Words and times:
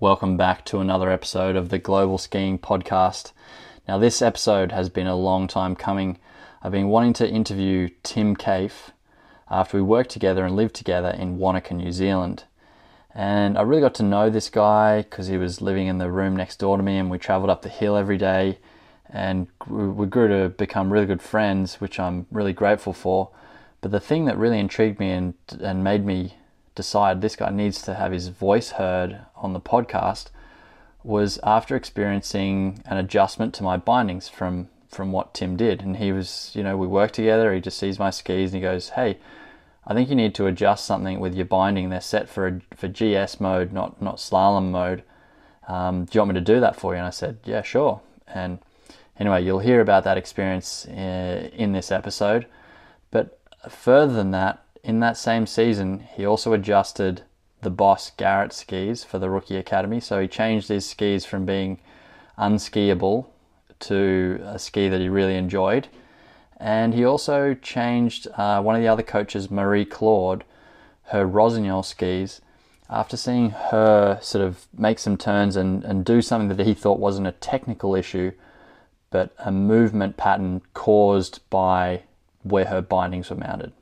Welcome 0.00 0.36
back 0.36 0.64
to 0.66 0.80
another 0.80 1.08
episode 1.08 1.54
of 1.54 1.68
the 1.68 1.78
Global 1.78 2.18
Skiing 2.18 2.58
Podcast. 2.58 3.30
Now, 3.86 3.96
this 3.96 4.20
episode 4.20 4.72
has 4.72 4.88
been 4.88 5.06
a 5.06 5.14
long 5.14 5.46
time 5.46 5.76
coming. 5.76 6.18
I've 6.60 6.72
been 6.72 6.88
wanting 6.88 7.12
to 7.12 7.28
interview 7.28 7.90
Tim 8.02 8.34
Cafe 8.34 8.92
after 9.48 9.76
we 9.76 9.82
worked 9.82 10.10
together 10.10 10.44
and 10.44 10.56
lived 10.56 10.74
together 10.74 11.10
in 11.10 11.38
Wanaka, 11.38 11.74
New 11.74 11.92
Zealand. 11.92 12.42
And 13.14 13.56
I 13.56 13.62
really 13.62 13.82
got 13.82 13.94
to 13.94 14.02
know 14.02 14.30
this 14.30 14.50
guy 14.50 15.02
because 15.02 15.28
he 15.28 15.38
was 15.38 15.62
living 15.62 15.86
in 15.86 15.98
the 15.98 16.10
room 16.10 16.34
next 16.34 16.56
door 16.58 16.76
to 16.76 16.82
me 16.82 16.98
and 16.98 17.08
we 17.08 17.16
traveled 17.16 17.50
up 17.50 17.62
the 17.62 17.68
hill 17.68 17.96
every 17.96 18.18
day 18.18 18.58
and 19.08 19.46
we 19.68 20.06
grew 20.06 20.26
to 20.26 20.48
become 20.48 20.92
really 20.92 21.06
good 21.06 21.22
friends, 21.22 21.80
which 21.80 22.00
I'm 22.00 22.26
really 22.32 22.52
grateful 22.52 22.94
for. 22.94 23.30
But 23.80 23.92
the 23.92 24.00
thing 24.00 24.24
that 24.24 24.38
really 24.38 24.58
intrigued 24.58 24.98
me 24.98 25.12
and, 25.12 25.34
and 25.60 25.84
made 25.84 26.04
me 26.04 26.34
decide 26.74 27.20
this 27.20 27.36
guy 27.36 27.50
needs 27.50 27.82
to 27.82 27.94
have 27.94 28.12
his 28.12 28.28
voice 28.28 28.70
heard 28.72 29.20
on 29.36 29.52
the 29.52 29.60
podcast 29.60 30.26
was 31.02 31.38
after 31.42 31.76
experiencing 31.76 32.82
an 32.86 32.96
adjustment 32.96 33.54
to 33.54 33.62
my 33.62 33.76
bindings 33.76 34.28
from 34.28 34.68
from 34.88 35.10
what 35.10 35.34
Tim 35.34 35.56
did. 35.56 35.82
And 35.82 35.96
he 35.96 36.12
was, 36.12 36.52
you 36.54 36.62
know, 36.62 36.76
we 36.76 36.86
worked 36.86 37.14
together. 37.14 37.52
He 37.52 37.60
just 37.60 37.78
sees 37.78 37.98
my 37.98 38.10
skis 38.10 38.52
and 38.52 38.62
he 38.62 38.68
goes, 38.68 38.90
"Hey, 38.90 39.18
I 39.86 39.92
think 39.92 40.08
you 40.08 40.14
need 40.14 40.34
to 40.36 40.46
adjust 40.46 40.84
something 40.84 41.20
with 41.20 41.34
your 41.34 41.46
binding. 41.46 41.90
They're 41.90 42.00
set 42.00 42.28
for 42.28 42.60
for 42.74 42.88
GS 42.88 43.40
mode, 43.40 43.72
not 43.72 44.00
not 44.00 44.16
slalom 44.16 44.70
mode. 44.70 45.02
Um, 45.68 46.04
do 46.04 46.16
you 46.16 46.20
want 46.20 46.34
me 46.34 46.40
to 46.40 46.52
do 46.52 46.60
that 46.60 46.76
for 46.76 46.92
you?" 46.94 46.98
And 46.98 47.06
I 47.06 47.10
said, 47.10 47.38
"Yeah, 47.44 47.62
sure." 47.62 48.00
And 48.26 48.58
anyway, 49.18 49.44
you'll 49.44 49.58
hear 49.60 49.80
about 49.80 50.04
that 50.04 50.16
experience 50.16 50.86
in, 50.86 50.98
uh, 50.98 51.48
in 51.52 51.72
this 51.72 51.92
episode. 51.92 52.46
But 53.10 53.38
further 53.68 54.14
than 54.14 54.30
that, 54.32 54.63
in 54.84 55.00
that 55.00 55.16
same 55.16 55.46
season, 55.46 56.00
he 56.14 56.26
also 56.26 56.52
adjusted 56.52 57.22
the 57.62 57.70
Boss 57.70 58.12
Garrett 58.16 58.52
skis 58.52 59.02
for 59.02 59.18
the 59.18 59.30
Rookie 59.30 59.56
Academy. 59.56 59.98
So 59.98 60.20
he 60.20 60.28
changed 60.28 60.68
his 60.68 60.88
skis 60.88 61.24
from 61.24 61.46
being 61.46 61.80
unskiable 62.38 63.26
to 63.80 64.40
a 64.44 64.58
ski 64.58 64.88
that 64.88 65.00
he 65.00 65.08
really 65.08 65.36
enjoyed. 65.36 65.88
And 66.58 66.94
he 66.94 67.04
also 67.04 67.54
changed 67.54 68.28
uh, 68.36 68.62
one 68.62 68.76
of 68.76 68.82
the 68.82 68.88
other 68.88 69.02
coaches, 69.02 69.50
Marie 69.50 69.86
Claude, 69.86 70.44
her 71.04 71.26
Rossignol 71.26 71.82
skis 71.82 72.40
after 72.90 73.16
seeing 73.16 73.50
her 73.50 74.18
sort 74.20 74.44
of 74.44 74.66
make 74.76 74.98
some 74.98 75.16
turns 75.16 75.56
and, 75.56 75.82
and 75.84 76.04
do 76.04 76.20
something 76.20 76.54
that 76.54 76.66
he 76.66 76.74
thought 76.74 76.98
wasn't 76.98 77.26
a 77.26 77.32
technical 77.32 77.94
issue, 77.94 78.30
but 79.10 79.34
a 79.38 79.50
movement 79.50 80.18
pattern 80.18 80.60
caused 80.74 81.40
by 81.48 82.02
where 82.42 82.66
her 82.66 82.82
bindings 82.82 83.30
were 83.30 83.36
mounted. 83.36 83.72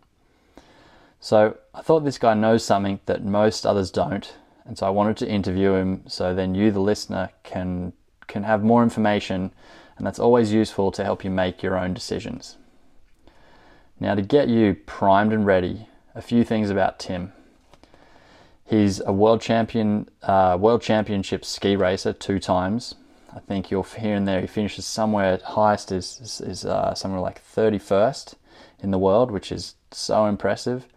So 1.23 1.57
I 1.73 1.83
thought 1.83 2.01
this 2.01 2.19
guy 2.19 2.35
knows 2.35 2.65
something 2.65 2.99
that 3.07 3.25
most 3.25 3.65
others 3.65 3.93
don't, 3.93 4.35
and 4.65 4.77
so 4.77 4.89
I 4.89 4.91
wanted 4.91 5.17
to 5.19 5.29
interview 5.31 5.75
him 5.75 6.03
so 6.09 6.35
then 6.35 6.57
you, 6.57 6.73
the 6.73 6.81
listener, 6.81 7.31
can 7.45 7.93
can 8.27 8.43
have 8.43 8.65
more 8.65 8.83
information, 8.83 9.53
and 9.97 10.05
that's 10.05 10.19
always 10.19 10.53
useful 10.53 10.91
to 10.91 11.05
help 11.05 11.23
you 11.23 11.31
make 11.31 11.63
your 11.63 11.79
own 11.79 11.95
decisions. 11.95 12.57
Now, 14.01 14.17
to 14.17 14.23
get 14.23 14.49
you 14.49 14.75
primed 14.75 15.33
and 15.33 15.47
ready, 15.47 15.87
a 16.13 16.21
few 16.21 16.43
things 16.43 16.71
about 16.71 16.99
Tim. 16.99 17.33
He's 18.65 18.99
a 18.99 19.13
world 19.13 19.41
champion, 19.41 20.09
uh, 20.25 20.57
world 20.59 20.83
championship 20.83 21.45
ski 21.45 21.77
racer 21.77 22.13
two 22.13 22.41
times. 22.41 22.97
I 23.33 23.39
think 23.39 23.71
you'll 23.71 23.85
here 23.85 24.17
and 24.17 24.27
there 24.27 24.41
he 24.41 24.49
finishes 24.49 24.87
somewhere 24.87 25.35
at 25.35 25.43
highest 25.43 25.93
is 25.93 26.19
is, 26.21 26.41
is 26.41 26.65
uh, 26.65 26.95
somewhere 26.97 27.21
like 27.21 27.41
31st 27.45 28.35
in 28.81 28.91
the 28.91 28.99
world, 28.99 29.31
which 29.31 29.53
is 29.53 29.77
so 29.93 30.27
impressive. 30.27 30.89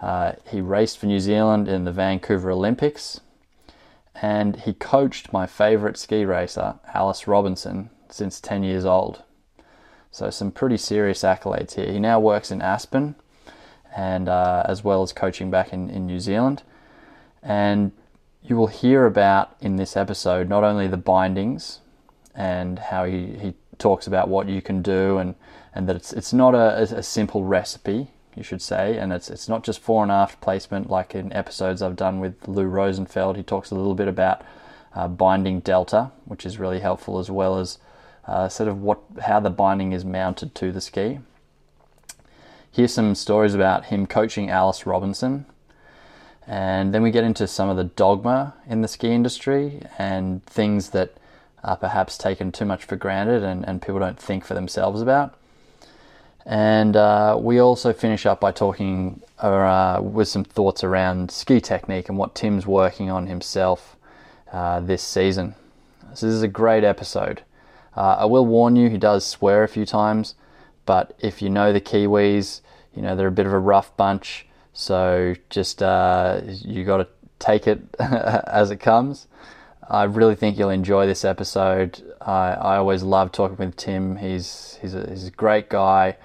Uh, 0.00 0.32
he 0.50 0.60
raced 0.60 0.98
for 0.98 1.06
New 1.06 1.20
Zealand 1.20 1.68
in 1.68 1.84
the 1.84 1.92
Vancouver 1.92 2.50
Olympics, 2.50 3.20
and 4.14 4.56
he 4.56 4.72
coached 4.72 5.32
my 5.32 5.46
favourite 5.46 5.96
ski 5.96 6.24
racer, 6.24 6.78
Alice 6.94 7.26
Robinson, 7.26 7.90
since 8.08 8.40
10 8.40 8.62
years 8.62 8.84
old. 8.84 9.22
So, 10.10 10.30
some 10.30 10.50
pretty 10.50 10.76
serious 10.76 11.22
accolades 11.22 11.74
here. 11.74 11.92
He 11.92 11.98
now 11.98 12.18
works 12.18 12.50
in 12.50 12.62
Aspen, 12.62 13.16
and 13.94 14.28
uh, 14.28 14.62
as 14.66 14.82
well 14.82 15.02
as 15.02 15.12
coaching 15.12 15.50
back 15.50 15.72
in, 15.72 15.90
in 15.90 16.06
New 16.06 16.20
Zealand. 16.20 16.62
And 17.42 17.92
you 18.42 18.56
will 18.56 18.68
hear 18.68 19.04
about 19.04 19.56
in 19.60 19.76
this 19.76 19.96
episode 19.96 20.48
not 20.48 20.64
only 20.64 20.86
the 20.86 20.96
bindings 20.96 21.80
and 22.34 22.78
how 22.78 23.04
he, 23.04 23.36
he 23.36 23.54
talks 23.78 24.06
about 24.06 24.28
what 24.28 24.48
you 24.48 24.62
can 24.62 24.80
do, 24.80 25.18
and, 25.18 25.34
and 25.74 25.88
that 25.88 25.96
it's, 25.96 26.12
it's 26.12 26.32
not 26.32 26.54
a, 26.54 26.82
a 26.82 27.02
simple 27.02 27.44
recipe 27.44 28.12
you 28.36 28.42
should 28.42 28.62
say, 28.62 28.96
and 28.96 29.12
it's 29.12 29.30
it's 29.30 29.48
not 29.48 29.64
just 29.64 29.80
fore 29.80 30.02
and 30.02 30.12
aft 30.12 30.40
placement 30.40 30.88
like 30.88 31.14
in 31.14 31.32
episodes 31.32 31.82
I've 31.82 31.96
done 31.96 32.20
with 32.20 32.46
Lou 32.46 32.64
Rosenfeld. 32.64 33.36
He 33.36 33.42
talks 33.42 33.70
a 33.70 33.74
little 33.74 33.94
bit 33.94 34.08
about 34.08 34.42
uh, 34.94 35.08
binding 35.08 35.60
delta, 35.60 36.12
which 36.24 36.46
is 36.46 36.58
really 36.58 36.80
helpful, 36.80 37.18
as 37.18 37.30
well 37.30 37.58
as 37.58 37.78
uh, 38.26 38.48
sort 38.48 38.68
of 38.68 38.80
what 38.80 39.00
how 39.22 39.40
the 39.40 39.50
binding 39.50 39.92
is 39.92 40.04
mounted 40.04 40.54
to 40.56 40.72
the 40.72 40.80
ski. 40.80 41.20
Here's 42.70 42.92
some 42.92 43.14
stories 43.14 43.54
about 43.54 43.86
him 43.86 44.06
coaching 44.06 44.50
Alice 44.50 44.86
Robinson, 44.86 45.46
and 46.46 46.94
then 46.94 47.02
we 47.02 47.10
get 47.10 47.24
into 47.24 47.46
some 47.46 47.68
of 47.68 47.76
the 47.76 47.84
dogma 47.84 48.54
in 48.68 48.82
the 48.82 48.88
ski 48.88 49.08
industry 49.08 49.82
and 49.98 50.44
things 50.46 50.90
that 50.90 51.14
are 51.64 51.76
perhaps 51.76 52.16
taken 52.16 52.52
too 52.52 52.64
much 52.64 52.84
for 52.84 52.96
granted 52.96 53.42
and, 53.42 53.66
and 53.66 53.82
people 53.82 53.98
don't 53.98 54.18
think 54.18 54.44
for 54.44 54.54
themselves 54.54 55.02
about. 55.02 55.34
And 56.46 56.96
uh, 56.96 57.36
we 57.40 57.58
also 57.60 57.92
finish 57.92 58.24
up 58.24 58.40
by 58.40 58.52
talking 58.52 59.22
uh, 59.38 60.00
with 60.02 60.28
some 60.28 60.44
thoughts 60.44 60.82
around 60.82 61.30
ski 61.30 61.60
technique 61.60 62.08
and 62.08 62.16
what 62.16 62.34
Tim's 62.34 62.66
working 62.66 63.10
on 63.10 63.26
himself 63.26 63.96
uh, 64.52 64.80
this 64.80 65.02
season. 65.02 65.54
So, 66.14 66.26
this 66.26 66.34
is 66.34 66.42
a 66.42 66.48
great 66.48 66.84
episode. 66.84 67.42
Uh, 67.96 68.16
I 68.20 68.24
will 68.24 68.46
warn 68.46 68.76
you, 68.76 68.88
he 68.88 68.96
does 68.96 69.26
swear 69.26 69.62
a 69.62 69.68
few 69.68 69.84
times, 69.84 70.36
but 70.86 71.14
if 71.20 71.42
you 71.42 71.50
know 71.50 71.72
the 71.72 71.80
Kiwis, 71.80 72.60
you 72.94 73.02
know 73.02 73.14
they're 73.14 73.28
a 73.28 73.32
bit 73.32 73.46
of 73.46 73.52
a 73.52 73.58
rough 73.58 73.94
bunch, 73.96 74.46
so 74.72 75.34
just 75.50 75.82
uh, 75.82 76.40
you 76.46 76.84
got 76.84 76.98
to 76.98 77.08
take 77.38 77.66
it 77.66 77.80
as 77.98 78.70
it 78.70 78.78
comes. 78.78 79.26
I 79.90 80.04
really 80.04 80.34
think 80.34 80.58
you'll 80.58 80.70
enjoy 80.70 81.06
this 81.06 81.24
episode. 81.24 82.02
I, 82.20 82.50
I 82.52 82.76
always 82.76 83.02
love 83.02 83.32
talking 83.32 83.56
with 83.56 83.76
Tim. 83.76 84.16
He's 84.16 84.78
he's 84.80 84.94
a, 84.94 85.08
he's 85.08 85.26
a 85.26 85.30
great 85.30 85.68
guy 85.68 86.16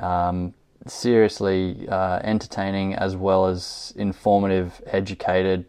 um, 0.00 0.54
seriously 0.86 1.86
uh, 1.88 2.20
entertaining 2.22 2.94
as 2.94 3.16
well 3.16 3.46
as 3.46 3.92
informative, 3.96 4.82
educated, 4.86 5.64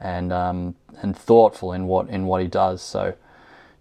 and 0.00 0.32
um, 0.32 0.74
and 1.02 1.16
thoughtful 1.16 1.72
in 1.72 1.86
what 1.86 2.08
in 2.08 2.26
what 2.26 2.42
he 2.42 2.48
does. 2.48 2.82
So 2.82 3.14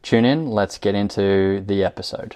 tune 0.02 0.26
in. 0.26 0.48
Let's 0.48 0.78
get 0.78 0.96
into 0.96 1.64
the 1.66 1.84
episode. 1.84 2.36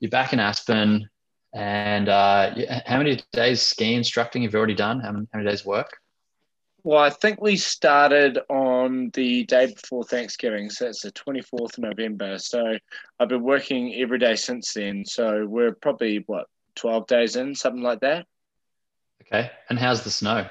You're 0.00 0.10
back 0.10 0.32
in 0.32 0.40
Aspen, 0.40 1.08
and 1.54 2.08
uh, 2.08 2.54
how 2.86 2.98
many 2.98 3.20
days 3.32 3.62
ski 3.62 3.94
instructing 3.94 4.42
have 4.42 4.52
you 4.52 4.58
already 4.58 4.74
done? 4.74 5.00
How 5.00 5.12
many, 5.12 5.26
how 5.32 5.38
many 5.38 5.50
days 5.50 5.64
work? 5.64 5.98
Well, 6.86 7.02
I 7.02 7.10
think 7.10 7.40
we 7.40 7.56
started 7.56 8.38
on 8.48 9.10
the 9.12 9.42
day 9.42 9.74
before 9.74 10.04
Thanksgiving, 10.04 10.70
so 10.70 10.86
it's 10.86 11.02
the 11.02 11.10
24th 11.10 11.78
of 11.78 11.78
November. 11.78 12.38
So 12.38 12.78
I've 13.18 13.28
been 13.28 13.42
working 13.42 13.92
every 13.96 14.20
day 14.20 14.36
since 14.36 14.72
then. 14.74 15.04
So 15.04 15.44
we're 15.48 15.72
probably, 15.72 16.22
what, 16.28 16.46
12 16.76 17.08
days 17.08 17.34
in, 17.34 17.56
something 17.56 17.82
like 17.82 17.98
that. 18.02 18.26
Okay. 19.22 19.50
And 19.68 19.80
how's 19.80 20.04
the 20.04 20.12
snow? 20.12 20.48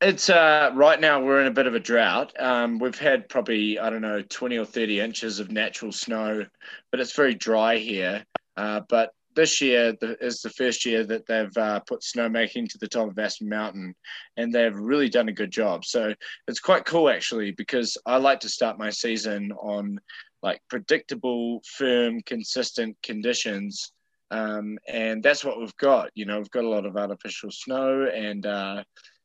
It's 0.00 0.30
uh, 0.30 0.70
right 0.74 1.00
now 1.00 1.20
we're 1.20 1.40
in 1.40 1.48
a 1.48 1.50
bit 1.50 1.66
of 1.66 1.74
a 1.74 1.80
drought. 1.80 2.32
Um, 2.38 2.78
we've 2.78 2.96
had 2.96 3.28
probably, 3.28 3.80
I 3.80 3.90
don't 3.90 4.02
know, 4.02 4.22
20 4.22 4.58
or 4.58 4.64
30 4.64 5.00
inches 5.00 5.40
of 5.40 5.50
natural 5.50 5.90
snow, 5.90 6.46
but 6.92 7.00
it's 7.00 7.16
very 7.16 7.34
dry 7.34 7.78
here. 7.78 8.24
Uh, 8.56 8.82
but 8.88 9.10
this 9.36 9.60
year 9.60 9.94
is 10.20 10.40
the 10.40 10.50
first 10.50 10.84
year 10.84 11.04
that 11.04 11.26
they've 11.26 11.56
uh, 11.56 11.80
put 11.80 12.00
snowmaking 12.00 12.68
to 12.70 12.78
the 12.78 12.88
top 12.88 13.08
of 13.08 13.18
Aspen 13.18 13.48
Mountain, 13.48 13.94
and 14.36 14.52
they've 14.52 14.74
really 14.74 15.08
done 15.08 15.28
a 15.28 15.32
good 15.32 15.52
job. 15.52 15.84
So 15.84 16.14
it's 16.48 16.58
quite 16.58 16.84
cool 16.84 17.08
actually 17.08 17.52
because 17.52 17.96
I 18.06 18.16
like 18.16 18.40
to 18.40 18.48
start 18.48 18.78
my 18.78 18.90
season 18.90 19.52
on 19.52 20.00
like 20.42 20.60
predictable, 20.68 21.62
firm, 21.76 22.20
consistent 22.22 22.96
conditions, 23.02 23.92
um, 24.30 24.78
and 24.88 25.22
that's 25.22 25.44
what 25.44 25.60
we've 25.60 25.76
got. 25.76 26.10
You 26.14 26.24
know, 26.24 26.38
we've 26.38 26.50
got 26.50 26.64
a 26.64 26.68
lot 26.68 26.86
of 26.86 26.96
artificial 26.96 27.50
snow, 27.50 28.08
and 28.12 28.44
uh, 28.44 28.82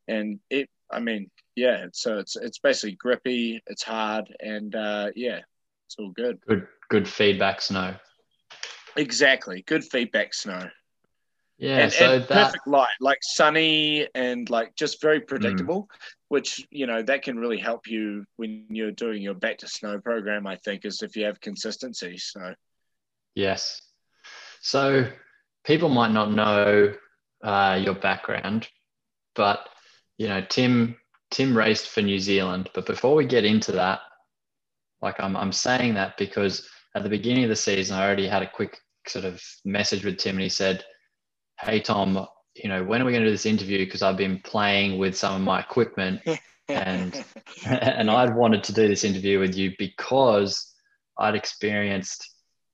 and 0.08 0.40
it. 0.50 0.70
I 0.94 1.00
mean, 1.00 1.32
yeah. 1.56 1.86
So 1.94 2.20
it's 2.20 2.36
it's 2.36 2.60
basically 2.60 2.98
grippy. 2.98 3.62
It's 3.68 3.84
hard, 3.84 4.26
and 4.42 4.76
uh, 4.76 5.08
yeah, 5.16 5.40
it's 5.88 5.96
all 5.98 6.12
good. 6.12 6.40
Good 6.48 6.68
good 6.90 7.08
feedback 7.08 7.62
snow. 7.62 7.96
Exactly. 8.96 9.64
Good 9.66 9.84
feedback 9.84 10.34
snow. 10.34 10.70
Yeah, 11.58 11.78
and, 11.78 11.94
so 11.94 12.14
and 12.14 12.24
that... 12.24 12.48
perfect 12.48 12.68
light, 12.68 12.90
like 13.00 13.20
sunny 13.22 14.08
and 14.16 14.50
like 14.50 14.76
just 14.76 15.00
very 15.00 15.20
hmm. 15.20 15.26
predictable, 15.26 15.84
mm. 15.84 15.98
which 16.30 16.66
you 16.72 16.88
know 16.88 17.04
that 17.04 17.22
can 17.22 17.38
really 17.38 17.60
help 17.60 17.88
you 17.88 18.26
when 18.38 18.66
you're 18.70 18.92
doing 18.92 19.22
your 19.22 19.36
back 19.36 19.60
to 19.60 19.68
snow 19.68 20.00
program. 20.00 20.48
I 20.48 20.56
think 20.56 20.86
is 20.86 21.04
if 21.04 21.16
you 21.16 21.26
have 21.26 21.40
consistency. 21.40 22.18
So, 22.18 22.56
yes. 23.36 23.80
So 24.62 25.08
people 25.64 25.90
might 25.90 26.12
not 26.12 26.32
know 26.32 26.94
uh, 27.44 27.80
your 27.84 27.96
background, 27.96 28.68
but 29.36 29.70
you 30.18 30.30
know 30.30 30.44
Tim 30.50 30.98
Tim 31.30 31.56
raced 31.56 31.90
for 31.90 32.02
New 32.02 32.20
Zealand, 32.20 32.70
but 32.74 32.86
before 32.86 33.16
we 33.16 33.26
get 33.26 33.46
into 33.46 33.72
that, 33.74 34.02
like 35.02 35.20
I'm, 35.20 35.36
I'm 35.38 35.54
saying 35.54 35.94
that 35.96 36.18
because 36.18 36.68
at 36.96 37.04
the 37.04 37.10
beginning 37.10 37.44
of 37.44 37.50
the 37.50 37.56
season, 37.56 37.98
I 37.98 38.06
already 38.06 38.28
had 38.28 38.44
a 38.44 38.50
quick 38.50 38.78
sort 39.08 39.26
of 39.26 39.42
message 39.66 40.04
with 40.04 40.18
Tim, 40.18 40.36
and 40.36 40.44
he 40.44 40.50
said, 40.50 40.84
"Hey 41.60 41.80
Tom, 41.80 42.28
you 42.56 42.70
know, 42.70 42.84
when 42.84 43.02
are 43.02 43.06
we 43.06 43.12
going 43.12 43.24
to 43.24 43.30
do 43.30 43.34
this 43.34 43.46
interview? 43.46 43.80
Because 43.80 44.02
I've 44.02 44.18
been 44.18 44.40
playing 44.40 44.98
with 44.98 45.18
some 45.18 45.36
of 45.36 45.42
my 45.42 45.60
equipment, 45.60 46.22
and 46.68 47.24
and 47.66 48.10
I'd 48.10 48.36
wanted 48.36 48.64
to 48.66 48.74
do 48.74 48.88
this 48.88 49.04
interview 49.04 49.40
with 49.40 49.56
you 49.56 49.74
because 49.78 50.74
I'd 51.18 51.36
experienced 51.36 52.28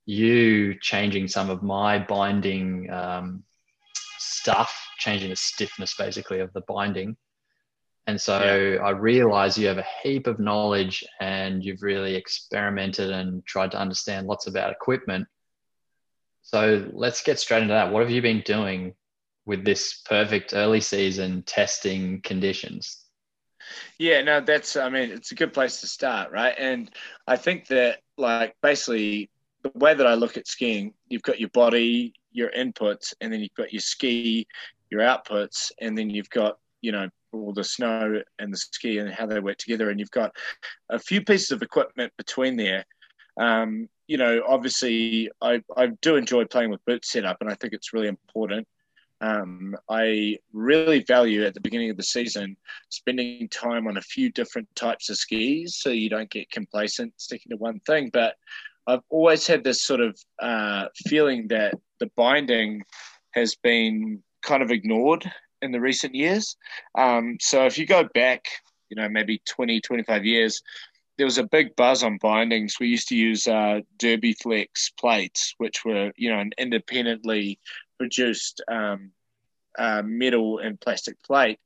you 0.05 0.75
changing 0.79 1.27
some 1.27 1.49
of 1.49 1.61
my 1.61 1.99
binding 1.99 2.89
um, 2.91 3.43
stuff, 4.17 4.75
changing 4.99 5.29
the 5.29 5.35
stiffness 5.35 5.95
basically 5.95 6.39
of 6.39 6.51
the 6.53 6.61
binding." 6.61 7.17
And 8.07 8.19
so 8.19 8.41
yeah. 8.41 8.83
I 8.83 8.91
realize 8.91 9.57
you 9.57 9.67
have 9.67 9.77
a 9.77 9.85
heap 10.01 10.27
of 10.27 10.39
knowledge 10.39 11.03
and 11.19 11.63
you've 11.63 11.83
really 11.83 12.15
experimented 12.15 13.11
and 13.11 13.45
tried 13.45 13.71
to 13.71 13.79
understand 13.79 14.27
lots 14.27 14.47
about 14.47 14.71
equipment. 14.71 15.27
So 16.41 16.89
let's 16.93 17.21
get 17.21 17.37
straight 17.37 17.63
into 17.63 17.73
that. 17.73 17.91
What 17.91 18.01
have 18.01 18.09
you 18.09 18.21
been 18.21 18.41
doing 18.45 18.93
with 19.45 19.65
this 19.65 20.01
perfect 20.05 20.53
early 20.53 20.79
season 20.79 21.43
testing 21.43 22.21
conditions? 22.21 23.03
Yeah, 23.97 24.21
no, 24.21 24.39
that's, 24.39 24.77
I 24.77 24.87
mean, 24.87 25.11
it's 25.11 25.33
a 25.33 25.35
good 25.35 25.53
place 25.53 25.81
to 25.81 25.87
start, 25.87 26.31
right? 26.31 26.55
And 26.57 26.89
I 27.27 27.35
think 27.35 27.67
that, 27.67 27.99
like, 28.17 28.55
basically, 28.61 29.29
the 29.63 29.71
way 29.75 29.93
that 29.93 30.07
I 30.07 30.13
look 30.13 30.37
at 30.37 30.47
skiing, 30.47 30.93
you've 31.09 31.23
got 31.23 31.41
your 31.41 31.49
body, 31.49 32.13
your 32.31 32.49
inputs, 32.51 33.13
and 33.19 33.33
then 33.33 33.41
you've 33.41 33.53
got 33.55 33.73
your 33.73 33.81
ski, 33.81 34.47
your 34.89 35.01
outputs, 35.01 35.71
and 35.81 35.97
then 35.97 36.09
you've 36.09 36.29
got, 36.29 36.59
you 36.79 36.93
know, 36.93 37.09
all 37.31 37.53
the 37.53 37.63
snow 37.63 38.21
and 38.39 38.53
the 38.53 38.57
ski 38.57 38.99
and 38.99 39.11
how 39.11 39.25
they 39.25 39.39
work 39.39 39.57
together. 39.57 39.89
And 39.89 39.99
you've 39.99 40.11
got 40.11 40.35
a 40.89 40.99
few 40.99 41.23
pieces 41.23 41.51
of 41.51 41.61
equipment 41.61 42.13
between 42.17 42.55
there. 42.55 42.85
Um, 43.39 43.87
you 44.07 44.17
know, 44.17 44.41
obviously, 44.47 45.29
I, 45.41 45.61
I 45.75 45.87
do 46.01 46.15
enjoy 46.15 46.45
playing 46.45 46.69
with 46.69 46.85
boot 46.85 47.05
setup, 47.05 47.37
and 47.41 47.49
I 47.49 47.55
think 47.55 47.73
it's 47.73 47.93
really 47.93 48.07
important. 48.07 48.67
Um, 49.19 49.75
I 49.89 50.37
really 50.53 51.03
value 51.03 51.43
at 51.43 51.55
the 51.55 51.61
beginning 51.61 51.89
of 51.89 51.97
the 51.97 52.03
season 52.03 52.55
spending 52.89 53.49
time 53.49 53.87
on 53.87 53.97
a 53.97 54.01
few 54.01 54.31
different 54.31 54.67
types 54.75 55.09
of 55.09 55.17
skis 55.17 55.77
so 55.77 55.89
you 55.89 56.07
don't 56.07 56.29
get 56.29 56.51
complacent 56.51 57.13
sticking 57.17 57.49
to 57.49 57.57
one 57.57 57.79
thing. 57.79 58.11
But 58.13 58.35
I've 58.85 59.01
always 59.09 59.45
had 59.47 59.63
this 59.63 59.83
sort 59.83 60.01
of 60.01 60.17
uh, 60.39 60.85
feeling 61.07 61.47
that 61.47 61.73
the 61.99 62.11
binding 62.15 62.83
has 63.31 63.55
been 63.55 64.23
kind 64.43 64.63
of 64.63 64.71
ignored 64.71 65.29
in 65.61 65.71
the 65.71 65.79
recent 65.79 66.15
years. 66.15 66.55
Um, 66.97 67.37
so 67.39 67.65
if 67.65 67.77
you 67.77 67.85
go 67.85 68.07
back, 68.13 68.45
you 68.89 68.95
know, 68.95 69.09
maybe 69.09 69.41
20, 69.45 69.81
25 69.81 70.25
years, 70.25 70.61
there 71.17 71.25
was 71.25 71.37
a 71.37 71.43
big 71.43 71.75
buzz 71.75 72.03
on 72.03 72.17
bindings. 72.19 72.79
We 72.79 72.87
used 72.87 73.07
to 73.09 73.15
use 73.15 73.47
uh, 73.47 73.81
Derbyflex 73.97 74.91
plates, 74.99 75.55
which 75.57 75.83
were, 75.83 76.11
you 76.15 76.29
know, 76.29 76.39
an 76.39 76.51
independently 76.57 77.59
produced 77.97 78.61
um, 78.67 79.11
uh, 79.77 80.03
metal 80.05 80.59
and 80.59 80.79
plastic 80.79 81.21
plate. 81.23 81.59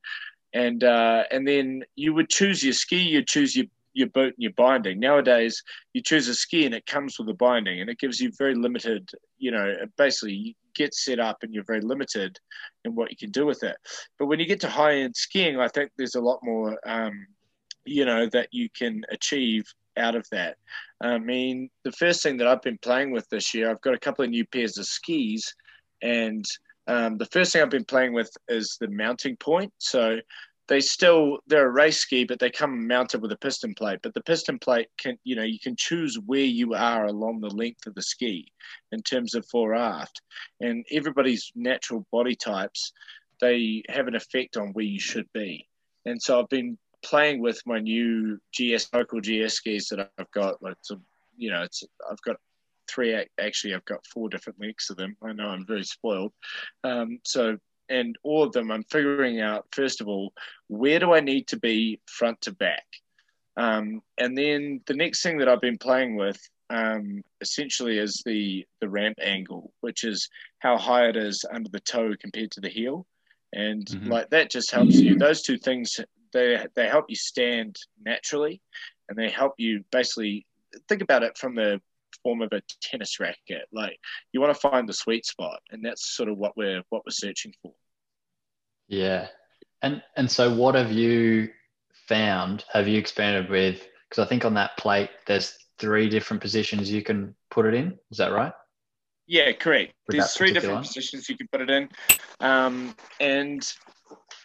And 0.54 0.84
uh, 0.84 1.24
and 1.32 1.48
then 1.48 1.84
you 1.96 2.14
would 2.14 2.30
choose 2.30 2.64
your 2.64 2.74
ski, 2.74 2.98
you'd 2.98 3.28
choose 3.28 3.56
your 3.56 3.68
your 3.94 4.08
boot 4.08 4.34
and 4.36 4.44
your 4.44 4.54
binding. 4.54 5.00
Nowadays, 5.00 5.62
you 5.94 6.02
choose 6.02 6.28
a 6.28 6.36
ski 6.36 6.66
and 6.66 6.76
it 6.76 6.86
comes 6.86 7.18
with 7.20 7.30
a 7.30 7.34
binding, 7.34 7.82
and 7.82 7.90
it 7.90 8.00
gives 8.00 8.20
you 8.20 8.32
very 8.38 8.56
limited. 8.56 9.10
You 9.38 9.52
know, 9.52 9.76
basically 9.98 10.34
you 10.34 10.54
get 10.76 10.94
set 10.94 11.20
up 11.20 11.38
and 11.42 11.54
you're 11.54 11.64
very 11.64 11.82
limited 11.82 12.40
in 12.86 12.96
what 12.96 13.12
you 13.12 13.18
can 13.18 13.32
do 13.32 13.46
with 13.46 13.64
it. 13.64 13.76
But 14.18 14.28
when 14.28 14.40
you 14.40 14.46
get 14.46 14.62
to 14.62 14.70
high 14.70 14.98
end 14.98 15.16
skiing, 15.16 15.60
I 15.60 15.68
think 15.68 15.92
there's 15.98 16.16
a 16.16 16.22
lot 16.22 16.40
more. 16.44 16.78
Um, 16.86 17.28
you 17.86 18.06
know 18.06 18.28
that 18.28 18.50
you 18.52 18.70
can 18.70 19.04
achieve 19.10 19.66
out 19.98 20.16
of 20.16 20.28
that. 20.32 20.58
I 21.02 21.18
mean, 21.18 21.70
the 21.84 21.92
first 21.92 22.24
thing 22.24 22.38
that 22.38 22.48
I've 22.48 22.62
been 22.62 22.78
playing 22.78 23.12
with 23.12 23.28
this 23.30 23.54
year, 23.54 23.70
I've 23.70 23.82
got 23.82 23.96
a 23.96 24.00
couple 24.00 24.24
of 24.24 24.30
new 24.30 24.46
pairs 24.46 24.78
of 24.78 24.86
skis, 24.86 25.54
and 26.02 26.46
um, 26.88 27.18
the 27.18 27.26
first 27.28 27.54
thing 27.54 27.62
I've 27.62 27.70
been 27.70 27.86
playing 27.86 28.14
with 28.14 28.32
is 28.48 28.78
the 28.80 28.88
mounting 28.88 29.36
point. 29.38 29.74
So 29.78 30.18
they 30.71 30.79
still 30.79 31.39
they're 31.47 31.68
a 31.68 31.69
race 31.69 31.97
ski, 31.97 32.23
but 32.23 32.39
they 32.39 32.50
come 32.50 32.88
mounted 32.88 33.21
with 33.21 33.33
a 33.33 33.38
piston 33.38 33.75
plate. 33.75 34.00
But 34.01 34.13
the 34.13 34.23
piston 34.23 34.57
plate 34.57 34.88
can 34.97 35.18
you 35.25 35.35
know 35.35 35.44
you 35.44 35.59
can 35.59 35.75
choose 35.75 36.18
where 36.25 36.39
you 36.39 36.73
are 36.73 37.07
along 37.07 37.41
the 37.41 37.50
length 37.50 37.88
of 37.88 37.94
the 37.94 38.01
ski 38.01 38.53
in 38.94 39.01
terms 39.03 39.35
of 39.35 39.45
fore 39.47 39.75
aft, 39.75 40.21
and 40.62 40.85
everybody's 40.89 41.51
natural 41.56 42.07
body 42.09 42.35
types 42.35 42.94
they 43.41 43.83
have 43.89 44.07
an 44.07 44.15
effect 44.15 44.56
on 44.56 44.69
where 44.69 44.85
you 44.85 45.00
should 45.00 45.27
be. 45.33 45.68
And 46.06 46.21
so 46.21 46.39
I've 46.39 46.47
been 46.47 46.77
playing 47.03 47.41
with 47.41 47.59
my 47.65 47.79
new 47.79 48.39
GS 48.53 48.88
local 48.94 49.19
GS 49.19 49.56
skis 49.56 49.88
that 49.89 50.09
I've 50.18 50.31
got. 50.31 50.62
Like, 50.62 50.77
you 51.35 51.51
know, 51.51 51.63
it's 51.63 51.83
I've 52.09 52.21
got 52.21 52.38
three. 52.89 53.25
Actually, 53.39 53.75
I've 53.75 53.85
got 53.85 54.06
four 54.06 54.29
different 54.29 54.62
lengths 54.62 54.89
of 54.89 54.97
them. 54.97 55.18
I 55.21 55.33
know 55.33 55.47
I'm 55.47 55.65
very 55.65 55.83
spoiled. 55.83 56.31
Um, 56.83 57.19
so 57.25 57.57
and 57.92 58.18
all 58.24 58.44
of 58.44 58.54
them, 58.54 58.72
I'm 58.72 58.84
figuring 58.86 59.42
out 59.42 59.68
first 59.72 60.02
of 60.02 60.08
all, 60.08 60.34
where 60.68 61.00
do 61.00 61.14
I 61.14 61.20
need 61.20 61.48
to 61.50 61.58
be 61.58 62.00
front 62.08 62.42
to 62.42 62.52
back? 62.52 62.86
Um, 63.58 64.02
and 64.18 64.38
then 64.38 64.82
the 64.88 64.94
next 64.94 65.22
thing 65.22 65.38
that 65.40 65.50
I've 65.50 65.62
been 65.62 65.78
playing 65.78 66.16
with 66.16 66.40
um, 66.70 67.22
essentially 67.42 67.98
is 67.98 68.24
the 68.26 68.66
the 68.80 68.90
ramp 68.90 69.18
angle, 69.22 69.74
which 69.82 70.04
is 70.04 70.30
how 70.60 70.78
high 70.78 71.08
it 71.10 71.18
is 71.18 71.44
under 71.54 71.70
the 71.70 71.82
toe 71.82 72.14
compared 72.20 72.52
to 72.52 72.62
the 72.62 72.70
heel, 72.70 73.06
and 73.54 73.86
mm-hmm. 73.86 74.10
like 74.10 74.30
that 74.30 74.50
just 74.50 74.72
helps 74.72 74.96
you. 74.96 75.18
Those 75.18 75.42
two 75.42 75.58
things 75.58 76.00
they 76.32 76.66
they 76.76 76.88
help 76.88 77.06
you 77.10 77.16
stand 77.16 77.76
naturally, 78.04 78.62
and 79.10 79.18
they 79.18 79.30
help 79.30 79.54
you 79.58 79.84
basically 79.92 80.46
think 80.88 81.02
about 81.02 81.24
it 81.24 81.38
from 81.38 81.56
the 81.56 81.82
form 82.24 82.42
of 82.42 82.54
a 82.54 82.62
tennis 82.82 83.20
racket. 83.20 83.68
Like 83.74 84.00
you 84.32 84.40
want 84.40 84.54
to 84.54 84.70
find 84.70 84.88
the 84.88 84.94
sweet 84.94 85.26
spot, 85.26 85.60
and 85.72 85.84
that's 85.84 86.16
sort 86.16 86.30
of 86.30 86.38
what 86.38 86.56
we're 86.56 86.84
what 86.90 87.04
we're 87.06 87.12
searching 87.12 87.54
for. 87.62 87.74
Yeah. 88.92 89.28
And 89.82 90.04
and 90.16 90.30
so 90.30 90.54
what 90.54 90.76
have 90.76 90.92
you 90.92 91.50
found? 92.08 92.66
Have 92.72 92.88
you 92.88 93.00
expanded 93.00 93.50
with 93.50 93.88
because 94.08 94.24
I 94.24 94.28
think 94.28 94.46
on 94.46 94.54
that 94.56 94.78
plate 94.78 95.10
there's 95.26 95.58
three 95.80 96.10
different 96.10 96.42
positions 96.42 96.92
you 96.92 97.02
can 97.02 97.34
put 97.50 97.66
it 97.66 97.74
in. 97.74 97.98
Is 98.12 98.18
that 98.18 98.32
right? 98.32 98.54
Yeah, 99.26 99.52
correct. 99.54 99.94
With 100.08 100.18
there's 100.18 100.34
three 100.34 100.52
different 100.52 100.86
positions 100.86 101.30
you 101.30 101.38
can 101.38 101.48
put 101.52 101.62
it 101.62 101.70
in. 101.70 101.90
Um, 102.42 102.96
and 103.20 103.66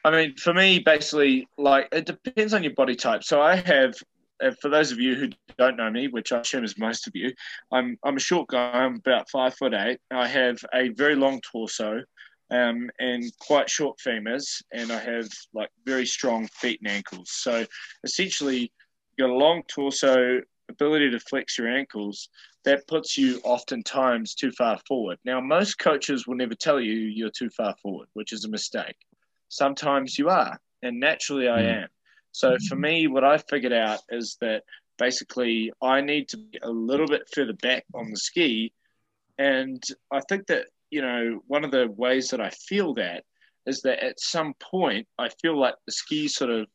I 0.04 0.10
mean, 0.12 0.36
for 0.36 0.54
me, 0.54 0.78
basically, 0.78 1.48
like 1.58 1.88
it 1.92 2.06
depends 2.06 2.54
on 2.54 2.62
your 2.62 2.74
body 2.74 2.94
type. 2.94 3.24
So 3.24 3.42
I 3.42 3.56
have, 3.56 3.94
uh, 4.42 4.52
for 4.62 4.68
those 4.68 4.92
of 4.92 5.00
you 5.00 5.16
who 5.16 5.28
don't 5.58 5.76
know 5.76 5.90
me, 5.90 6.06
which 6.06 6.32
I 6.32 6.38
assume 6.38 6.64
is 6.64 6.78
most 6.78 7.08
of 7.08 7.16
you, 7.16 7.32
I'm 7.72 7.98
I'm 8.04 8.16
a 8.16 8.20
short 8.20 8.48
guy. 8.48 8.70
I'm 8.70 8.96
about 8.96 9.28
five 9.28 9.54
foot 9.56 9.74
eight. 9.74 9.98
I 10.12 10.28
have 10.28 10.58
a 10.72 10.90
very 10.90 11.16
long 11.16 11.40
torso 11.40 12.02
um, 12.50 12.90
and 12.98 13.24
quite 13.40 13.68
short 13.68 13.98
femurs, 13.98 14.62
and 14.72 14.92
I 14.92 14.98
have 14.98 15.28
like 15.52 15.70
very 15.84 16.06
strong 16.06 16.46
feet 16.48 16.80
and 16.82 16.90
ankles. 16.90 17.30
So 17.30 17.66
essentially, 18.04 18.72
you 19.16 19.26
got 19.26 19.30
a 19.30 19.34
long 19.34 19.62
torso, 19.68 20.40
ability 20.68 21.10
to 21.10 21.20
flex 21.20 21.58
your 21.58 21.68
ankles. 21.68 22.28
That 22.64 22.86
puts 22.88 23.16
you 23.16 23.40
oftentimes 23.44 24.34
too 24.34 24.50
far 24.50 24.78
forward. 24.88 25.18
Now, 25.24 25.40
most 25.40 25.78
coaches 25.78 26.26
will 26.26 26.34
never 26.34 26.54
tell 26.54 26.80
you 26.80 26.92
you're 26.92 27.30
too 27.30 27.50
far 27.50 27.76
forward, 27.80 28.08
which 28.14 28.32
is 28.32 28.44
a 28.44 28.48
mistake. 28.48 28.96
Sometimes 29.48 30.18
you 30.18 30.28
are, 30.28 30.58
and 30.82 30.98
naturally 30.98 31.48
I 31.48 31.62
hmm. 31.62 31.68
am. 31.68 31.88
So 32.32 32.56
for 32.68 32.76
me, 32.76 33.06
what 33.06 33.24
I 33.24 33.38
figured 33.38 33.72
out 33.72 34.00
is 34.10 34.36
that 34.40 34.64
basically 34.98 35.72
I 35.80 36.00
need 36.00 36.28
to 36.28 36.36
be 36.36 36.58
a 36.62 36.70
little 36.70 37.06
bit 37.06 37.28
further 37.32 37.54
back 37.54 37.84
on 37.94 38.10
the 38.10 38.16
ski. 38.16 38.72
And 39.38 39.82
I 40.10 40.20
think 40.28 40.46
that 40.48 40.66
you 40.90 41.02
know, 41.02 41.40
one 41.46 41.64
of 41.64 41.70
the 41.70 41.88
ways 41.88 42.28
that 42.28 42.40
I 42.40 42.50
feel 42.50 42.94
that 42.94 43.24
is 43.66 43.82
that 43.82 44.04
at 44.04 44.20
some 44.20 44.54
point 44.54 45.08
I 45.18 45.28
feel 45.42 45.58
like 45.58 45.74
the 45.86 45.92
ski 45.92 46.28
sort 46.28 46.50
of 46.50 46.66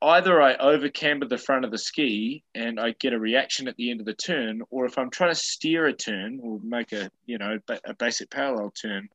either 0.00 0.40
I 0.40 0.54
over 0.54 0.88
camber 0.88 1.26
the 1.26 1.38
front 1.38 1.64
of 1.64 1.72
the 1.72 1.78
ski 1.78 2.44
and 2.54 2.78
I 2.78 2.94
get 3.00 3.12
a 3.12 3.18
reaction 3.18 3.66
at 3.66 3.76
the 3.76 3.90
end 3.90 4.00
of 4.00 4.06
the 4.06 4.14
turn, 4.14 4.62
or 4.70 4.86
if 4.86 4.98
I'm 4.98 5.10
trying 5.10 5.32
to 5.32 5.34
steer 5.34 5.86
a 5.86 5.92
turn 5.92 6.38
or 6.42 6.60
make 6.62 6.92
a 6.92 7.10
you 7.26 7.38
know 7.38 7.58
a 7.84 7.94
basic 7.94 8.30
parallel 8.30 8.70
turn, 8.70 9.08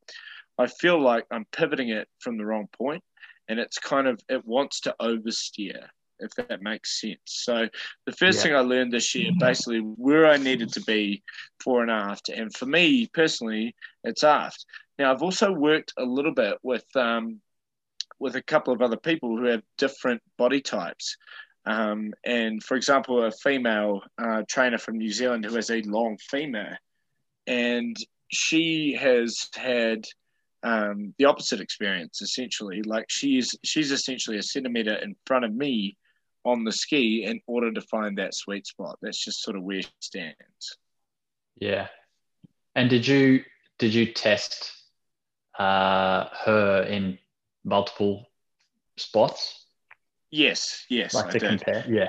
I 0.58 0.68
feel 0.68 1.00
like 1.02 1.26
I'm 1.32 1.46
pivoting 1.52 1.90
it 1.90 2.10
from 2.20 2.38
the 2.38 2.46
wrong 2.46 2.68
point, 2.78 3.04
and 3.48 3.60
it's 3.60 3.78
kind 3.78 4.08
of 4.08 4.20
it 4.28 4.46
wants 4.46 4.82
to 4.82 4.96
oversteer 5.02 5.88
if 6.20 6.34
that 6.36 6.62
makes 6.62 7.00
sense. 7.00 7.20
So 7.26 7.68
the 8.06 8.12
first 8.14 8.38
yeah. 8.38 8.44
thing 8.44 8.56
I 8.56 8.60
learned 8.60 8.94
this 8.94 9.14
year, 9.16 9.32
basically 9.40 9.80
where 9.80 10.28
I 10.28 10.38
needed 10.38 10.74
to 10.74 10.82
be 10.82 11.24
fore 11.64 11.82
and 11.82 11.92
aft, 11.92 12.30
and 12.30 12.54
for 12.54 12.66
me 12.66 13.08
personally, 13.14 13.76
it's 14.04 14.24
aft. 14.24 14.66
Now 14.98 15.12
I've 15.12 15.24
also 15.24 15.52
worked 15.52 15.94
a 15.98 16.04
little 16.04 16.34
bit 16.34 16.58
with 16.64 16.86
um, 16.96 17.42
with 18.20 18.36
a 18.36 18.42
couple 18.42 18.74
of 18.74 18.82
other 18.82 18.98
people 18.98 19.38
who 19.38 19.46
have 19.46 19.64
different 19.78 20.22
body 20.38 20.62
types. 20.62 21.18
Um, 21.66 22.14
and 22.26 22.64
for 22.64 22.76
example, 22.76 23.24
a 23.24 23.32
female 23.32 24.02
uh, 24.18 24.44
trainer 24.48 24.78
from 24.78 24.98
New 24.98 25.12
Zealand 25.12 25.46
who 25.46 25.56
has 25.56 25.70
a 25.70 25.82
long 25.82 26.18
femur, 26.18 26.78
and 27.48 27.96
she 28.32 28.94
has 29.00 29.50
had 29.56 30.06
um, 30.64 31.14
the 31.18 31.26
opposite 31.26 31.62
experience 31.62 32.22
essentially. 32.22 32.82
Like 32.82 33.06
she's 33.10 33.56
she's 33.64 33.92
essentially 33.92 34.38
a 34.38 34.44
centimeter 34.44 34.96
in 34.96 35.16
front 35.26 35.46
of 35.46 35.54
me 35.54 35.98
on 36.46 36.64
the 36.64 36.72
ski 36.72 37.26
in 37.26 37.42
order 37.48 37.72
to 37.72 37.82
find 37.82 38.18
that 38.18 38.34
sweet 38.34 38.66
spot. 38.66 38.98
That's 39.02 39.24
just 39.24 39.42
sort 39.42 39.58
of 39.58 39.64
where 39.64 39.82
she 39.82 39.90
stands. 40.00 40.78
Yeah. 41.60 41.88
And 42.76 42.90
did 42.90 43.08
you 43.08 43.44
did 43.78 43.94
you 43.94 44.06
test 44.14 44.72
uh, 45.58 46.28
her 46.46 46.84
in 46.84 47.18
multiple 47.64 48.26
spots? 48.98 49.66
Yes, 50.32 50.86
yes. 50.90 51.14
Like 51.14 51.28
I 51.28 51.32
to 51.32 51.40
did. 51.40 51.50
compare? 51.50 51.86
Yeah. 51.90 52.08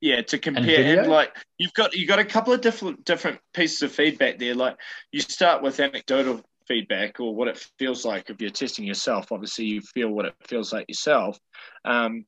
Yeah, 0.00 0.20
to 0.20 0.38
compare 0.38 0.64
video? 0.64 1.02
and, 1.02 1.10
like 1.10 1.34
you've 1.56 1.72
got 1.72 1.94
you've 1.94 2.08
got 2.08 2.18
a 2.18 2.24
couple 2.24 2.52
of 2.52 2.60
different 2.60 3.04
different 3.04 3.40
pieces 3.54 3.82
of 3.82 3.92
feedback 3.92 4.38
there. 4.38 4.54
Like 4.54 4.76
you 5.12 5.20
start 5.20 5.62
with 5.62 5.80
anecdotal 5.80 6.42
feedback 6.66 7.20
or 7.20 7.34
what 7.34 7.48
it 7.48 7.58
feels 7.78 8.04
like 8.04 8.28
if 8.28 8.40
you're 8.40 8.50
testing 8.50 8.84
yourself. 8.84 9.32
Obviously, 9.32 9.64
you 9.64 9.80
feel 9.80 10.10
what 10.10 10.26
it 10.26 10.34
feels 10.46 10.72
like 10.72 10.86
yourself. 10.88 11.38
Um, 11.84 12.26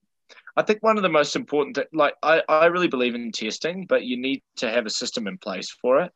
I 0.57 0.63
think 0.63 0.83
one 0.83 0.97
of 0.97 1.03
the 1.03 1.09
most 1.11 1.37
important, 1.37 1.79
like 1.93 2.15
I, 2.23 2.43
I 2.49 2.67
really 2.67 2.89
believe 2.89 3.15
in 3.15 3.31
testing, 3.31 3.87
but 3.87 4.05
you 4.05 4.17
need 4.17 4.43
to 4.57 4.71
have 4.71 4.87
a 4.87 4.91
system 4.91 5.27
in 5.27 5.39
place 5.39 5.71
for 5.71 6.01
it. 6.01 6.13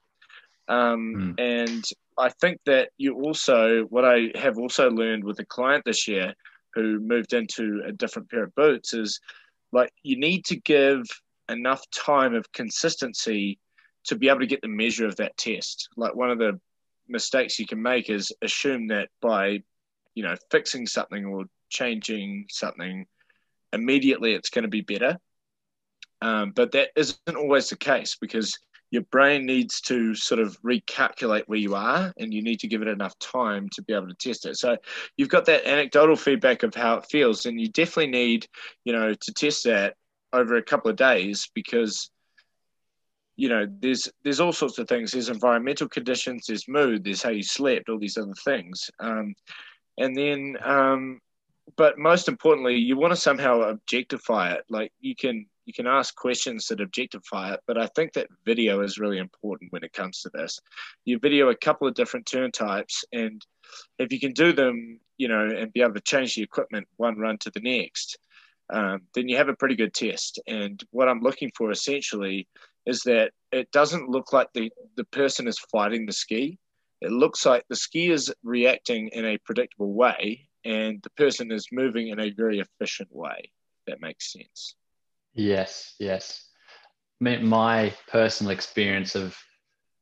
Um, 0.69 1.35
And 1.39 1.85
I 2.19 2.31
think 2.41 2.61
that 2.67 2.91
you 2.97 3.15
also, 3.15 3.83
what 3.85 4.05
I 4.05 4.31
have 4.35 4.59
also 4.59 4.91
learned 4.91 5.25
with 5.25 5.39
a 5.41 5.45
client 5.45 5.85
this 5.85 6.07
year 6.09 6.35
who 6.75 7.01
moved 7.01 7.33
into 7.33 7.83
a 7.85 7.93
different 7.93 8.31
pair 8.31 8.45
of 8.45 8.55
boots 8.55 8.95
is 8.95 9.21
like 9.73 9.93
you 10.03 10.19
need 10.19 10.45
to 10.47 10.57
give 10.57 11.03
enough 11.49 11.83
time 11.91 12.35
of 12.35 12.51
consistency 12.53 13.59
to 14.05 14.17
be 14.17 14.29
able 14.29 14.41
to 14.41 14.47
get 14.47 14.63
the 14.63 14.69
measure 14.69 15.07
of 15.07 15.17
that 15.17 15.37
test. 15.37 15.89
Like 15.97 16.15
one 16.15 16.31
of 16.31 16.39
the 16.39 16.59
mistakes 17.09 17.59
you 17.59 17.67
can 17.67 17.83
make 17.83 18.09
is 18.09 18.33
assume 18.41 18.89
that 18.89 19.09
by, 19.21 19.63
you 20.15 20.23
know, 20.23 20.37
fixing 20.51 20.87
something 20.87 21.25
or 21.27 21.45
changing 21.69 22.47
something, 22.49 23.07
immediately 23.73 24.35
it's 24.35 24.51
going 24.51 24.63
to 24.63 24.69
be 24.69 24.83
better. 24.83 25.19
Um, 26.23 26.53
but 26.55 26.73
that 26.73 26.91
isn't 26.97 27.37
always 27.37 27.71
the 27.71 27.77
case 27.77 28.17
because 28.21 28.59
your 28.91 29.03
brain 29.03 29.47
needs 29.47 29.81
to 29.83 30.15
sort 30.15 30.41
of 30.41 30.61
recalculate 30.63 31.45
where 31.47 31.59
you 31.59 31.75
are 31.75 32.13
and 32.19 32.35
you 32.35 32.43
need 32.43 32.61
to 32.61 32.69
give 32.69 32.83
it 32.83 32.89
enough 32.89 33.17
time 33.19 33.69
to 33.73 33.83
be 33.83 33.95
able 33.95 34.09
to 34.09 34.15
test 34.15 34.47
it. 34.47 34.57
So 34.57 34.77
you've 35.17 35.29
got 35.29 35.45
that 35.47 35.65
anecdotal 35.65 36.17
feedback 36.17 36.63
of 36.63 36.75
how 36.75 36.97
it 36.97 37.07
feels, 37.09 37.47
and 37.47 37.61
you 37.61 37.69
definitely 37.69 38.11
need, 38.11 38.47
you 38.85 38.93
know, 38.93 39.15
to 39.15 39.33
test 39.33 39.65
that 39.65 39.95
over 40.33 40.57
a 40.57 40.63
couple 40.63 40.91
of 40.91 40.97
days 40.97 41.49
because 41.55 42.11
you 43.37 43.49
know 43.49 43.67
there's 43.81 44.09
there's 44.23 44.39
all 44.39 44.53
sorts 44.53 44.79
of 44.79 44.87
things 44.87 45.11
there's 45.11 45.29
environmental 45.29 45.89
conditions 45.89 46.45
there's 46.47 46.69
mood 46.69 47.03
there's 47.03 47.23
how 47.23 47.31
you 47.31 47.43
slept 47.43 47.89
all 47.89 47.99
these 47.99 48.19
other 48.19 48.35
things 48.45 48.91
um, 49.01 49.35
and 49.99 50.15
then 50.15 50.57
um, 50.63 51.21
but 51.77 51.99
most 51.99 52.29
importantly 52.29 52.77
you 52.77 52.97
want 52.97 53.13
to 53.13 53.21
somehow 53.21 53.61
objectify 53.61 54.53
it. 54.53 54.65
Like 54.69 54.93
you 55.01 55.15
can 55.15 55.47
you 55.67 55.73
can 55.73 55.87
ask 55.87 56.15
questions 56.17 56.67
that 56.67 56.81
objectify 56.81 57.53
it 57.53 57.61
but 57.67 57.79
i 57.79 57.87
think 57.95 58.13
that 58.13 58.27
video 58.45 58.81
is 58.81 58.99
really 58.99 59.19
important 59.19 59.71
when 59.73 59.85
it 59.85 59.93
comes 59.93 60.21
to 60.21 60.31
this. 60.33 60.61
You 61.05 61.19
video 61.19 61.49
a 61.49 61.57
couple 61.57 61.87
of 61.87 61.95
different 61.95 62.27
turn 62.27 62.51
types 62.51 63.05
and 63.13 63.45
if 63.99 64.13
you 64.13 64.21
can 64.21 64.33
do 64.33 64.53
them 64.53 65.01
you 65.17 65.29
know 65.29 65.47
and 65.47 65.73
be 65.73 65.83
able 65.83 65.95
to 65.95 66.01
change 66.01 66.35
the 66.35 66.43
equipment 66.43 66.89
one 66.97 67.19
run 67.19 67.39
to 67.39 67.51
the 67.51 67.61
next 67.61 68.19
um, 68.73 69.01
then 69.15 69.29
you 69.29 69.37
have 69.37 69.49
a 69.49 69.57
pretty 69.57 69.75
good 69.75 69.95
test. 69.95 70.41
And 70.47 70.83
what 70.91 71.09
i'm 71.09 71.21
looking 71.21 71.51
for 71.57 71.71
essentially 71.71 72.49
is 72.87 73.03
that 73.03 73.33
it 73.53 73.71
doesn't 73.73 74.09
look 74.09 74.33
like 74.33 74.49
the, 74.55 74.73
the 74.97 75.05
person 75.05 75.47
is 75.47 75.59
fighting 75.59 76.07
the 76.07 76.13
ski. 76.13 76.59
It 77.01 77.11
looks 77.11 77.45
like 77.45 77.65
the 77.69 77.77
ski 77.77 78.11
is 78.11 78.33
reacting 78.43 79.09
in 79.09 79.25
a 79.25 79.39
predictable 79.39 79.93
way 79.93 80.50
and 80.65 81.01
the 81.03 81.11
person 81.11 81.51
is 81.53 81.69
moving 81.73 82.09
in 82.09 82.21
a 82.21 82.31
very 82.31 82.61
efficient 82.61 83.09
way. 83.13 83.51
If 83.81 83.87
that 83.87 84.01
makes 84.01 84.33
sense. 84.33 84.75
Yes, 85.35 85.95
yes. 85.99 86.47
My, 87.21 87.39
my 87.39 87.95
personal 88.09 88.51
experience 88.53 89.15
of 89.15 89.37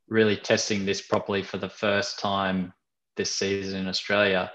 really 0.09 0.37
testing 0.37 0.85
this 0.87 1.03
properly 1.03 1.43
for 1.43 1.59
the 1.59 1.69
first 1.69 2.19
time 2.19 2.73
this 3.17 3.35
season 3.35 3.81
in 3.81 3.89
Australia 3.89 4.51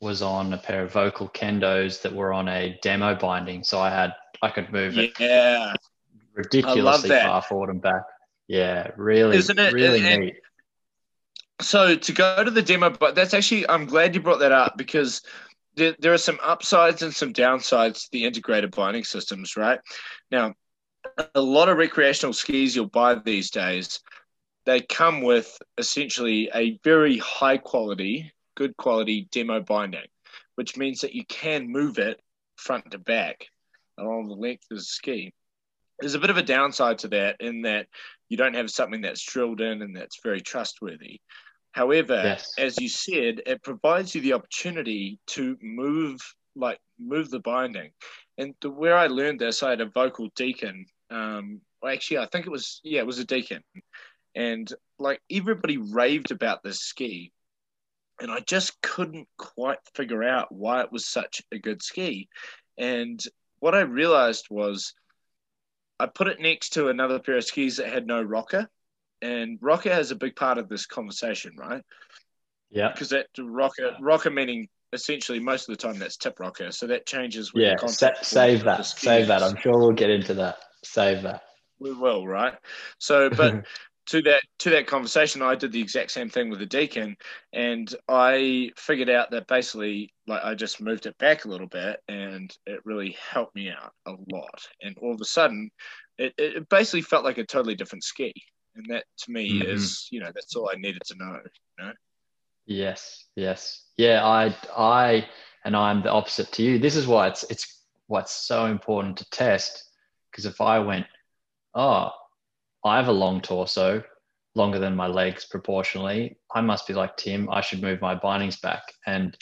was 0.00 0.20
on 0.20 0.52
a 0.52 0.58
pair 0.58 0.82
of 0.82 0.92
Völkl 0.92 1.32
kendos 1.32 2.02
that 2.02 2.12
were 2.14 2.32
on 2.32 2.48
a 2.48 2.78
demo 2.82 3.14
binding. 3.14 3.62
So 3.62 3.78
I 3.78 3.90
had 3.90 4.12
I 4.42 4.50
could 4.50 4.72
move 4.72 4.98
it 4.98 5.12
Yeah. 5.18 5.72
ridiculously 6.34 7.08
far 7.10 7.40
forward 7.42 7.70
and 7.70 7.80
back. 7.80 8.02
Yeah, 8.48 8.90
really, 8.96 9.36
Isn't 9.38 9.58
it- 9.58 9.72
really 9.72 10.04
and- 10.06 10.22
neat. 10.24 10.34
So 11.60 11.96
to 11.96 12.12
go 12.12 12.42
to 12.42 12.50
the 12.50 12.62
demo, 12.62 12.90
but 12.90 13.14
that's 13.14 13.34
actually 13.34 13.68
I'm 13.68 13.86
glad 13.86 14.14
you 14.14 14.20
brought 14.20 14.40
that 14.40 14.52
up 14.52 14.76
because 14.76 15.22
there, 15.76 15.94
there 15.98 16.12
are 16.12 16.18
some 16.18 16.38
upsides 16.42 17.02
and 17.02 17.14
some 17.14 17.32
downsides 17.32 18.04
to 18.04 18.08
the 18.12 18.24
integrated 18.24 18.70
binding 18.74 19.04
systems, 19.04 19.56
right? 19.56 19.80
Now, 20.30 20.54
a 21.34 21.40
lot 21.40 21.68
of 21.68 21.76
recreational 21.76 22.32
skis 22.32 22.74
you'll 22.74 22.86
buy 22.86 23.14
these 23.16 23.50
days, 23.50 24.00
they 24.66 24.80
come 24.80 25.22
with 25.22 25.58
essentially 25.78 26.50
a 26.54 26.78
very 26.82 27.18
high 27.18 27.58
quality, 27.58 28.32
good 28.56 28.76
quality 28.76 29.28
demo 29.30 29.60
binding, 29.60 30.06
which 30.54 30.76
means 30.76 31.00
that 31.00 31.14
you 31.14 31.24
can 31.26 31.70
move 31.70 31.98
it 31.98 32.20
front 32.56 32.90
to 32.92 32.98
back 32.98 33.46
along 33.98 34.28
the 34.28 34.34
length 34.34 34.64
of 34.70 34.78
the 34.78 34.84
ski. 34.84 35.32
There's 36.00 36.14
a 36.14 36.18
bit 36.18 36.30
of 36.30 36.36
a 36.36 36.42
downside 36.42 36.98
to 36.98 37.08
that 37.08 37.36
in 37.40 37.62
that 37.62 37.86
you 38.28 38.36
don't 38.36 38.54
have 38.54 38.70
something 38.70 39.00
that's 39.02 39.24
drilled 39.24 39.60
in 39.60 39.82
and 39.82 39.96
that's 39.96 40.20
very 40.22 40.40
trustworthy. 40.40 41.20
However, 41.72 42.20
Yes. 42.22 42.52
as 42.58 42.78
you 42.78 42.88
said, 42.88 43.42
it 43.46 43.62
provides 43.62 44.14
you 44.14 44.20
the 44.20 44.32
opportunity 44.34 45.18
to 45.28 45.56
move 45.60 46.20
like 46.56 46.78
move 46.98 47.30
the 47.30 47.40
binding. 47.40 47.90
And 48.38 48.54
the, 48.60 48.70
where 48.70 48.96
I 48.96 49.08
learned 49.08 49.40
this, 49.40 49.62
I 49.62 49.70
had 49.70 49.80
a 49.80 49.86
Völkl 49.86 50.32
deacon. 50.34 50.86
Um, 51.10 51.60
well, 51.82 51.92
actually, 51.92 52.18
I 52.18 52.26
think 52.26 52.46
it 52.46 52.50
was 52.50 52.80
yeah, 52.84 53.00
it 53.00 53.06
was 53.06 53.18
a 53.18 53.24
deacon, 53.24 53.62
and 54.34 54.72
like 54.98 55.20
everybody 55.30 55.76
raved 55.78 56.30
about 56.30 56.62
this 56.62 56.80
ski, 56.80 57.32
and 58.20 58.30
I 58.30 58.40
just 58.40 58.80
couldn't 58.82 59.28
quite 59.36 59.78
figure 59.94 60.22
out 60.22 60.52
why 60.52 60.82
it 60.82 60.92
was 60.92 61.06
such 61.06 61.42
a 61.52 61.58
good 61.58 61.82
ski. 61.82 62.28
And 62.78 63.20
what 63.58 63.74
I 63.74 63.80
realized 63.80 64.46
was 64.50 64.94
I 65.98 66.06
put 66.06 66.28
it 66.28 66.40
next 66.40 66.70
to 66.70 66.88
another 66.88 67.18
pair 67.18 67.36
of 67.36 67.44
skis 67.44 67.76
that 67.76 67.92
had 67.92 68.06
no 68.06 68.22
rocker. 68.22 68.68
And 69.22 69.58
rocker 69.60 69.92
has 69.92 70.10
a 70.10 70.16
big 70.16 70.36
part 70.36 70.58
of 70.58 70.68
this 70.68 70.86
conversation, 70.86 71.52
right? 71.56 71.82
Yeah, 72.70 72.90
Because 72.92 73.10
that 73.10 73.28
rocker, 73.38 73.96
rocker 74.00 74.30
meaning 74.30 74.68
essentially 74.92 75.40
most 75.40 75.68
of 75.68 75.76
the 75.76 75.82
time 75.82 75.98
that's 75.98 76.16
tip 76.16 76.40
rocker. 76.40 76.70
So 76.72 76.86
that 76.88 77.06
changes 77.06 77.52
yeah. 77.54 77.74
the 77.80 77.88
Sa- 77.88 78.10
save 78.22 78.60
force 78.60 78.60
of 78.60 78.60
the 78.60 78.64
that, 78.64 78.84
save 78.86 79.26
that. 79.28 79.42
I'm 79.42 79.56
sure 79.56 79.78
we'll 79.78 79.92
get 79.92 80.10
into 80.10 80.34
that. 80.34 80.58
Save 80.82 81.22
that. 81.22 81.42
We 81.78 81.92
will, 81.92 82.26
right? 82.26 82.54
So, 82.98 83.30
but 83.30 83.64
to 84.06 84.22
that 84.22 84.42
to 84.60 84.70
that 84.70 84.86
conversation, 84.86 85.42
I 85.42 85.54
did 85.54 85.72
the 85.72 85.80
exact 85.80 86.10
same 86.10 86.28
thing 86.28 86.50
with 86.50 86.58
the 86.58 86.66
deacon, 86.66 87.16
and 87.52 87.92
I 88.08 88.70
figured 88.76 89.10
out 89.10 89.30
that 89.30 89.46
basically, 89.46 90.12
like, 90.26 90.42
I 90.44 90.54
just 90.54 90.80
moved 90.80 91.06
it 91.06 91.16
back 91.18 91.44
a 91.44 91.48
little 91.48 91.68
bit, 91.68 92.00
and 92.08 92.54
it 92.66 92.80
really 92.84 93.16
helped 93.30 93.54
me 93.54 93.70
out 93.70 93.92
a 94.06 94.12
lot. 94.30 94.66
And 94.82 94.96
all 94.98 95.14
of 95.14 95.20
a 95.20 95.24
sudden, 95.24 95.70
it, 96.18 96.34
it 96.38 96.68
basically 96.68 97.02
felt 97.02 97.24
like 97.24 97.38
a 97.38 97.44
totally 97.46 97.74
different 97.74 98.04
ski, 98.04 98.32
and 98.74 98.84
that 98.90 99.04
to 99.18 99.30
me 99.30 99.48
Mhm. 99.48 99.68
is, 99.68 100.08
you 100.10 100.20
know, 100.20 100.30
that's 100.34 100.54
all 100.56 100.70
I 100.70 100.76
needed 100.76 101.02
to 101.06 101.16
know. 101.16 101.40
Yes, 102.66 103.26
yes. 103.36 103.86
Yeah, 103.96 104.24
I 104.24 104.54
I 104.76 105.28
and 105.64 105.76
I'm 105.76 106.02
the 106.02 106.10
opposite 106.10 106.52
to 106.52 106.62
you. 106.62 106.78
This 106.78 106.96
is 106.96 107.06
why 107.06 107.28
it's 107.28 107.44
it's 107.44 107.84
what's 108.06 108.32
so 108.32 108.66
important 108.66 109.18
to 109.18 109.30
test 109.30 109.82
because 110.30 110.46
if 110.46 110.60
I 110.60 110.78
went, 110.78 111.06
oh, 111.74 112.10
I 112.84 112.96
have 112.96 113.08
a 113.08 113.12
long 113.12 113.40
torso, 113.40 114.02
longer 114.54 114.78
than 114.78 114.94
my 114.94 115.06
legs 115.06 115.46
proportionally, 115.46 116.36
I 116.54 116.60
must 116.60 116.86
be 116.86 116.94
like 116.94 117.16
Tim, 117.16 117.50
I 117.50 117.60
should 117.60 117.82
move 117.82 118.00
my 118.00 118.14
bindings 118.14 118.58
back. 118.58 118.82
And 119.06 119.36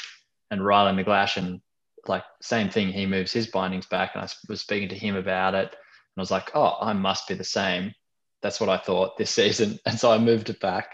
and 0.50 0.64
Riley 0.64 1.02
McGlashan, 1.02 1.60
like 2.06 2.24
same 2.40 2.68
thing, 2.68 2.88
he 2.88 3.06
moves 3.06 3.32
his 3.32 3.46
bindings 3.46 3.86
back 3.86 4.12
and 4.14 4.22
I 4.22 4.28
was 4.48 4.60
speaking 4.60 4.88
to 4.90 4.98
him 4.98 5.16
about 5.16 5.54
it 5.54 5.74
and 6.14 6.20
I 6.20 6.20
was 6.20 6.30
like, 6.30 6.50
oh, 6.54 6.76
I 6.80 6.92
must 6.92 7.26
be 7.26 7.34
the 7.34 7.44
same. 7.44 7.94
That's 8.42 8.60
what 8.60 8.68
I 8.68 8.76
thought 8.76 9.16
this 9.16 9.30
season. 9.42 9.78
And 9.86 9.98
so 9.98 10.12
I 10.12 10.18
moved 10.18 10.50
it 10.50 10.60
back. 10.60 10.90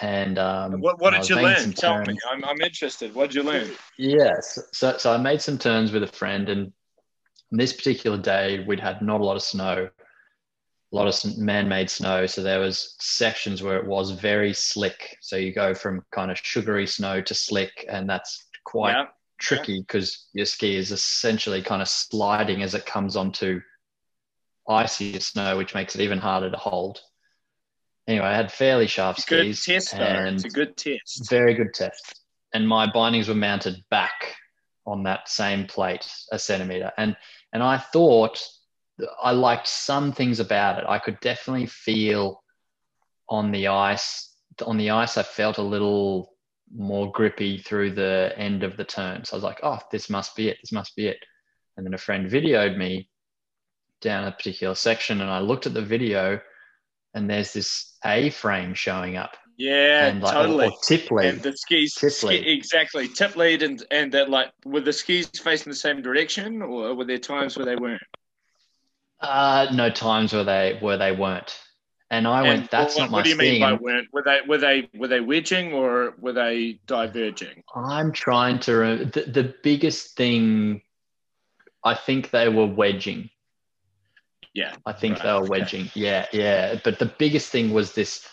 And 0.00 0.38
um, 0.38 0.80
What, 0.80 1.00
what 1.00 1.14
and 1.14 1.22
did 1.22 1.30
you 1.30 1.36
learn? 1.36 1.72
Tell 1.72 2.00
me. 2.00 2.16
I'm, 2.30 2.44
I'm 2.44 2.60
interested. 2.60 3.14
What 3.14 3.30
did 3.30 3.36
you 3.36 3.42
learn? 3.44 3.70
Yes. 3.96 4.58
So, 4.72 4.98
so 4.98 5.12
I 5.12 5.16
made 5.18 5.40
some 5.40 5.56
turns 5.56 5.92
with 5.92 6.02
a 6.02 6.08
friend, 6.08 6.48
and 6.48 6.72
this 7.52 7.72
particular 7.72 8.18
day 8.18 8.64
we'd 8.66 8.80
had 8.80 9.02
not 9.02 9.20
a 9.20 9.24
lot 9.24 9.36
of 9.36 9.42
snow, 9.42 9.88
a 10.92 10.96
lot 10.96 11.06
of 11.08 11.38
man-made 11.38 11.90
snow. 11.90 12.26
So 12.26 12.42
there 12.42 12.60
was 12.60 12.94
sections 13.00 13.62
where 13.62 13.76
it 13.78 13.86
was 13.86 14.10
very 14.12 14.52
slick. 14.52 15.16
So 15.20 15.36
you 15.36 15.52
go 15.52 15.74
from 15.74 16.04
kind 16.12 16.30
of 16.30 16.38
sugary 16.38 16.86
snow 16.86 17.20
to 17.22 17.34
slick, 17.34 17.84
and 17.88 18.08
that's 18.08 18.46
quite 18.64 18.92
Yeah. 18.92 19.06
tricky 19.38 19.80
because 19.80 20.26
your 20.32 20.46
ski 20.46 20.76
is 20.76 20.92
essentially 20.92 21.62
kind 21.62 21.82
of 21.82 21.88
sliding 21.88 22.62
as 22.62 22.74
it 22.74 22.86
comes 22.86 23.16
onto 23.16 23.60
icy 24.68 25.18
snow, 25.20 25.56
which 25.56 25.74
makes 25.74 25.94
it 25.94 26.00
even 26.00 26.18
harder 26.18 26.50
to 26.50 26.56
hold. 26.56 27.00
Anyway, 28.06 28.26
I 28.26 28.34
had 28.36 28.52
fairly 28.52 28.86
sharp 28.86 29.16
It's 29.18 29.26
a 29.26 29.30
good 29.30 29.56
skis 29.56 29.86
test, 29.90 29.94
and 29.94 30.36
It's 30.36 30.44
a 30.44 30.48
good 30.50 30.76
test. 30.76 31.28
very 31.30 31.54
good 31.54 31.74
test. 31.74 32.20
and 32.52 32.68
my 32.68 32.86
bindings 32.90 33.26
were 33.28 33.34
mounted 33.34 33.84
back 33.90 34.36
on 34.86 35.02
that 35.02 35.28
same 35.28 35.66
plate 35.66 36.06
a 36.30 36.38
centimeter. 36.38 36.92
And 36.96 37.16
and 37.52 37.62
I 37.62 37.78
thought 37.78 38.40
I 39.22 39.32
liked 39.32 39.66
some 39.66 40.12
things 40.12 40.40
about 40.40 40.78
it. 40.78 40.84
I 40.88 40.98
could 40.98 41.18
definitely 41.20 41.66
feel 41.66 42.42
on 43.28 43.50
the 43.50 43.68
ice. 43.68 44.36
On 44.64 44.76
the 44.76 44.90
ice, 44.90 45.16
I 45.16 45.22
felt 45.22 45.58
a 45.58 45.62
little 45.62 46.34
more 46.74 47.10
grippy 47.12 47.58
through 47.58 47.92
the 47.92 48.32
end 48.36 48.62
of 48.62 48.76
the 48.76 48.84
turn. 48.84 49.24
So 49.24 49.34
I 49.34 49.36
was 49.36 49.44
like, 49.44 49.60
oh, 49.62 49.80
this 49.90 50.08
must 50.08 50.36
be 50.36 50.48
it. 50.48 50.58
This 50.62 50.72
must 50.72 50.94
be 50.96 51.08
it. 51.08 51.18
And 51.76 51.84
then 51.84 51.94
a 51.94 51.98
friend 51.98 52.30
videoed 52.30 52.76
me 52.76 53.08
down 54.00 54.24
a 54.24 54.32
particular 54.32 54.74
section, 54.74 55.20
and 55.20 55.30
I 55.30 55.40
looked 55.40 55.66
at 55.66 55.74
the 55.74 55.82
video, 55.82 56.40
and 57.14 57.28
there's 57.28 57.52
this 57.52 57.96
A 58.04 58.30
frame 58.30 58.74
showing 58.74 59.16
up. 59.16 59.36
Yeah, 59.56 60.08
and 60.08 60.20
like, 60.22 60.34
totally. 60.34 60.66
Or, 60.66 60.70
or 60.70 60.78
tip 60.82 61.10
lead. 61.10 61.26
And 61.26 61.42
the 61.42 61.56
skis, 61.56 61.94
tip 61.94 62.10
ski, 62.12 62.26
lead. 62.26 62.46
exactly. 62.46 63.08
Tip 63.08 63.36
lead, 63.36 63.62
and 63.62 63.84
and 63.90 64.12
that 64.12 64.28
like 64.30 64.52
were 64.64 64.80
the 64.80 64.92
skis 64.92 65.28
facing 65.28 65.70
the 65.70 65.76
same 65.76 66.02
direction, 66.02 66.60
or 66.62 66.94
were 66.94 67.04
there 67.04 67.18
times 67.18 67.56
where 67.56 67.66
they 67.66 67.76
weren't? 67.76 68.02
Uh, 69.28 69.70
no 69.72 69.90
times 69.90 70.32
where 70.32 70.44
they 70.44 70.78
where 70.80 70.96
they 70.96 71.12
weren't. 71.12 71.58
And 72.10 72.28
I 72.28 72.40
and 72.40 72.48
went, 72.48 72.70
that's 72.70 72.94
what, 72.94 73.02
not 73.02 73.10
my 73.10 73.18
What 73.18 73.24
do 73.24 73.30
you 73.30 73.36
mean 73.36 73.60
by 73.60 73.72
weren't? 73.72 74.08
Were 74.12 74.22
they 74.22 74.40
were 74.46 74.58
they 74.58 74.88
were 74.94 75.08
they 75.08 75.20
wedging 75.20 75.72
or 75.72 76.14
were 76.18 76.32
they 76.32 76.80
diverging? 76.86 77.64
I'm 77.74 78.12
trying 78.12 78.60
to. 78.60 78.74
Re- 78.74 79.04
the, 79.04 79.22
the 79.22 79.54
biggest 79.62 80.16
thing, 80.16 80.82
I 81.82 81.94
think 81.94 82.30
they 82.30 82.48
were 82.48 82.66
wedging. 82.66 83.30
Yeah, 84.52 84.74
I 84.86 84.92
think 84.92 85.16
right. 85.16 85.24
they 85.24 85.32
were 85.32 85.48
wedging. 85.48 85.90
Yeah, 85.94 86.26
yeah. 86.32 86.78
But 86.84 86.98
the 86.98 87.06
biggest 87.06 87.50
thing 87.50 87.72
was 87.72 87.94
this 87.94 88.28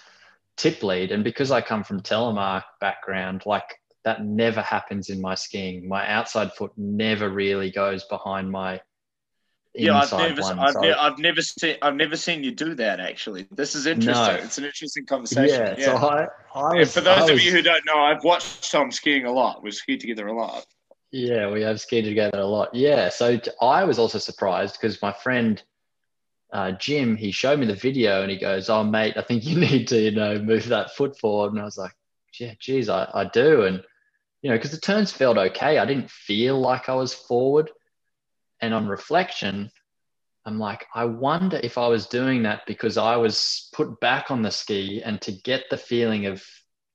tip 0.57 0.83
lead, 0.83 1.11
and 1.11 1.23
because 1.23 1.49
I 1.49 1.61
come 1.61 1.83
from 1.83 2.01
telemark 2.01 2.63
background, 2.79 3.43
like 3.45 3.79
that 4.03 4.23
never 4.23 4.61
happens 4.61 5.09
in 5.09 5.21
my 5.21 5.35
skiing. 5.35 5.87
My 5.87 6.07
outside 6.07 6.53
foot 6.53 6.71
never 6.77 7.29
really 7.29 7.71
goes 7.71 8.03
behind 8.05 8.51
my 8.51 8.81
yeah, 9.73 9.97
I've 9.97 10.11
never, 10.11 10.41
one, 10.41 10.59
I've, 10.59 10.73
so. 10.73 10.81
ne- 10.81 10.93
I've 10.93 11.17
never 11.17 11.41
seen, 11.41 11.77
I've 11.81 11.95
never 11.95 12.17
seen 12.17 12.43
you 12.43 12.51
do 12.51 12.75
that. 12.75 12.99
Actually, 12.99 13.47
this 13.51 13.73
is 13.73 13.85
interesting. 13.85 14.35
No. 14.35 14.43
It's 14.43 14.57
an 14.57 14.65
interesting 14.65 15.05
conversation. 15.05 15.47
Yeah. 15.47 15.75
yeah. 15.77 15.85
So 15.85 15.95
I, 15.95 16.27
I 16.53 16.75
was, 16.75 16.93
for 16.93 17.01
those 17.01 17.29
of 17.29 17.39
you 17.41 17.51
who 17.51 17.61
don't 17.61 17.85
know, 17.85 17.97
I've 17.97 18.23
watched 18.23 18.69
Tom 18.69 18.91
skiing 18.91 19.25
a 19.25 19.31
lot. 19.31 19.63
We 19.63 19.71
skied 19.71 20.01
together 20.01 20.27
a 20.27 20.33
lot. 20.33 20.65
Yeah, 21.11 21.49
we 21.51 21.61
have 21.61 21.79
skied 21.79 22.05
together 22.05 22.39
a 22.39 22.45
lot. 22.45 22.73
Yeah. 22.73 23.09
So 23.09 23.39
I 23.61 23.85
was 23.85 23.97
also 23.97 24.17
surprised 24.17 24.77
because 24.79 25.01
my 25.01 25.13
friend 25.13 25.61
uh, 26.51 26.71
Jim, 26.73 27.15
he 27.15 27.31
showed 27.31 27.59
me 27.59 27.65
the 27.65 27.75
video 27.75 28.21
and 28.21 28.31
he 28.31 28.37
goes, 28.37 28.69
"Oh, 28.69 28.83
mate, 28.83 29.15
I 29.15 29.21
think 29.21 29.45
you 29.45 29.59
need 29.59 29.87
to, 29.89 29.99
you 29.99 30.11
know, 30.11 30.37
move 30.39 30.67
that 30.67 30.95
foot 30.95 31.17
forward." 31.17 31.53
And 31.53 31.61
I 31.61 31.65
was 31.65 31.77
like, 31.77 31.93
"Yeah, 32.39 32.53
geez, 32.59 32.89
I, 32.89 33.09
I 33.13 33.25
do." 33.25 33.63
And 33.63 33.81
you 34.41 34.49
know, 34.49 34.57
because 34.57 34.71
the 34.71 34.79
turns 34.79 35.11
felt 35.11 35.37
okay. 35.37 35.77
I 35.77 35.85
didn't 35.85 36.09
feel 36.09 36.59
like 36.59 36.89
I 36.89 36.95
was 36.95 37.13
forward 37.13 37.69
and 38.61 38.73
on 38.73 38.87
reflection, 38.87 39.71
I'm 40.45 40.59
like, 40.59 40.85
I 40.93 41.05
wonder 41.05 41.59
if 41.61 41.77
I 41.77 41.87
was 41.87 42.07
doing 42.07 42.43
that 42.43 42.65
because 42.65 42.97
I 42.97 43.15
was 43.17 43.69
put 43.73 43.99
back 43.99 44.31
on 44.31 44.41
the 44.41 44.51
ski 44.51 45.01
and 45.03 45.21
to 45.21 45.31
get 45.31 45.65
the 45.69 45.77
feeling 45.77 46.25
of 46.25 46.43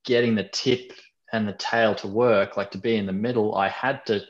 getting 0.05 0.35
the 0.35 0.49
tip 0.53 0.93
and 1.33 1.47
the 1.47 1.53
tail 1.53 1.95
to 1.97 2.09
work, 2.09 2.57
like 2.57 2.73
to 2.73 2.79
be 2.79 2.97
in 2.97 3.07
the 3.07 3.13
middle, 3.13 3.55
I 3.55 3.69
had 3.69 4.05
to 4.07 4.23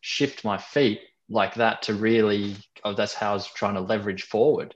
shift 0.00 0.44
my 0.44 0.58
feet 0.58 1.00
like 1.28 1.54
that 1.54 1.82
to 1.82 1.94
really, 1.94 2.56
oh, 2.84 2.94
that's 2.94 3.14
how 3.14 3.30
I 3.30 3.34
was 3.34 3.46
trying 3.46 3.74
to 3.74 3.80
leverage 3.80 4.24
forward. 4.24 4.74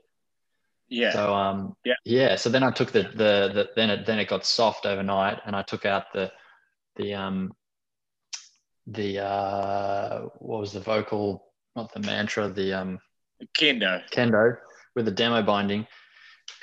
Yeah. 0.89 1.13
So, 1.13 1.33
um, 1.33 1.75
yeah. 1.85 1.93
Yeah. 2.03 2.35
So 2.35 2.49
then 2.49 2.63
I 2.63 2.71
took 2.71 2.91
the, 2.91 3.03
the, 3.03 3.51
the, 3.53 3.69
then 3.75 3.89
it, 3.89 4.05
then 4.05 4.19
it 4.19 4.27
got 4.27 4.45
soft 4.45 4.85
overnight 4.85 5.39
and 5.45 5.55
I 5.55 5.61
took 5.61 5.85
out 5.85 6.11
the, 6.13 6.31
the, 6.95 7.13
um, 7.13 7.53
the, 8.87 9.23
uh, 9.23 10.21
what 10.39 10.59
was 10.59 10.73
the 10.73 10.81
Völkl 10.81 11.39
not 11.75 11.93
the 11.93 11.99
mantra, 11.99 12.49
the 12.49 12.73
um, 12.73 12.99
kendo, 13.57 14.01
kendo 14.11 14.57
with 14.95 15.05
the 15.05 15.11
demo 15.11 15.41
binding, 15.41 15.87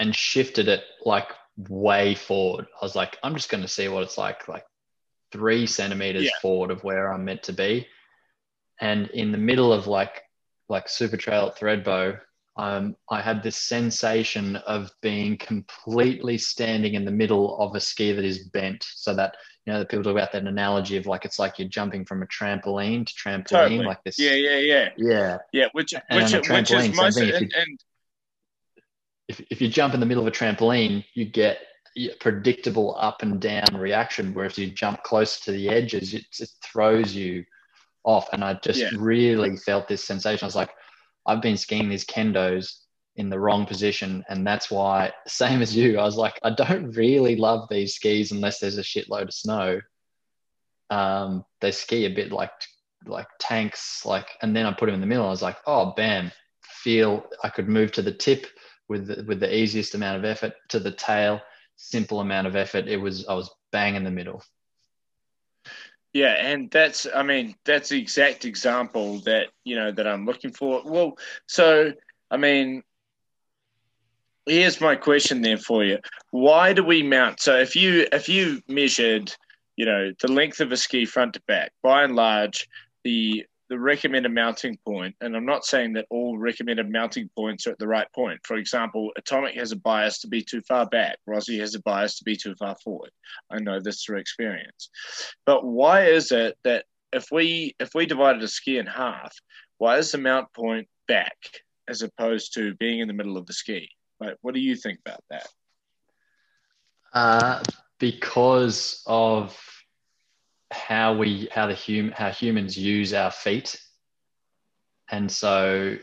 and 0.00 0.14
shifted 0.14 0.68
it 0.68 0.84
like 1.04 1.28
way 1.68 2.14
forward. 2.14 2.66
I 2.80 2.84
was 2.84 2.94
like, 2.94 3.18
I'm 3.22 3.34
just 3.34 3.50
going 3.50 3.62
to 3.62 3.68
see 3.68 3.88
what 3.88 4.02
it's 4.02 4.18
like, 4.18 4.48
like 4.48 4.64
three 5.32 5.66
centimeters 5.66 6.24
yeah. 6.24 6.30
forward 6.40 6.70
of 6.70 6.84
where 6.84 7.12
I'm 7.12 7.24
meant 7.24 7.42
to 7.44 7.52
be, 7.52 7.86
and 8.80 9.08
in 9.08 9.32
the 9.32 9.38
middle 9.38 9.72
of 9.72 9.86
like 9.86 10.22
like 10.68 10.88
super 10.88 11.16
trail 11.16 11.46
at 11.46 11.58
Thredbo, 11.58 12.20
um, 12.56 12.94
I 13.10 13.22
had 13.22 13.42
this 13.42 13.56
sensation 13.56 14.56
of 14.56 14.90
being 15.00 15.38
completely 15.38 16.36
standing 16.36 16.94
in 16.94 17.06
the 17.06 17.10
middle 17.10 17.58
of 17.58 17.74
a 17.74 17.80
ski 17.80 18.12
that 18.12 18.24
is 18.24 18.48
bent, 18.48 18.84
so 18.94 19.14
that 19.14 19.36
you 19.68 19.74
know, 19.74 19.84
people 19.84 20.02
talk 20.02 20.12
about 20.12 20.32
that 20.32 20.44
analogy 20.44 20.96
of 20.96 21.04
like 21.04 21.26
it's 21.26 21.38
like 21.38 21.58
you're 21.58 21.68
jumping 21.68 22.06
from 22.06 22.22
a 22.22 22.26
trampoline 22.26 23.06
to 23.06 23.12
trampoline, 23.12 23.44
totally. 23.44 23.84
like 23.84 24.02
this. 24.02 24.18
Yeah, 24.18 24.32
yeah, 24.32 24.56
yeah, 24.56 24.88
yeah, 24.96 25.38
yeah. 25.52 25.66
Which 25.72 25.92
and 25.92 26.32
which, 26.32 26.48
which 26.48 26.70
is 26.70 26.96
most 26.96 27.18
and, 27.18 27.28
you, 27.28 27.34
and 27.34 27.80
if 29.28 29.42
if 29.50 29.60
you 29.60 29.68
jump 29.68 29.92
in 29.92 30.00
the 30.00 30.06
middle 30.06 30.26
of 30.26 30.26
a 30.26 30.30
trampoline, 30.30 31.04
you 31.12 31.26
get 31.26 31.58
a 31.98 32.08
predictable 32.18 32.96
up 32.98 33.20
and 33.20 33.42
down 33.42 33.66
reaction. 33.74 34.32
Whereas 34.32 34.52
if 34.52 34.58
you 34.58 34.70
jump 34.70 35.02
close 35.02 35.38
to 35.40 35.52
the 35.52 35.68
edges, 35.68 36.14
it, 36.14 36.24
it 36.40 36.48
throws 36.64 37.14
you 37.14 37.44
off. 38.04 38.30
And 38.32 38.42
I 38.42 38.54
just 38.54 38.80
yeah. 38.80 38.88
really 38.96 39.58
felt 39.58 39.86
this 39.86 40.02
sensation. 40.02 40.46
I 40.46 40.48
was 40.48 40.56
like, 40.56 40.70
I've 41.26 41.42
been 41.42 41.58
skiing 41.58 41.90
these 41.90 42.06
kendos 42.06 42.74
in 43.18 43.28
the 43.28 43.38
wrong 43.38 43.66
position. 43.66 44.24
And 44.28 44.46
that's 44.46 44.70
why, 44.70 45.12
same 45.26 45.60
as 45.60 45.76
you, 45.76 45.98
I 45.98 46.04
was 46.04 46.16
like, 46.16 46.38
I 46.42 46.50
don't 46.50 46.92
really 46.92 47.36
love 47.36 47.68
these 47.68 47.96
skis 47.96 48.32
unless 48.32 48.60
there's 48.60 48.78
a 48.78 48.82
shitload 48.82 49.24
of 49.24 49.34
snow. 49.34 49.80
Um, 50.88 51.44
they 51.60 51.72
ski 51.72 52.06
a 52.06 52.10
bit 52.10 52.32
like 52.32 52.52
like 53.06 53.28
tanks, 53.38 54.04
like, 54.04 54.26
and 54.42 54.56
then 54.56 54.66
I 54.66 54.72
put 54.72 54.86
them 54.86 54.94
in 54.94 55.00
the 55.00 55.06
middle. 55.06 55.26
I 55.26 55.30
was 55.30 55.42
like, 55.42 55.58
oh, 55.66 55.92
bam, 55.96 56.32
feel 56.62 57.24
I 57.44 57.48
could 57.48 57.68
move 57.68 57.92
to 57.92 58.02
the 58.02 58.12
tip 58.12 58.46
with 58.88 59.06
the, 59.06 59.24
with 59.24 59.40
the 59.40 59.54
easiest 59.54 59.94
amount 59.94 60.18
of 60.18 60.24
effort 60.24 60.54
to 60.70 60.80
the 60.80 60.90
tail, 60.90 61.40
simple 61.76 62.20
amount 62.20 62.46
of 62.46 62.56
effort. 62.56 62.88
It 62.88 62.96
was 62.96 63.26
I 63.26 63.34
was 63.34 63.50
bang 63.72 63.94
in 63.94 64.04
the 64.04 64.10
middle. 64.10 64.42
Yeah, 66.12 66.34
and 66.38 66.70
that's 66.70 67.06
I 67.14 67.22
mean 67.22 67.54
that's 67.64 67.90
the 67.90 68.00
exact 68.00 68.44
example 68.44 69.20
that 69.20 69.48
you 69.64 69.76
know 69.76 69.92
that 69.92 70.06
I'm 70.06 70.24
looking 70.24 70.52
for. 70.52 70.82
Well, 70.84 71.18
so 71.46 71.92
I 72.30 72.36
mean 72.36 72.82
here's 74.48 74.80
my 74.80 74.96
question 74.96 75.42
then 75.42 75.58
for 75.58 75.84
you. 75.84 75.98
Why 76.30 76.72
do 76.72 76.82
we 76.82 77.02
mount 77.02 77.40
so 77.40 77.56
if 77.56 77.76
you 77.76 78.06
if 78.12 78.28
you 78.28 78.60
measured 78.68 79.34
you 79.76 79.86
know 79.86 80.12
the 80.20 80.30
length 80.30 80.60
of 80.60 80.72
a 80.72 80.76
ski 80.76 81.04
front 81.04 81.34
to 81.34 81.42
back 81.46 81.72
by 81.82 82.02
and 82.02 82.16
large 82.16 82.68
the 83.04 83.44
the 83.68 83.78
recommended 83.78 84.32
mounting 84.32 84.78
point 84.84 85.14
and 85.20 85.36
i'm 85.36 85.44
not 85.44 85.64
saying 85.64 85.92
that 85.92 86.06
all 86.10 86.38
recommended 86.38 86.90
mounting 86.90 87.28
points 87.36 87.66
are 87.66 87.70
at 87.70 87.78
the 87.78 87.86
right 87.86 88.10
point. 88.14 88.40
For 88.44 88.56
example 88.56 89.10
atomic 89.16 89.54
has 89.54 89.72
a 89.72 89.76
bias 89.76 90.18
to 90.20 90.28
be 90.28 90.42
too 90.42 90.62
far 90.62 90.86
back. 90.86 91.18
Rossi 91.26 91.58
has 91.60 91.74
a 91.74 91.80
bias 91.80 92.18
to 92.18 92.24
be 92.24 92.36
too 92.36 92.54
far 92.56 92.76
forward. 92.82 93.10
I 93.50 93.60
know 93.60 93.78
this 93.80 94.02
through 94.02 94.18
experience. 94.18 94.90
But 95.46 95.64
why 95.64 96.06
is 96.06 96.32
it 96.32 96.58
that 96.64 96.86
if 97.12 97.28
we 97.30 97.74
if 97.78 97.90
we 97.94 98.06
divided 98.06 98.42
a 98.42 98.48
ski 98.48 98.78
in 98.78 98.86
half 98.86 99.34
why 99.78 99.98
is 99.98 100.10
the 100.10 100.18
mount 100.18 100.52
point 100.54 100.88
back 101.06 101.36
as 101.88 102.02
opposed 102.02 102.52
to 102.54 102.74
being 102.74 102.98
in 102.98 103.08
the 103.08 103.14
middle 103.14 103.36
of 103.36 103.46
the 103.46 103.52
ski 103.52 103.88
like, 104.20 104.36
what 104.42 104.54
do 104.54 104.60
you 104.60 104.76
think 104.76 104.98
about 105.04 105.20
that? 105.30 105.46
Uh, 107.12 107.62
because 107.98 109.02
of 109.06 109.58
how 110.70 111.16
we 111.16 111.48
how 111.50 111.66
the 111.66 111.74
hum 111.74 112.12
how 112.14 112.30
humans 112.30 112.76
use 112.76 113.14
our 113.14 113.30
feet, 113.30 113.80
and 115.10 115.30
so 115.30 115.96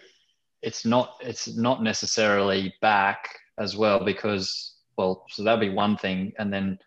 it's 0.61 0.85
not 0.85 1.17
it's 1.21 1.47
not 1.55 1.83
necessarily 1.83 2.73
back 2.81 3.29
as 3.59 3.77
well 3.77 4.03
because 4.03 4.75
well 4.97 5.25
so 5.29 5.43
that'd 5.43 5.59
be 5.59 5.69
one 5.69 5.97
thing, 5.97 6.33
and 6.39 6.51
then 6.51 6.79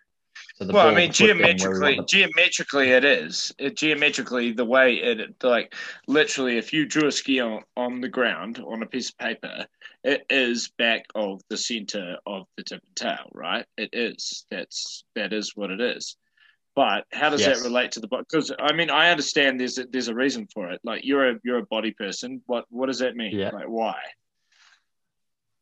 so 0.59 0.65
the 0.65 0.73
well, 0.73 0.89
I 0.89 0.95
mean, 0.95 1.13
geometrically, 1.13 2.01
geometrically, 2.09 2.91
it 2.91 3.05
is. 3.05 3.55
It, 3.61 3.77
geometrically, 3.77 4.51
the 4.51 4.65
way 4.65 4.95
it, 4.95 5.37
like, 5.45 5.73
literally, 6.09 6.59
if 6.59 6.73
you 6.73 6.85
drew 6.85 7.07
a 7.07 7.13
ski 7.13 7.39
on, 7.39 7.63
on 7.77 8.01
the 8.01 8.09
ground 8.09 8.59
on 8.67 8.83
a 8.83 8.87
piece 8.87 9.11
of 9.11 9.19
paper, 9.19 9.67
it 10.03 10.27
is 10.29 10.73
back 10.77 11.05
of 11.15 11.43
the 11.49 11.57
center 11.57 12.17
of 12.27 12.49
the 12.57 12.65
tip 12.65 12.83
and 12.85 12.97
tail, 12.97 13.31
right? 13.33 13.67
It 13.77 13.91
is. 13.93 14.47
That's 14.51 15.05
that 15.15 15.33
is 15.33 15.53
what 15.55 15.71
it 15.71 15.81
is. 15.81 16.17
But 16.75 17.05
how 17.13 17.31
does 17.31 17.43
yes. 17.43 17.59
that 17.59 17.65
relate 17.65 17.93
to 17.93 18.01
the 18.01 18.09
body? 18.09 18.25
Because 18.29 18.51
I 18.59 18.73
mean, 18.73 18.91
I 18.91 19.13
understand 19.13 19.61
there's 19.61 19.79
a, 19.79 19.85
there's 19.85 20.09
a 20.09 20.15
reason 20.15 20.49
for 20.53 20.73
it. 20.73 20.81
Like, 20.83 21.05
you're 21.05 21.31
a 21.31 21.35
you're 21.45 21.59
a 21.59 21.67
body 21.67 21.93
person. 21.93 22.43
What 22.47 22.65
what 22.69 22.87
does 22.87 22.99
that 22.99 23.15
mean? 23.15 23.39
Yeah. 23.39 23.51
Like, 23.51 23.69
why? 23.69 23.95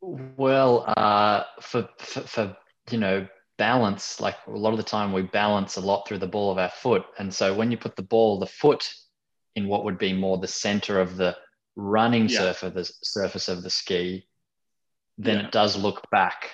Well, 0.00 0.84
uh, 0.96 1.42
for, 1.60 1.86
for, 1.98 2.20
for 2.22 2.56
you 2.90 2.96
know 2.96 3.26
balance, 3.58 4.20
like 4.20 4.36
a 4.46 4.50
lot 4.50 4.72
of 4.72 4.76
the 4.76 4.82
time 4.82 5.12
we 5.12 5.22
balance 5.22 5.76
a 5.76 5.80
lot 5.80 6.06
through 6.06 6.18
the 6.18 6.26
ball 6.26 6.50
of 6.50 6.58
our 6.58 6.70
foot. 6.70 7.04
And 7.18 7.32
so 7.32 7.54
when 7.54 7.70
you 7.70 7.76
put 7.76 7.96
the 7.96 8.02
ball, 8.02 8.38
the 8.38 8.46
foot 8.46 8.92
in 9.54 9.68
what 9.68 9.84
would 9.84 9.98
be 9.98 10.12
more 10.12 10.38
the 10.38 10.46
center 10.46 11.00
of 11.00 11.16
the 11.16 11.36
running 11.74 12.28
yeah. 12.28 12.38
surface, 12.38 12.72
the 12.74 12.92
surface 13.02 13.48
of 13.48 13.62
the 13.62 13.70
ski, 13.70 14.26
then 15.18 15.40
yeah. 15.40 15.46
it 15.46 15.52
does 15.52 15.76
look 15.76 16.08
back. 16.10 16.50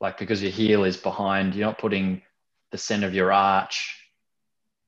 Like 0.00 0.18
because 0.18 0.42
your 0.42 0.52
heel 0.52 0.84
is 0.84 0.96
behind, 0.96 1.54
you're 1.54 1.66
not 1.66 1.78
putting 1.78 2.22
the 2.70 2.78
center 2.78 3.06
of 3.06 3.14
your 3.14 3.32
arch 3.32 3.96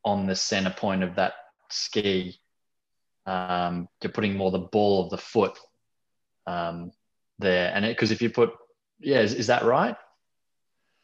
on 0.04 0.26
the 0.26 0.36
center 0.36 0.70
point 0.70 1.02
of 1.02 1.16
that 1.16 1.34
ski. 1.68 2.38
Um, 3.26 3.88
you're 4.02 4.12
putting 4.12 4.36
more 4.36 4.50
the 4.50 4.58
ball 4.58 5.04
of 5.04 5.10
the 5.10 5.18
foot 5.18 5.58
um, 6.46 6.92
there, 7.38 7.72
and 7.74 7.84
it 7.84 7.96
because 7.96 8.10
if 8.10 8.22
you 8.22 8.30
put, 8.30 8.50
yeah, 8.98 9.20
is, 9.20 9.34
is 9.34 9.48
that 9.48 9.64
right? 9.64 9.96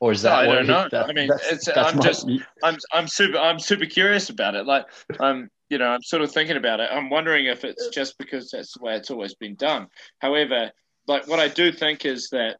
Or 0.00 0.12
is 0.12 0.22
that? 0.22 0.44
No, 0.44 0.50
I 0.50 0.54
don't 0.54 0.66
know. 0.66 0.88
That, 0.90 1.08
I 1.08 1.12
mean, 1.12 1.28
that's, 1.28 1.66
that's 1.66 1.94
I'm 1.94 2.00
just, 2.00 2.28
I'm, 2.62 2.76
I'm 2.92 3.08
super, 3.08 3.38
I'm 3.38 3.58
super 3.58 3.86
curious 3.86 4.28
about 4.28 4.54
it. 4.54 4.66
Like, 4.66 4.84
I'm, 5.20 5.48
you 5.70 5.78
know, 5.78 5.86
I'm 5.86 6.02
sort 6.02 6.22
of 6.22 6.30
thinking 6.30 6.56
about 6.56 6.80
it. 6.80 6.90
I'm 6.92 7.08
wondering 7.08 7.46
if 7.46 7.64
it's 7.64 7.88
just 7.88 8.18
because 8.18 8.50
that's 8.50 8.74
the 8.74 8.84
way 8.84 8.96
it's 8.96 9.10
always 9.10 9.34
been 9.34 9.54
done. 9.54 9.88
However, 10.18 10.70
like 11.06 11.26
what 11.28 11.40
I 11.40 11.48
do 11.48 11.72
think 11.72 12.04
is 12.04 12.28
that, 12.30 12.56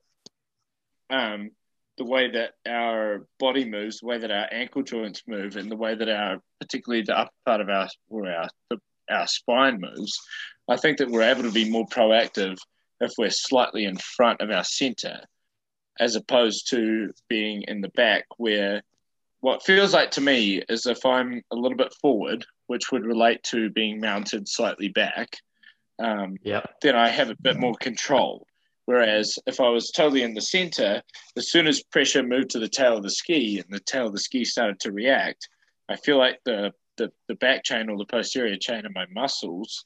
um, 1.11 1.51
the 1.99 2.05
way 2.05 2.31
that 2.31 2.53
our 2.67 3.27
body 3.39 3.65
moves, 3.65 4.01
the 4.01 4.07
way 4.07 4.19
that 4.19 4.31
our 4.31 4.47
ankle 4.53 4.83
joints 4.83 5.23
move, 5.27 5.57
and 5.57 5.71
the 5.71 5.77
way 5.77 5.95
that 5.95 6.09
our, 6.09 6.39
particularly 6.61 7.03
the 7.03 7.19
upper 7.19 7.31
part 7.47 7.61
of 7.61 7.71
our 7.71 7.89
or 8.09 8.31
our 8.31 8.49
the, 8.69 8.79
our 9.09 9.27
spine 9.27 9.81
moves, 9.81 10.21
I 10.69 10.77
think 10.77 10.99
that 10.99 11.11
we're 11.11 11.23
able 11.23 11.45
to 11.45 11.53
be 11.53 11.71
more 11.71 11.87
proactive 11.87 12.59
if 13.01 13.13
we're 13.17 13.31
slightly 13.31 13.85
in 13.85 13.97
front 13.97 14.43
of 14.43 14.51
our 14.51 14.65
center, 14.65 15.21
as 16.01 16.17
opposed 16.17 16.71
to 16.71 17.13
being 17.29 17.63
in 17.63 17.81
the 17.81 17.89
back, 17.91 18.27
where 18.37 18.83
what 19.41 19.65
feels 19.65 19.95
like 19.95 20.11
to 20.13 20.21
me 20.21 20.63
is 20.69 20.87
if 20.87 21.05
I'm 21.05 21.43
a 21.51 21.57
little 21.57 21.77
bit 21.77 21.95
forward, 21.95 22.45
which 22.67 22.91
would 22.91 23.05
relate 23.05 23.43
to 23.45 23.71
being 23.71 24.01
mounted 24.01 24.49
slightly 24.49 24.89
back, 24.89 25.37
um, 25.99 26.37
yep. 26.43 26.75
then 26.83 26.97
I 26.97 27.09
have 27.09 27.31
a 27.31 27.37
bit 27.41 27.57
more 27.57 27.75
control. 27.75 28.47
Whereas 28.87 29.39
if 29.47 29.61
I 29.61 29.69
was 29.69 29.91
totally 29.91 30.23
in 30.23 30.35
the 30.35 30.41
center, 30.41 31.03
as 31.37 31.51
soon 31.51 31.67
as 31.67 31.83
pressure 31.83 32.23
moved 32.23 32.51
to 32.51 32.61
the 32.61 32.69
tail 32.69 32.97
of 32.97 33.03
the 33.03 33.11
ski 33.11 33.59
and 33.59 33.67
the 33.69 33.81
tail 33.81 34.07
of 34.07 34.13
the 34.13 34.21
ski 34.21 34.45
started 34.45 34.79
to 34.81 34.93
react, 34.93 35.49
I 35.89 35.97
feel 35.97 36.19
like 36.19 36.41
the, 36.45 36.73
the, 36.97 37.13
the 37.27 37.35
back 37.35 37.65
chain 37.65 37.89
or 37.89 37.99
the 37.99 38.05
posterior 38.05 38.57
chain 38.57 38.87
of 38.87 38.95
my 38.95 39.07
muscles 39.13 39.85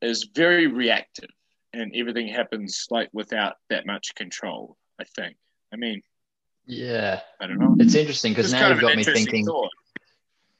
is 0.00 0.28
very 0.34 0.66
reactive 0.66 1.30
and 1.72 1.94
everything 1.94 2.28
happens 2.28 2.86
like 2.90 3.08
without 3.12 3.56
that 3.70 3.86
much 3.86 4.14
control, 4.14 4.76
I 5.02 5.04
think. 5.20 5.36
I 5.72 5.76
mean, 5.76 6.00
yeah, 6.66 7.20
I 7.40 7.46
don't 7.46 7.58
know. 7.58 7.76
It's 7.78 7.94
interesting 7.94 8.32
because 8.32 8.52
now 8.52 8.68
you've 8.68 8.80
got 8.80 8.96
me 8.96 9.04
thinking. 9.04 9.46
Thought. 9.46 9.70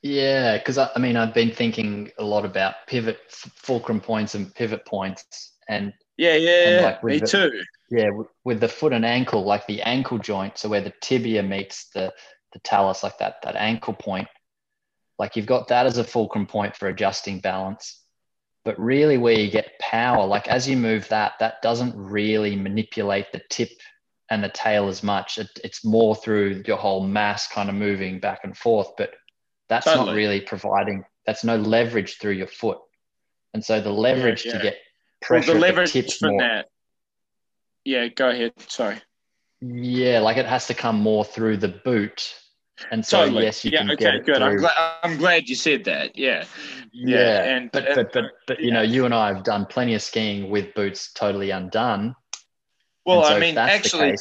Yeah, 0.02 0.58
because 0.58 0.78
I, 0.78 0.90
I, 0.96 0.98
mean, 0.98 1.16
I've 1.16 1.32
been 1.32 1.52
thinking 1.52 2.10
a 2.18 2.24
lot 2.24 2.44
about 2.44 2.74
pivot, 2.88 3.20
fulcrum 3.28 4.00
points, 4.00 4.34
and 4.34 4.52
pivot 4.52 4.84
points, 4.84 5.52
and 5.68 5.92
yeah, 6.16 6.34
yeah, 6.34 6.80
like 6.82 7.04
me 7.04 7.18
the, 7.20 7.26
too. 7.26 7.62
Yeah, 7.90 8.10
with 8.42 8.58
the 8.58 8.68
foot 8.68 8.92
and 8.92 9.04
ankle, 9.04 9.44
like 9.44 9.66
the 9.66 9.80
ankle 9.82 10.18
joint, 10.18 10.58
so 10.58 10.68
where 10.68 10.80
the 10.80 10.92
tibia 11.00 11.42
meets 11.42 11.88
the 11.90 12.12
the 12.52 12.58
talus, 12.60 13.04
like 13.04 13.18
that 13.18 13.36
that 13.44 13.54
ankle 13.54 13.94
point, 13.94 14.28
like 15.20 15.36
you've 15.36 15.46
got 15.46 15.68
that 15.68 15.86
as 15.86 15.98
a 15.98 16.04
fulcrum 16.04 16.46
point 16.46 16.76
for 16.76 16.88
adjusting 16.88 17.38
balance. 17.38 18.00
But 18.64 18.78
really, 18.80 19.18
where 19.18 19.38
you 19.38 19.50
get 19.50 19.78
power, 19.78 20.26
like 20.26 20.48
as 20.48 20.68
you 20.68 20.76
move 20.76 21.08
that, 21.08 21.34
that 21.38 21.62
doesn't 21.62 21.94
really 21.96 22.56
manipulate 22.56 23.30
the 23.32 23.42
tip 23.50 23.70
and 24.32 24.42
the 24.42 24.48
tail 24.48 24.88
as 24.88 25.02
much. 25.02 25.36
It, 25.36 25.50
it's 25.62 25.84
more 25.84 26.16
through 26.16 26.62
your 26.66 26.78
whole 26.78 27.06
mass 27.06 27.46
kind 27.46 27.68
of 27.68 27.74
moving 27.74 28.18
back 28.18 28.40
and 28.44 28.56
forth. 28.56 28.88
But 28.96 29.10
that's 29.68 29.84
totally. 29.84 30.06
not 30.06 30.16
really 30.16 30.40
providing. 30.40 31.04
That's 31.26 31.44
no 31.44 31.56
leverage 31.56 32.16
through 32.18 32.32
your 32.32 32.46
foot, 32.46 32.78
and 33.52 33.62
so 33.62 33.80
the 33.80 33.92
leverage 33.92 34.46
yeah, 34.46 34.52
yeah. 34.52 34.58
to 34.58 34.64
get 34.64 34.76
pressure. 35.20 35.52
Well, 35.52 35.60
the 35.60 35.60
leverage 35.60 36.18
from 36.18 36.30
more. 36.30 36.40
that. 36.40 36.68
Yeah, 37.84 38.08
go 38.08 38.30
ahead. 38.30 38.54
Sorry. 38.68 38.96
Yeah, 39.60 40.20
like 40.20 40.38
it 40.38 40.46
has 40.46 40.66
to 40.68 40.74
come 40.74 40.98
more 41.00 41.24
through 41.24 41.58
the 41.58 41.68
boot. 41.68 42.34
And 42.90 43.04
so 43.04 43.24
totally. 43.24 43.44
yes, 43.44 43.64
you 43.64 43.70
yeah, 43.70 43.80
can 43.80 43.90
okay, 43.92 44.04
get 44.04 44.14
it 44.14 44.26
good. 44.26 44.36
Through. 44.36 44.46
I'm 44.46 44.56
glad 44.56 44.94
I'm 45.02 45.16
glad 45.18 45.48
you 45.48 45.54
said 45.54 45.84
that. 45.84 46.16
Yeah. 46.16 46.44
Yeah. 46.90 47.16
yeah. 47.16 47.56
And 47.56 47.70
but 47.70 47.84
but 47.94 48.12
but 48.12 48.24
but 48.46 48.60
you 48.60 48.68
yeah. 48.68 48.74
know, 48.74 48.82
you 48.82 49.04
and 49.04 49.14
I 49.14 49.28
have 49.28 49.44
done 49.44 49.66
plenty 49.66 49.94
of 49.94 50.00
skiing 50.00 50.48
with 50.48 50.72
boots 50.74 51.12
totally 51.12 51.50
undone. 51.50 52.16
Well, 53.04 53.24
so 53.24 53.34
I 53.34 53.40
mean 53.40 53.58
actually 53.58 54.16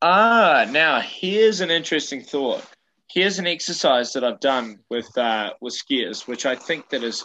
Ah, 0.00 0.66
now 0.70 1.00
here's 1.00 1.60
an 1.60 1.70
interesting 1.70 2.22
thought. 2.22 2.64
Here's 3.10 3.38
an 3.38 3.46
exercise 3.46 4.12
that 4.12 4.22
I've 4.22 4.38
done 4.38 4.78
with 4.90 5.16
uh, 5.18 5.54
with 5.60 5.74
skiers, 5.74 6.26
which 6.28 6.46
I 6.46 6.54
think 6.54 6.90
that 6.90 7.02
is 7.02 7.24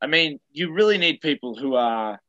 I 0.00 0.06
mean, 0.06 0.38
you 0.52 0.72
really 0.72 0.98
need 0.98 1.20
people 1.20 1.56
who 1.56 1.74
are 1.74 2.20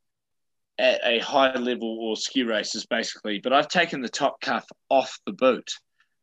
at 0.79 0.99
a 1.03 1.19
high 1.19 1.55
level 1.55 1.97
or 1.99 2.15
ski 2.15 2.43
races, 2.43 2.85
basically. 2.85 3.39
But 3.39 3.53
I've 3.53 3.67
taken 3.67 4.01
the 4.01 4.09
top 4.09 4.41
cuff 4.41 4.65
off 4.89 5.19
the 5.25 5.33
boot 5.33 5.71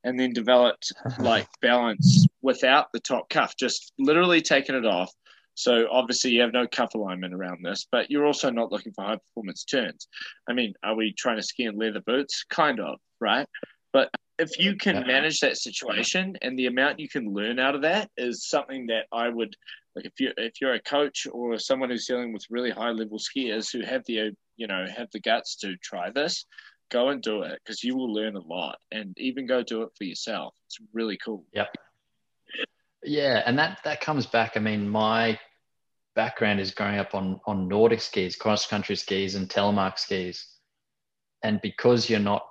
and 0.03 0.19
then 0.19 0.33
developed 0.33 0.92
like 1.21 1.47
balance 1.61 2.27
without 2.42 2.87
the 2.92 3.01
top 3.01 3.29
cuff, 3.29 3.55
just 3.57 3.92
literally 3.99 4.40
taking 4.40 4.75
it 4.75 4.87
off. 4.87 5.12
So 5.57 5.88
obviously 5.90 6.33
you 6.33 6.42
have 6.42 6.53
no 6.53 6.66
cuff 6.66 6.95
alignment 6.95 7.35
around 7.35 7.64
this, 7.64 7.87
but 7.90 8.11
you're 8.11 8.27
also 8.27 8.51
not 8.51 8.71
looking 8.71 8.92
for 8.92 9.05
high 9.05 9.16
performance 9.16 9.64
turns. 9.64 10.07
I 10.49 10.53
mean, 10.53 10.75
are 10.85 10.95
we 10.95 11.14
trying 11.16 11.37
to 11.37 11.42
ski 11.42 11.64
in 11.64 11.77
leather 11.77 12.03
boots? 12.03 12.45
Kind 12.49 12.79
of, 12.79 12.99
right? 13.21 13.49
But 13.92 14.11
if 14.38 14.59
you 14.59 14.77
can 14.77 15.07
manage 15.07 15.40
that 15.40 15.57
situation 15.57 16.37
and 16.42 16.59
the 16.59 16.66
amount 16.66 17.01
you 17.01 17.09
can 17.09 17.33
learn 17.33 17.59
out 17.59 17.75
of 17.75 17.83
that 17.83 18.11
is 18.19 18.47
something 18.47 18.87
that 18.88 19.07
I 19.11 19.31
would 19.31 19.57
like 19.95 20.05
if 20.05 20.21
you 20.21 20.31
if 20.37 20.61
you're 20.61 20.75
a 20.75 20.83
coach 20.83 21.27
or 21.33 21.59
someone 21.59 21.88
who's 21.88 22.07
dealing 22.07 22.35
with 22.35 22.45
really 22.51 22.71
high 22.71 22.90
level 22.90 23.19
skiers 23.19 23.73
who 23.73 23.83
have 23.83 24.05
the 24.07 24.33
you 24.57 24.66
know 24.66 24.85
have 24.95 25.09
the 25.12 25.21
guts 25.21 25.57
to 25.57 25.77
try 25.79 26.11
this 26.11 26.45
go 26.90 27.09
and 27.09 27.23
do 27.23 27.42
it 27.42 27.59
because 27.64 27.83
you 27.83 27.97
will 27.97 28.12
learn 28.12 28.37
a 28.37 28.47
lot 28.47 28.77
and 28.92 29.16
even 29.19 29.47
go 29.47 29.62
do 29.62 29.83
it 29.83 29.88
for 29.97 30.05
yourself 30.05 30.55
it's 30.66 30.79
really 30.92 31.19
cool 31.25 31.45
yep 31.53 31.75
yeah 33.07 33.42
and 33.47 33.59
that 33.59 33.79
that 33.85 34.01
comes 34.01 34.27
back 34.27 34.57
i 34.57 34.61
mean 34.61 34.88
my 34.88 35.38
background 36.14 36.61
is 36.61 36.73
growing 36.73 36.99
up 36.99 37.14
on 37.14 37.40
on 37.47 37.69
nordic 37.69 38.01
skis 38.01 38.37
cross 38.37 38.66
country 38.66 38.97
skis 38.97 39.35
and 39.35 39.49
telemark 39.49 39.99
skis 39.99 40.47
and 41.42 41.61
because 41.62 42.11
you're 42.11 42.21
not 42.21 42.47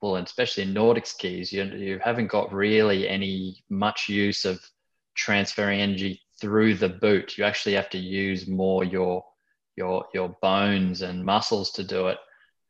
well 0.00 0.16
especially 0.16 0.64
nordic 0.64 1.06
skis 1.06 1.52
you, 1.52 1.64
you 1.64 1.98
haven't 2.02 2.28
got 2.28 2.52
really 2.52 3.08
any 3.08 3.62
much 3.68 4.08
use 4.08 4.44
of 4.44 4.60
transferring 5.14 5.80
energy 5.80 6.20
through 6.40 6.74
the 6.74 6.88
boot. 6.88 7.38
You 7.38 7.44
actually 7.44 7.74
have 7.74 7.90
to 7.90 7.98
use 7.98 8.46
more 8.46 8.84
your 8.84 9.24
your 9.76 10.04
your 10.14 10.36
bones 10.42 11.02
and 11.02 11.24
muscles 11.24 11.72
to 11.72 11.84
do 11.84 12.08
it. 12.08 12.18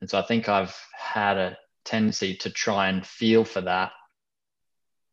And 0.00 0.08
so 0.08 0.18
I 0.18 0.22
think 0.22 0.48
I've 0.48 0.76
had 0.96 1.36
a 1.36 1.56
tendency 1.84 2.36
to 2.36 2.50
try 2.50 2.88
and 2.88 3.06
feel 3.06 3.44
for 3.44 3.60
that 3.62 3.92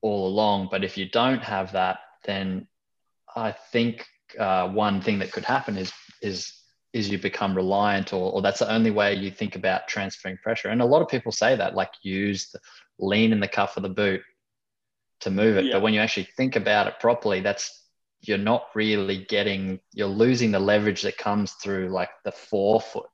all 0.01 0.27
along. 0.27 0.69
But 0.71 0.83
if 0.83 0.97
you 0.97 1.09
don't 1.09 1.43
have 1.43 1.71
that, 1.73 1.99
then 2.25 2.67
I 3.35 3.51
think 3.51 4.05
uh, 4.39 4.69
one 4.69 5.01
thing 5.01 5.19
that 5.19 5.31
could 5.31 5.45
happen 5.45 5.77
is 5.77 5.91
is 6.21 6.53
is 6.93 7.09
you 7.09 7.17
become 7.17 7.55
reliant 7.55 8.11
or, 8.11 8.33
or 8.33 8.41
that's 8.41 8.59
the 8.59 8.69
only 8.69 8.91
way 8.91 9.13
you 9.13 9.31
think 9.31 9.55
about 9.55 9.87
transferring 9.87 10.37
pressure. 10.43 10.67
And 10.67 10.81
a 10.81 10.85
lot 10.85 11.01
of 11.01 11.07
people 11.07 11.31
say 11.31 11.55
that, 11.55 11.73
like 11.73 11.91
use 12.01 12.49
the 12.51 12.59
lean 12.99 13.31
in 13.31 13.39
the 13.39 13.47
cuff 13.47 13.77
of 13.77 13.83
the 13.83 13.89
boot 13.89 14.21
to 15.21 15.31
move 15.31 15.55
it. 15.55 15.65
Yeah. 15.65 15.73
But 15.73 15.83
when 15.83 15.93
you 15.93 16.01
actually 16.01 16.27
think 16.35 16.57
about 16.57 16.87
it 16.87 16.99
properly, 16.99 17.39
that's 17.39 17.81
you're 18.21 18.37
not 18.37 18.67
really 18.75 19.25
getting 19.25 19.79
you're 19.93 20.07
losing 20.07 20.51
the 20.51 20.59
leverage 20.59 21.01
that 21.01 21.17
comes 21.17 21.53
through 21.53 21.89
like 21.89 22.09
the 22.23 22.31
forefoot 22.31 23.09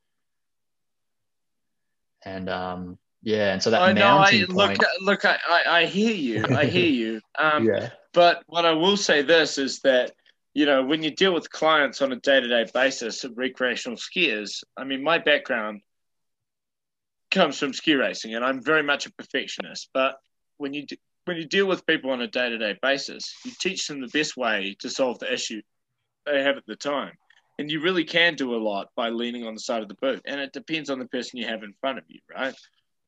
and 2.25 2.49
um 2.49 2.97
yeah 3.23 3.53
and 3.53 3.61
so 3.61 3.71
that 3.71 3.81
I 3.81 3.93
know, 3.93 4.19
I, 4.19 4.45
point, 4.49 4.49
look 4.49 4.87
look 5.01 5.25
I, 5.25 5.63
I 5.67 5.85
hear 5.85 6.13
you 6.13 6.45
i 6.49 6.65
hear 6.77 6.87
you 6.87 7.21
um 7.37 7.65
yeah 7.65 7.89
but 8.13 8.43
what 8.47 8.65
i 8.65 8.73
will 8.73 8.97
say 8.97 9.21
this 9.21 9.57
is 9.57 9.79
that 9.79 10.11
you 10.53 10.65
know 10.65 10.83
when 10.83 11.03
you 11.03 11.11
deal 11.11 11.33
with 11.33 11.49
clients 11.49 12.01
on 12.01 12.11
a 12.11 12.15
day-to-day 12.15 12.67
basis 12.73 13.23
of 13.23 13.37
recreational 13.37 13.97
skiers 13.97 14.63
i 14.77 14.83
mean 14.83 15.03
my 15.03 15.17
background 15.17 15.81
comes 17.31 17.57
from 17.57 17.73
ski 17.73 17.95
racing 17.95 18.35
and 18.35 18.45
i'm 18.45 18.63
very 18.63 18.83
much 18.83 19.05
a 19.05 19.11
perfectionist 19.13 19.89
but 19.93 20.15
when 20.57 20.73
you 20.73 20.85
do, 20.85 20.95
when 21.27 21.37
you 21.37 21.45
deal 21.45 21.67
with 21.67 21.85
people 21.85 22.11
on 22.11 22.21
a 22.21 22.27
day 22.27 22.49
to 22.49 22.57
day 22.57 22.77
basis, 22.81 23.35
you 23.45 23.51
teach 23.59 23.87
them 23.87 24.01
the 24.01 24.07
best 24.07 24.37
way 24.37 24.75
to 24.79 24.89
solve 24.89 25.19
the 25.19 25.31
issue 25.31 25.61
they 26.25 26.41
have 26.41 26.57
at 26.57 26.65
the 26.65 26.75
time. 26.75 27.11
And 27.59 27.69
you 27.69 27.81
really 27.81 28.03
can 28.03 28.35
do 28.35 28.55
a 28.55 28.57
lot 28.57 28.89
by 28.95 29.09
leaning 29.09 29.45
on 29.45 29.53
the 29.53 29.59
side 29.59 29.81
of 29.81 29.87
the 29.87 29.95
boat. 29.95 30.21
And 30.25 30.39
it 30.39 30.53
depends 30.53 30.89
on 30.89 30.99
the 30.99 31.07
person 31.07 31.39
you 31.39 31.47
have 31.47 31.63
in 31.63 31.73
front 31.81 31.97
of 31.97 32.05
you, 32.07 32.19
right? 32.33 32.55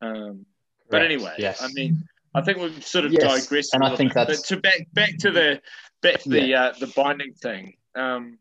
Um, 0.02 0.46
but 0.90 1.04
anyway, 1.04 1.36
yes. 1.38 1.62
I 1.62 1.68
mean, 1.74 2.04
I 2.34 2.42
think 2.42 2.58
we've 2.58 2.86
sort 2.86 3.06
of 3.06 3.12
yes. 3.12 3.22
digressed. 3.22 3.74
And 3.74 3.84
I 3.84 3.96
think 3.96 4.14
bit. 4.14 4.28
that's 4.28 4.42
but 4.42 4.56
to 4.56 4.62
back 4.62 4.88
back 4.94 5.18
to 5.20 5.32
the 5.32 5.62
back 6.02 6.22
to 6.22 6.30
the 6.30 6.56
uh, 6.56 6.74
the 6.80 6.88
binding 6.88 7.34
thing. 7.34 7.74
Um, 7.96 8.40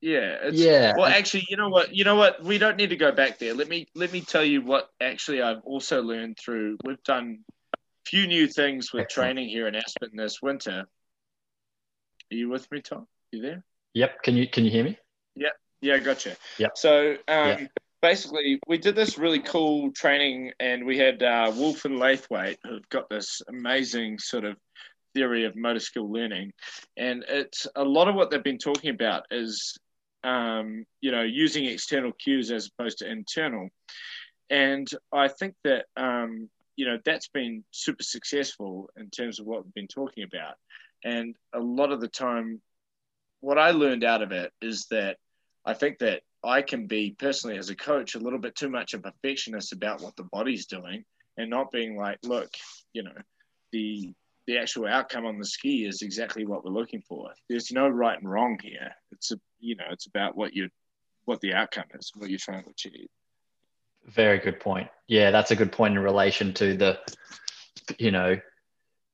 yeah, 0.00 0.50
yeah. 0.52 0.92
Well, 0.96 1.06
actually, 1.06 1.44
you 1.48 1.56
know 1.56 1.68
what? 1.68 1.94
You 1.94 2.04
know 2.04 2.14
what? 2.14 2.42
We 2.42 2.58
don't 2.58 2.76
need 2.76 2.90
to 2.90 2.96
go 2.96 3.10
back 3.10 3.38
there. 3.38 3.54
Let 3.54 3.68
me 3.68 3.88
let 3.94 4.12
me 4.12 4.20
tell 4.20 4.44
you 4.44 4.62
what 4.62 4.90
actually 5.00 5.42
I've 5.42 5.62
also 5.64 6.02
learned 6.02 6.38
through. 6.38 6.78
We've 6.84 7.02
done 7.02 7.40
a 7.74 7.78
few 8.06 8.26
new 8.26 8.46
things 8.46 8.92
with 8.92 9.02
Excellent. 9.02 9.26
training 9.26 9.48
here 9.48 9.66
in 9.66 9.74
Aspen 9.74 10.10
this 10.14 10.40
winter. 10.40 10.86
Are 12.30 12.34
you 12.34 12.48
with 12.48 12.70
me, 12.70 12.80
Tom? 12.80 13.06
You 13.32 13.42
there? 13.42 13.64
Yep. 13.94 14.22
Can 14.22 14.36
you 14.36 14.48
can 14.48 14.64
you 14.64 14.70
hear 14.70 14.84
me? 14.84 14.98
Yep. 15.34 15.52
Yeah, 15.80 15.98
gotcha. 15.98 16.36
Yep. 16.58 16.70
So 16.76 17.16
um, 17.26 17.48
yep. 17.48 17.70
Basically, 18.00 18.60
we 18.68 18.78
did 18.78 18.94
this 18.94 19.18
really 19.18 19.40
cool 19.40 19.90
training, 19.92 20.52
and 20.60 20.86
we 20.86 20.98
had 20.98 21.22
uh, 21.22 21.52
Wulf 21.54 21.84
and 21.84 21.98
Lewthwaite 21.98 22.58
who've 22.64 22.88
got 22.90 23.08
this 23.08 23.42
amazing 23.48 24.18
sort 24.20 24.44
of 24.44 24.56
theory 25.14 25.44
of 25.44 25.56
motor 25.56 25.80
skill 25.80 26.10
learning, 26.10 26.52
and 26.96 27.24
it's 27.28 27.66
a 27.74 27.82
lot 27.82 28.06
of 28.06 28.14
what 28.14 28.30
they've 28.30 28.42
been 28.42 28.58
talking 28.58 28.90
about 28.90 29.24
is 29.32 29.76
um, 30.22 30.84
you 31.00 31.10
know 31.10 31.22
using 31.22 31.64
external 31.64 32.12
cues 32.12 32.52
as 32.52 32.68
opposed 32.68 32.98
to 32.98 33.10
internal, 33.10 33.68
and 34.48 34.86
I 35.12 35.26
think 35.26 35.54
that 35.64 35.86
um, 35.96 36.48
you 36.76 36.86
know 36.86 36.98
that's 37.04 37.28
been 37.28 37.64
super 37.72 38.04
successful 38.04 38.90
in 38.96 39.10
terms 39.10 39.40
of 39.40 39.46
what 39.46 39.64
we've 39.64 39.74
been 39.74 39.88
talking 39.88 40.22
about, 40.22 40.54
and 41.04 41.34
a 41.52 41.58
lot 41.58 41.90
of 41.90 42.00
the 42.00 42.08
time, 42.08 42.60
what 43.40 43.58
I 43.58 43.72
learned 43.72 44.04
out 44.04 44.22
of 44.22 44.30
it 44.30 44.52
is 44.62 44.86
that 44.92 45.16
I 45.64 45.74
think 45.74 45.98
that 45.98 46.22
I 46.44 46.62
can 46.62 46.86
be 46.86 47.16
personally 47.18 47.58
as 47.58 47.70
a 47.70 47.76
coach 47.76 48.14
a 48.14 48.18
little 48.18 48.38
bit 48.38 48.54
too 48.54 48.70
much 48.70 48.94
of 48.94 49.00
a 49.04 49.12
perfectionist 49.12 49.72
about 49.72 50.00
what 50.00 50.16
the 50.16 50.24
body's 50.24 50.66
doing 50.66 51.04
and 51.36 51.50
not 51.50 51.72
being 51.72 51.96
like, 51.96 52.18
look, 52.22 52.50
you 52.92 53.02
know, 53.02 53.16
the 53.72 54.12
the 54.46 54.56
actual 54.56 54.86
outcome 54.86 55.26
on 55.26 55.38
the 55.38 55.44
ski 55.44 55.84
is 55.86 56.00
exactly 56.00 56.46
what 56.46 56.64
we're 56.64 56.70
looking 56.70 57.02
for. 57.06 57.30
There's 57.50 57.70
no 57.70 57.86
right 57.86 58.18
and 58.18 58.30
wrong 58.30 58.58
here. 58.62 58.90
It's 59.12 59.30
a 59.32 59.40
you 59.60 59.76
know, 59.76 59.84
it's 59.90 60.06
about 60.06 60.36
what 60.36 60.54
you 60.54 60.68
what 61.24 61.40
the 61.40 61.52
outcome 61.52 61.84
is, 61.94 62.10
what 62.16 62.30
you're 62.30 62.38
trying 62.38 62.64
to 62.64 62.70
achieve. 62.70 63.08
Very 64.06 64.38
good 64.38 64.58
point. 64.58 64.88
Yeah, 65.06 65.30
that's 65.30 65.50
a 65.50 65.56
good 65.56 65.70
point 65.70 65.94
in 65.94 66.02
relation 66.02 66.54
to 66.54 66.74
the, 66.74 66.98
you 67.98 68.10
know, 68.10 68.40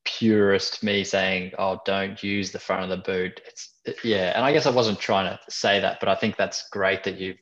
purist 0.05 0.85
me 0.85 1.03
saying, 1.03 1.53
"Oh, 1.59 1.81
don't 1.85 2.23
use 2.23 2.53
the 2.53 2.61
front 2.61 2.85
of 2.85 2.91
the 2.91 3.05
boot." 3.05 3.41
It's 3.47 3.74
yeah, 4.03 4.33
and 4.35 4.44
I 4.44 4.53
guess 4.53 4.66
I 4.66 4.70
wasn't 4.70 4.99
trying 4.99 5.27
to 5.27 5.38
say 5.49 5.81
that, 5.81 6.01
but 6.01 6.09
I 6.09 6.14
think 6.14 6.37
that's 6.37 6.68
great 6.70 7.05
that 7.05 7.18
you've 7.18 7.38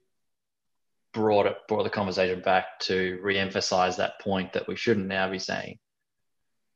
brought 1.12 1.46
it 1.46 1.56
brought 1.68 1.84
the 1.84 1.90
conversation 1.90 2.40
back 2.40 2.80
to 2.80 3.18
re-emphasize 3.22 3.98
that 3.98 4.18
point 4.20 4.54
that 4.54 4.66
we 4.66 4.76
shouldn't 4.76 5.06
now 5.06 5.30
be 5.30 5.38
saying, 5.38 5.78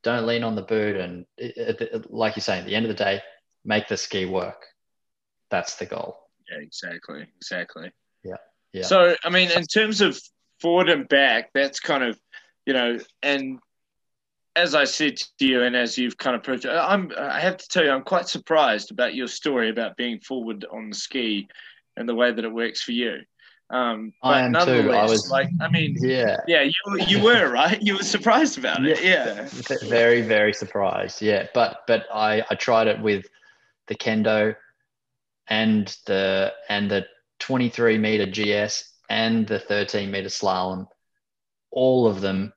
"Don't 0.02 0.26
lean 0.26 0.44
on 0.44 0.54
the 0.54 0.62
boot," 0.62 0.96
and 0.96 1.26
eh, 1.38 1.50
eh, 1.56 1.62
it, 1.70 1.80
it, 1.80 2.12
like 2.12 2.36
you're 2.36 2.42
saying, 2.42 2.60
at 2.60 2.66
the 2.66 2.74
end 2.74 2.86
of 2.86 2.96
the 2.96 3.02
day, 3.02 3.22
make 3.64 3.88
the 3.88 3.96
ski 3.96 4.26
work. 4.26 4.66
That's 5.50 5.76
the 5.76 5.86
goal. 5.86 6.18
Yeah, 6.50 6.58
exactly, 6.58 7.26
exactly. 7.36 7.92
Yeah, 8.24 8.36
yeah. 8.72 8.82
So, 8.82 9.16
I 9.24 9.30
mean, 9.30 9.50
in 9.50 9.64
terms 9.64 10.00
of 10.00 10.18
forward 10.60 10.88
and 10.88 11.08
back, 11.08 11.50
that's 11.54 11.80
kind 11.80 12.04
of, 12.04 12.18
you 12.66 12.72
know, 12.72 12.98
and 13.22 13.58
as 14.56 14.74
I 14.74 14.84
said 14.84 15.18
to 15.38 15.46
you, 15.46 15.62
and 15.62 15.76
as 15.76 15.98
you've 15.98 16.16
kind 16.16 16.34
of 16.34 16.42
proved, 16.42 16.66
I'm, 16.66 17.12
I 17.16 17.38
have 17.38 17.58
to 17.58 17.68
tell 17.68 17.84
you, 17.84 17.90
I'm 17.90 18.02
quite 18.02 18.26
surprised 18.28 18.90
about 18.90 19.14
your 19.14 19.28
story 19.28 19.68
about 19.68 19.96
being 19.96 20.18
forward 20.20 20.64
on 20.72 20.88
the 20.88 20.96
ski 20.96 21.48
and 21.96 22.08
the 22.08 22.14
way 22.14 22.32
that 22.32 22.44
it 22.44 22.52
works 22.52 22.82
for 22.82 22.92
you. 22.92 23.18
Um, 23.68 24.12
but 24.22 24.28
I 24.28 24.40
am 24.42 24.52
too. 24.52 24.92
I 24.92 25.04
was 25.04 25.28
like, 25.28 25.48
I 25.60 25.68
mean, 25.68 25.96
yeah, 25.98 26.36
yeah, 26.46 26.62
you 26.62 27.04
you 27.08 27.22
were 27.22 27.50
right. 27.50 27.80
You 27.82 27.96
were 27.96 28.04
surprised 28.04 28.58
about 28.58 28.86
it. 28.86 29.02
Yeah, 29.02 29.48
yeah. 29.70 29.76
very 29.88 30.22
very 30.22 30.52
surprised. 30.52 31.20
Yeah, 31.20 31.48
but 31.52 31.80
but 31.88 32.06
I 32.12 32.44
I 32.48 32.54
tried 32.54 32.86
it 32.86 33.00
with 33.00 33.26
the 33.88 33.96
kendo 33.96 34.54
and 35.48 35.96
the 36.06 36.52
and 36.68 36.88
the 36.88 37.06
23 37.40 37.98
meter 37.98 38.26
GS 38.26 38.92
and 39.10 39.46
the 39.48 39.58
13 39.58 40.12
meter 40.12 40.28
slalom, 40.28 40.86
all 41.72 42.06
of 42.06 42.20
them. 42.20 42.52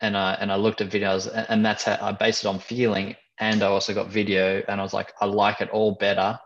And 0.00 0.16
I, 0.16 0.34
and 0.34 0.52
I 0.52 0.56
looked 0.56 0.80
at 0.80 0.90
videos 0.90 1.28
and 1.48 1.64
that's 1.64 1.84
how 1.84 1.98
I 2.00 2.12
based 2.12 2.44
it 2.44 2.48
on 2.48 2.58
feeling. 2.58 3.16
And 3.40 3.62
I 3.62 3.66
also 3.66 3.94
got 3.94 4.08
video 4.08 4.62
and 4.68 4.80
I 4.80 4.82
was 4.82 4.92
like, 4.94 5.12
I 5.20 5.26
like 5.26 5.60
it 5.60 5.70
all 5.70 5.92
better 5.92 6.38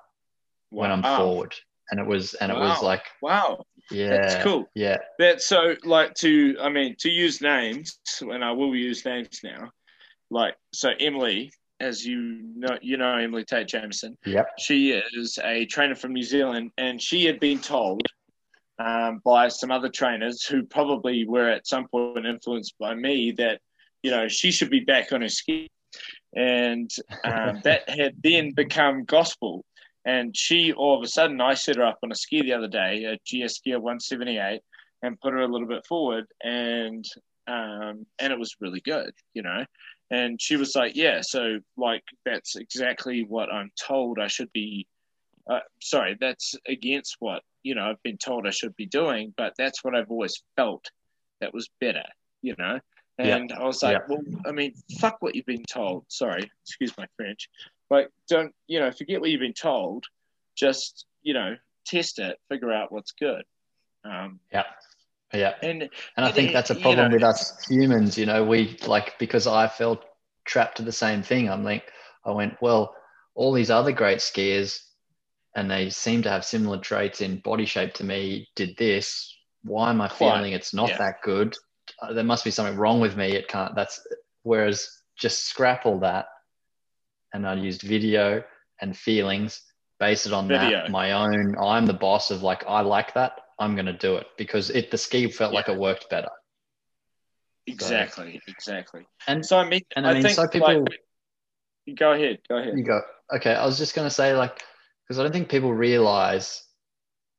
when 0.71 0.91
I'm 0.91 1.03
forward. 1.03 1.55
And 1.91 2.01
it 2.01 2.07
was, 2.07 2.35
and 2.35 2.51
it 2.51 2.55
wow. 2.55 2.71
was 2.71 2.83
like, 2.83 3.05
wow, 3.21 3.65
yeah, 3.91 4.09
that's 4.09 4.43
cool. 4.43 4.67
Yeah. 4.75 4.97
That's 5.19 5.47
so 5.47 5.75
like 5.85 6.15
to, 6.17 6.57
I 6.61 6.71
mean, 6.71 6.97
to 7.01 7.11
use 7.11 7.43
names, 7.43 7.99
and 8.23 8.43
I 8.43 8.53
will 8.53 8.75
use 8.75 9.05
names 9.05 9.41
now. 9.45 9.71
Like, 10.31 10.55
so 10.73 10.91
Emily, 10.99 11.53
as 11.81 12.07
you 12.07 12.41
know, 12.57 12.79
you 12.81 12.97
know 12.97 13.17
Emily 13.17 13.45
Tate 13.45 13.69
Jameson. 13.69 14.17
Yep. 14.25 14.49
She 14.59 14.93
is 14.93 15.39
a 15.45 15.67
trainer 15.67 15.95
from 15.95 16.15
New 16.15 16.23
Zealand, 16.23 16.71
and 16.79 17.03
she 17.03 17.27
had 17.27 17.41
been 17.41 17.59
told 17.59 18.07
um, 18.83 19.21
by 19.25 19.49
some 19.49 19.71
other 19.71 19.89
trainers 19.89 20.45
who 20.45 20.65
probably 20.65 21.27
were 21.27 21.49
at 21.49 21.67
some 21.67 21.87
point 21.89 22.27
influenced 22.27 22.75
by 22.81 22.95
me 22.95 23.33
that 23.33 23.61
you 24.03 24.11
know 24.11 24.27
she 24.29 24.51
should 24.51 24.71
be 24.71 24.81
back 24.81 25.13
on 25.13 25.23
her 25.23 25.29
ski, 25.29 25.71
and 26.35 26.91
um, 27.25 27.61
that 27.65 27.89
had 27.89 28.15
then 28.23 28.53
become 28.53 29.05
gospel. 29.05 29.65
And 30.05 30.37
she 30.37 30.73
all 30.73 30.99
of 30.99 31.05
a 31.05 31.09
sudden, 31.09 31.41
I 31.41 31.55
set 31.55 31.77
her 31.77 31.85
up 31.85 32.01
on 32.03 32.11
a 32.11 32.17
ski 32.17 32.43
the 32.43 32.55
other 32.55 32.67
day, 32.67 33.05
a 33.05 33.19
GS 33.25 33.61
Gear 33.61 33.79
178, 33.79 34.61
and 35.03 35.21
put 35.21 35.33
her 35.33 35.41
a 35.41 35.47
little 35.47 35.69
bit 35.69 35.87
forward, 35.87 36.25
and 36.43 37.05
um, 37.47 38.07
and 38.19 38.33
it 38.33 38.39
was 38.39 38.57
really 38.61 38.81
good, 38.81 39.13
you 39.35 39.43
know. 39.43 39.65
And 40.11 40.43
she 40.43 40.57
was 40.57 40.75
like, 40.75 40.97
"Yeah, 40.97 41.21
so 41.21 41.61
like 41.77 42.03
that's 42.25 42.57
exactly 42.57 43.25
what 43.25 43.53
I'm 43.53 43.71
told 43.81 44.19
I 44.19 44.27
should 44.27 44.53
be." 44.53 44.89
Uh, 45.49 45.61
sorry, 45.81 46.17
that's 46.21 46.55
against 46.69 47.17
what 47.19 47.43
you 47.63 47.75
know 47.75 47.85
I've 47.85 48.03
been 48.03 48.19
told 48.19 48.47
I 48.47 48.51
should 48.51 48.77
be 48.77 48.87
doing, 48.87 49.35
but 49.37 49.55
that's 49.59 49.83
what 49.85 49.95
I've 49.95 50.11
always 50.11 50.43
felt 50.57 50.91
that 51.41 51.55
was 51.55 51.69
better, 51.81 52.05
you 52.43 52.55
know. 52.59 52.79
And 53.19 53.51
yeah. 53.51 53.59
I 53.59 53.65
was 53.65 53.83
like, 53.83 53.99
yeah. 53.99 54.05
well, 54.09 54.23
I 54.47 54.53
mean, 54.53 54.75
fuck 54.99 55.19
what 55.21 55.35
you've 55.35 55.47
been 55.47 55.65
told. 55.65 56.05
Sorry, 56.09 56.51
excuse 56.65 56.97
my 56.97 57.07
French. 57.17 57.49
Like, 57.91 58.09
don't 58.29 58.55
you 58.67 58.81
know? 58.81 58.91
Forget 58.91 59.21
what 59.21 59.31
you've 59.31 59.41
been 59.41 59.53
told. 59.53 60.05
Just 60.57 61.07
you 61.23 61.35
know, 61.35 61.57
test 61.85 62.19
it, 62.19 62.39
figure 62.49 62.73
out 62.73 62.93
what's 62.93 63.13
good. 63.13 63.45
Um, 64.05 64.41
yeah. 64.53 64.65
Yeah. 65.33 65.55
And 65.63 65.89
and 66.17 66.27
I 66.27 66.33
think 66.33 66.53
that's 66.53 66.71
a 66.71 66.75
problem 66.75 67.11
know, 67.11 67.15
with 67.15 67.23
us 67.23 67.65
humans, 67.67 68.19
you 68.19 68.27
know, 68.27 68.45
we 68.45 68.77
like 68.87 69.19
because 69.19 69.47
I 69.47 69.67
felt 69.69 70.05
trapped 70.45 70.77
to 70.79 70.83
the 70.83 70.93
same 70.93 71.23
thing. 71.23 71.49
I'm 71.49 71.65
like 71.65 71.91
I 72.25 72.33
went, 72.33 72.61
well, 72.61 72.95
all 73.35 73.53
these 73.53 73.71
other 73.71 73.93
great 73.93 74.19
skiers 74.19 74.81
and 75.55 75.71
they 75.71 75.91
seem 75.91 76.23
to 76.23 76.31
have 76.31 76.45
similar 76.45 76.79
traits 76.79 77.21
in 77.21 77.39
body 77.41 77.67
shape 77.67 77.95
to 77.95 78.05
me 78.05 78.49
did 78.57 78.77
this. 78.77 79.35
Why 79.65 79.91
am 79.91 80.01
i 80.01 80.09
feeling 80.09 80.53
it's 80.53 80.75
not 80.75 80.91
yeah. 80.91 80.99
that 80.99 81.23
good? 81.23 81.55
Uh, 82.01 82.13
there 82.13 82.25
must 82.25 82.45
be 82.45 82.51
something 82.51 82.77
wrong 82.77 83.01
with 83.01 83.17
me. 83.17 83.33
It 83.33 83.49
can't 83.49 83.75
that's 83.75 84.01
whereas 84.43 85.03
just 85.17 85.47
scrap 85.47 85.87
all 85.87 86.01
that 86.01 86.27
and 87.33 87.47
i 87.47 87.55
used 87.55 87.83
video 87.83 88.43
and 88.81 88.97
feelings 88.97 89.63
base 89.99 90.27
it 90.27 90.33
on 90.33 90.49
video. 90.49 90.83
that 90.83 90.91
my 90.91 91.13
own 91.13 91.57
i'm 91.59 91.87
the 91.87 91.93
boss 91.93 92.31
of 92.31 92.43
like 92.43 92.65
i 92.67 92.81
like 92.81 93.15
that 93.15 93.33
i'm 93.59 93.75
going 93.75 93.87
to 93.87 93.93
do 93.93 94.17
it 94.17 94.27
because 94.37 94.71
it 94.71 94.91
the 94.91 94.99
ski 94.99 95.29
felt 95.31 95.53
yeah. 95.53 95.59
like 95.59 95.69
it 95.69 95.79
worked 95.79 96.09
better. 96.11 96.29
Exactly 97.69 98.41
so, 98.45 98.53
exactly 98.53 99.07
and 99.29 99.45
so 99.47 99.59
i 99.59 99.69
mean 99.69 99.83
and 99.95 100.07
i, 100.07 100.11
I 100.11 100.15
mean 100.15 100.23
think, 100.23 100.35
so 100.35 100.49
people 100.49 100.83
like, 100.83 101.97
go 101.97 102.13
ahead 102.13 102.39
go 102.49 102.57
ahead. 102.57 102.77
You 102.77 102.85
go 102.85 103.01
okay 103.33 103.55
i 103.55 103.65
was 103.65 103.79
just 103.79 103.95
going 103.95 104.07
to 104.07 104.15
say 104.15 104.35
like 104.35 104.65
because 105.13 105.21
I 105.21 105.25
don't 105.25 105.33
think 105.33 105.51
people 105.51 105.75
realize 105.75 106.63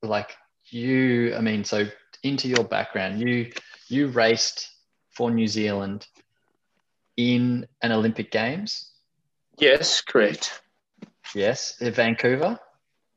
like 0.04 0.38
you 0.70 1.34
I 1.36 1.42
mean 1.42 1.64
so 1.64 1.88
into 2.22 2.48
your 2.48 2.64
background 2.64 3.20
you 3.20 3.52
you 3.88 4.10
raced 4.10 4.70
for 5.10 5.32
New 5.32 5.48
Zealand 5.48 6.06
in 7.18 7.66
an 7.82 7.92
Olympic 7.92 8.30
Games 8.30 8.92
yes 9.58 10.02
correct 10.02 10.62
yes 11.34 11.82
in 11.82 11.92
Vancouver 11.94 12.60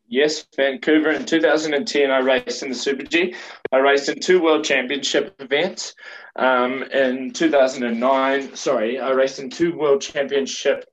Yes, 0.09 0.47
Vancouver 0.55 1.11
in 1.11 1.25
2010. 1.25 2.13
I 2.13 2.19
raced 2.21 2.63
in 2.63 2.69
the 2.69 2.77
Super 2.77 3.03
G. 3.03 3.35
I 3.73 3.79
raced 3.79 4.09
in 4.09 4.21
two 4.21 4.41
World 4.41 4.65
Championship 4.65 5.35
events. 5.41 5.97
Um, 6.37 6.85
in 6.85 7.33
2009, 7.33 8.55
sorry, 8.55 9.01
I 9.01 9.11
raced 9.11 9.41
in 9.41 9.51
two 9.51 9.77
World 9.77 10.03
Championship 10.03 10.85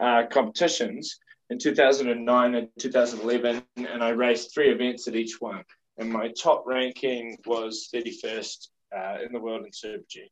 uh, 0.00 0.24
competitions 0.28 1.20
in 1.50 1.58
2009 1.58 2.54
and 2.54 2.68
2011, 2.78 3.62
and 3.76 4.02
I 4.02 4.10
raced 4.10 4.54
three 4.54 4.70
events 4.70 5.08
at 5.08 5.14
each 5.14 5.40
one. 5.40 5.64
And 5.98 6.10
my 6.10 6.28
top 6.28 6.64
ranking 6.66 7.38
was 7.46 7.88
31st 7.94 8.68
uh, 8.96 9.18
in 9.24 9.32
the 9.32 9.38
world 9.38 9.64
in 9.64 9.72
Super 9.72 10.02
G. 10.08 10.30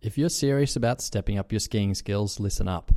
If 0.00 0.16
you're 0.16 0.28
serious 0.28 0.76
about 0.76 1.00
stepping 1.00 1.38
up 1.38 1.50
your 1.50 1.58
skiing 1.58 1.94
skills, 1.94 2.38
listen 2.38 2.68
up. 2.68 2.92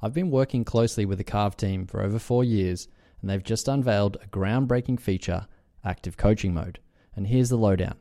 I've 0.00 0.14
been 0.14 0.30
working 0.30 0.64
closely 0.64 1.04
with 1.04 1.18
the 1.18 1.24
Carve 1.24 1.56
team 1.56 1.86
for 1.86 2.02
over 2.02 2.20
four 2.20 2.44
years, 2.44 2.86
and 3.20 3.28
they've 3.28 3.42
just 3.42 3.66
unveiled 3.66 4.18
a 4.22 4.28
groundbreaking 4.28 5.00
feature, 5.00 5.48
Active 5.84 6.16
Coaching 6.16 6.54
Mode. 6.54 6.78
And 7.16 7.26
here's 7.26 7.48
the 7.48 7.56
lowdown. 7.56 7.96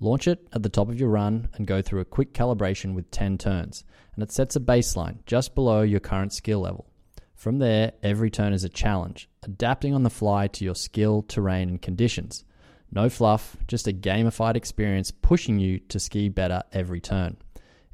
Launch 0.00 0.28
it 0.28 0.46
at 0.52 0.62
the 0.62 0.68
top 0.68 0.88
of 0.88 1.00
your 1.00 1.08
run 1.08 1.48
and 1.54 1.66
go 1.66 1.82
through 1.82 2.00
a 2.00 2.04
quick 2.04 2.32
calibration 2.32 2.94
with 2.94 3.10
10 3.10 3.36
turns, 3.36 3.82
and 4.14 4.22
it 4.22 4.30
sets 4.30 4.54
a 4.54 4.60
baseline 4.60 5.24
just 5.26 5.56
below 5.56 5.82
your 5.82 5.98
current 5.98 6.32
skill 6.32 6.60
level. 6.60 6.86
From 7.34 7.58
there, 7.58 7.92
every 8.02 8.30
turn 8.30 8.52
is 8.52 8.64
a 8.64 8.68
challenge, 8.68 9.28
adapting 9.42 9.94
on 9.94 10.04
the 10.04 10.10
fly 10.10 10.46
to 10.48 10.64
your 10.64 10.74
skill, 10.74 11.22
terrain, 11.22 11.68
and 11.68 11.82
conditions. 11.82 12.44
No 12.92 13.08
fluff, 13.08 13.56
just 13.66 13.88
a 13.88 13.92
gamified 13.92 14.54
experience 14.54 15.10
pushing 15.10 15.58
you 15.58 15.78
to 15.80 15.98
ski 15.98 16.28
better 16.28 16.62
every 16.72 17.00
turn. 17.00 17.36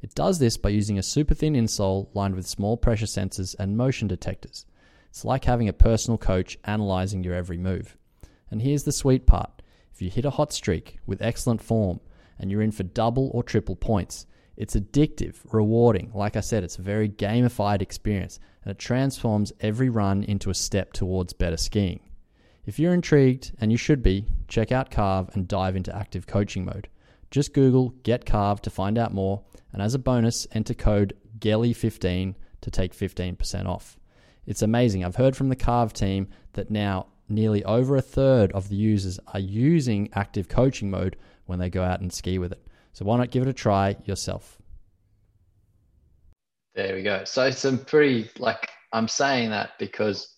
It 0.01 0.13
does 0.13 0.37
this 0.37 0.57
by 0.57 0.69
using 0.69 0.99
a 0.99 1.03
super 1.03 1.33
thin 1.33 1.53
insole 1.53 2.09
lined 2.13 2.35
with 2.35 2.47
small 2.47 2.77
pressure 2.77 3.07
sensors 3.07 3.55
and 3.57 3.75
motion 3.75 4.07
detectors. 4.07 4.65
It's 5.09 5.25
like 5.25 5.45
having 5.45 5.69
a 5.69 5.73
personal 5.73 6.17
coach 6.19 6.57
analyzing 6.65 7.23
your 7.23 7.33
every 7.33 7.57
move. 7.57 7.97
And 8.51 8.61
here's 8.61 8.83
the 8.83 8.91
sweet 8.91 9.25
part 9.25 9.54
if 9.95 10.01
you 10.01 10.09
hit 10.09 10.25
a 10.25 10.29
hot 10.29 10.51
streak 10.51 10.99
with 11.05 11.21
excellent 11.21 11.63
form 11.63 12.01
and 12.37 12.51
you're 12.51 12.61
in 12.61 12.71
for 12.71 12.83
double 12.83 13.31
or 13.33 13.41
triple 13.43 13.77
points, 13.77 14.25
It's 14.57 14.75
addictive, 14.75 15.35
rewarding. 15.51 16.11
Like 16.13 16.35
I 16.35 16.39
said, 16.39 16.63
it's 16.63 16.77
a 16.77 16.81
very 16.81 17.09
gamified 17.09 17.81
experience 17.81 18.39
and 18.63 18.71
it 18.71 18.79
transforms 18.79 19.51
every 19.59 19.89
run 19.89 20.23
into 20.23 20.49
a 20.49 20.55
step 20.55 20.93
towards 20.93 21.33
better 21.33 21.57
skiing. 21.57 21.99
If 22.65 22.79
you're 22.79 22.93
intrigued, 22.93 23.51
and 23.59 23.71
you 23.71 23.77
should 23.77 24.01
be, 24.01 24.25
check 24.47 24.71
out 24.71 24.89
Carve 24.89 25.29
and 25.33 25.47
dive 25.47 25.75
into 25.75 25.95
active 25.95 26.25
coaching 26.25 26.65
mode. 26.65 26.87
Just 27.29 27.53
Google 27.53 27.89
Get 28.01 28.25
Carve 28.25 28.61
to 28.63 28.71
find 28.71 28.97
out 28.97 29.13
more, 29.13 29.43
and 29.71 29.83
as 29.83 29.93
a 29.93 29.99
bonus, 29.99 30.47
enter 30.51 30.73
code 30.73 31.13
GELLY15 31.37 32.33
to 32.61 32.71
take 32.71 32.95
15% 32.95 33.67
off. 33.67 33.99
It's 34.47 34.63
amazing. 34.63 35.03
I've 35.03 35.17
heard 35.17 35.35
from 35.35 35.49
the 35.49 35.55
Carve 35.55 35.93
team 35.93 36.27
that 36.53 36.71
now 36.71 37.07
nearly 37.27 37.63
over 37.63 37.95
a 37.95 38.01
third 38.01 38.51
of 38.51 38.69
the 38.69 38.75
users 38.75 39.19
are 39.33 39.39
using 39.39 40.09
active 40.13 40.47
coaching 40.47 40.89
mode 40.89 41.15
when 41.45 41.59
they 41.59 41.69
go 41.69 41.83
out 41.83 42.01
and 42.01 42.11
ski 42.11 42.37
with 42.37 42.51
it. 42.51 42.65
So 42.93 43.05
why 43.05 43.17
not 43.17 43.31
give 43.31 43.43
it 43.43 43.49
a 43.49 43.53
try 43.53 43.95
yourself? 44.05 44.57
There 46.75 46.95
we 46.95 47.03
go. 47.03 47.23
So 47.23 47.51
some 47.51 47.79
pretty 47.79 48.29
like 48.37 48.69
I'm 48.91 49.07
saying 49.07 49.49
that 49.51 49.71
because 49.79 50.35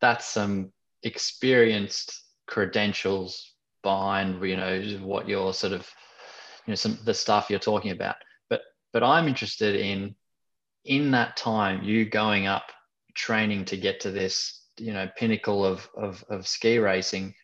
that's 0.00 0.26
some 0.26 0.72
experienced 1.02 2.22
credentials 2.46 3.54
behind 3.82 4.42
you 4.44 4.56
know 4.56 4.82
what 5.02 5.28
you're 5.28 5.54
sort 5.54 5.72
of 5.72 5.88
you 6.66 6.72
know 6.72 6.74
some 6.74 6.98
the 7.04 7.14
stuff 7.14 7.48
you're 7.48 7.58
talking 7.58 7.92
about. 7.92 8.16
But 8.48 8.62
but 8.92 9.02
I'm 9.02 9.28
interested 9.28 9.74
in 9.76 10.14
in 10.84 11.10
that 11.12 11.36
time 11.36 11.82
you 11.82 12.04
going 12.04 12.46
up 12.46 12.72
training 13.14 13.64
to 13.66 13.76
get 13.76 14.00
to 14.00 14.10
this 14.10 14.59
you 14.80 14.92
know 14.92 15.08
pinnacle 15.16 15.64
of 15.64 15.88
of, 15.96 16.24
of 16.28 16.46
ski 16.46 16.78
racing. 16.78 17.34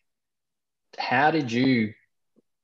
How 0.97 1.31
did 1.31 1.51
you 1.51 1.93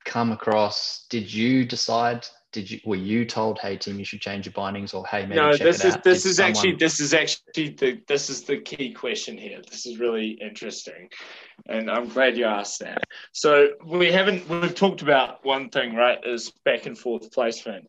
come 0.05 0.31
across? 0.31 1.05
Did 1.09 1.31
you 1.31 1.65
decide? 1.65 2.25
Did 2.51 2.69
you 2.69 2.79
were 2.85 2.95
you 2.95 3.25
told, 3.25 3.59
"Hey 3.59 3.77
Tim, 3.77 3.97
you 3.97 4.05
should 4.05 4.21
change 4.21 4.45
your 4.45 4.53
bindings," 4.53 4.93
or 4.93 5.05
"Hey, 5.07 5.25
maybe 5.25 5.35
no, 5.41 5.51
check 5.53 5.61
this 5.61 5.83
it 5.83 5.87
is 5.87 5.93
out"? 5.95 6.03
this 6.03 6.23
Did 6.23 6.29
is 6.29 6.35
someone- 6.37 6.51
actually 6.51 6.75
this 6.75 6.99
is 6.99 7.13
actually 7.13 7.69
the 7.69 8.01
this 8.07 8.29
is 8.29 8.43
the 8.43 8.57
key 8.57 8.93
question 8.93 9.37
here. 9.37 9.59
This 9.69 9.85
is 9.85 9.97
really 9.99 10.31
interesting, 10.41 11.09
and 11.67 11.89
I'm 11.89 12.09
glad 12.09 12.37
you 12.37 12.45
asked 12.45 12.79
that. 12.81 13.03
So 13.31 13.69
we 13.85 14.11
haven't 14.11 14.47
we've 14.49 14.75
talked 14.75 15.01
about 15.01 15.43
one 15.43 15.69
thing, 15.69 15.95
right? 15.95 16.19
Is 16.23 16.51
back 16.63 16.85
and 16.85 16.97
forth 16.97 17.31
placement, 17.31 17.87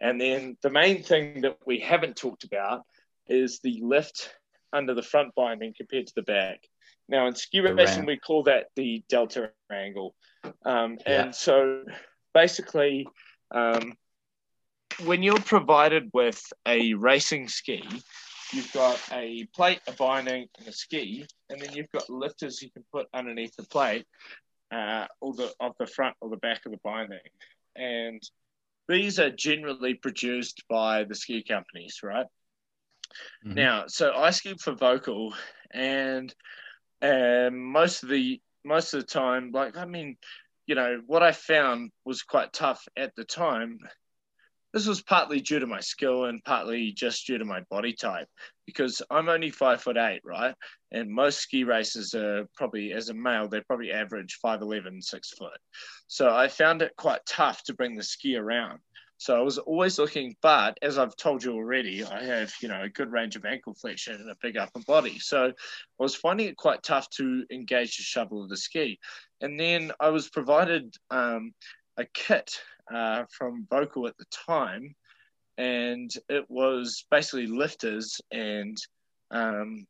and 0.00 0.20
then 0.20 0.56
the 0.62 0.70
main 0.70 1.02
thing 1.02 1.40
that 1.40 1.58
we 1.66 1.80
haven't 1.80 2.16
talked 2.16 2.44
about 2.44 2.82
is 3.26 3.58
the 3.60 3.80
lift 3.82 4.32
under 4.74 4.92
the 4.92 5.02
front 5.02 5.34
binding 5.34 5.72
compared 5.74 6.06
to 6.08 6.14
the 6.14 6.22
back. 6.22 6.60
Now 7.08 7.26
in 7.26 7.34
ski 7.34 7.60
racing 7.60 8.04
we 8.04 8.18
call 8.18 8.42
that 8.44 8.66
the 8.76 9.02
delta 9.08 9.50
angle, 9.70 10.14
um, 10.64 10.98
Yeah. 11.06 11.24
and 11.24 11.34
so 11.34 11.84
basically. 12.34 13.06
Um, 13.50 13.96
when 15.04 15.22
you're 15.22 15.40
provided 15.40 16.10
with 16.12 16.40
a 16.66 16.94
racing 16.94 17.48
ski, 17.48 17.82
you've 18.52 18.72
got 18.72 19.00
a 19.12 19.44
plate, 19.54 19.80
a 19.86 19.92
binding, 19.92 20.46
and 20.58 20.68
a 20.68 20.72
ski, 20.72 21.26
and 21.50 21.60
then 21.60 21.72
you've 21.72 21.90
got 21.90 22.08
lifters 22.08 22.62
you 22.62 22.70
can 22.70 22.84
put 22.92 23.08
underneath 23.12 23.54
the 23.56 23.64
plate, 23.64 24.06
uh, 24.72 25.06
or 25.20 25.34
the 25.34 25.52
of 25.60 25.74
the 25.78 25.86
front 25.86 26.16
or 26.20 26.30
the 26.30 26.36
back 26.36 26.64
of 26.66 26.72
the 26.72 26.80
binding, 26.84 27.18
and 27.76 28.22
these 28.88 29.18
are 29.18 29.30
generally 29.30 29.94
produced 29.94 30.62
by 30.68 31.04
the 31.04 31.14
ski 31.14 31.42
companies, 31.42 32.00
right? 32.02 32.26
Mhm. 33.42 33.54
Now, 33.56 33.86
so 33.86 34.14
I 34.14 34.30
skied 34.30 34.60
for 34.60 34.74
Völkl, 34.74 35.34
and 35.72 36.34
um, 37.02 37.60
most 37.72 38.02
of 38.04 38.10
the 38.10 38.42
most 38.64 38.94
of 38.94 39.00
the 39.02 39.06
time, 39.06 39.52
like 39.52 39.76
I 39.76 39.86
mean, 39.86 40.18
you 40.66 40.74
know, 40.76 41.02
what 41.06 41.22
I 41.22 41.32
found 41.32 41.92
was 42.04 42.22
quite 42.22 42.52
tough 42.52 42.86
at 42.96 43.14
the 43.16 43.24
time. 43.24 43.78
This 44.72 44.86
was 44.88 45.02
partly 45.02 45.40
due 45.40 45.60
to 45.60 45.66
my 45.66 45.80
skill 45.80 46.24
and 46.24 46.42
partly 46.44 46.92
just 46.92 47.26
due 47.26 47.38
to 47.38 47.44
my 47.44 47.60
body 47.70 47.92
type, 47.94 48.28
because 48.66 49.00
I'm 49.10 49.28
only 49.28 49.50
five 49.50 49.80
foot 49.82 49.96
eight, 49.96 50.20
right? 50.24 50.54
And 50.90 51.10
most 51.10 51.38
ski 51.40 51.62
racers 51.64 52.12
are 52.14 52.46
probably, 52.56 52.92
as 52.92 53.08
a 53.08 53.14
male, 53.14 53.48
they're 53.48 53.64
probably 53.64 53.92
average 53.92 54.38
5'11, 54.42 55.00
six 55.00 55.30
foot. 55.30 55.58
So 56.08 56.34
I 56.34 56.48
found 56.48 56.82
it 56.82 56.92
quite 56.96 57.20
tough 57.26 57.62
to 57.64 57.74
bring 57.74 57.94
the 57.94 58.02
ski 58.02 58.36
around. 58.36 58.80
So 59.18 59.36
I 59.36 59.42
was 59.42 59.58
always 59.58 59.98
looking, 59.98 60.36
but 60.42 60.76
as 60.82 60.98
I've 60.98 61.16
told 61.16 61.44
you 61.44 61.52
already, 61.52 62.04
I 62.04 62.24
have, 62.24 62.52
you 62.60 62.68
know, 62.68 62.82
a 62.82 62.88
good 62.88 63.12
range 63.12 63.36
of 63.36 63.44
ankle 63.44 63.74
flexion 63.74 64.14
and 64.14 64.30
a 64.30 64.36
big 64.42 64.56
upper 64.56 64.80
body. 64.86 65.18
So 65.18 65.46
I 65.46 66.02
was 66.02 66.14
finding 66.14 66.48
it 66.48 66.56
quite 66.56 66.82
tough 66.82 67.08
to 67.10 67.44
engage 67.50 67.96
the 67.96 68.02
shovel 68.02 68.42
of 68.42 68.48
the 68.48 68.56
ski. 68.56 68.98
And 69.40 69.58
then 69.58 69.92
I 70.00 70.10
was 70.10 70.28
provided 70.28 70.94
um, 71.10 71.54
a 71.96 72.04
kit 72.12 72.60
uh, 72.92 73.24
from 73.30 73.66
Völkl 73.70 74.08
at 74.08 74.16
the 74.18 74.26
time, 74.30 74.94
and 75.56 76.10
it 76.28 76.44
was 76.48 77.04
basically 77.10 77.46
lifters 77.46 78.20
and 78.30 78.76
um, 79.30 79.86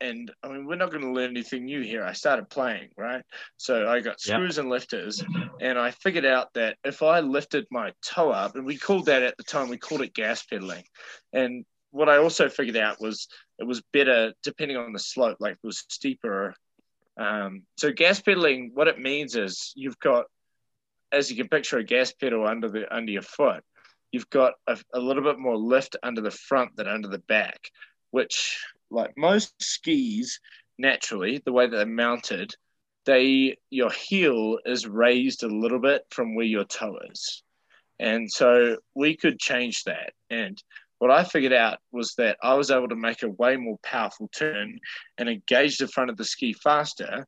and 0.00 0.30
I 0.42 0.48
mean 0.48 0.66
we're 0.66 0.76
not 0.76 0.90
going 0.90 1.02
to 1.02 1.12
learn 1.12 1.30
anything 1.30 1.64
new 1.64 1.82
here. 1.82 2.04
I 2.04 2.12
started 2.12 2.48
playing 2.50 2.90
right, 2.96 3.22
so 3.56 3.88
I 3.88 4.00
got 4.00 4.20
Yep. 4.24 4.36
screws 4.36 4.58
and 4.58 4.68
lifters, 4.68 5.22
and 5.60 5.78
I 5.78 5.90
figured 5.90 6.24
out 6.24 6.52
that 6.54 6.76
if 6.84 7.02
I 7.02 7.20
lifted 7.20 7.66
my 7.70 7.92
toe 8.04 8.30
up, 8.30 8.56
and 8.56 8.64
we 8.64 8.76
called 8.76 9.06
that 9.06 9.22
at 9.22 9.36
the 9.36 9.44
time 9.44 9.68
we 9.68 9.76
called 9.78 10.02
it 10.02 10.14
gas 10.14 10.42
pedaling, 10.44 10.84
and 11.32 11.64
what 11.92 12.08
I 12.08 12.18
also 12.18 12.48
figured 12.48 12.76
out 12.76 13.00
was 13.00 13.26
it 13.58 13.66
was 13.66 13.82
better 13.92 14.32
depending 14.42 14.76
on 14.76 14.92
the 14.92 14.98
slope, 14.98 15.38
like 15.40 15.54
it 15.54 15.66
was 15.66 15.84
steeper. 15.88 16.54
Um, 17.18 17.62
so 17.76 17.92
gas 17.92 18.20
pedaling, 18.20 18.70
what 18.74 18.88
it 18.88 18.98
means 18.98 19.36
is 19.36 19.72
you've 19.74 19.98
got, 19.98 20.26
as 21.12 21.30
you 21.30 21.36
can 21.36 21.48
picture, 21.48 21.78
a 21.78 21.84
gas 21.84 22.12
pedal 22.12 22.46
under 22.46 22.68
the 22.68 22.94
under 22.94 23.12
your 23.12 23.22
foot. 23.22 23.62
You've 24.12 24.30
got 24.30 24.54
a, 24.66 24.78
a 24.94 24.98
little 25.00 25.22
bit 25.22 25.38
more 25.38 25.56
lift 25.56 25.96
under 26.02 26.20
the 26.20 26.30
front 26.30 26.76
than 26.76 26.88
under 26.88 27.08
the 27.08 27.18
back, 27.18 27.58
which, 28.10 28.58
like 28.90 29.16
most 29.16 29.54
skis, 29.60 30.40
naturally 30.78 31.42
the 31.44 31.52
way 31.52 31.66
that 31.66 31.76
they're 31.76 31.86
mounted, 31.86 32.54
they 33.06 33.56
your 33.70 33.90
heel 33.90 34.58
is 34.64 34.86
raised 34.86 35.42
a 35.42 35.48
little 35.48 35.80
bit 35.80 36.02
from 36.10 36.34
where 36.34 36.46
your 36.46 36.64
toe 36.64 36.98
is, 37.10 37.42
and 37.98 38.30
so 38.30 38.76
we 38.94 39.16
could 39.16 39.38
change 39.38 39.84
that. 39.84 40.12
And 40.28 40.62
what 40.98 41.10
I 41.10 41.24
figured 41.24 41.54
out 41.54 41.78
was 41.92 42.14
that 42.18 42.36
I 42.42 42.54
was 42.54 42.70
able 42.70 42.88
to 42.88 42.96
make 42.96 43.22
a 43.22 43.30
way 43.30 43.56
more 43.56 43.78
powerful 43.82 44.28
turn 44.28 44.78
and 45.16 45.28
engage 45.28 45.78
the 45.78 45.88
front 45.88 46.10
of 46.10 46.18
the 46.18 46.24
ski 46.24 46.52
faster 46.52 47.26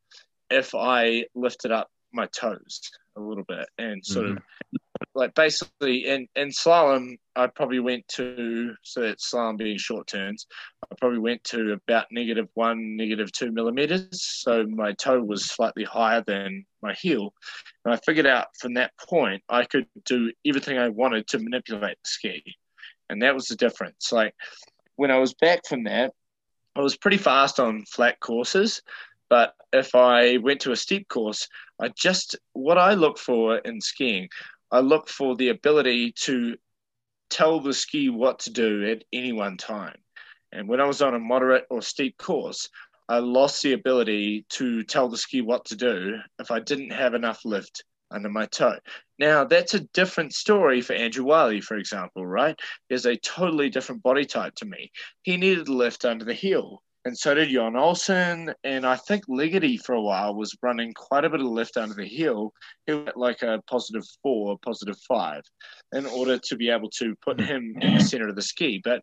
if 0.51 0.75
I 0.75 1.25
lifted 1.35 1.73
up 1.73 1.91
my 2.13 2.27
toes 2.27 2.81
a 3.17 3.21
little 3.21 3.45
bit 3.45 3.67
and 3.79 4.05
sort 4.05 4.27
of 4.27 4.33
mm-hmm. 4.33 4.77
Like 5.15 5.35
basically 5.35 6.07
in, 6.07 6.27
in 6.37 6.49
slalom 6.49 7.19
I 7.37 7.47
probably 7.47 7.81
went 7.81 8.07
to 8.09 8.75
so 8.83 9.01
that 9.01 9.19
slalom 9.19 9.59
being 9.59 9.79
short 9.79 10.07
turns 10.07 10.47
I 10.91 10.95
probably 10.99 11.19
went 11.19 11.45
to 11.45 11.73
about 11.73 12.07
negative 12.11 12.49
one 12.55 12.97
negative 12.97 13.33
two 13.33 13.53
millimeters. 13.53 14.23
So 14.23 14.67
my 14.67 14.93
toe 14.93 15.23
was 15.23 15.45
slightly 15.45 15.85
higher 15.85 16.23
than 16.27 16.65
my 16.83 16.95
heel. 16.95 17.33
And 17.85 17.95
I 17.95 17.99
figured 18.05 18.27
out 18.27 18.49
from 18.59 18.75
that 18.75 18.93
point 18.99 19.43
I 19.49 19.65
could 19.65 19.87
do 20.05 20.33
everything 20.47 20.79
I 20.79 20.89
wanted 20.89 21.27
to 21.29 21.39
manipulate 21.39 21.99
the 22.03 22.09
ski. 22.09 22.57
And 23.09 23.23
that 23.23 23.35
was 23.35 23.47
the 23.47 23.57
difference. 23.57 24.13
Like 24.13 24.35
when 24.97 25.11
I 25.11 25.19
was 25.19 25.35
back 25.35 25.67
from 25.69 25.85
that 25.85 26.13
I 26.77 26.81
was 26.81 26.97
pretty 26.97 27.19
fast 27.19 27.61
on 27.61 27.85
flat 27.87 28.21
courses 28.21 28.83
but 29.29 29.55
if 29.73 29.95
I 29.95 30.37
went 30.37 30.61
to 30.63 30.73
a 30.73 30.77
steep 30.77 31.09
course 31.09 31.49
I 31.83 31.89
just 31.89 32.37
what 32.53 32.79
I 32.79 32.95
look 32.95 33.19
for 33.19 33.59
in 33.59 33.81
skiing, 33.81 34.29
I 34.73 34.81
look 34.81 35.09
for 35.09 35.37
the 35.37 35.51
ability 35.51 36.13
to 36.23 36.57
tell 37.29 37.61
the 37.61 37.75
ski 37.75 38.09
what 38.09 38.39
to 38.41 38.51
do 38.51 38.87
at 38.91 39.05
any 39.13 39.33
one 39.33 39.59
time. 39.59 39.99
And 40.51 40.67
when 40.67 40.81
I 40.81 40.87
was 40.87 41.03
on 41.03 41.15
a 41.15 41.19
moderate 41.19 41.67
or 41.69 41.83
steep 41.83 42.17
course, 42.17 42.71
I 43.07 43.19
lost 43.19 43.63
the 43.63 43.75
ability 43.75 44.47
to 44.51 44.83
tell 44.85 45.11
the 45.11 45.19
ski 45.19 45.43
what 45.43 45.67
to 45.67 45.77
do 45.77 46.17
if 46.39 46.51
I 46.51 46.61
didn't 46.61 46.93
have 46.93 47.13
enough 47.13 47.45
lift 47.45 47.85
under 48.11 48.31
my 48.31 48.47
toe. 48.47 48.79
Now, 49.19 49.45
that's 49.45 49.75
a 49.75 49.81
different 49.81 50.33
story 50.33 50.81
for 50.81 50.95
Andrew 50.95 51.25
Wiley, 51.25 51.61
for 51.61 51.77
example, 51.77 52.27
right? 52.27 52.59
There's 52.89 53.05
a 53.05 53.17
totally 53.17 53.69
different 53.69 54.03
body 54.03 54.25
type 54.25 54.55
to 54.57 54.65
me. 54.65 54.91
He 55.23 55.37
needed 55.37 55.69
lift 55.69 56.07
under 56.07 56.25
the 56.25 56.35
heel 56.35 56.83
and 57.05 57.17
so 57.17 57.35
did 57.35 57.51
Jon 57.51 57.77
Olsen. 57.77 58.55
And 58.65 58.87
I 58.87 58.97
think 58.97 59.27
Ligety 59.27 59.79
for 59.79 59.95
a 59.95 60.03
while 60.03 60.35
was 60.35 60.57
running 60.63 60.93
quite 60.95 61.25
a 61.25 61.31
bit 61.31 61.41
of 61.41 61.47
lift 61.47 61.77
under 61.77 61.95
the 61.95 62.07
heel. 62.07 62.53
He 62.87 62.95
went 62.95 63.17
like 63.17 63.43
a 63.43 63.63
positive 63.69 64.05
four, 64.23 64.57
positive 64.65 64.97
five, 65.09 65.43
in 65.93 66.07
order 66.07 66.39
to 66.39 66.57
be 66.57 66.71
able 66.71 66.91
to 66.99 67.15
put 67.25 67.41
him 67.41 67.75
in 67.81 67.95
the 67.95 68.01
center 68.01 68.29
of 68.29 68.37
the 68.37 68.43
ski. 68.43 68.81
But 68.83 69.03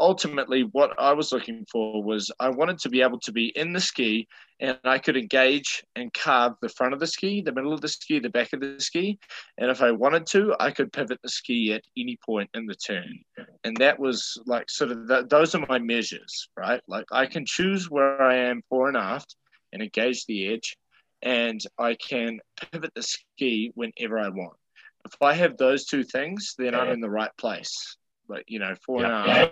ultimately, 0.00 0.62
what 0.62 0.98
I 0.98 1.12
was 1.12 1.30
looking 1.30 1.64
for 1.70 2.02
was 2.02 2.30
I 2.40 2.48
wanted 2.48 2.78
to 2.80 2.88
be 2.88 3.02
able 3.02 3.20
to 3.20 3.32
be 3.32 3.52
in 3.54 3.72
the 3.72 3.80
ski 3.80 4.26
and 4.58 4.78
I 4.84 4.98
could 4.98 5.16
engage 5.16 5.84
and 5.94 6.12
carve 6.12 6.54
the 6.60 6.68
front 6.68 6.92
of 6.92 7.00
the 7.00 7.06
ski, 7.06 7.42
the 7.42 7.52
middle 7.52 7.72
of 7.72 7.80
the 7.80 7.88
ski, 7.88 8.18
the 8.18 8.28
back 8.28 8.52
of 8.52 8.60
the 8.60 8.76
ski. 8.78 9.18
And 9.58 9.70
if 9.70 9.82
I 9.82 9.92
wanted 9.92 10.26
to, 10.28 10.54
I 10.58 10.70
could 10.70 10.92
pivot 10.92 11.20
the 11.22 11.28
ski 11.28 11.72
at 11.72 11.84
any 11.96 12.18
point 12.24 12.50
in 12.54 12.66
the 12.66 12.74
turn. 12.74 13.20
And 13.62 13.76
that 13.76 13.98
was 13.98 14.36
like 14.46 14.68
sort 14.68 14.90
of 14.90 15.06
the, 15.06 15.26
those 15.28 15.54
are 15.54 15.64
my 15.68 15.78
measures, 15.78 16.48
right? 16.56 16.82
Like 16.88 17.06
I 17.12 17.26
can 17.26 17.46
choose 17.46 17.88
where 17.90 18.20
I 18.20 18.36
am 18.36 18.62
fore 18.68 18.88
and 18.88 18.96
aft 18.96 19.36
and 19.72 19.82
engage 19.82 20.26
the 20.26 20.52
edge, 20.52 20.76
and 21.22 21.60
I 21.78 21.94
can 21.94 22.40
pivot 22.60 22.90
the 22.94 23.02
ski 23.02 23.70
whenever 23.74 24.18
I 24.18 24.28
want. 24.30 24.56
If 25.04 25.14
if 25.20 25.22
I 25.22 25.34
have 25.34 25.56
those 25.56 25.84
two 25.84 26.02
things, 26.02 26.54
then 26.56 26.74
I'm 26.74 26.88
in 26.88 27.00
the 27.00 27.10
right 27.10 27.30
place. 27.38 27.96
But 28.30 28.44
you 28.46 28.60
know, 28.60 28.74
four 28.86 29.04
and 29.04 29.12
a 29.12 29.24
Yeah. 29.26 29.34
half, 29.34 29.50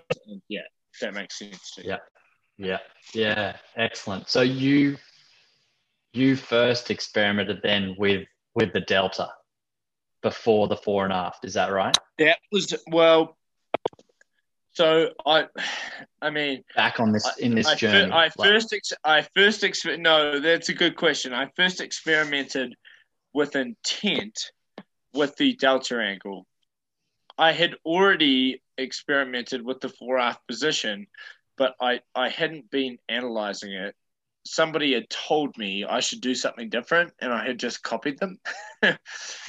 yeah, 0.49 0.61
that 1.01 1.13
makes 1.15 1.37
sense. 1.39 1.75
Yeah. 1.79 1.99
Yeah. 2.57 2.79
Yeah. 3.13 3.57
Excellent. 3.77 4.29
So 4.29 4.43
you 4.43 4.97
you 6.13 6.37
first 6.37 6.91
experimented 6.91 7.59
then 7.63 7.97
with 7.99 8.27
with 8.55 8.73
the 8.73 8.81
delta 8.83 9.29
before 10.23 10.69
the 10.69 10.77
four 10.77 11.03
and 11.05 11.13
a 11.13 11.17
half. 11.17 11.39
Is 11.43 11.55
that 11.55 11.73
right? 11.73 11.97
That 12.19 12.39
was 12.53 12.73
well. 12.89 13.37
So 14.73 15.11
I, 15.27 15.47
I 16.23 16.31
mean, 16.31 16.63
Back 16.77 17.01
on 17.01 17.11
this 17.11 17.29
in 17.39 17.57
this 17.57 17.67
I, 17.67 17.75
journey. 17.75 18.13
I 18.13 18.25
like- 18.25 18.33
first, 18.35 18.73
ex- 18.73 18.93
I 19.05 19.23
first, 19.35 19.63
exper- 19.63 19.99
no, 19.99 20.39
that's 20.39 20.69
a 20.69 20.75
good 20.75 20.95
question. 20.97 21.33
I 21.35 21.51
first 21.57 21.81
experimented 21.81 22.75
with 23.33 23.57
intent 23.57 24.39
with 25.15 25.35
the 25.37 25.55
delta 25.57 26.01
angle. 26.01 26.47
I 27.39 27.53
had 27.53 27.77
already 27.85 28.63
experimented 28.77 29.65
with 29.65 29.81
the 29.81 29.89
four 29.89 30.19
half 30.19 30.45
position, 30.47 31.07
but 31.57 31.75
I, 31.81 32.01
I 32.15 32.29
hadn't 32.29 32.71
been 32.71 32.99
analyzing 33.09 33.73
it. 33.73 33.95
Somebody 34.45 34.95
had 34.95 35.09
told 35.11 35.57
me 35.57 35.85
I 35.85 36.01
should 36.01 36.21
do 36.21 36.35
something 36.35 36.69
different, 36.69 37.13
and 37.21 37.33
I 37.33 37.47
had 37.47 37.59
just 37.59 37.83
copied 37.83 38.19
them. 38.19 38.39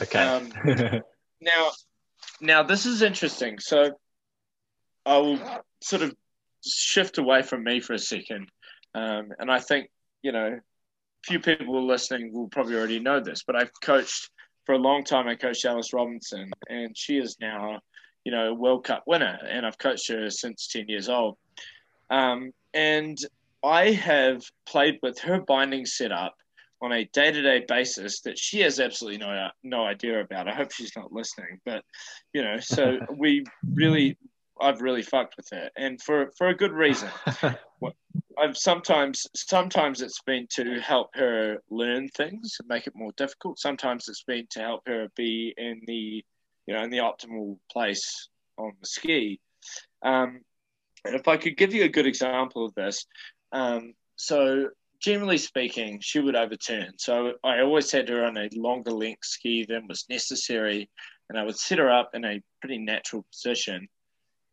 okay. 0.02 0.20
um, 0.20 0.52
now, 1.42 1.72
now 2.42 2.64
this 2.64 2.86
is 2.86 3.02
interesting. 3.02 3.60
So, 3.60 3.92
I 5.06 5.18
will 5.18 5.40
sort 5.82 6.02
of 6.02 6.14
shift 6.66 7.18
away 7.18 7.42
from 7.42 7.64
me 7.64 7.80
for 7.80 7.94
a 7.94 8.00
second, 8.00 8.50
um, 8.94 9.30
and 9.40 9.50
I 9.50 9.60
think 9.60 9.90
you 10.22 10.32
know, 10.32 10.60
few 11.24 11.40
people 11.40 11.86
listening 11.86 12.34
will 12.34 12.50
probably 12.50 12.76
already 12.76 13.00
know 13.00 13.20
this, 13.20 13.44
but 13.44 13.56
I've 13.56 13.72
coached 13.82 14.30
for 14.70 14.74
a 14.74 14.78
long 14.78 15.04
time. 15.04 15.28
I 15.28 15.34
coached 15.34 15.66
Alice 15.66 15.94
Robinson, 15.94 16.52
and 16.70 16.96
she 16.96 17.18
is 17.18 17.38
now, 17.42 17.80
you 18.24 18.32
know, 18.32 18.50
a 18.50 18.54
World 18.54 18.84
Cup 18.84 19.02
winner, 19.08 19.40
and 19.50 19.66
I've 19.66 19.80
coached 19.80 20.10
her 20.10 20.30
since 20.30 20.68
ten 20.68 20.88
years 20.88 21.10
old. 21.10 21.38
Um, 22.12 22.52
and 22.76 23.18
I 23.64 23.90
have 23.94 24.44
played 24.68 25.00
with 25.02 25.18
her 25.22 25.42
binding 25.42 25.88
setup 25.88 26.36
on 26.84 26.92
a 26.92 27.06
day-to-day 27.06 27.66
basis 27.68 28.22
that 28.22 28.38
she 28.38 28.60
has 28.60 28.80
absolutely 28.80 29.18
no 29.18 29.50
no 29.64 29.86
idea 29.86 30.22
about. 30.22 30.48
I 30.48 30.54
hope 30.54 30.72
she's 30.72 30.96
not 30.96 31.12
listening, 31.12 31.60
but 31.66 31.84
you 32.32 32.44
know, 32.44 32.60
so 32.60 33.00
we 33.18 33.46
really, 33.74 34.20
I've 34.62 34.82
really 34.82 35.02
fucked 35.02 35.36
with 35.36 35.50
her, 35.50 35.72
and 35.78 36.00
for 36.00 36.32
for 36.38 36.50
a 36.50 36.56
good 36.56 36.74
reason. 36.74 37.10
I've 38.40 38.58
sometimes 38.58 39.28
sometimes 39.36 40.02
it's 40.02 40.22
been 40.22 40.48
to 40.52 40.80
help 40.80 41.10
her 41.16 41.62
learn 41.70 42.10
things 42.10 42.58
and 42.60 42.70
make 42.70 42.88
it 42.88 42.96
more 42.96 43.12
difficult. 43.18 43.60
Sometimes 43.60 44.08
it's 44.08 44.24
been 44.24 44.48
to 44.52 44.60
help 44.60 44.82
her 44.88 45.08
be 45.16 45.54
in 45.58 45.82
the 45.86 46.24
you 46.66 46.74
know 46.74 46.84
in 46.84 46.90
the 46.90 47.00
optimal 47.00 47.58
place 47.72 48.30
on 48.58 48.74
the 48.80 48.88
ski. 48.88 49.40
Um, 50.04 50.42
and 51.06 51.16
if 51.16 51.28
I 51.28 51.38
could 51.38 51.58
give 51.58 51.74
you 51.74 51.84
a 51.84 51.90
good 51.90 52.08
example 52.08 52.66
of 52.66 52.76
this, 52.76 53.06
um, 53.52 53.94
so 54.16 54.70
generally 55.00 55.38
speaking, 55.38 56.00
she 56.02 56.20
would 56.20 56.36
overturn. 56.36 56.94
So 56.98 57.34
I 57.44 57.62
always 57.62 57.92
had 57.92 58.10
her 58.10 58.26
on 58.26 58.38
a 58.38 58.50
longer 58.54 58.92
length 58.92 59.26
ski 59.26 59.66
than 59.68 59.88
was 59.88 60.06
necessary, 60.10 60.90
and 61.30 61.38
I 61.38 61.44
would 61.44 61.58
set 61.58 61.80
her 61.80 61.90
up 61.90 62.12
in 62.14 62.26
a 62.26 62.42
pretty 62.62 62.80
natural 62.80 63.26
position. 63.32 63.88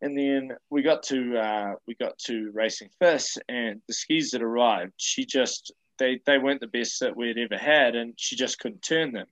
And 0.02 0.16
then 0.16 0.52
we 0.70 0.82
got 0.82 1.02
to 1.04 1.38
uh, 1.38 1.74
we 1.86 1.94
got 1.94 2.18
to 2.26 2.50
racing 2.52 2.90
first, 3.00 3.38
and 3.48 3.80
the 3.88 3.94
skis 3.94 4.30
that 4.32 4.42
arrived, 4.42 4.92
she 4.98 5.24
just 5.24 5.72
they 5.98 6.20
they 6.26 6.38
weren't 6.38 6.60
the 6.60 6.66
best 6.66 7.00
that 7.00 7.16
we'd 7.16 7.38
ever 7.38 7.56
had, 7.56 7.96
and 7.96 8.12
she 8.16 8.36
just 8.36 8.58
couldn't 8.58 8.82
turn 8.82 9.12
them. 9.12 9.26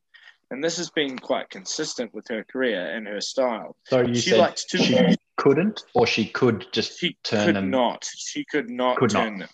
And 0.50 0.62
this 0.64 0.76
has 0.78 0.90
been 0.90 1.18
quite 1.18 1.50
consistent 1.50 2.14
with 2.14 2.26
her 2.28 2.44
career 2.44 2.94
and 2.96 3.06
her 3.06 3.20
style. 3.20 3.76
so 3.84 4.00
you 4.00 4.14
she 4.14 4.30
said 4.30 4.38
likes 4.38 4.64
to- 4.66 4.78
she 4.78 5.16
couldn't, 5.36 5.82
or 5.94 6.06
she 6.06 6.26
could 6.26 6.66
just 6.72 6.98
She 6.98 7.16
turn 7.24 7.46
could 7.46 7.56
them. 7.56 7.70
not. 7.70 8.06
She 8.16 8.44
could 8.44 8.70
not 8.70 8.96
Could 8.98 9.12
not. 9.12 9.38
them. 9.38 9.48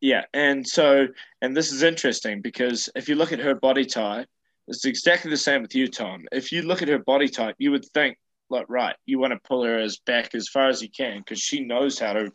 Yeah, 0.00 0.24
and 0.34 0.66
so 0.66 1.06
and 1.40 1.56
this 1.56 1.72
is 1.72 1.82
interesting 1.82 2.42
because 2.42 2.90
if 2.94 3.08
you 3.08 3.14
look 3.14 3.32
at 3.32 3.38
her 3.38 3.54
body 3.54 3.86
type, 3.86 4.28
it's 4.68 4.84
exactly 4.84 5.30
the 5.30 5.36
same 5.38 5.62
with 5.62 5.74
you, 5.74 5.88
Tom. 5.88 6.26
If 6.32 6.52
you 6.52 6.62
look 6.62 6.82
at 6.82 6.88
her 6.88 6.98
body 6.98 7.28
type, 7.28 7.54
you 7.58 7.70
would 7.70 7.84
think, 7.94 8.18
like, 8.50 8.66
right, 8.68 8.96
you 9.06 9.18
want 9.18 9.32
to 9.32 9.48
pull 9.48 9.64
her 9.64 9.78
as 9.78 9.98
back 9.98 10.34
as 10.34 10.48
far 10.48 10.68
as 10.68 10.82
you 10.82 10.88
can 10.88 11.18
because 11.18 11.40
she 11.40 11.60
knows 11.60 11.98
how 11.98 12.12
to, 12.12 12.30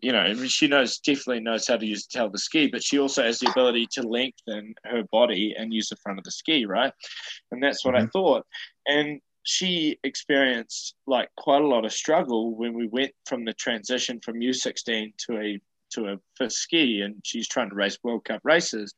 you 0.00 0.12
know, 0.12 0.20
I 0.20 0.32
mean, 0.34 0.46
she 0.46 0.68
knows 0.68 0.98
definitely 0.98 1.40
knows 1.40 1.66
how 1.66 1.76
to 1.76 1.86
use 1.86 2.06
the 2.06 2.18
tail 2.18 2.26
of 2.26 2.32
the 2.32 2.38
ski, 2.38 2.68
but 2.68 2.82
she 2.82 2.98
also 2.98 3.22
has 3.22 3.38
the 3.38 3.50
ability 3.50 3.86
to 3.92 4.02
lengthen 4.02 4.74
her 4.84 5.02
body 5.10 5.54
and 5.58 5.72
use 5.72 5.88
the 5.88 5.96
front 5.96 6.18
of 6.18 6.24
the 6.24 6.30
ski, 6.30 6.64
right? 6.64 6.92
And 7.50 7.62
that's 7.62 7.84
what 7.84 7.94
I 7.94 8.00
mm-hmm. 8.00 8.08
thought. 8.08 8.46
And 8.86 9.20
she 9.42 9.98
experienced 10.04 10.94
like 11.06 11.30
quite 11.36 11.62
a 11.62 11.66
lot 11.66 11.84
of 11.84 11.92
struggle 11.92 12.54
when 12.54 12.74
we 12.74 12.86
went 12.86 13.12
from 13.26 13.44
the 13.44 13.54
transition 13.54 14.20
from 14.20 14.40
U16 14.40 15.12
to 15.26 15.38
a 15.38 15.60
to 15.94 16.06
a 16.06 16.16
FIS 16.38 16.56
ski, 16.56 17.00
and 17.00 17.16
she's 17.24 17.48
trying 17.48 17.68
to 17.68 17.74
race 17.74 17.98
World 18.04 18.24
Cup 18.24 18.40
races, 18.44 18.94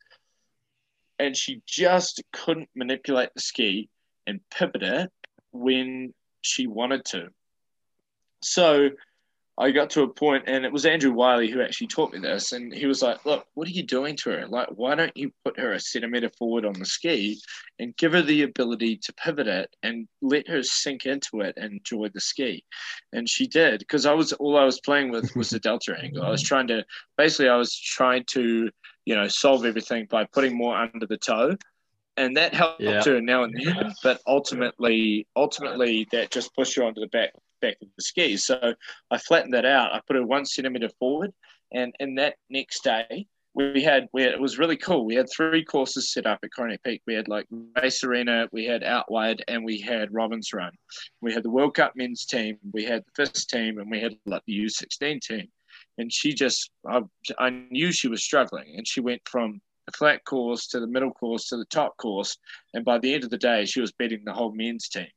and 1.17 1.35
she 1.35 1.61
just 1.65 2.21
couldn't 2.31 2.69
manipulate 2.75 3.29
the 3.33 3.41
ski 3.41 3.89
and 4.27 4.39
pivot 4.51 4.83
it 4.83 5.11
when 5.51 6.13
she 6.43 6.67
wanted 6.67 7.05
to. 7.05 7.29
So 8.43 8.91
I 9.55 9.69
got 9.69 9.91
to 9.91 10.01
a 10.01 10.07
point, 10.07 10.45
and 10.47 10.65
it 10.65 10.73
was 10.73 10.85
Andrew 10.85 11.11
Wiley 11.11 11.49
who 11.49 11.61
actually 11.61 11.87
taught 11.87 12.11
me 12.11 12.17
this, 12.17 12.53
and 12.53 12.73
he 12.73 12.87
was 12.87 13.03
like, 13.03 13.23
"Look, 13.23 13.45
what 13.53 13.67
are 13.67 13.71
you 13.71 13.83
doing 13.83 14.15
to 14.17 14.31
her? 14.31 14.47
Like, 14.47 14.69
why 14.69 14.95
don't 14.95 15.15
you 15.15 15.31
put 15.45 15.59
her 15.59 15.73
a 15.73 15.79
centimeter 15.79 16.31
forward 16.31 16.65
on 16.65 16.73
the 16.73 16.85
ski 16.85 17.39
and 17.77 17.95
give 17.95 18.13
her 18.13 18.23
the 18.23 18.41
ability 18.41 18.97
to 18.97 19.13
pivot 19.13 19.47
it 19.47 19.75
and 19.83 20.07
let 20.23 20.47
her 20.47 20.63
sink 20.63 21.05
into 21.05 21.41
it 21.41 21.53
and 21.55 21.73
enjoy 21.73 22.09
the 22.09 22.19
ski?" 22.19 22.65
And 23.11 23.29
she 23.29 23.45
did, 23.45 23.79
because 23.79 24.07
I 24.07 24.13
was 24.13 24.33
all 24.33 24.57
I 24.57 24.65
was 24.65 24.81
playing 24.81 25.11
with 25.11 25.35
was 25.35 25.51
the 25.51 25.59
delta 25.59 25.95
angle. 26.01 26.23
I 26.23 26.31
was 26.31 26.41
trying 26.41 26.67
to 26.67 26.83
basically, 27.15 27.49
I 27.49 27.57
was 27.57 27.77
trying 27.77 28.23
to, 28.31 28.71
you 29.05 29.15
know, 29.15 29.27
solve 29.27 29.65
everything 29.65 30.07
by 30.09 30.25
putting 30.25 30.57
more 30.57 30.75
under 30.75 31.05
the 31.05 31.17
toe. 31.17 31.57
And 32.15 32.37
that 32.37 32.53
helped 32.53 32.81
Yeah. 32.81 33.03
her 33.03 33.21
now 33.21 33.43
and 33.43 33.55
then, 33.55 33.93
but 34.03 34.21
ultimately, 34.27 35.27
ultimately, 35.35 36.07
that 36.11 36.29
just 36.31 36.53
pushed 36.55 36.75
her 36.75 36.83
onto 36.83 37.01
the 37.01 37.07
back 37.07 37.33
back 37.59 37.77
of 37.81 37.87
the 37.95 38.03
ski. 38.03 38.37
So 38.37 38.75
I 39.09 39.17
flattened 39.17 39.53
that 39.53 39.65
out. 39.65 39.93
I 39.93 40.01
put 40.05 40.15
her 40.17 40.25
one 40.25 40.45
centimeter 40.45 40.89
forward, 40.99 41.33
and 41.71 41.95
in 41.99 42.15
that 42.15 42.35
next 42.49 42.83
day, 42.83 43.25
we 43.55 43.81
had, 43.81 44.09
we 44.13 44.23
had 44.23 44.33
it 44.33 44.39
was 44.41 44.59
really 44.59 44.77
cool. 44.77 45.05
We 45.05 45.15
had 45.15 45.29
three 45.29 45.63
courses 45.63 46.11
set 46.11 46.25
up 46.25 46.39
at 46.43 46.53
Coronet 46.53 46.83
Peak. 46.83 47.01
We 47.07 47.13
had 47.13 47.27
like 47.27 47.45
Race 47.81 48.03
Arena, 48.03 48.47
we 48.51 48.65
had 48.65 48.83
outwide, 48.83 49.43
and 49.47 49.63
we 49.63 49.79
had 49.79 50.13
Robbins 50.13 50.53
Run. 50.53 50.73
We 51.21 51.33
had 51.33 51.43
the 51.43 51.49
World 51.51 51.75
Cup 51.75 51.93
men's 51.95 52.25
team, 52.25 52.57
we 52.73 52.83
had 52.83 53.03
the 53.05 53.11
first 53.25 53.49
team, 53.49 53.79
and 53.79 53.89
we 53.89 53.99
had 54.01 54.17
like 54.25 54.43
the 54.45 54.59
U16 54.65 55.21
team. 55.21 55.47
And 55.97 56.11
she 56.11 56.33
just, 56.33 56.71
I, 56.87 57.01
I 57.39 57.49
knew 57.49 57.91
she 57.91 58.07
was 58.07 58.23
struggling, 58.23 58.75
and 58.75 58.87
she 58.87 58.99
went 59.01 59.21
from 59.27 59.61
flat 59.91 60.23
course 60.25 60.67
to 60.67 60.79
the 60.79 60.87
middle 60.87 61.11
course 61.11 61.49
to 61.49 61.57
the 61.57 61.65
top 61.65 61.97
course, 61.97 62.37
and 62.73 62.85
by 62.85 62.97
the 62.97 63.13
end 63.13 63.23
of 63.23 63.29
the 63.29 63.37
day, 63.37 63.65
she 63.65 63.81
was 63.81 63.91
beating 63.91 64.23
the 64.25 64.33
whole 64.33 64.53
men's 64.53 64.87
team 64.87 65.07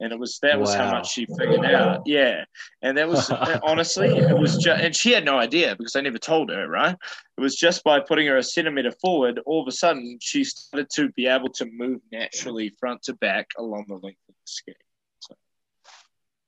and 0.00 0.12
it 0.12 0.18
was 0.18 0.38
that 0.42 0.58
was 0.60 0.74
how 0.74 0.90
much 0.90 1.10
she 1.12 1.26
figured 1.26 1.64
out. 1.64 2.02
Yeah, 2.06 2.44
and 2.82 2.96
that 2.98 3.08
was 3.08 3.30
honestly, 3.62 4.08
it 4.08 4.36
was 4.36 4.56
just, 4.56 4.80
and 4.80 4.94
she 4.94 5.12
had 5.12 5.24
no 5.24 5.38
idea 5.38 5.74
because 5.76 5.96
I 5.96 6.00
never 6.00 6.18
told 6.18 6.50
her. 6.50 6.68
Right, 6.68 6.94
it 7.36 7.40
was 7.40 7.56
just 7.56 7.82
by 7.84 8.00
putting 8.00 8.26
her 8.26 8.36
a 8.36 8.42
centimeter 8.42 8.92
forward, 8.92 9.40
all 9.46 9.62
of 9.62 9.68
a 9.68 9.72
sudden 9.72 10.18
she 10.20 10.44
started 10.44 10.88
to 10.94 11.10
be 11.12 11.26
able 11.26 11.48
to 11.54 11.66
move 11.66 12.00
naturally 12.12 12.72
front 12.78 13.02
to 13.04 13.14
back 13.14 13.48
along 13.58 13.86
the 13.88 13.94
length 13.94 14.20
of 14.28 14.34
the 14.34 14.44
ski. 14.44 14.72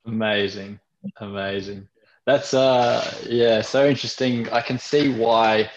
Amazing, 0.07 0.79
amazing. 1.19 1.89
That's 2.27 2.55
uh, 2.55 3.13
yeah, 3.27 3.63
so 3.63 3.89
interesting. 3.89 4.49
I 4.51 4.61
can 4.61 4.79
see 4.79 5.13
why 5.13 5.71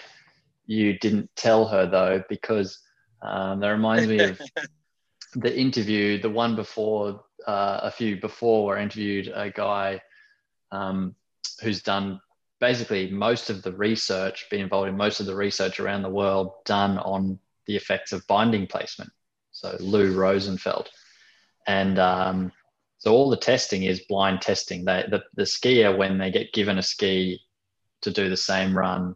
you 0.66 0.98
didn't 0.98 1.30
tell 1.36 1.66
her 1.66 1.86
though, 1.86 2.22
because 2.28 2.78
um, 3.22 3.60
that 3.60 3.68
reminds 3.68 4.08
me 4.08 4.18
of 4.20 4.40
the 5.34 5.56
interview, 5.56 6.20
the 6.20 6.30
one 6.30 6.56
before, 6.56 7.24
uh, 7.46 7.80
a 7.82 7.90
few 7.90 8.20
before, 8.20 8.66
where 8.66 8.78
I 8.78 8.82
interviewed 8.82 9.32
a 9.34 9.50
guy 9.50 10.00
um, 10.72 11.14
who's 11.62 11.82
done 11.82 12.20
basically 12.60 13.10
most 13.10 13.50
of 13.50 13.62
the 13.62 13.72
research, 13.72 14.46
been 14.50 14.60
involved 14.60 14.88
in 14.88 14.96
most 14.96 15.20
of 15.20 15.26
the 15.26 15.34
research 15.34 15.80
around 15.80 16.02
the 16.02 16.08
world 16.08 16.52
done 16.64 16.98
on 16.98 17.38
the 17.66 17.76
effects 17.76 18.12
of 18.12 18.26
binding 18.26 18.66
placement. 18.66 19.10
So 19.52 19.76
Lou 19.80 20.14
Rosenfeld, 20.14 20.88
and 21.66 21.98
um, 21.98 22.52
so 22.98 23.12
all 23.12 23.30
the 23.30 23.36
testing 23.36 23.82
is 23.82 24.06
blind 24.08 24.40
testing. 24.40 24.84
They, 24.84 25.04
the, 25.08 25.22
the 25.34 25.42
skier, 25.42 25.96
when 25.96 26.18
they 26.18 26.30
get 26.30 26.52
given 26.52 26.78
a 26.78 26.82
ski 26.82 27.40
to 28.02 28.10
do 28.10 28.28
the 28.28 28.36
same 28.36 28.76
run, 28.76 29.14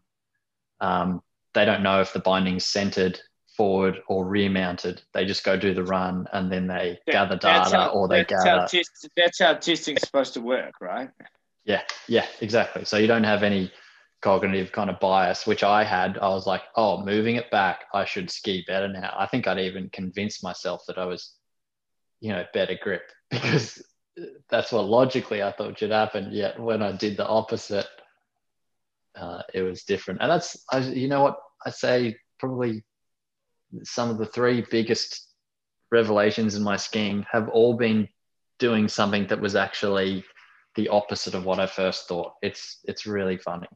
um, 0.80 1.22
they 1.54 1.64
don't 1.64 1.82
know 1.82 2.00
if 2.00 2.12
the 2.12 2.20
binding's 2.20 2.64
centered 2.64 3.20
forward 3.56 3.98
or 4.08 4.26
rear 4.26 4.50
mounted. 4.50 5.02
They 5.14 5.24
just 5.24 5.44
go 5.44 5.56
do 5.56 5.74
the 5.74 5.82
run 5.82 6.26
and 6.32 6.50
then 6.50 6.66
they 6.66 6.98
gather 7.10 7.36
data 7.36 7.76
how- 7.76 7.88
or 7.88 8.08
they 8.08 8.18
that's 8.18 8.44
gather. 8.44 8.60
How 8.60 8.82
that's 9.16 9.38
how 9.40 9.54
testing's 9.54 10.02
supposed 10.02 10.34
to 10.34 10.40
work, 10.40 10.74
right? 10.80 11.10
Yeah, 11.64 11.82
yeah, 12.06 12.26
exactly. 12.40 12.84
So 12.84 12.96
you 12.96 13.06
don't 13.06 13.24
have 13.24 13.42
any 13.42 13.72
cognitive 14.22 14.72
kind 14.72 14.90
of 14.90 15.00
bias, 15.00 15.46
which 15.46 15.62
I 15.62 15.84
had. 15.84 16.18
I 16.18 16.28
was 16.28 16.46
like, 16.46 16.62
oh, 16.76 17.04
moving 17.04 17.36
it 17.36 17.50
back, 17.50 17.84
I 17.92 18.04
should 18.04 18.30
ski 18.30 18.64
better 18.66 18.88
now. 18.88 19.14
I 19.16 19.26
think 19.26 19.46
I'd 19.46 19.58
even 19.58 19.90
convinced 19.90 20.42
myself 20.42 20.82
that 20.86 20.98
I 20.98 21.04
was 21.04 21.34
you 22.20 22.32
know, 22.32 22.44
better 22.52 22.76
grip 22.80 23.02
because 23.30 23.82
that's 24.50 24.72
what 24.72 24.86
logically 24.86 25.42
I 25.42 25.52
thought 25.52 25.78
should 25.78 25.90
happen. 25.90 26.30
Yet 26.32 26.58
when 26.58 26.82
I 26.82 26.92
did 26.92 27.16
the 27.16 27.26
opposite, 27.26 27.86
uh, 29.20 29.42
it 29.54 29.62
was 29.62 29.84
different. 29.84 30.20
And 30.22 30.30
that's, 30.30 30.64
I, 30.70 30.78
you 30.78 31.08
know 31.08 31.22
what, 31.22 31.38
I 31.64 31.70
say 31.70 32.16
probably 32.38 32.84
some 33.84 34.10
of 34.10 34.18
the 34.18 34.26
three 34.26 34.64
biggest 34.70 35.26
revelations 35.90 36.54
in 36.54 36.62
my 36.62 36.76
skiing 36.76 37.24
have 37.30 37.48
all 37.48 37.74
been 37.74 38.08
doing 38.58 38.88
something 38.88 39.26
that 39.28 39.40
was 39.40 39.56
actually 39.56 40.24
the 40.76 40.88
opposite 40.88 41.34
of 41.34 41.44
what 41.44 41.58
I 41.58 41.66
first 41.66 42.08
thought. 42.08 42.32
It's 42.42 42.78
it's 42.84 43.06
really 43.06 43.38
funny. 43.38 43.66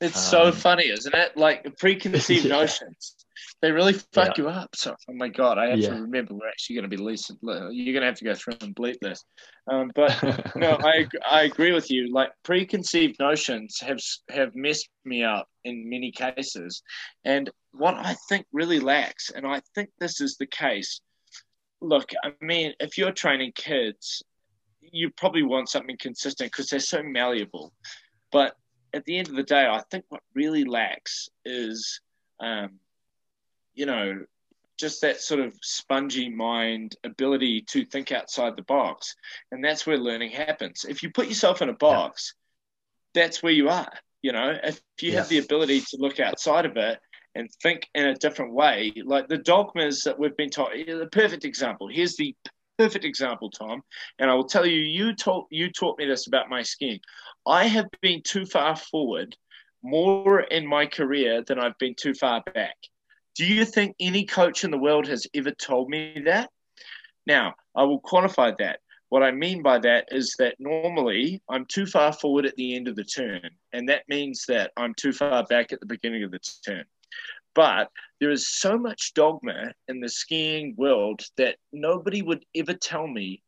It's 0.00 0.32
um, 0.32 0.52
so 0.52 0.52
funny, 0.52 0.88
isn't 0.88 1.14
it? 1.14 1.36
Like 1.36 1.76
preconceived 1.78 2.44
yeah. 2.46 2.56
notions. 2.56 3.23
They 3.62 3.72
really 3.72 3.92
fuck 3.92 4.36
yeah. 4.36 4.44
you 4.44 4.48
up. 4.48 4.74
So, 4.74 4.94
oh 5.08 5.12
my 5.12 5.28
god, 5.28 5.58
I 5.58 5.66
have 5.66 5.78
yeah. 5.78 5.90
to 5.90 6.02
remember 6.02 6.34
we're 6.34 6.48
actually 6.48 6.76
going 6.76 6.90
to 6.90 6.96
be 6.96 7.02
listening. 7.02 7.38
You're 7.42 7.92
going 7.92 8.02
to 8.02 8.06
have 8.06 8.18
to 8.18 8.24
go 8.24 8.34
through 8.34 8.56
and 8.60 8.74
bleep 8.74 8.98
this. 9.00 9.24
Um, 9.70 9.90
but 9.94 10.16
no, 10.56 10.78
I 10.80 11.06
I 11.30 11.42
agree 11.42 11.72
with 11.72 11.90
you. 11.90 12.12
Like 12.12 12.30
preconceived 12.42 13.18
notions 13.18 13.80
have 13.80 14.00
have 14.30 14.54
messed 14.54 14.88
me 15.04 15.24
up 15.24 15.48
in 15.64 15.88
many 15.88 16.10
cases, 16.10 16.82
and 17.24 17.50
what 17.72 17.94
I 17.94 18.16
think 18.28 18.46
really 18.52 18.80
lacks, 18.80 19.30
and 19.30 19.46
I 19.46 19.62
think 19.74 19.90
this 19.98 20.20
is 20.20 20.36
the 20.36 20.46
case. 20.46 21.00
Look, 21.80 22.12
I 22.24 22.32
mean, 22.40 22.72
if 22.80 22.96
you're 22.96 23.12
training 23.12 23.52
kids, 23.54 24.22
you 24.80 25.10
probably 25.10 25.42
want 25.42 25.68
something 25.68 25.96
consistent 25.98 26.50
because 26.50 26.68
they're 26.68 26.80
so 26.80 27.02
malleable. 27.02 27.72
But 28.32 28.54
at 28.94 29.04
the 29.04 29.18
end 29.18 29.28
of 29.28 29.34
the 29.34 29.42
day, 29.42 29.66
I 29.66 29.82
think 29.90 30.04
what 30.08 30.22
really 30.34 30.64
lacks 30.64 31.28
is, 31.44 32.00
um, 32.40 32.78
you 33.74 33.86
know, 33.86 34.24
just 34.78 35.02
that 35.02 35.20
sort 35.20 35.40
of 35.40 35.54
spongy 35.62 36.28
mind 36.28 36.96
ability 37.04 37.62
to 37.62 37.84
think 37.84 38.12
outside 38.12 38.56
the 38.56 38.62
box. 38.62 39.14
And 39.52 39.64
that's 39.64 39.86
where 39.86 39.98
learning 39.98 40.32
happens. 40.32 40.84
If 40.88 41.02
you 41.02 41.10
put 41.10 41.28
yourself 41.28 41.62
in 41.62 41.68
a 41.68 41.74
box, 41.74 42.34
yeah. 43.14 43.22
that's 43.22 43.42
where 43.42 43.52
you 43.52 43.68
are. 43.68 43.92
You 44.22 44.32
know, 44.32 44.56
if 44.62 44.80
you 45.00 45.12
have 45.16 45.28
the 45.28 45.38
ability 45.38 45.80
to 45.80 45.98
look 45.98 46.18
outside 46.18 46.64
of 46.64 46.76
it 46.76 46.98
and 47.34 47.48
think 47.62 47.88
in 47.94 48.06
a 48.06 48.14
different 48.14 48.54
way, 48.54 48.92
like 49.04 49.28
the 49.28 49.38
dogmas 49.38 50.02
that 50.02 50.18
we've 50.18 50.36
been 50.36 50.50
taught, 50.50 50.72
the 50.72 51.08
perfect 51.12 51.44
example. 51.44 51.88
Here's 51.88 52.16
the 52.16 52.34
perfect 52.78 53.04
example, 53.04 53.50
Tom. 53.50 53.82
And 54.18 54.30
I 54.30 54.34
will 54.34 54.48
tell 54.48 54.66
you, 54.66 54.80
you 54.80 55.14
taught 55.14 55.46
you 55.50 55.70
taught 55.70 55.98
me 55.98 56.06
this 56.06 56.26
about 56.26 56.48
my 56.48 56.62
skiing. 56.62 57.00
I 57.46 57.66
have 57.66 57.86
been 58.00 58.22
too 58.22 58.46
far 58.46 58.76
forward 58.76 59.36
more 59.82 60.40
in 60.40 60.66
my 60.66 60.86
career 60.86 61.42
than 61.46 61.58
I've 61.58 61.78
been 61.78 61.94
too 61.94 62.14
far 62.14 62.42
back. 62.54 62.76
Do 63.34 63.46
you 63.46 63.64
think 63.64 63.96
any 63.98 64.24
coach 64.24 64.64
in 64.64 64.70
the 64.70 64.78
world 64.78 65.06
has 65.08 65.26
ever 65.34 65.50
told 65.50 65.88
me 65.88 66.22
that? 66.24 66.50
Now, 67.26 67.54
I 67.74 67.82
will 67.82 68.00
quantify 68.00 68.56
that. 68.58 68.80
What 69.08 69.22
I 69.22 69.32
mean 69.32 69.62
by 69.62 69.78
that 69.78 70.08
is 70.10 70.34
that 70.38 70.56
normally 70.58 71.42
I'm 71.48 71.66
too 71.66 71.86
far 71.86 72.12
forward 72.12 72.46
at 72.46 72.56
the 72.56 72.74
end 72.74 72.88
of 72.88 72.96
the 72.96 73.04
turn, 73.04 73.48
and 73.72 73.88
that 73.88 74.08
means 74.08 74.44
that 74.48 74.72
I'm 74.76 74.94
too 74.94 75.12
far 75.12 75.44
back 75.44 75.72
at 75.72 75.80
the 75.80 75.86
beginning 75.86 76.24
of 76.24 76.30
the 76.30 76.40
turn. 76.64 76.84
But 77.54 77.90
there 78.20 78.30
is 78.30 78.48
so 78.48 78.78
much 78.78 79.14
dogma 79.14 79.72
in 79.88 80.00
the 80.00 80.08
skiing 80.08 80.74
world 80.76 81.22
that 81.36 81.56
nobody 81.72 82.22
would 82.22 82.44
ever 82.56 82.74
tell 82.74 83.06
me 83.06 83.42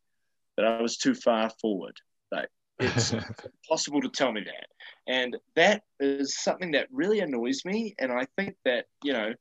that 0.56 0.66
I 0.66 0.80
was 0.80 0.96
too 0.96 1.14
far 1.14 1.50
forward. 1.60 1.96
Like 2.30 2.48
it's 2.78 3.12
impossible 3.68 4.00
to 4.02 4.08
tell 4.08 4.32
me 4.32 4.42
that. 4.44 4.66
And 5.08 5.36
that 5.54 5.82
is 6.00 6.36
something 6.38 6.72
that 6.72 6.88
really 6.90 7.20
annoys 7.20 7.64
me. 7.64 7.94
And 7.98 8.12
I 8.12 8.26
think 8.36 8.56
that, 8.64 8.86
you 9.02 9.12
know, 9.12 9.34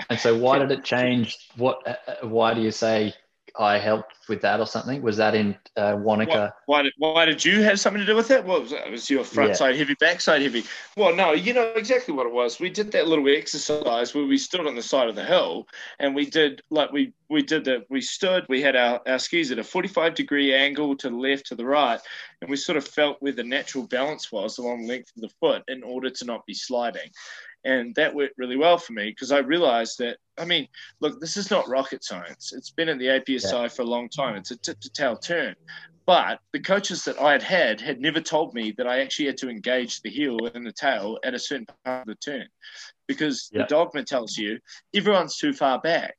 and 0.10 0.18
so 0.18 0.36
why 0.36 0.58
did 0.58 0.70
it 0.70 0.84
change 0.84 1.36
what 1.56 1.86
uh, 1.86 1.94
uh, 2.06 2.26
why 2.26 2.54
do 2.54 2.60
you 2.60 2.70
say 2.70 3.14
I 3.58 3.78
helped 3.78 4.14
with 4.28 4.40
that 4.42 4.60
or 4.60 4.66
something? 4.66 5.02
Was 5.02 5.16
that 5.16 5.34
in 5.34 5.56
uh, 5.76 5.96
Wanaka? 5.96 6.52
Why, 6.66 6.76
why, 6.76 6.82
did, 6.82 6.92
why 6.98 7.24
did 7.24 7.44
you 7.44 7.62
have 7.62 7.80
something 7.80 8.00
to 8.00 8.06
do 8.06 8.14
with 8.14 8.30
it? 8.30 8.44
What 8.44 8.62
was 8.62 8.70
that? 8.70 8.88
Was 8.90 9.10
your 9.10 9.24
front 9.24 9.50
yeah. 9.50 9.54
side 9.54 9.76
heavy, 9.76 9.94
back 9.94 10.20
side 10.20 10.42
heavy? 10.42 10.64
Well, 10.96 11.14
no, 11.14 11.32
you 11.32 11.52
know 11.52 11.72
exactly 11.74 12.14
what 12.14 12.26
it 12.26 12.32
was. 12.32 12.60
We 12.60 12.70
did 12.70 12.92
that 12.92 13.08
little 13.08 13.28
exercise 13.28 14.14
where 14.14 14.26
we 14.26 14.38
stood 14.38 14.66
on 14.66 14.76
the 14.76 14.82
side 14.82 15.08
of 15.08 15.16
the 15.16 15.24
hill 15.24 15.66
and 15.98 16.14
we 16.14 16.26
did 16.26 16.62
like 16.70 16.92
we 16.92 17.12
we 17.30 17.42
did 17.42 17.64
that. 17.64 17.86
We 17.90 18.00
stood. 18.00 18.46
We 18.48 18.62
had 18.62 18.76
our, 18.76 19.00
our 19.06 19.18
skis 19.18 19.50
at 19.50 19.58
a 19.58 19.64
forty 19.64 19.88
five 19.88 20.14
degree 20.14 20.54
angle 20.54 20.96
to 20.96 21.10
the 21.10 21.16
left 21.16 21.46
to 21.46 21.56
the 21.56 21.66
right, 21.66 22.00
and 22.40 22.50
we 22.50 22.56
sort 22.56 22.78
of 22.78 22.86
felt 22.86 23.16
where 23.20 23.32
the 23.32 23.42
natural 23.42 23.86
balance 23.86 24.30
was 24.30 24.58
along 24.58 24.82
the 24.82 24.88
length 24.88 25.10
of 25.16 25.22
the 25.22 25.30
foot 25.40 25.64
in 25.68 25.82
order 25.82 26.10
to 26.10 26.24
not 26.24 26.46
be 26.46 26.54
sliding. 26.54 27.10
And 27.64 27.94
that 27.96 28.14
worked 28.14 28.38
really 28.38 28.56
well 28.56 28.78
for 28.78 28.92
me 28.92 29.10
because 29.10 29.32
I 29.32 29.38
realized 29.38 29.98
that, 29.98 30.18
I 30.38 30.44
mean, 30.44 30.68
look, 31.00 31.20
this 31.20 31.36
is 31.36 31.50
not 31.50 31.68
rocket 31.68 32.04
science. 32.04 32.52
It's 32.52 32.70
been 32.70 32.88
in 32.88 32.98
the 32.98 33.06
APSI 33.06 33.62
yeah. 33.62 33.68
for 33.68 33.82
a 33.82 33.86
long 33.86 34.08
time. 34.08 34.36
It's 34.36 34.52
a 34.52 34.56
tip 34.56 34.80
to 34.80 34.90
tail 34.90 35.16
turn. 35.16 35.56
But 36.06 36.40
the 36.52 36.60
coaches 36.60 37.04
that 37.04 37.20
I 37.20 37.32
had 37.32 37.42
had 37.42 37.80
had 37.82 38.00
never 38.00 38.20
told 38.20 38.54
me 38.54 38.72
that 38.78 38.86
I 38.86 39.00
actually 39.00 39.26
had 39.26 39.36
to 39.38 39.50
engage 39.50 40.00
the 40.00 40.08
heel 40.08 40.38
and 40.54 40.66
the 40.66 40.72
tail 40.72 41.18
at 41.22 41.34
a 41.34 41.38
certain 41.38 41.66
part 41.84 42.02
of 42.02 42.06
the 42.06 42.14
turn 42.14 42.48
because 43.06 43.50
yeah. 43.52 43.62
the 43.62 43.68
dogma 43.68 44.04
tells 44.04 44.38
you 44.38 44.58
everyone's 44.94 45.36
too 45.36 45.52
far 45.52 45.80
back. 45.80 46.16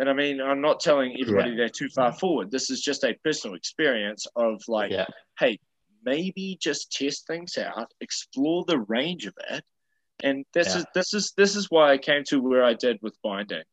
And 0.00 0.08
I 0.08 0.12
mean, 0.14 0.40
I'm 0.40 0.62
not 0.62 0.80
telling 0.80 1.16
everybody 1.20 1.50
yeah. 1.50 1.56
they're 1.56 1.68
too 1.68 1.90
far 1.90 2.12
forward. 2.12 2.50
This 2.50 2.70
is 2.70 2.80
just 2.80 3.04
a 3.04 3.14
personal 3.22 3.54
experience 3.54 4.26
of 4.34 4.60
like, 4.66 4.90
yeah. 4.90 5.06
hey, 5.38 5.60
maybe 6.04 6.58
just 6.60 6.90
test 6.90 7.26
things 7.26 7.58
out, 7.58 7.92
explore 8.00 8.64
the 8.66 8.78
range 8.80 9.26
of 9.26 9.34
it, 9.50 9.62
and 10.22 10.44
this 10.52 10.68
yeah. 10.68 10.78
is 10.78 10.86
this 10.94 11.14
is 11.14 11.32
this 11.36 11.56
is 11.56 11.70
why 11.70 11.92
I 11.92 11.98
came 11.98 12.24
to 12.28 12.40
where 12.40 12.64
I 12.64 12.74
did 12.74 12.98
with 13.02 13.16
bindings. 13.22 13.66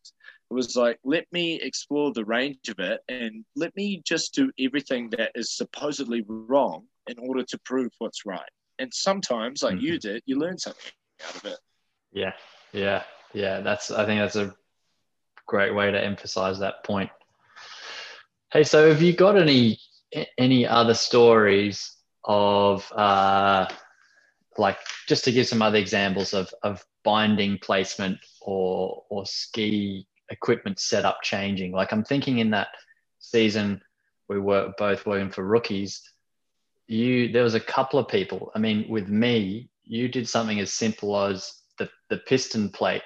It 0.49 0.53
was 0.53 0.75
like 0.75 0.97
let 1.03 1.25
me 1.31 1.59
explore 1.61 2.13
the 2.13 2.25
range 2.25 2.69
of 2.69 2.79
it 2.79 3.01
and 3.09 3.43
let 3.55 3.75
me 3.75 4.01
just 4.05 4.33
do 4.33 4.51
everything 4.59 5.09
that 5.11 5.31
is 5.35 5.55
supposedly 5.55 6.23
wrong 6.27 6.85
in 7.07 7.17
order 7.19 7.43
to 7.43 7.59
prove 7.59 7.91
what's 7.99 8.25
right. 8.25 8.49
And 8.79 8.93
sometimes, 8.93 9.63
like 9.63 9.75
mm-hmm. 9.75 9.85
you 9.85 9.99
did, 9.99 10.21
you 10.25 10.37
learn 10.37 10.57
something 10.57 10.91
out 11.27 11.35
of 11.35 11.45
it. 11.45 11.59
Yeah, 12.11 12.33
yeah, 12.71 13.03
yeah. 13.33 13.61
That's 13.61 13.91
I 13.91 14.05
think 14.05 14.21
that's 14.21 14.35
a 14.35 14.53
great 15.47 15.73
way 15.73 15.91
to 15.91 16.03
emphasize 16.03 16.59
that 16.59 16.83
point. 16.83 17.09
Hey, 18.51 18.63
so 18.63 18.89
have 18.89 19.01
you 19.01 19.13
got 19.13 19.37
any 19.37 19.79
any 20.37 20.65
other 20.65 20.93
stories 20.93 21.95
of 22.23 22.89
uh, 22.95 23.67
like 24.57 24.77
just 25.07 25.23
to 25.25 25.31
give 25.31 25.47
some 25.47 25.61
other 25.61 25.77
examples 25.77 26.33
of, 26.33 26.53
of 26.63 26.83
binding 27.03 27.57
placement 27.59 28.17
or 28.41 29.03
or 29.09 29.25
ski 29.25 30.07
equipment 30.29 30.79
setup 30.79 31.19
changing. 31.23 31.71
Like 31.71 31.91
I'm 31.91 32.03
thinking 32.03 32.39
in 32.39 32.51
that 32.51 32.67
season 33.19 33.81
we 34.27 34.39
were 34.39 34.73
both 34.77 35.05
working 35.05 35.31
for 35.31 35.45
rookies. 35.45 36.01
You 36.87 37.31
there 37.31 37.43
was 37.43 37.55
a 37.55 37.59
couple 37.59 37.99
of 37.99 38.07
people. 38.07 38.51
I 38.55 38.59
mean, 38.59 38.89
with 38.89 39.07
me, 39.07 39.69
you 39.83 40.07
did 40.07 40.27
something 40.27 40.59
as 40.59 40.71
simple 40.71 41.17
as 41.17 41.53
the, 41.77 41.89
the 42.09 42.17
piston 42.17 42.69
plate 42.69 43.03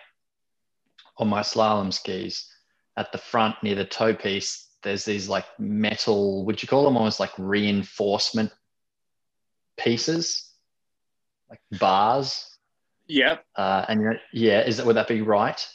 on 1.17 1.27
my 1.27 1.41
slalom 1.41 1.93
skis 1.93 2.47
at 2.97 3.11
the 3.11 3.17
front 3.17 3.55
near 3.63 3.75
the 3.75 3.85
toe 3.85 4.13
piece. 4.13 4.67
There's 4.83 5.05
these 5.05 5.29
like 5.29 5.45
metal, 5.59 6.43
would 6.45 6.61
you 6.61 6.67
call 6.67 6.85
them 6.85 6.97
almost 6.97 7.19
like 7.19 7.31
reinforcement 7.37 8.51
pieces 9.77 10.50
like 11.51 11.59
bars. 11.79 12.57
Yep. 13.07 13.45
Uh, 13.55 13.85
and 13.89 14.19
yeah, 14.33 14.61
is 14.61 14.77
that 14.77 14.85
would 14.85 14.95
that 14.95 15.07
be 15.07 15.21
right? 15.21 15.67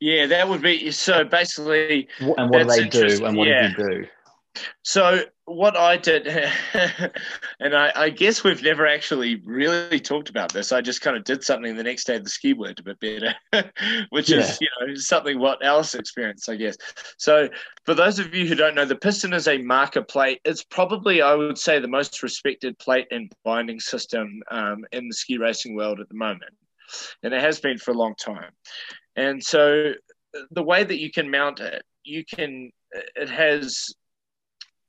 Yeah, 0.00 0.26
that 0.26 0.48
would 0.48 0.62
be 0.62 0.90
so. 0.90 1.24
Basically, 1.24 2.08
and 2.20 2.50
what 2.50 2.58
do 2.58 2.64
they 2.64 2.88
do? 2.88 3.26
And 3.26 3.36
what 3.36 3.48
yeah. 3.48 3.68
did 3.68 3.78
you 3.78 3.88
do? 3.88 4.06
So 4.82 5.20
what 5.46 5.76
I 5.76 5.96
did, 5.96 6.26
and 7.60 7.74
I, 7.74 7.92
I, 7.94 8.10
guess 8.10 8.44
we've 8.44 8.62
never 8.62 8.86
actually 8.86 9.42
really 9.44 10.00
talked 10.00 10.28
about 10.28 10.52
this. 10.52 10.72
I 10.72 10.80
just 10.80 11.00
kind 11.00 11.16
of 11.16 11.24
did 11.24 11.42
something 11.42 11.76
the 11.76 11.82
next 11.82 12.04
day. 12.04 12.18
The 12.18 12.28
ski 12.28 12.52
worked 12.52 12.80
a 12.80 12.82
bit 12.82 13.00
better, 13.00 13.34
which 14.10 14.30
yeah. 14.30 14.38
is 14.38 14.58
you 14.60 14.68
know 14.80 14.94
something 14.94 15.38
what 15.38 15.64
Alice 15.64 15.94
experienced, 15.94 16.48
I 16.48 16.56
guess. 16.56 16.76
So 17.18 17.48
for 17.84 17.94
those 17.94 18.18
of 18.18 18.34
you 18.34 18.46
who 18.46 18.54
don't 18.54 18.74
know, 18.74 18.84
the 18.84 18.96
piston 18.96 19.32
is 19.32 19.48
a 19.48 19.58
marker 19.58 20.02
plate. 20.02 20.40
It's 20.44 20.64
probably 20.64 21.20
I 21.20 21.34
would 21.34 21.58
say 21.58 21.80
the 21.80 21.88
most 21.88 22.22
respected 22.22 22.78
plate 22.78 23.06
and 23.10 23.32
binding 23.44 23.80
system 23.80 24.40
um, 24.50 24.84
in 24.92 25.08
the 25.08 25.14
ski 25.14 25.38
racing 25.38 25.74
world 25.74 26.00
at 26.00 26.08
the 26.08 26.16
moment, 26.16 26.54
and 27.22 27.34
it 27.34 27.40
has 27.40 27.58
been 27.60 27.78
for 27.78 27.90
a 27.90 27.98
long 27.98 28.14
time. 28.16 28.52
And 29.16 29.42
so 29.42 29.92
the 30.50 30.62
way 30.62 30.84
that 30.84 31.00
you 31.00 31.10
can 31.10 31.30
mount 31.30 31.60
it, 31.60 31.82
you 32.04 32.24
can 32.24 32.70
it 33.16 33.28
has 33.28 33.94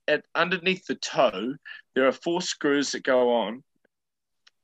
at 0.08 0.24
underneath 0.34 0.86
the 0.86 0.94
toe, 0.96 1.54
there 1.94 2.06
are 2.06 2.12
four 2.12 2.40
screws 2.40 2.92
that 2.92 3.02
go 3.02 3.32
on, 3.32 3.62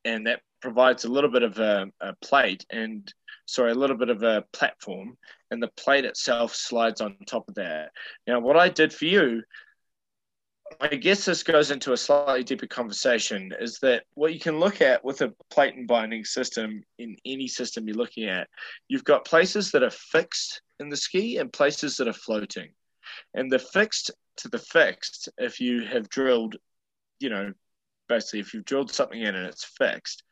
and 0.05 0.27
that 0.27 0.41
provides 0.61 1.05
a 1.05 1.11
little 1.11 1.31
bit 1.31 1.43
of 1.43 1.59
a, 1.59 1.87
a 2.01 2.15
plate 2.23 2.65
and 2.71 3.13
sorry, 3.47 3.73
a 3.73 3.75
little 3.75 3.97
bit 3.97 4.09
of 4.09 4.23
a 4.23 4.45
platform, 4.53 5.17
and 5.51 5.63
the 5.63 5.69
plate 5.77 6.05
itself 6.05 6.55
slides 6.55 7.01
on 7.01 7.17
top 7.27 7.49
of 7.49 7.55
that. 7.55 7.91
Now, 8.27 8.41
what 8.41 8.57
I 8.57 8.69
did 8.69 8.93
for 8.93 9.05
you, 9.05 9.43
I 10.81 10.89
guess 10.89 11.25
this 11.25 11.43
goes 11.43 11.71
into 11.71 11.93
a 11.93 11.97
slightly 11.97 12.45
deeper 12.45 12.67
conversation, 12.67 13.53
is 13.61 13.79
that 13.81 14.05
what 14.15 14.33
you 14.33 14.41
can 14.41 14.59
look 14.59 14.81
at 14.81 15.05
with 15.05 15.21
a 15.21 15.35
plate 15.51 15.75
and 15.75 15.87
binding 15.87 16.25
system 16.25 16.83
in 16.99 17.17
any 17.27 17.47
system 17.47 17.87
you're 17.87 17.97
looking 17.97 18.25
at, 18.25 18.49
you've 18.89 19.05
got 19.05 19.27
places 19.27 19.71
that 19.73 19.83
are 19.83 19.91
fixed 19.91 20.63
in 20.81 20.89
the 20.89 20.97
ski 20.97 21.37
and 21.37 21.53
places 21.53 21.97
that 21.97 22.09
are 22.09 22.15
floating. 22.15 22.71
And 23.35 23.53
the 23.53 23.59
fixed 23.59 24.11
to 24.39 24.49
the 24.49 24.59
fixed, 24.59 25.29
if 25.39 25.61
you 25.61 25.85
have 25.85 26.09
drilled, 26.09 26.57
you 27.21 27.31
know, 27.31 27.53
basically 28.09 28.41
if 28.41 28.55
you've 28.55 28.65
drilled 28.65 28.91
something 28.91 29.21
in 29.21 29.35
and 29.35 29.47
it's 29.47 29.65
fixed, 29.65 30.23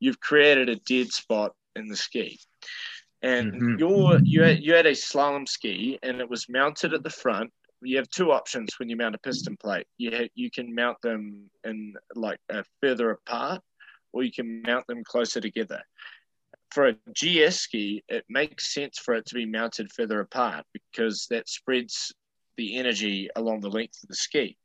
you've 0.00 0.20
created 0.20 0.68
a 0.68 0.76
dead 0.76 1.08
spot 1.12 1.52
in 1.76 1.88
the 1.88 1.96
ski. 1.96 2.38
And 3.22 3.52
mm-hmm. 3.52 3.78
your 3.78 4.18
you 4.22 4.42
had, 4.42 4.62
you 4.62 4.74
had 4.74 4.86
a 4.86 4.92
slalom 4.92 5.48
ski 5.48 5.98
and 6.02 6.20
it 6.20 6.30
was 6.30 6.48
mounted 6.48 6.94
at 6.94 7.02
the 7.02 7.10
front. 7.10 7.50
You 7.80 7.96
have 7.96 8.10
two 8.10 8.32
options 8.32 8.70
when 8.78 8.88
you 8.88 8.96
mount 8.96 9.14
a 9.14 9.18
piston 9.18 9.56
plate. 9.56 9.86
You 9.98 10.10
ha- 10.12 10.30
you 10.34 10.50
can 10.50 10.74
mount 10.74 11.00
them 11.02 11.50
in 11.64 11.94
like 12.14 12.38
uh, 12.52 12.62
further 12.80 13.10
apart, 13.10 13.62
or 14.12 14.22
you 14.22 14.32
can 14.32 14.62
mount 14.62 14.86
them 14.86 15.02
closer 15.04 15.40
together 15.40 15.82
for 16.70 16.88
a 16.88 16.96
GS 17.12 17.56
ski, 17.60 18.02
it 18.08 18.24
makes 18.28 18.74
sense 18.74 18.98
for 18.98 19.14
it 19.14 19.26
to 19.26 19.34
be 19.34 19.46
mounted 19.46 19.90
further 19.92 20.20
apart 20.20 20.66
because 20.72 21.26
that 21.30 21.48
spreads 21.48 22.12
the 22.58 22.76
energy 22.76 23.30
along 23.36 23.60
the 23.60 23.70
length 23.70 24.02
of 24.02 24.10
the 24.10 24.14
ski. 24.14 24.58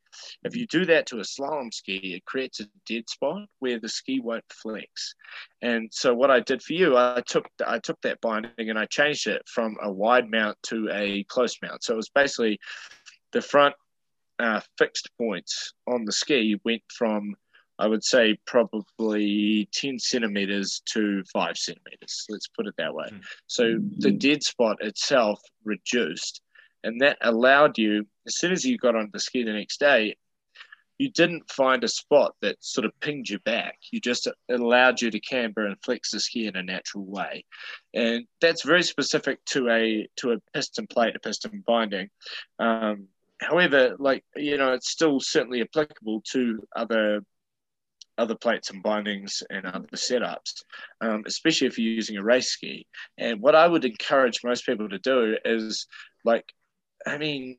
If 0.43 0.55
you 0.55 0.67
do 0.67 0.85
that 0.85 1.07
to 1.07 1.17
a 1.17 1.21
slalom 1.21 1.73
ski, 1.73 2.15
it 2.15 2.25
creates 2.25 2.59
a 2.59 2.65
dead 2.85 3.09
spot 3.09 3.47
where 3.59 3.79
the 3.79 3.89
ski 3.89 4.19
won't 4.19 4.43
flex. 4.51 5.15
And 5.61 5.89
so 5.91 6.13
what 6.13 6.29
I 6.29 6.39
did 6.41 6.61
for 6.61 6.73
you, 6.73 6.97
I 6.97 7.21
took 7.25 7.47
I 7.65 7.79
took 7.79 7.99
that 8.01 8.21
binding 8.21 8.69
and 8.69 8.77
I 8.77 8.85
changed 8.85 9.27
it 9.27 9.41
from 9.47 9.77
a 9.81 9.91
wide 9.91 10.29
mount 10.29 10.57
to 10.63 10.89
a 10.91 11.23
close 11.29 11.55
mount. 11.63 11.83
So 11.83 11.93
it 11.93 11.97
was 11.97 12.09
basically 12.09 12.59
the 13.31 13.41
front 13.41 13.75
uh, 14.39 14.61
fixed 14.77 15.09
points 15.17 15.73
on 15.87 16.05
the 16.05 16.11
ski 16.11 16.59
went 16.63 16.83
from 16.95 17.35
I 17.79 17.87
would 17.87 18.03
say 18.03 18.37
probably 18.45 19.67
10 19.73 19.97
centimeters 19.97 20.81
to 20.93 21.23
five 21.33 21.57
centimeters. 21.57 22.25
Let's 22.29 22.47
put 22.47 22.67
it 22.67 22.75
that 22.77 22.93
way. 22.93 23.07
Mm. 23.11 23.21
So 23.47 23.79
the 23.97 24.11
dead 24.11 24.43
spot 24.43 24.77
itself 24.81 25.41
reduced, 25.63 26.41
and 26.84 27.01
that 27.01 27.17
allowed 27.21 27.77
you, 27.77 28.05
as 28.27 28.38
soon 28.38 28.51
as 28.51 28.65
you 28.65 28.77
got 28.77 28.95
on 28.95 29.09
the 29.13 29.19
ski 29.19 29.43
the 29.43 29.53
next 29.53 29.79
day, 29.79 30.15
you 30.97 31.09
didn't 31.09 31.51
find 31.51 31.84
a 31.84 31.88
spot 31.88 32.36
that 32.41 32.63
sort 32.63 32.86
of 32.86 32.97
pinged 32.99 33.29
you 33.29 33.39
back. 33.39 33.77
You 33.91 33.99
just 33.99 34.27
it 34.27 34.36
allowed 34.49 35.01
you 35.01 35.09
to 35.11 35.19
camber 35.19 35.65
and 35.65 35.75
flex 35.84 36.11
the 36.11 36.19
ski 36.19 36.47
in 36.47 36.55
a 36.55 36.63
natural 36.63 37.05
way, 37.05 37.45
and 37.93 38.25
that's 38.41 38.63
very 38.63 38.84
specific 38.84 39.43
to 39.45 39.69
a 39.69 40.07
to 40.17 40.34
a 40.34 40.38
piston 40.53 40.88
plate, 40.88 41.15
a 41.15 41.19
piston 41.19 41.63
binding. 41.65 42.09
Um, 42.59 43.07
however, 43.41 43.95
like 43.99 44.23
you 44.36 44.57
know, 44.57 44.73
it's 44.73 44.89
still 44.89 45.19
certainly 45.19 45.61
applicable 45.61 46.21
to 46.31 46.67
other 46.75 47.21
other 48.17 48.36
plates 48.36 48.69
and 48.69 48.84
bindings 48.84 49.41
and 49.49 49.65
other 49.65 49.88
setups, 49.95 50.63
um, 51.01 51.23
especially 51.25 51.67
if 51.67 51.79
you're 51.79 51.93
using 51.93 52.17
a 52.17 52.23
race 52.23 52.49
ski. 52.49 52.86
And 53.17 53.41
what 53.41 53.55
I 53.55 53.67
would 53.67 53.86
encourage 53.86 54.43
most 54.43 54.65
people 54.65 54.89
to 54.89 54.99
do 54.99 55.38
is 55.43 55.88
like, 56.23 56.45
I 57.05 57.17
mean, 57.17 57.57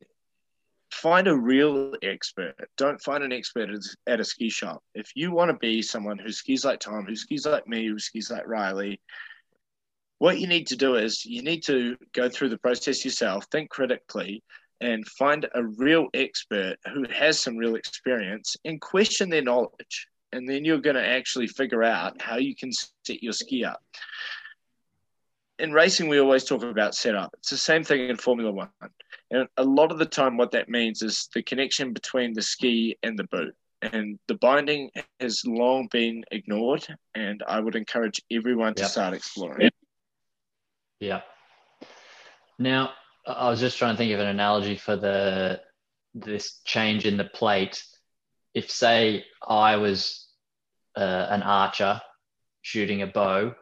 find 0.92 1.28
a 1.28 1.36
real 1.36 1.94
expert. 2.02 2.54
Don't 2.76 3.02
find 3.02 3.24
an 3.24 3.32
expert 3.32 3.70
at 4.06 4.20
a 4.20 4.24
ski 4.24 4.48
shop. 4.48 4.82
If 4.94 5.10
you 5.14 5.32
want 5.32 5.50
to 5.50 5.56
be 5.56 5.82
someone 5.82 6.18
who 6.18 6.32
skis 6.32 6.64
like 6.64 6.80
Tom, 6.80 7.04
who 7.06 7.16
skis 7.16 7.46
like 7.46 7.66
me, 7.66 7.86
who 7.86 7.98
skis 7.98 8.30
like 8.30 8.46
Riley, 8.46 9.00
what 10.18 10.38
you 10.38 10.46
need 10.46 10.68
to 10.68 10.76
do 10.76 10.96
is 10.96 11.24
you 11.24 11.42
need 11.42 11.62
to 11.64 11.96
go 12.12 12.28
through 12.28 12.48
the 12.48 12.58
process 12.58 13.04
yourself, 13.04 13.46
think 13.50 13.70
critically, 13.70 14.42
and 14.80 15.06
find 15.06 15.46
a 15.54 15.64
real 15.64 16.08
expert 16.14 16.76
who 16.92 17.04
has 17.12 17.40
some 17.40 17.56
real 17.56 17.74
experience 17.74 18.56
and 18.64 18.80
question 18.80 19.28
their 19.28 19.42
knowledge 19.42 20.08
and 20.34 20.48
then 20.48 20.64
you're 20.64 20.78
going 20.78 20.96
to 20.96 21.06
actually 21.06 21.46
figure 21.46 21.84
out 21.84 22.20
how 22.20 22.36
you 22.36 22.56
can 22.56 22.70
set 22.72 23.22
your 23.22 23.32
ski 23.32 23.64
up. 23.64 23.80
In 25.58 25.72
racing, 25.72 26.08
we 26.08 26.18
always 26.18 26.44
talk 26.44 26.62
about 26.62 26.94
setup. 26.94 27.30
It's 27.38 27.50
the 27.50 27.56
same 27.56 27.84
thing 27.84 28.08
in 28.08 28.16
Formula 28.16 28.50
One. 28.50 28.70
And 29.30 29.48
a 29.56 29.64
lot 29.64 29.92
of 29.92 29.98
the 29.98 30.06
time, 30.06 30.36
what 30.36 30.50
that 30.50 30.68
means 30.68 31.02
is 31.02 31.28
the 31.32 31.42
connection 31.42 31.92
between 31.92 32.32
the 32.32 32.42
ski 32.42 32.96
and 33.02 33.18
the 33.18 33.24
boot. 33.24 33.54
And 33.82 34.18
the 34.28 34.34
binding 34.34 34.90
has 35.20 35.42
long 35.46 35.88
been 35.92 36.24
ignored. 36.32 36.86
And 37.14 37.42
I 37.46 37.60
would 37.60 37.76
encourage 37.76 38.20
everyone 38.32 38.74
to 38.74 38.82
yep. 38.82 38.90
start 38.90 39.14
exploring. 39.14 39.70
Yeah. 40.98 41.20
Now, 42.58 42.90
I 43.26 43.48
was 43.48 43.60
just 43.60 43.78
trying 43.78 43.94
to 43.94 43.98
think 43.98 44.12
of 44.12 44.20
an 44.20 44.26
analogy 44.26 44.76
for 44.76 44.96
the 44.96 45.60
this 46.14 46.60
change 46.64 47.06
in 47.06 47.16
the 47.16 47.24
plate. 47.24 47.82
If, 48.54 48.70
say, 48.70 49.24
I 49.46 49.76
was 49.76 50.28
uh, 50.96 51.26
an 51.30 51.42
archer 51.42 52.00
shooting 52.62 53.02
a 53.02 53.06
bow, 53.06 53.54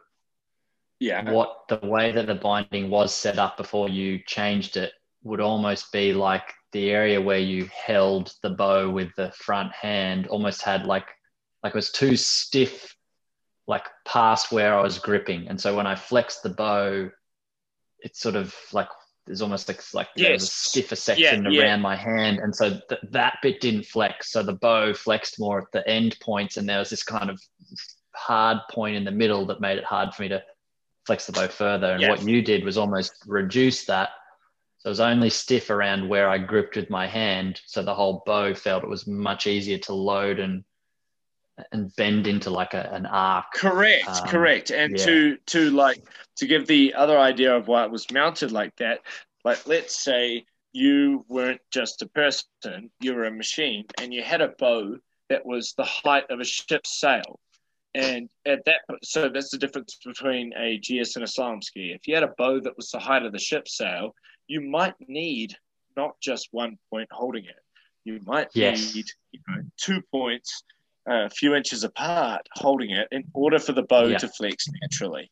yeah, 1.03 1.31
what 1.31 1.65
the 1.69 1.81
way 1.83 2.13
that 2.13 2.27
the 2.27 2.35
binding 2.35 2.89
was 2.89 3.13
set 3.13 3.39
up 3.39 3.57
before 3.57 3.89
you 3.89 4.21
changed 4.27 4.77
it 4.77 4.93
would 5.25 5.41
almost 5.41 5.93
be 5.93 6.13
like 6.13 6.55
the 6.73 6.91
area 6.91 7.21
where 7.21 7.39
you 7.39 7.69
held 7.75 8.33
the 8.43 8.51
bow 8.51 8.89
with 8.89 9.11
the 9.17 9.31
front 9.33 9.73
hand 9.73 10.27
almost 10.29 10.63
had 10.63 10.87
like 10.87 11.07
like 11.63 11.75
it 11.75 11.77
was 11.77 11.91
too 11.91 12.17
stiff 12.17 12.97
like 13.67 13.87
past 14.07 14.53
where 14.53 14.77
I 14.79 14.83
was 14.83 14.99
gripping 14.99 15.49
and 15.49 15.61
so 15.61 15.77
when 15.77 15.87
I 15.87 15.95
flexed 15.95 16.43
the 16.43 16.51
bow 16.51 17.11
it's 18.01 18.21
sort 18.21 18.37
of 18.37 18.55
like 18.73 18.89
there's 19.27 19.43
almost 19.43 19.69
like, 19.69 19.81
like 19.95 20.09
yes. 20.17 20.25
there 20.25 20.33
was 20.33 20.43
a 20.43 20.47
stiffer 20.47 20.97
section 20.97 21.45
yeah, 21.45 21.61
around 21.61 21.79
yeah. 21.79 21.83
my 21.83 21.95
hand. 21.97 22.41
And 22.41 22.55
so 22.55 22.71
th- 22.89 23.01
that 23.11 23.39
bit 23.41 23.61
didn't 23.61 23.87
flex. 23.87 24.33
So 24.33 24.43
the 24.43 24.55
bow 24.55 24.93
flexed 24.93 25.39
more 25.39 25.61
at 25.61 25.71
the 25.73 25.89
end 25.89 26.17
points. 26.21 26.57
And 26.57 26.69
there 26.69 26.81
was 26.81 26.91
this 26.91 27.05
kind 27.05 27.31
of 27.31 27.41
hard 28.15 28.59
point 28.71 28.97
in 28.97 29.05
the 29.05 29.13
middle 29.13 29.47
that 29.47 29.61
made 29.61 29.79
it 29.79 29.85
hard 29.85 30.13
for 30.13 30.23
me 30.23 30.29
to 30.31 30.43
flex 31.07 31.27
the 31.27 31.33
bow 31.33 31.49
further. 31.49 31.93
And 31.93 32.01
yeah. 32.01 32.11
what 32.11 32.23
you 32.23 32.43
did 32.43 32.65
was 32.65 32.79
almost 32.79 33.15
reduce 33.27 33.85
that. 33.87 34.11
So 34.79 34.89
it 34.89 34.91
was 34.91 35.01
only 35.01 35.31
stiff 35.31 35.71
around 35.71 36.09
where 36.09 36.29
I 36.29 36.39
gripped 36.39 36.77
with 36.77 36.91
my 36.91 37.07
hand. 37.07 37.61
So 37.67 37.83
the 37.83 37.95
whole 37.95 38.23
bow 38.27 38.55
felt 38.55 38.83
it 38.83 38.91
was 38.91 39.07
much 39.07 39.47
easier 39.47 39.79
to 39.79 39.95
load 39.95 40.39
and 40.41 40.65
and 41.71 41.95
bend 41.97 42.27
into 42.27 42.51
like 42.51 42.75
a, 42.75 42.91
an 42.93 43.07
arc. 43.07 43.45
Correct, 43.55 44.09
um, 44.09 44.27
correct. 44.27 44.71
And 44.71 44.99
yeah. 44.99 45.05
to 45.05 45.37
to 45.47 45.71
like 45.71 46.03
to 46.37 46.47
give 46.47 46.67
the 46.67 46.95
other 46.95 47.19
idea 47.19 47.55
of 47.55 47.69
why 47.69 47.85
it 47.85 47.91
was 47.91 48.11
mounted 48.11 48.53
like 48.53 48.75
that, 48.77 49.01
like 49.45 49.67
let's 49.67 50.03
say 50.03 50.47
you 50.73 51.25
weren't 51.29 51.61
just 51.71 52.03
a 52.03 52.07
person, 52.07 52.91
you 53.01 53.15
were 53.15 53.25
a 53.25 53.31
machine, 53.31 53.85
and 54.01 54.13
you 54.13 54.23
had 54.23 54.41
a 54.41 54.55
bow 54.59 54.97
that 55.29 55.45
was 55.47 55.75
the 55.75 55.85
height 55.85 56.25
of 56.31 56.41
a 56.41 56.45
ship's 56.45 56.99
sail. 56.99 57.39
And 57.95 58.31
at 58.47 58.65
that, 58.65 58.81
so 59.03 59.29
that's 59.29 59.51
the 59.51 59.59
difference 59.59 59.99
between 60.05 60.53
a 60.57 60.79
GS 60.79 61.17
and 61.17 61.25
a 61.25 61.29
slalom 61.29 61.63
ski. 61.63 61.93
If 61.93 62.09
you 62.09 62.15
had 62.15 62.25
a 62.25 62.35
bow 62.39 62.61
that 62.61 62.77
was 62.77 62.91
the 62.91 62.99
height 62.99 63.25
of 63.25 63.33
the 63.33 63.39
ship's 63.39 63.77
sail, 63.77 64.15
you 64.47 64.63
might 64.63 64.95
need 65.07 65.55
not 65.97 66.19
just 66.21 66.49
one 66.53 66.79
point 66.91 67.09
holding 67.13 67.45
it. 67.45 67.61
You 68.05 68.21
might 68.25 68.49
yes. 68.55 68.95
need 68.95 69.07
you 69.33 69.41
know, 69.49 69.63
two 69.77 70.01
points 70.11 70.65
uh, 71.09 71.27
a 71.27 71.31
few 71.31 71.55
inches 71.55 71.85
apart 71.85 72.49
holding 72.55 72.91
it 72.91 73.09
in 73.11 73.25
order 73.35 73.59
for 73.59 73.73
the 73.73 73.83
bow 73.83 74.05
yeah. 74.05 74.19
to 74.19 74.29
flex 74.29 74.67
naturally. 74.81 75.31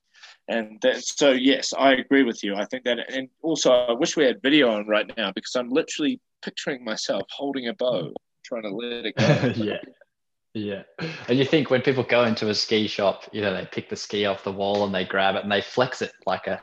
And 0.48 0.80
that, 0.82 1.02
so, 1.04 1.30
yes, 1.30 1.72
I 1.78 1.92
agree 1.92 2.24
with 2.24 2.42
you. 2.42 2.56
I 2.56 2.64
think 2.64 2.84
that, 2.84 2.98
and 3.12 3.28
also, 3.40 3.72
I 3.72 3.92
wish 3.92 4.16
we 4.16 4.24
had 4.24 4.42
video 4.42 4.70
on 4.70 4.88
right 4.88 5.10
now 5.16 5.30
because 5.32 5.54
I'm 5.54 5.68
literally 5.68 6.20
picturing 6.42 6.84
myself 6.84 7.22
holding 7.30 7.68
a 7.68 7.74
bow, 7.74 8.12
trying 8.44 8.62
to 8.62 8.70
let 8.70 9.06
it 9.06 9.16
go. 9.16 9.52
yeah. 9.64 9.76
Yeah. 10.54 10.82
And 11.28 11.38
you 11.38 11.44
think 11.44 11.70
when 11.70 11.82
people 11.82 12.02
go 12.02 12.24
into 12.24 12.48
a 12.48 12.54
ski 12.54 12.86
shop, 12.86 13.28
you 13.32 13.40
know, 13.40 13.54
they 13.54 13.66
pick 13.66 13.88
the 13.88 13.96
ski 13.96 14.26
off 14.26 14.44
the 14.44 14.52
wall 14.52 14.84
and 14.84 14.94
they 14.94 15.04
grab 15.04 15.36
it 15.36 15.42
and 15.42 15.52
they 15.52 15.60
flex 15.60 16.02
it 16.02 16.12
like 16.26 16.46
a, 16.46 16.60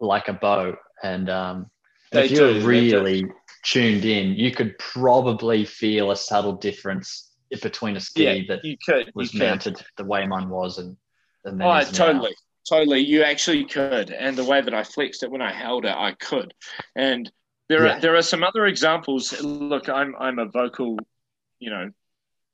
like 0.00 0.28
a 0.28 0.32
bow. 0.32 0.76
And, 1.02 1.28
um, 1.28 1.70
if 2.12 2.30
you're 2.30 2.60
really 2.60 3.24
tuned 3.64 4.04
in, 4.04 4.34
you 4.34 4.50
could 4.50 4.78
probably 4.78 5.64
feel 5.64 6.10
a 6.10 6.16
subtle 6.16 6.52
difference 6.54 7.30
between 7.62 7.96
a 7.96 8.00
ski 8.00 8.24
yeah, 8.24 8.42
that 8.48 8.64
you 8.64 8.76
could, 8.84 9.10
was 9.14 9.32
you 9.32 9.40
mounted 9.40 9.76
could. 9.76 9.86
the 9.96 10.04
way 10.04 10.26
mine 10.26 10.48
was 10.48 10.78
and, 10.78 10.96
and 11.44 11.60
then 11.60 11.66
oh, 11.66 11.82
totally. 11.84 12.30
Now. 12.30 12.36
Totally, 12.68 13.00
you 13.00 13.24
actually 13.24 13.64
could, 13.64 14.10
and 14.10 14.38
the 14.38 14.44
way 14.44 14.60
that 14.60 14.72
I 14.72 14.84
flexed 14.84 15.24
it 15.24 15.30
when 15.32 15.42
I 15.42 15.52
held 15.52 15.84
it, 15.84 15.96
I 15.96 16.12
could. 16.12 16.54
And 16.94 17.28
there 17.68 17.84
yeah. 17.84 17.96
are 17.96 18.00
there 18.00 18.14
are 18.14 18.22
some 18.22 18.44
other 18.44 18.66
examples. 18.66 19.42
Look, 19.42 19.88
I'm 19.88 20.14
I'm 20.16 20.38
a 20.38 20.46
Völkl, 20.46 20.96
you 21.58 21.70
know, 21.70 21.90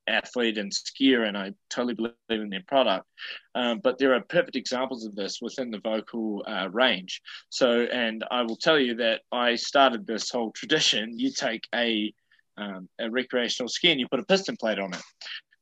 athlete 0.09 0.59
and 0.59 0.72
skier, 0.72 1.26
and 1.26 1.36
I 1.36 1.52
totally 1.70 1.94
believe 1.94 2.14
in 2.42 2.48
their 2.48 2.64
product. 2.66 3.06
Um, 3.54 3.80
but 3.82 3.98
there 3.98 4.14
are 4.14 4.20
perfect 4.20 4.56
examples 4.56 5.04
of 5.04 5.14
this 5.14 5.40
within 5.40 5.70
the 5.70 5.78
Völkl 5.78 6.40
uh, 6.46 6.68
range. 6.70 7.20
So, 7.50 7.82
and 7.82 8.24
I 8.30 8.42
will 8.42 8.56
tell 8.56 8.78
you 8.78 8.94
that 8.96 9.22
I 9.32 9.56
started 9.56 10.06
this 10.06 10.30
whole 10.30 10.52
tradition. 10.52 11.18
You 11.18 11.30
take 11.32 11.66
a 11.74 12.12
um, 12.56 12.88
a 12.98 13.09
recreational 13.09 13.68
ski 13.68 13.92
and 13.92 14.00
you 14.00 14.09
put 14.09 14.20
a 14.20 14.24
piston 14.24 14.56
plate 14.56 14.80
on 14.80 14.92
it. 14.92 15.02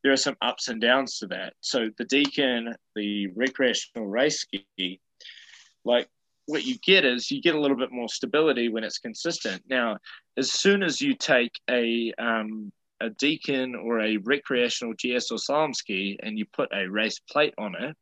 There 0.03 0.13
are 0.13 0.17
some 0.17 0.37
ups 0.41 0.69
and 0.69 0.81
downs 0.81 1.19
to 1.19 1.27
that. 1.27 1.53
So 1.61 1.91
the 1.99 2.05
Deacon, 2.05 2.75
the 2.95 3.27
recreational 3.35 4.07
race 4.07 4.41
ski, 4.41 5.01
like 5.85 6.09
what 6.47 6.65
you 6.65 6.79
get 6.79 7.05
is 7.05 7.31
you 7.31 7.43
get 7.43 7.55
a 7.55 7.61
little 7.61 7.77
bit 7.77 7.93
more 7.93 8.09
stability 8.09 8.69
when 8.69 8.85
it's 8.85 8.99
consistent. 8.99 9.63
Now, 9.69 9.99
as 10.37 10.53
soon 10.53 10.83
as 10.83 11.01
you 11.01 11.15
take 11.15 11.53
a 11.69 12.13
um, 12.19 12.73
a 13.01 13.11
Deacon 13.11 13.75
or 13.75 14.01
a 14.01 14.17
recreational 14.19 14.95
GS 14.95 15.31
or 15.31 15.39
slalom 15.39 15.75
ski 15.75 16.19
and 16.23 16.39
you 16.39 16.47
put 16.53 16.69
a 16.73 16.89
race 16.89 17.19
plate 17.31 17.55
on 17.59 17.75
it, 17.75 17.97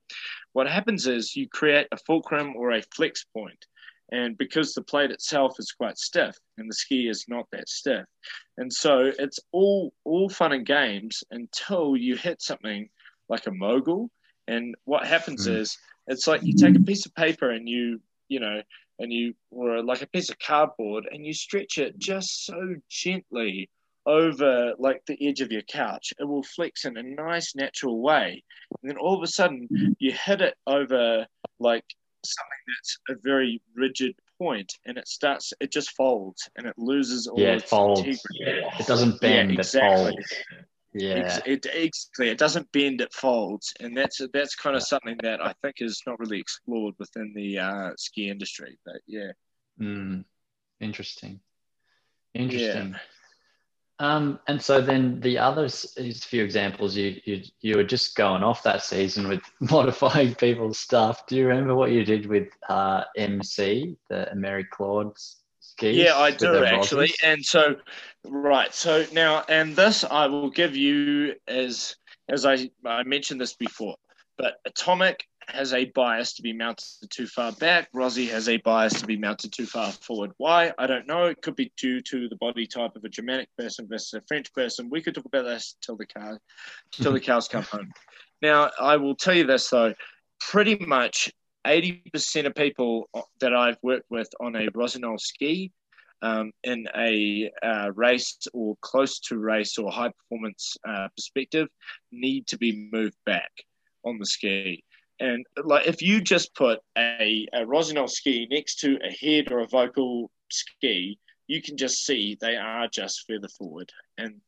what 0.53 0.69
happens 0.69 1.07
is 1.07 1.35
you 1.35 1.49
create 1.49 1.89
a 1.93 1.97
fulcrum 1.97 2.55
or 2.57 2.73
a 2.73 2.83
flex 2.95 3.25
point. 3.25 3.65
and 4.13 4.37
because 4.37 4.75
the 4.75 4.83
plate 4.83 5.11
itself 5.11 5.57
is 5.59 5.73
quite 5.73 5.99
stiff 5.99 6.37
and 6.59 6.71
the 6.71 6.75
ski 6.75 7.09
is 7.09 7.25
not 7.27 7.47
that 7.51 7.69
stiff 7.69 8.07
and 8.59 8.71
so 8.73 9.11
it's 9.19 9.41
all 9.51 9.93
all 10.05 10.29
fun 10.29 10.53
and 10.53 10.67
games 10.67 11.25
until 11.31 11.97
you 11.97 12.15
hit 12.15 12.43
something 12.43 12.89
like 13.29 13.47
a 13.47 13.51
mogul 13.51 14.11
and 14.47 14.75
what 14.85 15.07
happens 15.07 15.49
mm. 15.49 15.57
is 15.57 15.79
it's 16.07 16.27
like 16.27 16.43
you 16.43 16.55
take 16.55 16.77
a 16.77 16.81
piece 16.81 17.07
of 17.07 17.15
paper 17.15 17.51
and 17.51 17.69
you 17.69 18.01
you 18.29 18.41
know 18.41 18.63
and 18.99 19.13
you 19.13 19.35
or 19.51 19.83
like 19.83 20.03
a 20.03 20.07
piece 20.09 20.31
of 20.31 20.39
cardboard 20.39 21.09
and 21.11 21.27
you 21.27 21.33
stretch 21.33 21.79
it 21.79 21.99
just 21.99 22.45
so 22.45 22.77
gently 22.89 23.69
over 24.07 24.75
like 24.79 25.03
the 25.07 25.27
edge 25.27 25.41
of 25.41 25.51
your 25.51 25.63
couch 25.63 26.13
it 26.19 26.25
will 26.25 26.43
flex 26.43 26.85
in 26.85 26.97
a 26.97 27.03
nice 27.03 27.55
natural 27.55 28.03
way 28.03 28.43
and 28.83 28.91
then 28.91 28.99
all 28.99 29.17
of 29.17 29.23
a 29.23 29.27
sudden 29.27 29.69
you 29.99 30.13
hit 30.13 30.41
it 30.41 30.55
over 30.67 31.27
like 31.59 31.85
something 32.25 32.59
that's 32.77 32.99
a 33.11 33.15
very 33.23 33.61
rigid 33.75 34.15
point 34.39 34.73
and 34.87 34.99
it 34.99 35.09
starts 35.09 35.53
it 35.61 35.71
just 35.71 35.93
folds 35.93 36.49
and 36.57 36.67
it 36.67 36.75
loses 36.77 37.27
all 37.27 37.41
yeah, 37.41 37.53
its 37.53 37.65
it 37.65 37.69
folds. 37.69 38.01
integrity. 38.01 38.67
It 38.81 38.87
doesn't 38.87 39.21
bend, 39.21 39.53
yeah, 39.53 39.59
exactly. 39.59 40.11
it 40.11 40.15
folds. 40.15 40.33
Yeah, 40.97 41.41
it, 41.45 41.67
it, 41.67 41.97
it 42.21 42.39
doesn't 42.39 42.71
bend, 42.71 43.01
it 43.01 43.13
folds, 43.13 43.75
and 43.81 43.97
that's 43.97 44.21
that's 44.33 44.55
kind 44.55 44.77
of 44.77 44.83
something 44.85 45.19
that 45.25 45.45
I 45.45 45.53
think 45.61 45.77
is 45.81 46.01
not 46.07 46.21
really 46.21 46.39
explored 46.39 46.95
within 47.01 47.33
the 47.35 47.59
uh, 47.59 47.91
ski 47.97 48.31
industry. 48.31 48.79
But 48.87 49.01
yeah, 49.05 49.33
mm, 49.81 50.25
interesting, 50.79 51.41
interesting. 52.33 52.93
Yeah. 52.93 52.99
Um, 54.01 54.41
and 54.49 54.61
so 54.61 54.81
then 54.81 55.21
the 55.21 55.39
others 55.39 55.95
is 55.97 56.25
a 56.25 56.29
few 56.29 56.43
examples. 56.43 56.97
You 56.97 57.21
you 57.25 57.43
you 57.61 57.77
were 57.77 57.85
just 57.85 58.17
going 58.17 58.43
off 58.43 58.65
that 58.65 58.83
season 58.83 59.29
with 59.29 59.43
modifying 59.61 60.35
people's 60.35 60.79
stuff. 60.79 61.27
Do 61.27 61.37
you 61.37 61.47
remember 61.47 61.75
what 61.75 61.93
you 61.93 62.05
did 62.05 62.27
with 62.27 62.49
uh, 62.69 63.05
MC, 63.17 63.97
the 64.09 64.31
Mary 64.35 64.65
Claude's 64.65 65.37
skis? 65.61 65.97
Yeah, 65.97 66.17
I 66.17 66.33
do 66.33 66.65
actually. 66.65 67.13
And 67.23 67.45
so, 67.45 67.77
right. 68.25 68.75
So 68.75 69.07
now, 69.13 69.45
and 69.49 69.77
this 69.77 70.03
I 70.03 70.27
will 70.27 70.51
give 70.51 70.75
you 70.75 71.37
as 71.47 71.97
as 72.29 72.45
I 72.45 72.71
I 72.85 73.05
mentioned 73.05 73.41
this 73.41 73.55
before, 73.55 73.97
but 74.37 74.55
Atomic 74.65 75.29
has 75.49 75.73
a 75.73 75.87
bias 75.87 76.35
to 76.35 76.43
be 76.43 76.53
mounted 76.53 76.87
too 77.11 77.27
far 77.27 77.53
back. 77.53 77.89
Rossi 77.93 78.27
has 78.27 78.49
a 78.49 78.57
bias 78.59 79.01
to 79.01 79.07
be 79.07 79.17
mounted 79.17 79.53
too 79.53 79.67
far 79.67 79.93
forward. 79.93 80.33
Why? 80.37 80.73
I 80.79 80.87
don't 80.87 81.07
know. 81.07 81.27
It 81.27 81.43
could 81.43 81.57
be 81.57 81.73
due 81.77 82.01
to 82.03 82.29
the 82.29 82.37
body 82.37 82.67
type 82.67 82.97
of 82.97 83.05
a 83.05 83.09
Germanic 83.09 83.49
person 83.57 83.87
versus 83.89 84.15
a 84.15 84.21
French 84.23 84.53
person. 84.53 84.91
We 84.91 85.03
could 85.03 85.15
talk 85.15 85.25
about 85.25 85.45
this 85.45 85.77
till 85.81 85.97
the 85.97 86.07
car, 86.07 86.39
till 86.93 87.13
the 87.13 87.21
cows 87.29 87.49
come 87.49 87.65
home. 87.65 87.93
Now, 88.43 88.71
I 88.81 88.97
will 88.97 89.15
tell 89.15 89.35
you 89.35 89.47
this 89.47 89.69
though. 89.71 89.95
Pretty 90.41 90.77
much 90.85 91.33
80% 91.67 92.47
of 92.47 92.55
people 92.55 93.09
that 93.41 93.55
I've 93.55 93.79
worked 93.83 94.11
with 94.11 94.29
on 94.41 94.57
a 94.57 94.69
Rossignol 94.75 95.19
ski 95.19 95.73
um, 96.23 96.53
in 96.63 96.87
a 96.97 97.51
uh, 97.63 97.91
race 97.95 98.39
or 98.53 98.77
close 98.81 99.21
to 99.21 99.39
race 99.39 99.79
or 99.79 99.91
high 99.91 100.11
performance 100.11 100.77
uh, 100.89 101.09
perspective 101.17 101.69
need 102.13 102.47
to 102.49 102.59
be 102.59 102.89
moved 102.93 103.17
back 103.27 103.51
on 104.05 104.19
the 104.19 104.27
ski. 104.27 104.83
And 105.21 105.45
like 105.63 105.87
if 105.87 106.03
you 106.03 106.21
just 106.21 106.55
put 106.55 106.81
a, 106.97 107.47
a 107.53 107.65
Rossignol 107.67 108.09
ski 108.09 108.47
next 108.51 108.81
to 108.81 108.99
a 109.03 109.11
head 109.11 109.53
or 109.53 109.61
a 109.61 109.67
Völkl 109.67 110.29
ski, 110.51 111.19
you 111.47 111.63
can 111.63 111.77
just 111.77 112.05
see 112.05 112.37
they 112.41 112.57
are 112.57 112.89
just 112.89 113.25
further 113.29 113.49
forward. 113.49 113.91
And 114.19 114.41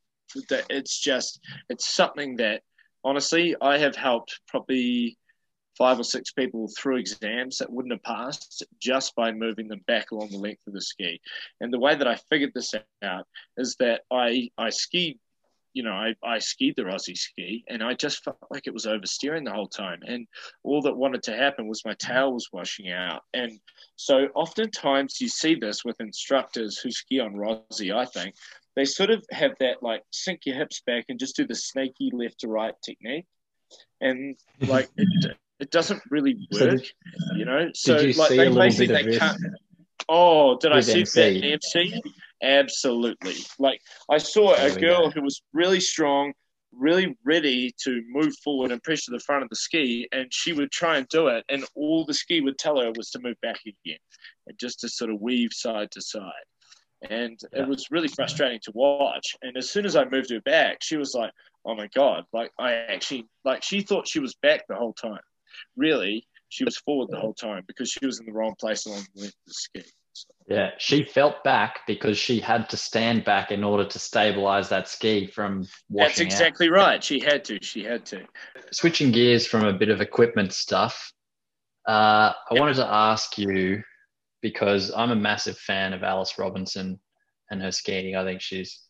it's 0.69 0.99
just 0.99 1.39
it's 1.69 1.93
something 1.93 2.37
that 2.37 2.63
honestly 3.03 3.55
I 3.61 3.77
have 3.77 3.95
helped 3.95 4.41
probably 4.47 5.17
five 5.77 5.99
or 5.99 6.03
six 6.03 6.31
people 6.31 6.69
through 6.77 6.97
exams 6.97 7.59
that 7.59 7.71
wouldn't 7.71 7.93
have 7.93 8.03
passed 8.03 8.65
just 8.79 9.15
by 9.15 9.31
moving 9.31 9.67
them 9.67 9.81
back 9.87 10.11
along 10.11 10.29
the 10.31 10.37
length 10.37 10.65
of 10.65 10.73
the 10.73 10.81
ski. 10.81 11.21
And 11.61 11.71
the 11.71 11.79
way 11.79 11.95
that 11.95 12.07
I 12.07 12.15
figured 12.29 12.51
this 12.53 12.73
out 13.03 13.27
is 13.57 13.75
that 13.79 14.01
I 14.11 14.49
I 14.57 14.69
skied 14.69 15.19
you 15.77 15.83
know, 15.83 15.91
I, 15.91 16.15
I 16.23 16.39
skied 16.39 16.73
the 16.75 16.85
Rossi 16.85 17.13
ski 17.13 17.63
and 17.67 17.83
I 17.83 17.93
just 17.93 18.23
felt 18.23 18.39
like 18.49 18.65
it 18.65 18.73
was 18.73 18.87
oversteering 18.87 19.45
the 19.45 19.53
whole 19.53 19.67
time. 19.67 19.99
And 20.07 20.25
all 20.63 20.81
that 20.81 20.97
wanted 20.97 21.21
to 21.23 21.35
happen 21.35 21.67
was 21.67 21.85
my 21.85 21.93
tail 21.99 22.33
was 22.33 22.49
washing 22.51 22.89
out. 22.89 23.21
And 23.31 23.59
so 23.95 24.25
oftentimes 24.33 25.21
you 25.21 25.29
see 25.29 25.53
this 25.53 25.85
with 25.85 26.01
instructors 26.01 26.79
who 26.79 26.89
ski 26.89 27.19
on 27.19 27.35
Rossi, 27.35 27.93
I 27.93 28.05
think. 28.05 28.33
They 28.75 28.85
sort 28.85 29.11
of 29.11 29.23
have 29.31 29.51
that 29.59 29.83
like 29.83 30.01
sink 30.11 30.47
your 30.47 30.55
hips 30.55 30.81
back 30.83 31.05
and 31.09 31.19
just 31.19 31.35
do 31.35 31.45
the 31.45 31.53
snaky 31.53 32.09
left 32.11 32.39
to 32.39 32.47
right 32.47 32.73
technique. 32.83 33.27
And 34.01 34.35
like 34.61 34.89
it, 34.97 35.37
it 35.59 35.69
doesn't 35.69 36.01
really 36.09 36.47
work, 36.51 36.81
you 37.35 37.45
know. 37.45 37.69
So 37.75 37.97
like 38.17 38.29
they 38.29 38.49
basically 38.49 39.03
they 39.03 39.17
can't. 39.19 39.39
Oh, 40.09 40.57
did 40.57 40.71
I 40.71 40.79
see 40.79 41.03
that 41.03 41.43
MC? 41.43 42.01
Absolutely. 42.41 43.35
Like 43.59 43.81
I 44.09 44.17
saw 44.17 44.53
a 44.53 44.73
girl 44.79 45.09
who 45.09 45.21
was 45.21 45.41
really 45.53 45.79
strong, 45.79 46.33
really 46.71 47.17
ready 47.25 47.73
to 47.83 48.01
move 48.09 48.33
forward 48.43 48.71
and 48.71 48.81
pressure 48.83 49.11
the 49.11 49.19
front 49.19 49.43
of 49.43 49.49
the 49.49 49.55
ski, 49.55 50.07
and 50.11 50.31
she 50.31 50.53
would 50.53 50.71
try 50.71 50.97
and 50.97 51.07
do 51.09 51.27
it, 51.27 51.43
and 51.49 51.65
all 51.75 52.05
the 52.05 52.13
ski 52.13 52.41
would 52.41 52.57
tell 52.57 52.79
her 52.79 52.91
was 52.95 53.09
to 53.11 53.19
move 53.19 53.39
back 53.41 53.59
again, 53.65 53.97
and 54.45 54.57
just 54.59 54.79
to 54.81 54.89
sort 54.89 55.11
of 55.11 55.21
weave 55.21 55.51
side 55.51 55.89
to 55.91 56.01
side. 56.01 56.31
And 57.09 57.39
yeah. 57.53 57.61
it 57.61 57.67
was 57.67 57.91
really 57.91 58.07
frustrating 58.07 58.59
to 58.63 58.71
watch. 58.73 59.35
And 59.41 59.55
as 59.55 59.69
soon 59.69 59.85
as 59.85 59.95
I 59.95 60.05
moved 60.05 60.31
her 60.31 60.41
back, 60.41 60.77
she 60.81 60.97
was 60.97 61.13
like, 61.13 61.31
"Oh 61.65 61.75
my 61.75 61.87
god!" 61.95 62.25
Like 62.33 62.51
I 62.59 62.73
actually 62.73 63.27
like 63.45 63.63
she 63.63 63.81
thought 63.81 64.07
she 64.07 64.19
was 64.19 64.35
back 64.41 64.67
the 64.67 64.75
whole 64.75 64.93
time. 64.93 65.21
Really, 65.75 66.27
she 66.49 66.63
was 66.63 66.77
forward 66.77 67.09
the 67.09 67.19
whole 67.19 67.33
time 67.33 67.63
because 67.67 67.89
she 67.89 68.05
was 68.05 68.19
in 68.19 68.25
the 68.25 68.31
wrong 68.31 68.55
place 68.59 68.85
along 68.85 69.05
the 69.15 69.21
length 69.21 69.35
of 69.35 69.47
the 69.47 69.53
ski. 69.53 69.83
Yeah, 70.47 70.71
she 70.77 71.03
felt 71.03 71.43
back 71.43 71.81
because 71.87 72.17
she 72.17 72.39
had 72.39 72.69
to 72.69 72.77
stand 72.77 73.25
back 73.25 73.51
in 73.51 73.63
order 73.63 73.83
to 73.83 73.99
stabilize 73.99 74.69
that 74.69 74.87
ski 74.87 75.27
from 75.27 75.67
washing 75.89 76.07
That's 76.07 76.19
exactly 76.19 76.67
out. 76.67 76.73
right. 76.73 77.03
She 77.03 77.19
had 77.19 77.43
to. 77.45 77.59
She 77.61 77.83
had 77.83 78.05
to. 78.07 78.23
Switching 78.71 79.11
gears 79.11 79.45
from 79.45 79.65
a 79.65 79.73
bit 79.73 79.89
of 79.89 79.99
equipment 79.99 80.53
stuff, 80.53 81.11
uh, 81.87 82.31
I 82.49 82.53
wanted 82.53 82.75
to 82.75 82.87
ask 82.87 83.37
you 83.37 83.83
because 84.41 84.91
I'm 84.95 85.11
a 85.11 85.15
massive 85.15 85.57
fan 85.57 85.93
of 85.93 86.03
Alice 86.03 86.37
Robinson 86.37 86.99
and 87.51 87.61
her 87.61 87.71
skiing. 87.71 88.15
I 88.15 88.23
think 88.23 88.41
she's 88.41 88.81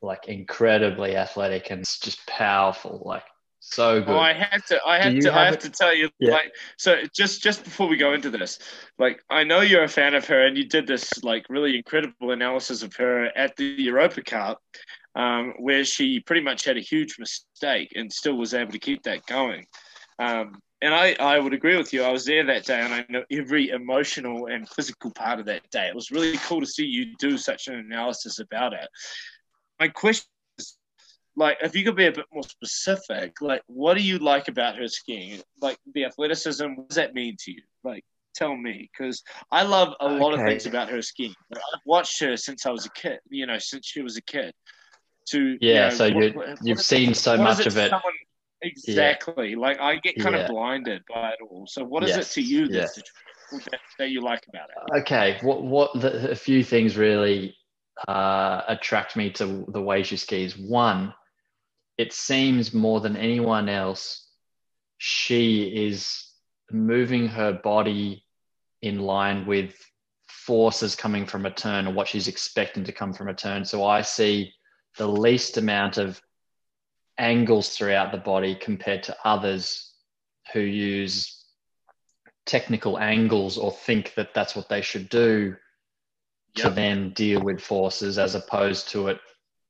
like 0.00 0.28
incredibly 0.28 1.16
athletic 1.16 1.70
and 1.70 1.84
just 1.84 2.24
powerful. 2.26 3.02
Like 3.04 3.24
so 3.70 4.00
good. 4.00 4.10
Oh, 4.10 4.18
I 4.18 4.32
have 4.32 4.64
to. 4.66 4.80
I 4.86 4.98
have 4.98 5.18
to. 5.18 5.28
Have 5.30 5.36
I 5.40 5.44
have 5.44 5.54
it? 5.54 5.60
to 5.60 5.70
tell 5.70 5.94
you. 5.94 6.08
Yeah. 6.18 6.32
Like, 6.32 6.54
so 6.76 6.96
just 7.14 7.42
just 7.42 7.64
before 7.64 7.88
we 7.88 7.96
go 7.96 8.12
into 8.14 8.30
this, 8.30 8.58
like, 8.98 9.22
I 9.30 9.44
know 9.44 9.60
you're 9.60 9.84
a 9.84 9.88
fan 9.88 10.14
of 10.14 10.26
her, 10.26 10.46
and 10.46 10.56
you 10.56 10.66
did 10.68 10.86
this 10.86 11.22
like 11.22 11.46
really 11.48 11.76
incredible 11.76 12.30
analysis 12.30 12.82
of 12.82 12.94
her 12.96 13.26
at 13.36 13.56
the 13.56 13.64
Europa 13.64 14.22
Cup, 14.22 14.62
um, 15.14 15.54
where 15.58 15.84
she 15.84 16.20
pretty 16.20 16.42
much 16.42 16.64
had 16.64 16.76
a 16.76 16.80
huge 16.80 17.16
mistake 17.18 17.92
and 17.94 18.12
still 18.12 18.36
was 18.36 18.54
able 18.54 18.72
to 18.72 18.78
keep 18.78 19.02
that 19.02 19.26
going. 19.26 19.66
Um, 20.18 20.60
and 20.80 20.94
I, 20.94 21.16
I 21.18 21.38
would 21.38 21.54
agree 21.54 21.76
with 21.76 21.92
you. 21.92 22.04
I 22.04 22.12
was 22.12 22.24
there 22.24 22.44
that 22.46 22.64
day, 22.64 22.80
and 22.80 22.94
I 22.94 23.04
know 23.08 23.24
every 23.30 23.70
emotional 23.70 24.46
and 24.46 24.68
physical 24.68 25.10
part 25.10 25.40
of 25.40 25.46
that 25.46 25.68
day. 25.70 25.88
It 25.88 25.94
was 25.94 26.10
really 26.10 26.38
cool 26.38 26.60
to 26.60 26.66
see 26.66 26.84
you 26.84 27.16
do 27.18 27.36
such 27.36 27.66
an 27.66 27.74
analysis 27.74 28.38
about 28.38 28.72
it. 28.72 28.88
My 29.80 29.88
question 29.88 30.26
like 31.38 31.58
if 31.62 31.76
you 31.76 31.84
could 31.84 31.94
be 31.94 32.06
a 32.06 32.12
bit 32.12 32.26
more 32.32 32.42
specific, 32.42 33.40
like 33.40 33.62
what 33.68 33.96
do 33.96 34.02
you 34.02 34.18
like 34.18 34.48
about 34.48 34.76
her 34.76 34.88
skiing? 34.88 35.40
Like 35.62 35.78
the 35.94 36.04
athleticism, 36.04 36.64
what 36.74 36.88
does 36.88 36.96
that 36.96 37.14
mean 37.14 37.36
to 37.44 37.52
you? 37.52 37.62
Like 37.84 38.04
tell 38.34 38.56
me, 38.56 38.90
because 38.92 39.22
I 39.52 39.62
love 39.62 39.94
a 40.00 40.08
lot 40.08 40.34
of 40.34 40.40
things 40.40 40.66
about 40.66 40.90
her 40.90 41.00
skiing. 41.00 41.34
I've 41.54 41.80
watched 41.86 42.20
her 42.20 42.36
since 42.36 42.66
I 42.66 42.70
was 42.70 42.86
a 42.86 42.90
kid, 42.90 43.20
you 43.30 43.46
know, 43.46 43.58
since 43.58 43.86
she 43.86 44.02
was 44.02 44.16
a 44.16 44.22
kid. 44.22 44.52
To 45.30 45.58
yeah, 45.60 45.74
you 45.74 45.80
know, 45.80 45.90
so 45.90 46.06
you 46.06 46.56
you've 46.62 46.80
seen 46.80 47.14
so 47.14 47.36
much 47.36 47.66
of 47.66 47.76
it. 47.76 47.90
Someone, 47.90 48.12
exactly. 48.62 49.50
Yeah. 49.50 49.58
Like 49.58 49.78
I 49.78 49.96
get 49.96 50.18
kind 50.18 50.34
yeah. 50.34 50.42
of 50.42 50.50
blinded 50.50 51.02
by 51.08 51.30
it 51.30 51.38
all. 51.48 51.66
So 51.68 51.84
what 51.84 52.02
is 52.02 52.16
yes. 52.16 52.30
it 52.30 52.40
to 52.40 52.42
you 52.42 52.66
that, 52.68 52.90
that, 53.52 53.80
that 53.98 54.10
you 54.10 54.22
like 54.22 54.44
about 54.48 54.70
it? 54.70 55.00
Okay, 55.02 55.38
what 55.42 55.62
what 55.62 56.00
the, 56.00 56.30
a 56.30 56.34
few 56.34 56.64
things 56.64 56.96
really 56.96 57.54
uh, 58.06 58.62
attract 58.68 59.16
me 59.16 59.30
to 59.30 59.64
the 59.68 59.82
way 59.82 60.02
she 60.02 60.16
skis. 60.16 60.56
One, 60.56 61.12
it 61.98 62.12
seems 62.12 62.72
more 62.72 63.00
than 63.00 63.16
anyone 63.16 63.68
else, 63.68 64.28
she 64.98 65.64
is 65.64 66.32
moving 66.70 67.26
her 67.26 67.52
body 67.52 68.24
in 68.80 69.00
line 69.00 69.44
with 69.46 69.74
forces 70.28 70.94
coming 70.94 71.26
from 71.26 71.44
a 71.44 71.50
turn 71.50 71.88
or 71.88 71.92
what 71.92 72.06
she's 72.06 72.28
expecting 72.28 72.84
to 72.84 72.92
come 72.92 73.12
from 73.12 73.28
a 73.28 73.34
turn. 73.34 73.64
So 73.64 73.84
I 73.84 74.02
see 74.02 74.54
the 74.96 75.08
least 75.08 75.56
amount 75.56 75.98
of 75.98 76.20
angles 77.18 77.76
throughout 77.76 78.12
the 78.12 78.18
body 78.18 78.54
compared 78.54 79.02
to 79.04 79.16
others 79.24 79.92
who 80.52 80.60
use 80.60 81.44
technical 82.46 82.98
angles 82.98 83.58
or 83.58 83.72
think 83.72 84.14
that 84.14 84.32
that's 84.34 84.54
what 84.54 84.68
they 84.68 84.80
should 84.80 85.08
do 85.08 85.56
yep. 86.54 86.68
to 86.68 86.70
then 86.70 87.10
deal 87.10 87.42
with 87.42 87.60
forces 87.60 88.18
as 88.18 88.36
opposed 88.36 88.88
to 88.88 89.08
it 89.08 89.20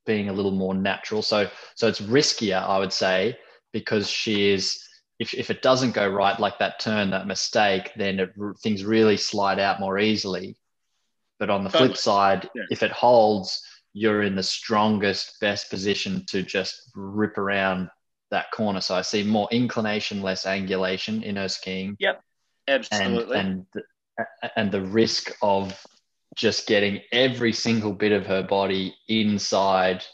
being 0.09 0.29
a 0.29 0.33
little 0.33 0.51
more 0.51 0.75
natural. 0.75 1.23
So 1.23 1.49
so 1.77 1.87
it's 1.87 2.01
riskier, 2.01 2.61
I 2.61 2.79
would 2.81 2.93
say, 2.93 3.39
because 3.73 4.11
she 4.11 4.51
is 4.51 4.83
if, 5.21 5.35
if 5.35 5.51
it 5.51 5.63
doesn't 5.63 5.93
go 5.93 6.09
right, 6.09 6.39
like 6.39 6.59
that 6.59 6.81
turn, 6.81 7.11
that 7.11 7.27
mistake, 7.27 7.93
then 7.97 8.21
it, 8.21 8.31
things 8.63 8.85
really 8.85 9.17
slide 9.17 9.59
out 9.59 9.81
more 9.81 9.99
easily. 9.99 10.57
But 11.39 11.51
on 11.51 11.65
the 11.65 11.71
flip 11.71 11.97
side, 11.97 12.49
yeah. 12.55 12.65
if 12.71 12.83
it 12.83 12.91
holds, 12.91 13.63
you're 13.93 14.23
in 14.23 14.37
the 14.37 14.43
strongest, 14.43 15.39
best 15.41 15.71
position 15.71 16.25
to 16.29 16.43
just 16.43 16.91
rip 16.95 17.37
around 17.37 17.89
that 18.31 18.51
corner. 18.53 18.81
So 18.81 18.95
I 18.95 19.03
see 19.03 19.23
more 19.23 19.49
inclination, 19.51 20.23
less 20.23 20.45
angulation 20.45 21.23
in 21.23 21.37
her 21.37 21.49
skiing. 21.49 21.97
Yep, 21.99 22.21
absolutely. 22.69 23.39
And 23.39 23.67
and 24.43 24.51
and 24.57 24.73
the 24.73 24.83
risk 24.83 25.33
of 25.43 25.81
just 26.39 26.69
getting 26.69 27.01
every 27.11 27.53
single 27.53 27.93
bit 27.93 28.13
of 28.13 28.25
her 28.27 28.45
body 28.45 28.95
inside 29.09 30.05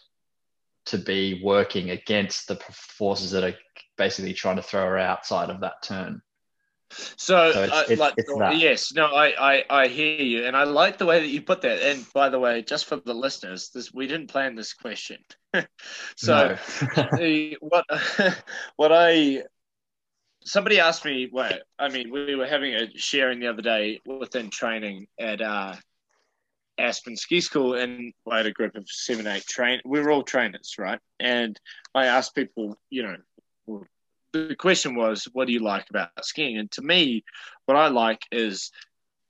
to 0.87 0.99
be 0.99 1.41
working 1.45 1.91
against 1.91 2.49
the 2.49 2.57
forces 2.57 3.31
that 3.33 3.45
are 3.45 3.55
basically 3.99 4.33
trying 4.33 4.57
to 4.57 4.63
throw 4.63 4.85
her 4.85 4.99
outside 4.99 5.51
of 5.51 5.61
that 5.61 5.83
turn. 5.83 6.23
So, 6.91 7.53
so 7.53 7.63
it's, 7.65 7.73
uh, 7.73 7.85
it's, 7.89 8.01
like, 8.01 8.15
it's 8.17 8.63
yes, 8.63 8.93
no, 8.95 9.07
I, 9.07 9.57
I, 9.57 9.65
I 9.69 9.89
hear 9.89 10.23
you, 10.23 10.47
and 10.47 10.57
I 10.57 10.65
like 10.65 10.97
the 10.97 11.07
way 11.07 11.21
that 11.21 11.29
you 11.29 11.43
put 11.43 11.61
that. 11.63 11.83
And 11.83 12.07
by 12.13 12.29
the 12.29 12.39
way, 12.39 12.63
just 12.63 12.87
for 12.87 12.97
the 12.97 13.15
listeners, 13.15 13.71
this 13.71 13.93
we 13.93 14.07
didn't 14.07 14.29
plan 14.29 14.55
this 14.55 14.73
question. 14.73 15.19
so, 16.17 16.57
the, 17.19 17.57
what, 17.61 17.85
what 18.77 18.93
I, 18.93 19.43
somebody 20.45 20.81
asked 20.81 21.05
me. 21.05 21.29
What 21.31 21.63
I 21.79 21.89
mean, 21.89 22.11
we 22.11 22.35
were 22.35 22.47
having 22.47 22.75
a 22.75 22.97
sharing 22.97 23.41
the 23.41 23.49
other 23.49 23.63
day 23.63 24.01
within 24.07 24.51
training 24.51 25.09
at 25.19 25.41
uh, 25.41 25.75
Aspen 26.79 27.17
Ski 27.17 27.41
School, 27.41 27.75
and 27.75 28.13
I 28.31 28.39
had 28.39 28.47
a 28.47 28.53
group 28.53 28.75
of 28.77 28.89
seven, 28.89 29.27
eight 29.27 29.47
train. 29.47 29.81
We 29.85 30.01
were 30.01 30.11
all 30.11 30.23
trainers, 30.23 30.75
right? 30.79 30.99
And 31.21 31.59
I 31.95 32.07
asked 32.07 32.35
people, 32.35 32.79
you 32.91 33.03
know, 33.03 33.85
the 34.33 34.57
question 34.57 34.97
was, 34.97 35.29
what 35.33 35.47
do 35.47 35.53
you 35.53 35.61
like 35.61 35.89
about 35.91 36.11
skiing? 36.23 36.59
And 36.59 36.71
to 36.73 36.83
me, 36.83 37.25
what 37.67 37.77
I 37.77 37.89
like 37.89 38.23
is 38.33 38.73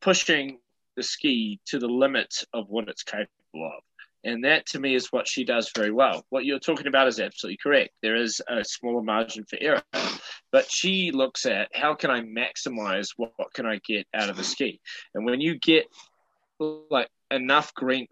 pushing 0.01 0.59
the 0.97 1.03
ski 1.03 1.61
to 1.67 1.79
the 1.79 1.89
limit 1.89 2.45
of 2.53 2.69
what 2.69 2.89
it's 2.89 3.03
capable 3.03 3.29
of. 3.55 3.83
And 4.25 4.45
that 4.45 4.65
to 4.69 4.81
me 4.81 4.95
is 4.95 5.13
what 5.13 5.29
she 5.29 5.45
does 5.45 5.71
very 5.77 5.91
well. 5.91 6.25
What 6.31 6.47
you're 6.47 6.59
talking 6.59 6.87
about 6.87 7.09
is 7.09 7.21
absolutely 7.21 7.59
correct. 7.63 7.91
There 8.03 8.17
is 8.17 8.41
a 8.49 8.65
smaller 8.65 9.03
margin 9.03 9.45
for 9.45 9.59
error, 9.61 9.83
but 10.51 10.71
she 10.71 11.11
looks 11.13 11.45
at 11.45 11.69
how 11.75 11.95
can 11.95 12.11
I 12.11 12.23
maximize 12.23 13.09
what, 13.19 13.33
what 13.37 13.53
can 13.53 13.67
I 13.67 13.81
get 13.87 14.07
out 14.15 14.31
of 14.31 14.37
the 14.37 14.45
ski? 14.45 14.81
And 15.15 15.27
when 15.27 15.43
you 15.43 15.59
get 15.59 15.85
like 16.59 17.09
enough 17.35 17.75
green, 17.75 18.07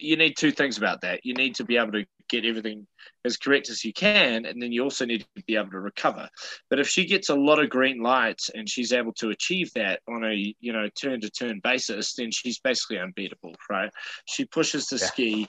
you 0.00 0.16
need 0.16 0.36
two 0.36 0.50
things 0.50 0.78
about 0.78 1.00
that. 1.02 1.20
You 1.24 1.34
need 1.34 1.54
to 1.56 1.64
be 1.64 1.76
able 1.76 1.92
to 1.92 2.04
get 2.28 2.44
everything 2.44 2.86
as 3.24 3.36
correct 3.36 3.70
as 3.70 3.84
you 3.84 3.92
can, 3.92 4.46
and 4.46 4.60
then 4.60 4.72
you 4.72 4.82
also 4.82 5.04
need 5.04 5.26
to 5.36 5.42
be 5.46 5.56
able 5.56 5.70
to 5.70 5.80
recover. 5.80 6.28
But 6.70 6.80
if 6.80 6.88
she 6.88 7.06
gets 7.06 7.28
a 7.28 7.34
lot 7.34 7.62
of 7.62 7.70
green 7.70 8.02
lights 8.02 8.50
and 8.54 8.68
she's 8.68 8.92
able 8.92 9.12
to 9.14 9.30
achieve 9.30 9.72
that 9.74 10.00
on 10.08 10.24
a 10.24 10.54
you 10.60 10.72
know 10.72 10.88
turn 11.00 11.20
to 11.20 11.30
turn 11.30 11.60
basis, 11.62 12.14
then 12.14 12.30
she's 12.30 12.58
basically 12.58 12.98
unbeatable, 12.98 13.54
right? 13.70 13.90
She 14.26 14.44
pushes 14.44 14.86
the 14.86 14.96
yeah. 14.96 15.06
ski 15.06 15.48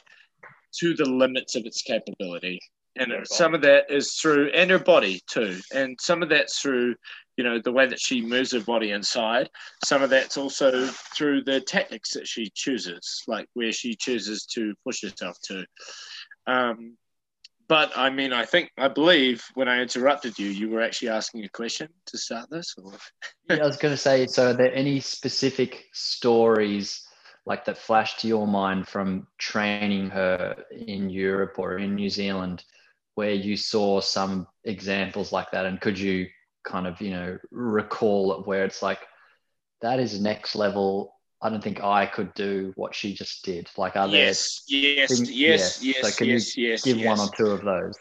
to 0.79 0.93
the 0.95 1.05
limits 1.05 1.55
of 1.55 1.65
its 1.65 1.81
capability. 1.81 2.59
And 2.99 3.13
some 3.27 3.53
of 3.53 3.61
that 3.61 3.91
is 3.91 4.13
through, 4.13 4.49
and 4.55 4.71
her 4.71 4.79
body 4.79 5.21
too. 5.27 5.59
And 5.71 5.95
some 6.01 6.23
of 6.23 6.29
that's 6.29 6.59
through 6.59 6.95
you 7.37 7.43
know 7.43 7.59
the 7.59 7.71
way 7.71 7.85
that 7.85 7.99
she 7.99 8.21
moves 8.21 8.51
her 8.51 8.61
body 8.61 8.91
inside 8.91 9.49
some 9.85 10.01
of 10.01 10.09
that's 10.09 10.37
also 10.37 10.87
through 11.15 11.43
the 11.43 11.61
tactics 11.61 12.11
that 12.11 12.27
she 12.27 12.49
chooses 12.53 13.23
like 13.27 13.47
where 13.53 13.71
she 13.71 13.95
chooses 13.95 14.45
to 14.45 14.73
push 14.83 15.01
herself 15.01 15.37
to 15.43 15.63
um, 16.47 16.97
but 17.67 17.91
I 17.97 18.09
mean, 18.09 18.31
I 18.31 18.45
think 18.45 18.71
I 18.77 18.87
believe 18.87 19.43
when 19.55 19.67
I 19.67 19.81
interrupted 19.81 20.39
you, 20.39 20.47
you 20.47 20.69
were 20.69 20.81
actually 20.81 21.09
asking 21.09 21.43
a 21.43 21.49
question 21.49 21.89
to 22.05 22.17
start 22.17 22.49
this. 22.49 22.73
Or... 22.81 22.93
yeah, 23.49 23.57
I 23.57 23.67
was 23.67 23.77
going 23.77 23.93
to 23.93 23.97
say. 23.97 24.25
So, 24.27 24.51
are 24.51 24.53
there 24.53 24.73
any 24.73 24.99
specific 25.01 25.85
stories 25.91 27.03
like 27.45 27.65
that 27.65 27.77
flash 27.77 28.17
to 28.17 28.27
your 28.27 28.47
mind 28.47 28.87
from 28.87 29.27
training 29.37 30.09
her 30.09 30.55
in 30.71 31.09
Europe 31.09 31.55
or 31.57 31.77
in 31.77 31.95
New 31.95 32.09
Zealand, 32.09 32.63
where 33.15 33.33
you 33.33 33.57
saw 33.57 33.99
some 33.99 34.47
examples 34.63 35.31
like 35.31 35.51
that, 35.51 35.65
and 35.65 35.81
could 35.81 35.99
you 35.99 36.27
kind 36.67 36.85
of 36.85 37.01
you 37.01 37.11
know 37.11 37.37
recall 37.51 38.43
where 38.43 38.65
it's 38.65 38.81
like 38.81 38.99
that 39.81 39.99
is 39.99 40.21
next 40.21 40.55
level 40.55 41.17
I 41.41 41.49
don't 41.49 41.63
think 41.63 41.83
I 41.83 42.05
could 42.05 42.33
do 42.33 42.73
what 42.75 42.95
she 42.95 43.13
just 43.13 43.45
did. 43.45 43.69
Like, 43.77 43.95
are 43.95 44.07
there 44.07 44.25
yes, 44.25 44.63
yes, 44.67 45.09
things, 45.09 45.31
yes, 45.31 45.83
yes, 45.83 46.01
So 46.01 46.17
can 46.17 46.27
yes, 46.27 46.57
you 46.57 46.69
yes, 46.69 46.83
give 46.83 46.97
yes. 46.97 47.17
one 47.17 47.27
or 47.27 47.31
two 47.35 47.51
of 47.51 47.63
those? 47.63 47.95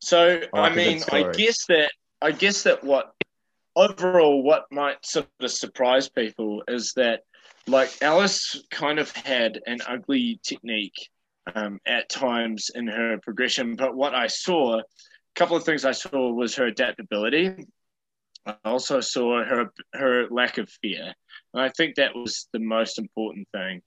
So, 0.00 0.40
I, 0.52 0.60
I 0.60 0.74
mean, 0.74 1.02
I 1.10 1.32
guess 1.32 1.66
that 1.66 1.90
I 2.22 2.30
guess 2.30 2.62
that 2.62 2.84
what 2.84 3.12
overall 3.74 4.42
what 4.42 4.66
might 4.70 5.04
sort 5.04 5.26
of 5.40 5.50
surprise 5.50 6.08
people 6.08 6.62
is 6.68 6.92
that 6.94 7.22
like 7.66 7.90
Alice 8.02 8.62
kind 8.70 8.98
of 8.98 9.10
had 9.10 9.60
an 9.66 9.78
ugly 9.88 10.38
technique 10.44 11.08
um, 11.54 11.80
at 11.86 12.08
times 12.08 12.70
in 12.74 12.86
her 12.86 13.18
progression, 13.22 13.74
but 13.74 13.96
what 13.96 14.14
I 14.14 14.28
saw, 14.28 14.78
a 14.78 14.84
couple 15.34 15.56
of 15.56 15.64
things 15.64 15.84
I 15.84 15.92
saw 15.92 16.32
was 16.32 16.54
her 16.56 16.66
adaptability. 16.66 17.66
I 18.46 18.56
also 18.64 19.00
saw 19.00 19.44
her 19.44 19.70
her 19.94 20.28
lack 20.30 20.58
of 20.58 20.68
fear. 20.82 21.14
And 21.52 21.62
I 21.62 21.70
think 21.70 21.94
that 21.94 22.14
was 22.14 22.48
the 22.52 22.58
most 22.58 22.98
important 22.98 23.48
thing. 23.52 23.82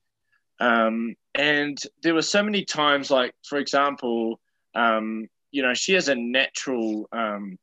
Um, 0.60 1.16
and 1.36 1.78
there 2.02 2.16
were 2.16 2.22
so 2.22 2.42
many 2.42 2.66
times, 2.66 3.12
like, 3.12 3.34
for 3.48 3.60
example, 3.60 4.40
um, 4.74 5.28
you 5.52 5.62
know, 5.62 5.74
she 5.74 5.94
has 5.94 6.08
a 6.08 6.16
natural, 6.16 7.08
um, 7.12 7.58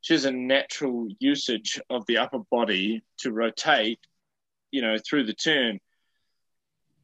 she 0.00 0.14
has 0.14 0.24
a 0.24 0.30
natural 0.32 1.08
usage 1.18 1.80
of 1.90 2.06
the 2.06 2.18
upper 2.18 2.40
body 2.50 3.02
to 3.18 3.32
rotate, 3.32 4.00
you 4.70 4.80
know, 4.80 4.96
through 4.98 5.24
the 5.24 5.34
turn. 5.34 5.78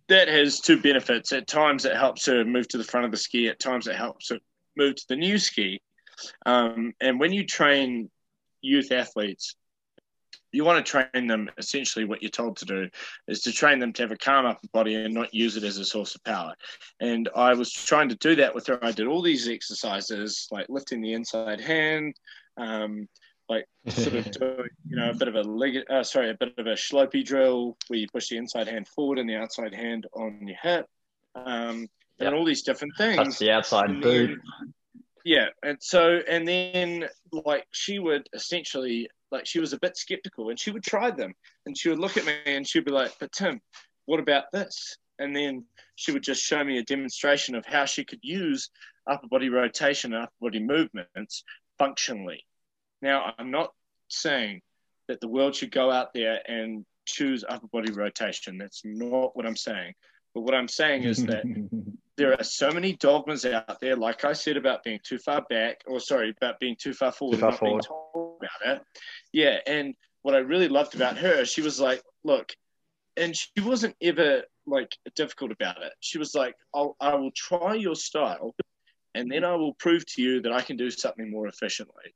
That 0.08 0.28
has 0.28 0.60
two 0.60 0.80
benefits. 0.80 1.32
At 1.32 1.46
times, 1.46 1.84
it 1.84 1.96
helps 1.96 2.26
her 2.26 2.44
move 2.44 2.68
to 2.68 2.78
the 2.78 2.84
front 2.84 3.06
of 3.06 3.10
the 3.10 3.16
ski. 3.16 3.48
At 3.48 3.58
times, 3.58 3.86
it 3.86 3.96
helps 3.96 4.30
her 4.30 4.38
move 4.76 4.96
to 4.96 5.04
the 5.08 5.16
new 5.16 5.38
ski. 5.38 5.80
Um, 6.46 6.92
and 7.00 7.18
when 7.18 7.32
you 7.32 7.44
train 7.44 8.10
youth 8.64 8.90
athletes, 8.92 9.56
you 10.52 10.64
want 10.64 10.84
to 10.84 10.90
train 10.90 11.26
them 11.26 11.50
essentially 11.58 12.04
what 12.04 12.22
you're 12.22 12.30
told 12.30 12.56
to 12.58 12.64
do 12.64 12.88
is 13.26 13.40
to 13.42 13.52
train 13.52 13.78
them 13.78 13.92
to 13.92 14.02
have 14.02 14.12
a 14.12 14.16
calm 14.16 14.46
upper 14.46 14.68
body 14.72 14.94
and 14.94 15.12
not 15.12 15.34
use 15.34 15.56
it 15.56 15.64
as 15.64 15.78
a 15.78 15.84
source 15.84 16.14
of 16.14 16.22
power. 16.24 16.54
And 17.00 17.28
i 17.34 17.54
was 17.54 17.72
trying 17.72 18.08
to 18.10 18.14
do 18.16 18.36
that 18.36 18.54
with 18.54 18.66
her. 18.68 18.78
I 18.82 18.92
did 18.92 19.06
all 19.06 19.22
these 19.22 19.48
exercises 19.48 20.46
like 20.50 20.66
lifting 20.68 21.00
the 21.00 21.12
inside 21.12 21.60
hand 21.60 22.14
um, 22.56 23.08
like 23.48 23.66
sort 23.88 24.14
of 24.14 24.30
doing 24.38 24.68
you 24.88 24.96
know 24.96 25.10
a 25.10 25.14
bit 25.14 25.28
of 25.28 25.34
a 25.34 25.42
leg 25.42 25.78
uh, 25.90 26.02
sorry 26.02 26.30
a 26.30 26.34
bit 26.34 26.54
of 26.56 26.66
a 26.66 26.74
slopey 26.74 27.24
drill 27.24 27.76
where 27.88 27.98
you 27.98 28.06
push 28.12 28.28
the 28.28 28.36
inside 28.36 28.68
hand 28.68 28.88
forward 28.88 29.18
and 29.18 29.28
the 29.28 29.36
outside 29.36 29.74
hand 29.74 30.06
on 30.14 30.46
your 30.46 30.56
hip 30.62 30.86
um, 31.34 31.80
yep. 32.18 32.28
and 32.28 32.34
all 32.34 32.44
these 32.44 32.62
different 32.62 32.94
things. 32.96 33.16
Touch 33.16 33.38
the 33.38 33.50
outside 33.50 34.00
boot 34.00 34.38
yeah 35.24 35.46
and 35.62 35.78
so 35.80 36.20
and 36.28 36.46
then 36.46 37.08
like 37.32 37.66
she 37.72 37.98
would 37.98 38.28
essentially 38.34 39.08
like 39.34 39.46
she 39.46 39.58
was 39.58 39.72
a 39.72 39.78
bit 39.78 39.96
skeptical 39.96 40.48
and 40.48 40.58
she 40.58 40.70
would 40.70 40.84
try 40.84 41.10
them 41.10 41.34
and 41.66 41.76
she 41.76 41.88
would 41.88 41.98
look 41.98 42.16
at 42.16 42.24
me 42.24 42.34
and 42.46 42.66
she'd 42.66 42.84
be 42.84 42.92
like, 42.92 43.12
but 43.18 43.32
Tim, 43.32 43.60
what 44.06 44.20
about 44.20 44.44
this? 44.52 44.96
And 45.18 45.34
then 45.34 45.64
she 45.96 46.12
would 46.12 46.22
just 46.22 46.42
show 46.42 46.62
me 46.62 46.78
a 46.78 46.84
demonstration 46.84 47.56
of 47.56 47.66
how 47.66 47.84
she 47.84 48.04
could 48.04 48.20
use 48.22 48.70
upper 49.10 49.26
body 49.26 49.48
rotation 49.48 50.14
and 50.14 50.22
upper 50.22 50.32
body 50.40 50.60
movements 50.60 51.42
functionally. 51.78 52.44
Now, 53.02 53.34
I'm 53.36 53.50
not 53.50 53.72
saying 54.08 54.62
that 55.08 55.20
the 55.20 55.28
world 55.28 55.56
should 55.56 55.72
go 55.72 55.90
out 55.90 56.14
there 56.14 56.40
and 56.46 56.86
choose 57.06 57.44
upper 57.46 57.66
body 57.66 57.92
rotation. 57.92 58.56
That's 58.56 58.82
not 58.84 59.36
what 59.36 59.46
I'm 59.46 59.56
saying. 59.56 59.94
But 60.32 60.42
what 60.42 60.54
I'm 60.54 60.68
saying 60.68 61.02
is 61.02 61.24
that 61.26 61.44
there 62.16 62.38
are 62.38 62.44
so 62.44 62.70
many 62.70 62.94
dogmas 62.94 63.44
out 63.44 63.80
there, 63.80 63.96
like 63.96 64.24
I 64.24 64.32
said 64.32 64.56
about 64.56 64.84
being 64.84 65.00
too 65.02 65.18
far 65.18 65.44
back, 65.48 65.82
or 65.86 65.98
sorry, 65.98 66.34
about 66.40 66.60
being 66.60 66.76
too 66.78 66.92
far 66.94 67.12
forward, 67.12 67.36
too 67.36 67.40
far 67.40 67.52
forward. 67.52 67.70
being 67.70 67.80
told 67.80 68.40
about 68.40 68.76
it. 68.76 68.82
Yeah, 69.32 69.58
and 69.66 69.94
what 70.22 70.34
I 70.34 70.38
really 70.38 70.68
loved 70.68 70.94
about 70.94 71.18
her, 71.18 71.44
she 71.44 71.60
was 71.60 71.80
like, 71.80 72.02
look, 72.22 72.52
and 73.16 73.36
she 73.36 73.60
wasn't 73.60 73.96
ever 74.00 74.42
like 74.66 74.96
difficult 75.16 75.52
about 75.52 75.82
it. 75.82 75.92
She 76.00 76.18
was 76.18 76.34
like, 76.34 76.54
I'll, 76.74 76.96
I 77.00 77.14
will 77.14 77.32
try 77.32 77.74
your 77.74 77.96
style, 77.96 78.54
and 79.14 79.30
then 79.30 79.44
I 79.44 79.54
will 79.56 79.74
prove 79.74 80.06
to 80.14 80.22
you 80.22 80.40
that 80.42 80.52
I 80.52 80.60
can 80.60 80.76
do 80.76 80.90
something 80.90 81.30
more 81.30 81.48
efficiently. 81.48 82.14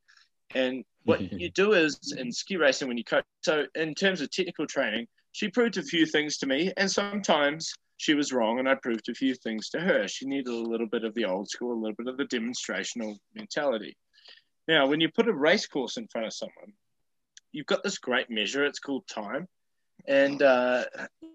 And 0.55 0.84
what 1.05 1.20
you 1.32 1.51
do 1.51 1.72
is 1.72 2.14
in 2.16 2.30
ski 2.30 2.57
racing 2.57 2.88
when 2.88 2.99
you 2.99 3.05
coach. 3.05 3.24
So 3.42 3.64
in 3.74 3.94
terms 3.94 4.20
of 4.20 4.30
technical 4.30 4.66
training, 4.66 5.09
she 5.32 5.49
proved 5.49 5.76
a 5.76 5.82
few 5.82 6.07
things 6.07 6.38
to 6.38 6.46
me, 6.46 6.72
and 6.76 6.90
sometimes 6.90 7.72
she 7.99 8.14
was 8.14 8.32
wrong 8.32 8.59
and 8.59 8.68
I 8.68 8.76
proved 8.76 9.09
a 9.09 9.14
few 9.14 9.34
things 9.34 9.68
to 9.70 9.80
her. 9.80 10.09
She 10.09 10.26
needed 10.26 10.49
a 10.49 10.55
little 10.55 10.86
bit 10.86 11.05
of 11.05 11.14
the 11.14 11.26
old 11.26 11.51
school, 11.51 11.72
a 11.72 11.80
little 11.80 11.96
bit 11.96 12.07
of 12.07 12.16
the 12.16 12.24
demonstrational 12.24 13.16
mentality. 13.34 13.96
Now, 14.66 14.86
when 14.86 15.01
you 15.01 15.11
put 15.11 15.28
a 15.28 15.32
race 15.32 15.66
course 15.66 15.96
in 15.96 16.09
front 16.09 16.26
of 16.26 16.32
someone, 16.32 16.72
you've 17.53 17.66
got 17.66 17.82
this 17.82 17.99
great 17.99 18.30
measure. 18.30 18.64
It's 18.64 18.78
called 18.78 19.07
time. 19.09 19.49
And, 20.07 20.40
uh, 20.42 20.84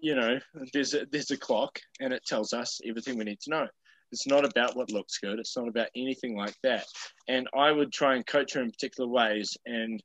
you 0.00 0.14
know, 0.14 0.38
there's 0.72 0.94
a, 0.94 1.06
there's 1.12 1.30
a 1.30 1.36
clock 1.36 1.78
and 2.00 2.12
it 2.12 2.24
tells 2.26 2.52
us 2.52 2.80
everything 2.88 3.18
we 3.18 3.24
need 3.24 3.40
to 3.40 3.50
know. 3.50 3.66
It's 4.10 4.26
not 4.26 4.44
about 4.44 4.76
what 4.76 4.90
looks 4.90 5.18
good. 5.18 5.38
It's 5.38 5.56
not 5.56 5.68
about 5.68 5.88
anything 5.94 6.36
like 6.36 6.54
that. 6.62 6.86
And 7.28 7.48
I 7.54 7.72
would 7.72 7.92
try 7.92 8.14
and 8.14 8.26
coach 8.26 8.54
her 8.54 8.62
in 8.62 8.70
particular 8.70 9.10
ways. 9.10 9.56
And 9.66 10.02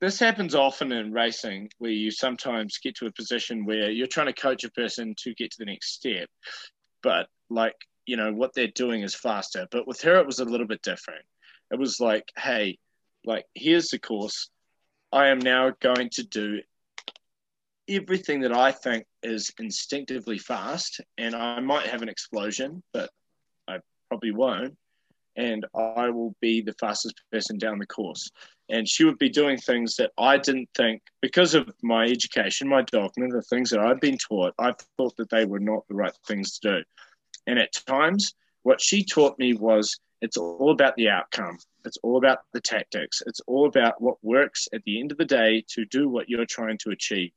this 0.00 0.18
happens 0.18 0.54
often 0.54 0.92
in 0.92 1.12
racing 1.12 1.70
where 1.78 1.90
you 1.90 2.10
sometimes 2.10 2.78
get 2.78 2.96
to 2.96 3.06
a 3.06 3.12
position 3.12 3.64
where 3.64 3.90
you're 3.90 4.06
trying 4.06 4.26
to 4.26 4.32
coach 4.32 4.64
a 4.64 4.70
person 4.70 5.14
to 5.18 5.34
get 5.34 5.50
to 5.52 5.56
the 5.58 5.64
next 5.64 5.94
step, 5.94 6.28
but 7.02 7.28
like 7.48 7.76
you 8.06 8.16
know 8.16 8.32
what 8.32 8.54
they're 8.54 8.68
doing 8.68 9.02
is 9.02 9.14
faster. 9.14 9.66
But 9.70 9.86
with 9.86 10.00
her, 10.02 10.18
it 10.18 10.26
was 10.26 10.38
a 10.38 10.44
little 10.44 10.66
bit 10.66 10.82
different. 10.82 11.24
It 11.70 11.78
was 11.78 11.98
like, 12.00 12.30
hey, 12.36 12.78
like 13.24 13.44
here's 13.54 13.88
the 13.88 13.98
course. 13.98 14.50
I 15.12 15.28
am 15.28 15.38
now 15.38 15.72
going 15.80 16.10
to 16.14 16.24
do 16.24 16.60
everything 17.88 18.40
that 18.40 18.52
I 18.52 18.72
think 18.72 19.06
is 19.22 19.52
instinctively 19.58 20.38
fast, 20.38 21.00
and 21.18 21.34
I 21.34 21.60
might 21.60 21.86
have 21.86 22.02
an 22.02 22.08
explosion, 22.08 22.82
but 22.92 23.10
I 23.68 23.78
probably 24.08 24.32
won't. 24.32 24.76
And 25.36 25.66
I 25.74 26.10
will 26.10 26.34
be 26.40 26.62
the 26.62 26.72
fastest 26.80 27.20
person 27.30 27.58
down 27.58 27.78
the 27.78 27.86
course. 27.86 28.30
And 28.68 28.88
she 28.88 29.04
would 29.04 29.18
be 29.18 29.28
doing 29.28 29.58
things 29.58 29.96
that 29.96 30.10
I 30.18 30.38
didn't 30.38 30.68
think, 30.76 31.02
because 31.22 31.54
of 31.54 31.70
my 31.82 32.04
education, 32.04 32.68
my 32.68 32.82
dogma, 32.82 33.28
the 33.28 33.42
things 33.42 33.70
that 33.70 33.80
I'd 33.80 34.00
been 34.00 34.18
taught, 34.18 34.54
I 34.58 34.74
thought 34.96 35.16
that 35.16 35.30
they 35.30 35.44
were 35.44 35.60
not 35.60 35.86
the 35.88 35.94
right 35.94 36.12
things 36.26 36.58
to 36.58 36.78
do. 36.78 36.84
And 37.46 37.58
at 37.58 37.72
times, 37.86 38.34
what 38.64 38.80
she 38.80 39.04
taught 39.04 39.38
me 39.38 39.54
was 39.54 39.98
it's 40.20 40.36
all 40.36 40.72
about 40.72 40.96
the 40.96 41.08
outcome. 41.08 41.58
It's 41.84 41.98
all 42.02 42.16
about 42.16 42.38
the 42.52 42.60
tactics. 42.60 43.22
It's 43.26 43.40
all 43.46 43.68
about 43.68 44.00
what 44.00 44.16
works 44.22 44.66
at 44.72 44.82
the 44.82 44.98
end 44.98 45.12
of 45.12 45.18
the 45.18 45.24
day 45.24 45.64
to 45.68 45.84
do 45.84 46.08
what 46.08 46.28
you're 46.28 46.46
trying 46.46 46.78
to 46.78 46.90
achieve. 46.90 47.30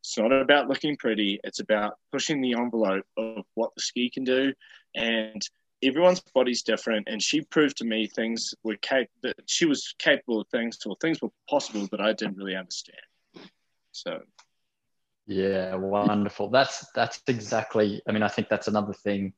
It's 0.00 0.18
not 0.18 0.32
about 0.32 0.68
looking 0.68 0.96
pretty. 0.96 1.40
It's 1.42 1.60
about 1.60 1.94
pushing 2.12 2.40
the 2.42 2.52
envelope 2.52 3.06
of 3.16 3.44
what 3.54 3.74
the 3.74 3.80
ski 3.80 4.10
can 4.10 4.24
do. 4.24 4.52
And 4.94 5.40
everyone's 5.82 6.22
body's 6.34 6.62
different. 6.62 7.08
And 7.08 7.22
she 7.22 7.42
proved 7.42 7.76
to 7.78 7.84
me 7.84 8.06
things 8.06 8.54
were 8.62 8.76
cap- 8.76 9.08
that 9.22 9.36
she 9.46 9.66
was 9.66 9.94
capable 9.98 10.40
of 10.40 10.48
things, 10.48 10.78
or 10.86 10.96
things 11.00 11.20
were 11.20 11.30
possible 11.48 11.86
that 11.90 12.00
I 12.00 12.12
didn't 12.12 12.36
really 12.36 12.56
understand. 12.56 12.98
So, 13.92 14.20
yeah, 15.26 15.74
wonderful. 15.74 16.50
That's 16.50 16.86
that's 16.94 17.20
exactly. 17.26 18.02
I 18.08 18.12
mean, 18.12 18.22
I 18.22 18.28
think 18.28 18.48
that's 18.48 18.68
another 18.68 18.92
thing 18.92 19.32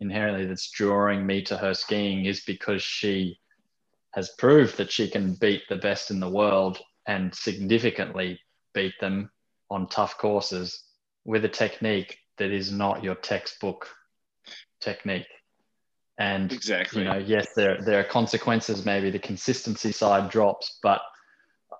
inherently 0.00 0.46
that's 0.46 0.70
drawing 0.70 1.26
me 1.26 1.42
to 1.42 1.56
her 1.56 1.74
skiing 1.74 2.24
is 2.24 2.42
because 2.44 2.82
she 2.82 3.38
has 4.12 4.30
proved 4.38 4.76
that 4.78 4.90
she 4.90 5.08
can 5.08 5.34
beat 5.34 5.62
the 5.68 5.76
best 5.76 6.10
in 6.10 6.20
the 6.20 6.28
world 6.28 6.78
and 7.06 7.34
significantly 7.34 8.40
beat 8.72 8.94
them 9.00 9.30
on 9.70 9.88
tough 9.88 10.16
courses 10.18 10.84
with 11.24 11.44
a 11.44 11.48
technique 11.48 12.18
that 12.38 12.50
is 12.50 12.72
not 12.72 13.04
your 13.04 13.14
textbook 13.14 13.88
technique. 14.80 15.26
And 16.20 16.52
exactly, 16.52 17.02
you 17.02 17.08
know, 17.08 17.16
yes, 17.16 17.48
there 17.56 17.80
there 17.80 17.98
are 17.98 18.04
consequences. 18.04 18.84
Maybe 18.84 19.10
the 19.10 19.18
consistency 19.18 19.90
side 19.90 20.30
drops, 20.30 20.78
but 20.82 21.00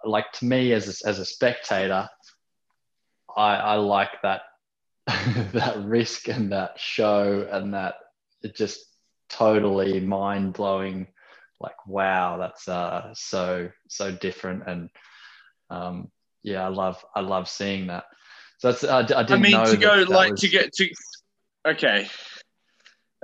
like 0.03 0.32
to 0.32 0.47
me 0.47 0.72
as 0.72 0.88
a, 0.88 1.07
as 1.07 1.18
a 1.18 1.26
spectator, 1.26 2.09
I, 3.36 3.55
I 3.57 3.74
like 3.74 4.22
that 4.22 4.41
that 5.53 5.74
risk 5.84 6.28
and 6.28 6.53
that 6.53 6.80
show 6.80 7.47
and 7.53 7.74
that 7.74 7.97
it 8.43 8.57
just 8.57 8.80
totally 9.28 10.01
mind 10.01 10.55
blowing. 10.55 11.09
Like 11.61 11.86
wow, 11.86 12.38
that's 12.38 12.66
uh, 12.66 13.12
so 13.12 13.68
so 13.91 14.11
different 14.11 14.62
and 14.66 14.88
um, 15.68 16.11
yeah, 16.43 16.64
I 16.64 16.68
love 16.68 17.05
I 17.14 17.20
love 17.20 17.47
seeing 17.47 17.88
that. 17.88 18.05
So 18.57 18.72
that's 18.72 18.84
I, 18.84 19.01
I 19.01 19.03
didn't 19.03 19.32
I 19.32 19.36
mean, 19.36 19.53
know 19.53 19.66
to 19.66 19.76
go 19.76 20.05
like 20.09 20.30
was... 20.30 20.41
to 20.41 20.49
get 20.49 20.72
to 20.76 20.88
okay, 21.68 22.09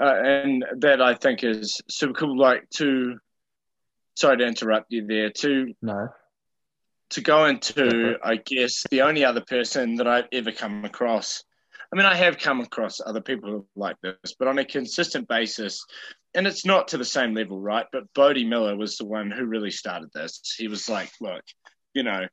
uh, 0.00 0.14
and 0.22 0.64
that 0.78 1.00
I 1.00 1.14
think 1.14 1.44
is 1.44 1.80
super 1.88 2.14
cool. 2.14 2.38
Like 2.38 2.68
to 2.76 3.18
sorry 4.14 4.38
to 4.38 4.46
interrupt 4.46 4.92
you 4.92 5.06
there. 5.06 5.30
To 5.30 5.74
no 5.82 6.08
to 7.10 7.20
go 7.20 7.46
into 7.46 8.16
I 8.22 8.36
guess 8.36 8.84
the 8.90 9.02
only 9.02 9.24
other 9.24 9.42
person 9.42 9.96
that 9.96 10.08
I've 10.08 10.28
ever 10.32 10.52
come 10.52 10.84
across. 10.84 11.44
I 11.92 11.96
mean, 11.96 12.06
I 12.06 12.16
have 12.16 12.38
come 12.38 12.60
across 12.60 13.00
other 13.04 13.20
people 13.20 13.68
like 13.76 13.96
this, 14.02 14.34
but 14.36 14.48
on 14.48 14.58
a 14.58 14.64
consistent 14.64 15.28
basis, 15.28 15.84
and 16.34 16.46
it's 16.46 16.66
not 16.66 16.88
to 16.88 16.98
the 16.98 17.04
same 17.04 17.32
level, 17.32 17.60
right? 17.60 17.86
But 17.92 18.12
Bode 18.12 18.44
Miller 18.44 18.76
was 18.76 18.96
the 18.96 19.06
one 19.06 19.30
who 19.30 19.44
really 19.44 19.70
started 19.70 20.10
this. 20.12 20.54
He 20.58 20.66
was 20.66 20.88
like, 20.88 21.10
look, 21.20 21.44
you 21.94 22.02
know, 22.02 22.26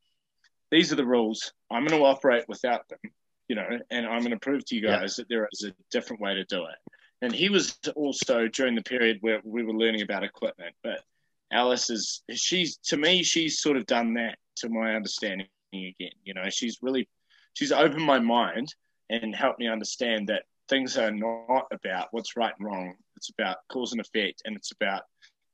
these 0.71 0.91
are 0.91 0.95
the 0.95 1.05
rules. 1.05 1.53
I'm 1.71 1.85
going 1.85 1.99
to 1.99 2.05
operate 2.05 2.45
without 2.47 2.89
them, 2.89 2.99
you 3.47 3.55
know, 3.55 3.67
and 3.91 4.07
I'm 4.07 4.21
going 4.21 4.31
to 4.31 4.39
prove 4.39 4.65
to 4.65 4.75
you 4.75 4.81
guys 4.81 5.15
yeah. 5.17 5.21
that 5.21 5.29
there 5.29 5.47
is 5.51 5.63
a 5.63 5.73
different 5.91 6.21
way 6.21 6.33
to 6.33 6.43
do 6.45 6.63
it. 6.63 6.93
And 7.23 7.33
he 7.33 7.47
was 7.47 7.79
also 7.95 8.49
during 8.49 8.75
the 8.75 8.83
period 8.83 9.19
where 9.21 9.39
we 9.45 9.63
were 9.63 9.71
learning 9.71 10.01
about 10.01 10.25
equipment. 10.25 10.75
But 10.83 11.05
Alice 11.53 11.89
is, 11.89 12.21
she's, 12.33 12.75
to 12.89 12.97
me, 12.97 13.23
she's 13.23 13.61
sort 13.61 13.77
of 13.77 13.85
done 13.85 14.15
that 14.15 14.37
to 14.57 14.67
my 14.67 14.93
understanding 14.93 15.47
again. 15.73 16.11
You 16.25 16.33
know, 16.33 16.49
she's 16.49 16.79
really, 16.81 17.07
she's 17.53 17.71
opened 17.71 18.03
my 18.03 18.19
mind 18.19 18.75
and 19.09 19.33
helped 19.33 19.59
me 19.59 19.69
understand 19.69 20.27
that 20.27 20.43
things 20.67 20.97
are 20.97 21.11
not 21.11 21.67
about 21.71 22.09
what's 22.11 22.35
right 22.35 22.53
and 22.59 22.67
wrong. 22.67 22.95
It's 23.15 23.29
about 23.29 23.59
cause 23.69 23.93
and 23.93 24.01
effect, 24.01 24.41
and 24.43 24.57
it's 24.57 24.73
about 24.73 25.03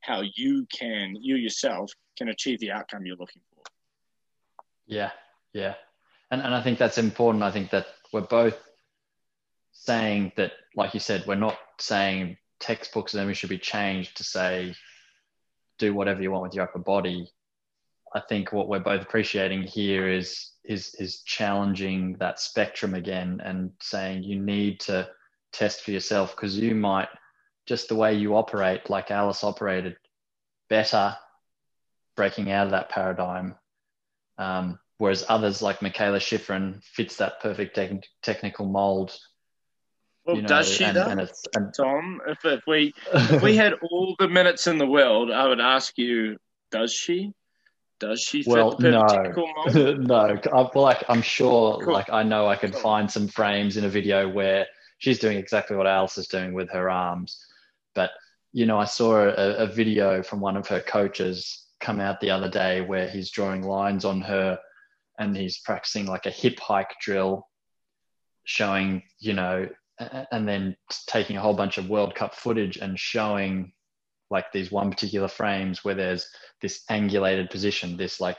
how 0.02 0.24
you 0.36 0.66
can, 0.74 1.16
you 1.22 1.36
yourself, 1.36 1.92
can 2.18 2.30
achieve 2.30 2.60
the 2.62 2.72
outcome 2.72 3.06
you're 3.06 3.16
looking 3.16 3.44
for. 3.54 3.62
Yeah, 4.88 5.12
yeah. 5.54 5.76
And, 6.32 6.42
and 6.42 6.56
I 6.56 6.64
think 6.64 6.80
that's 6.80 6.98
important. 6.98 7.44
I 7.44 7.52
think 7.52 7.70
that 7.70 7.86
we're 8.12 8.22
both 8.22 8.58
saying 9.86 10.34
that, 10.38 10.52
like 10.76 10.94
you 10.94 11.00
said, 11.00 11.26
we're 11.26 11.36
not 11.36 11.58
saying 11.80 12.38
textbooks 12.60 13.14
and 13.14 13.28
we 13.28 13.34
should 13.34 13.50
be 13.50 13.58
changed 13.58 14.18
to 14.18 14.24
say, 14.24 14.76
do 15.78 15.94
whatever 15.94 16.22
you 16.22 16.32
want 16.32 16.44
with 16.44 16.54
your 16.54 16.66
upper 16.66 16.80
body. 16.80 17.32
I 18.14 18.22
think 18.28 18.52
what 18.52 18.68
we're 18.68 18.80
both 18.80 19.02
appreciating 19.02 19.64
here 19.64 20.08
is 20.08 20.52
is 20.66 20.96
is 20.96 21.22
challenging 21.24 22.18
that 22.20 22.40
spectrum 22.40 22.94
again 22.94 23.42
and 23.44 23.72
saying 23.82 24.24
you 24.24 24.40
need 24.40 24.80
to 24.82 25.10
test 25.54 25.82
for 25.82 25.92
yourself 25.92 26.36
because 26.36 26.58
you 26.58 26.76
might 26.76 27.10
just 27.66 27.88
the 27.88 27.96
way 27.96 28.16
you 28.16 28.36
operate, 28.36 28.90
like 28.90 29.12
Alice 29.12 29.44
operated, 29.44 29.96
better 30.70 31.16
breaking 32.16 32.52
out 32.52 32.66
of 32.66 32.72
that 32.72 32.90
paradigm 32.90 33.56
um, 34.40 34.80
whereas 34.98 35.26
others 35.30 35.62
like 35.62 35.80
Mikaela 35.80 36.20
Shiffrin 36.20 36.84
fits 36.84 37.18
that 37.18 37.42
perfect 37.42 37.76
te- 37.76 38.02
technical 38.24 38.66
mold. 38.66 39.16
Well, 40.30 40.36
you 40.36 40.44
know, 40.44 40.48
does 40.48 40.70
she 40.72 40.84
and, 40.84 40.96
though, 40.96 41.06
and 41.06 41.32
and... 41.56 41.74
Tom? 41.74 42.22
If, 42.28 42.46
if 42.46 42.62
we 42.68 42.94
if 43.14 43.42
we 43.42 43.56
had 43.56 43.74
all 43.82 44.16
the 44.20 44.28
minutes 44.28 44.68
in 44.68 44.78
the 44.78 44.86
world, 44.86 45.32
I 45.32 45.48
would 45.48 45.60
ask 45.60 45.98
you, 45.98 46.38
does 46.72 46.94
she? 46.94 47.34
Does 48.00 48.22
she 48.22 48.44
fit 48.44 48.54
well, 48.54 48.76
the 48.76 48.92
no. 48.92 49.94
no, 49.94 50.16
I, 50.16 50.40
well, 50.54 50.72
like 50.76 51.04
I'm 51.10 51.24
sure, 51.24 51.80
cool. 51.84 51.94
like 51.94 52.12
I 52.12 52.22
know 52.22 52.48
I 52.48 52.56
could 52.56 52.74
cool. 52.74 52.82
find 52.82 53.12
some 53.12 53.28
frames 53.28 53.76
in 53.76 53.86
a 53.86 53.90
video 53.90 54.30
where 54.30 54.68
she's 55.00 55.18
doing 55.18 55.38
exactly 55.38 55.76
what 55.76 55.88
Alice 55.88 56.18
is 56.20 56.28
doing 56.28 56.54
with 56.54 56.70
her 56.70 56.92
arms, 56.92 57.44
but 57.96 58.12
you 58.54 58.68
know, 58.68 58.78
I 58.78 58.86
saw 58.86 59.18
a, 59.18 59.56
a 59.56 59.68
video 59.68 60.22
from 60.22 60.42
one 60.42 60.58
of 60.58 60.68
her 60.68 60.80
coaches 60.80 61.66
come 61.80 62.00
out 62.00 62.20
the 62.20 62.32
other 62.32 62.50
day 62.50 62.82
where 62.82 63.10
he's 63.10 63.32
drawing 63.32 63.64
lines 63.64 64.06
on 64.06 64.22
her 64.22 64.60
and 65.18 65.36
he's 65.36 65.58
practicing 65.58 66.06
like 66.06 66.26
a 66.26 66.32
hip 66.32 66.60
hike 66.60 66.96
drill 67.02 67.48
showing 68.46 69.04
you 69.20 69.34
know 69.34 69.68
and 70.00 70.48
then 70.48 70.76
taking 71.08 71.38
a 71.38 71.42
whole 71.42 71.54
bunch 71.54 71.78
of 71.78 71.90
world 71.90 72.16
cup 72.16 72.34
footage 72.36 72.78
and 72.78 73.00
showing 73.00 73.72
like 74.32 74.52
these 74.52 74.72
one 74.72 74.90
particular 74.92 75.28
frames 75.28 75.84
where 75.84 75.96
there's 75.96 76.28
this 76.62 76.84
angulated 76.90 77.50
position 77.50 77.98
this 77.98 78.22
like 78.22 78.38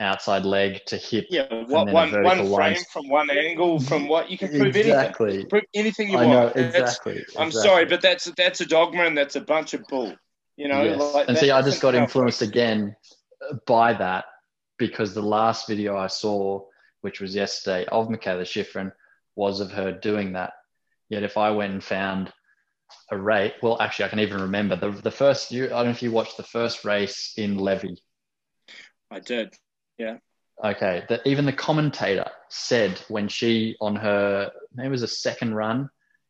outside 0.00 0.44
leg 0.44 0.80
to 0.86 0.96
hip 0.96 1.26
yeah 1.28 1.46
what 1.64 1.90
one 1.90 2.22
one 2.22 2.36
frame 2.38 2.50
line. 2.50 2.76
from 2.92 3.08
one 3.08 3.28
angle 3.30 3.80
from 3.80 4.06
what 4.06 4.30
you 4.30 4.38
can 4.38 4.48
prove 4.48 4.76
exactly 4.76 5.28
anything. 5.28 5.48
prove 5.48 5.64
anything 5.74 6.08
you 6.08 6.18
I 6.18 6.24
want 6.24 6.56
know, 6.56 6.62
exactly, 6.62 7.16
exactly 7.18 7.42
i'm 7.42 7.50
sorry 7.50 7.84
but 7.84 8.00
that's 8.00 8.30
that's 8.36 8.60
a 8.60 8.66
dogma 8.66 9.04
and 9.04 9.18
that's 9.18 9.34
a 9.34 9.40
bunch 9.40 9.74
of 9.74 9.82
bull 9.88 10.14
you 10.58 10.66
know, 10.66 10.82
yes. 10.82 11.14
like 11.14 11.28
and 11.28 11.38
see, 11.38 11.52
I 11.52 11.62
just 11.62 11.80
got 11.80 11.94
influenced 11.94 12.42
again 12.42 12.96
by 13.64 13.92
that 13.92 14.24
because 14.76 15.14
the 15.14 15.22
last 15.22 15.68
video 15.68 15.96
I 15.96 16.08
saw, 16.08 16.64
which 17.00 17.20
was 17.20 17.32
yesterday 17.32 17.86
of 17.86 18.08
Mikaela 18.08 18.42
Shiffrin, 18.42 18.90
was 19.36 19.60
of 19.60 19.70
her 19.70 19.92
doing 19.92 20.32
that. 20.32 20.52
Yet 21.08 21.22
if 21.22 21.36
I 21.36 21.50
went 21.50 21.72
and 21.72 21.84
found 21.84 22.32
a 23.10 23.16
race, 23.16 23.52
well, 23.62 23.80
actually, 23.80 24.06
I 24.06 24.08
can 24.08 24.20
even 24.20 24.42
remember 24.42 24.76
the 24.76 24.90
the 24.90 25.10
first. 25.10 25.50
You, 25.50 25.66
I 25.66 25.68
don't 25.68 25.86
know 25.86 25.90
if 25.90 26.02
you 26.02 26.12
watched 26.12 26.36
the 26.36 26.42
first 26.42 26.84
race 26.84 27.34
in 27.36 27.58
Levi. 27.58 27.94
I 29.10 29.20
did. 29.20 29.54
Yeah. 29.96 30.18
Okay. 30.62 31.04
That 31.08 31.26
even 31.26 31.46
the 31.46 31.52
commentator 31.52 32.30
said 32.48 33.00
when 33.08 33.28
she 33.28 33.76
on 33.80 33.96
her 33.96 34.50
maybe 34.74 34.88
it 34.88 34.90
was 34.90 35.02
a 35.02 35.08
second 35.08 35.54
run, 35.54 35.88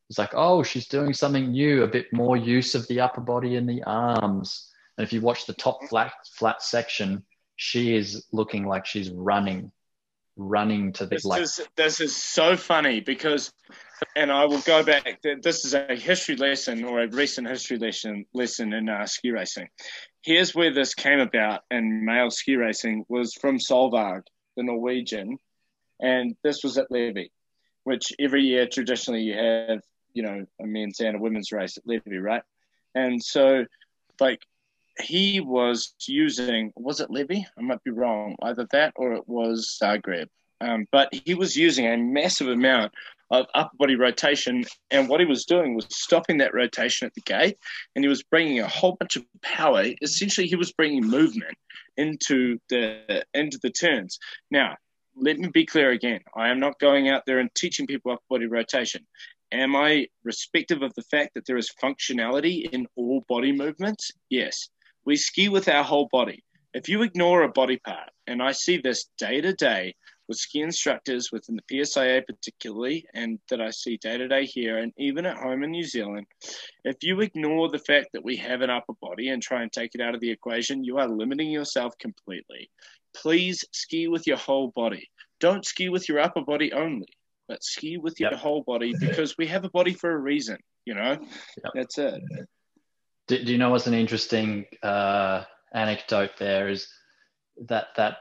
it's 0.09 0.19
like, 0.19 0.33
oh, 0.35 0.63
she's 0.63 0.89
doing 0.89 1.13
something 1.13 1.51
new, 1.51 1.83
a 1.83 1.89
bit 1.89 2.13
more 2.13 2.37
use 2.37 2.75
of 2.75 2.87
the 2.89 3.01
upper 3.01 3.21
body 3.21 3.57
and 3.57 3.69
the 3.69 3.83
arms. 3.83 4.71
And 4.97 5.07
if 5.07 5.13
you 5.13 5.21
watch 5.21 5.47
the 5.47 5.55
top 5.55 5.85
flat 5.89 6.13
flat 6.35 6.63
section, 6.63 7.25
she 7.57 7.95
is 7.95 8.27
looking 8.33 8.67
like 8.67 8.87
she's 8.87 9.11
running, 9.11 9.73
running 10.39 10.93
to 10.95 11.05
the 11.05 11.17
this 11.17 11.25
like. 11.25 11.43
Is, 11.43 11.61
this 11.77 12.01
is 12.01 12.17
so 12.17 12.57
funny 12.57 13.01
because, 13.01 13.53
and 14.17 14.33
I 14.33 14.47
will 14.47 14.61
go 14.61 14.83
back. 14.83 15.21
This 15.43 15.65
is 15.65 15.75
a 15.75 15.95
history 15.95 16.37
lesson 16.37 16.85
or 16.85 17.03
a 17.03 17.09
recent 17.09 17.49
history 17.49 17.79
lesson 17.79 18.25
lesson 18.33 18.73
in 18.73 18.89
uh, 18.89 19.05
ski 19.07 19.31
racing, 19.33 19.69
here's 20.23 20.55
where 20.55 20.73
this 20.73 20.95
came 20.95 21.21
about 21.21 21.63
in 21.71 22.05
male 22.05 22.31
ski 22.31 22.57
racing 22.57 23.05
was 23.09 23.35
from 23.35 23.59
Solvang, 23.59 24.23
the 24.57 24.63
Norwegian, 24.63 25.39
and 26.01 26.37
this 26.43 26.63
was 26.63 26.79
at 26.79 26.91
Levi, 26.91 27.25
which 27.85 28.13
every 28.19 28.43
year 28.43 28.67
traditionally 28.67 29.23
you 29.23 29.35
have, 29.35 29.81
you 30.13 30.23
know, 30.23 30.47
a 30.61 30.67
men's 30.67 31.01
and 31.01 31.17
a 31.17 31.21
women's 31.21 31.53
race 31.53 31.77
at 31.77 31.87
Levi, 31.87 32.17
right? 32.17 32.43
And 32.95 33.23
so, 33.23 33.65
like, 34.21 34.41
he 35.01 35.41
was 35.41 35.95
using 36.07 36.73
was 36.77 37.01
it 37.01 37.11
Levi? 37.11 37.41
I 37.57 37.63
might 37.63 37.83
be 37.85 37.91
wrong, 37.91 38.37
either 38.43 38.67
that 38.73 38.93
or 38.97 39.13
it 39.15 39.29
was 39.29 39.79
Zagreb. 39.81 40.27
Um, 40.61 40.87
but 40.91 41.09
he 41.13 41.35
was 41.35 41.57
using 41.57 41.87
a 41.87 41.97
massive 41.97 42.49
amount 42.49 42.93
of 43.31 43.47
upper 43.55 43.77
body 43.77 43.95
rotation, 43.95 44.65
and 44.91 45.09
what 45.09 45.21
he 45.21 45.27
was 45.27 45.45
doing 45.45 45.75
was 45.75 45.87
stopping 45.91 46.39
that 46.39 46.55
rotation 46.55 47.07
at 47.07 47.15
the 47.15 47.21
gate, 47.21 47.59
and 47.95 48.05
he 48.05 48.09
was 48.09 48.23
bringing 48.23 48.61
a 48.61 48.67
whole 48.67 48.97
bunch 48.99 49.17
of 49.17 49.25
power. 49.43 49.85
Essentially, 50.03 50.47
he 50.47 50.57
was 50.57 50.73
bringing 50.73 51.07
movement 51.07 51.57
into 51.97 52.59
the 52.71 53.25
into 53.35 53.59
the 53.63 53.71
turns. 53.71 54.19
Now, 54.51 54.77
let 55.15 55.39
me 55.39 55.49
be 55.49 55.67
clear 55.67 55.91
again. 55.91 56.21
I 56.35 56.49
am 56.49 56.61
not 56.61 56.79
going 56.79 57.09
out 57.09 57.25
there 57.27 57.39
and 57.39 57.55
teaching 57.55 57.87
people 57.87 58.13
upper 58.13 58.23
body 58.31 58.47
rotation. 58.47 59.07
Am 59.51 59.75
I 59.77 60.09
respective 60.25 60.83
of 60.83 60.95
the 60.95 61.03
fact 61.03 61.35
that 61.35 61.47
there 61.47 61.57
is 61.57 61.73
functionality 61.83 62.69
in 62.71 62.87
all 62.97 63.25
body 63.29 63.53
movements? 63.53 64.11
Yes. 64.29 64.69
We 65.09 65.17
ski 65.17 65.49
with 65.49 65.69
our 65.69 65.83
whole 65.83 66.07
body. 66.13 66.45
If 66.75 66.87
you 66.87 67.01
ignore 67.01 67.43
a 67.43 67.49
body 67.49 67.79
part, 67.79 68.11
and 68.27 68.43
I 68.43 68.53
see 68.53 68.77
this 68.77 69.07
day 69.17 69.41
to 69.41 69.55
day 69.55 69.95
with 70.29 70.37
ski 70.37 70.61
instructors 70.61 71.33
within 71.33 71.57
the 71.57 71.63
PSIA 71.63 72.27
particularly, 72.27 73.07
and 73.15 73.39
that 73.49 73.59
I 73.59 73.71
see 73.71 73.97
day 73.97 74.19
to 74.19 74.29
day 74.29 74.45
here 74.45 74.77
and 74.77 74.93
even 74.99 75.25
at 75.25 75.39
home 75.39 75.63
in 75.63 75.71
New 75.71 75.85
Zealand, 75.85 76.27
if 76.85 76.97
you 77.01 77.23
ignore 77.23 77.71
the 77.71 77.79
fact 77.79 78.09
that 78.13 78.23
we 78.23 78.37
have 78.37 78.61
an 78.61 78.69
upper 78.69 78.93
body 79.01 79.31
and 79.31 79.43
try 79.43 79.63
and 79.63 79.73
take 79.73 79.95
it 79.95 80.03
out 80.03 80.15
of 80.15 80.21
the 80.21 80.31
equation, 80.31 80.85
you 80.85 80.99
are 80.99 81.09
limiting 81.09 81.51
yourself 81.51 81.97
completely. 81.97 82.71
Please 83.17 83.65
ski 83.73 84.09
with 84.09 84.27
your 84.27 84.37
whole 84.37 84.73
body. 84.77 85.09
Don't 85.41 85.65
ski 85.65 85.89
with 85.89 86.07
your 86.07 86.21
upper 86.21 86.43
body 86.43 86.71
only, 86.75 87.09
but 87.49 87.65
ski 87.65 87.97
with 87.97 88.21
your 88.21 88.33
yep. 88.33 88.41
whole 88.41 88.63
body 88.63 88.93
because 89.01 89.39
we 89.39 89.47
have 89.47 89.65
a 89.65 89.71
body 89.71 89.95
for 89.95 90.11
a 90.11 90.19
reason, 90.19 90.59
you 90.85 90.95
know? 90.95 91.17
Yep. 91.65 91.73
That's 91.75 91.97
it. 91.97 92.21
Do, 93.29 93.45
do 93.45 93.53
you 93.53 93.59
know 93.59 93.71
what's 93.71 93.87
an 93.87 93.95
interesting 93.95 94.65
uh, 94.83 95.45
anecdote 95.73 96.33
there 96.39 96.69
is 96.69 96.89
that 97.67 97.89
that 97.97 98.19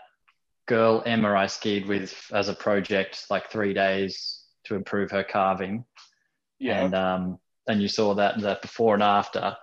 girl 0.68 1.02
Emma 1.06 1.34
I 1.34 1.48
skied 1.48 1.88
with 1.88 2.16
as 2.32 2.50
a 2.50 2.54
project 2.54 3.26
like 3.30 3.50
three 3.50 3.74
days 3.74 4.44
to 4.66 4.76
improve 4.76 5.12
her 5.12 5.24
carving. 5.24 5.86
Yeah. 6.60 6.84
And 6.84 6.96
um 6.96 7.40
and 7.68 7.82
you 7.82 7.88
saw 7.88 8.14
that 8.16 8.40
that 8.42 8.62
before 8.62 8.94
and 8.94 9.04
after. 9.04 9.56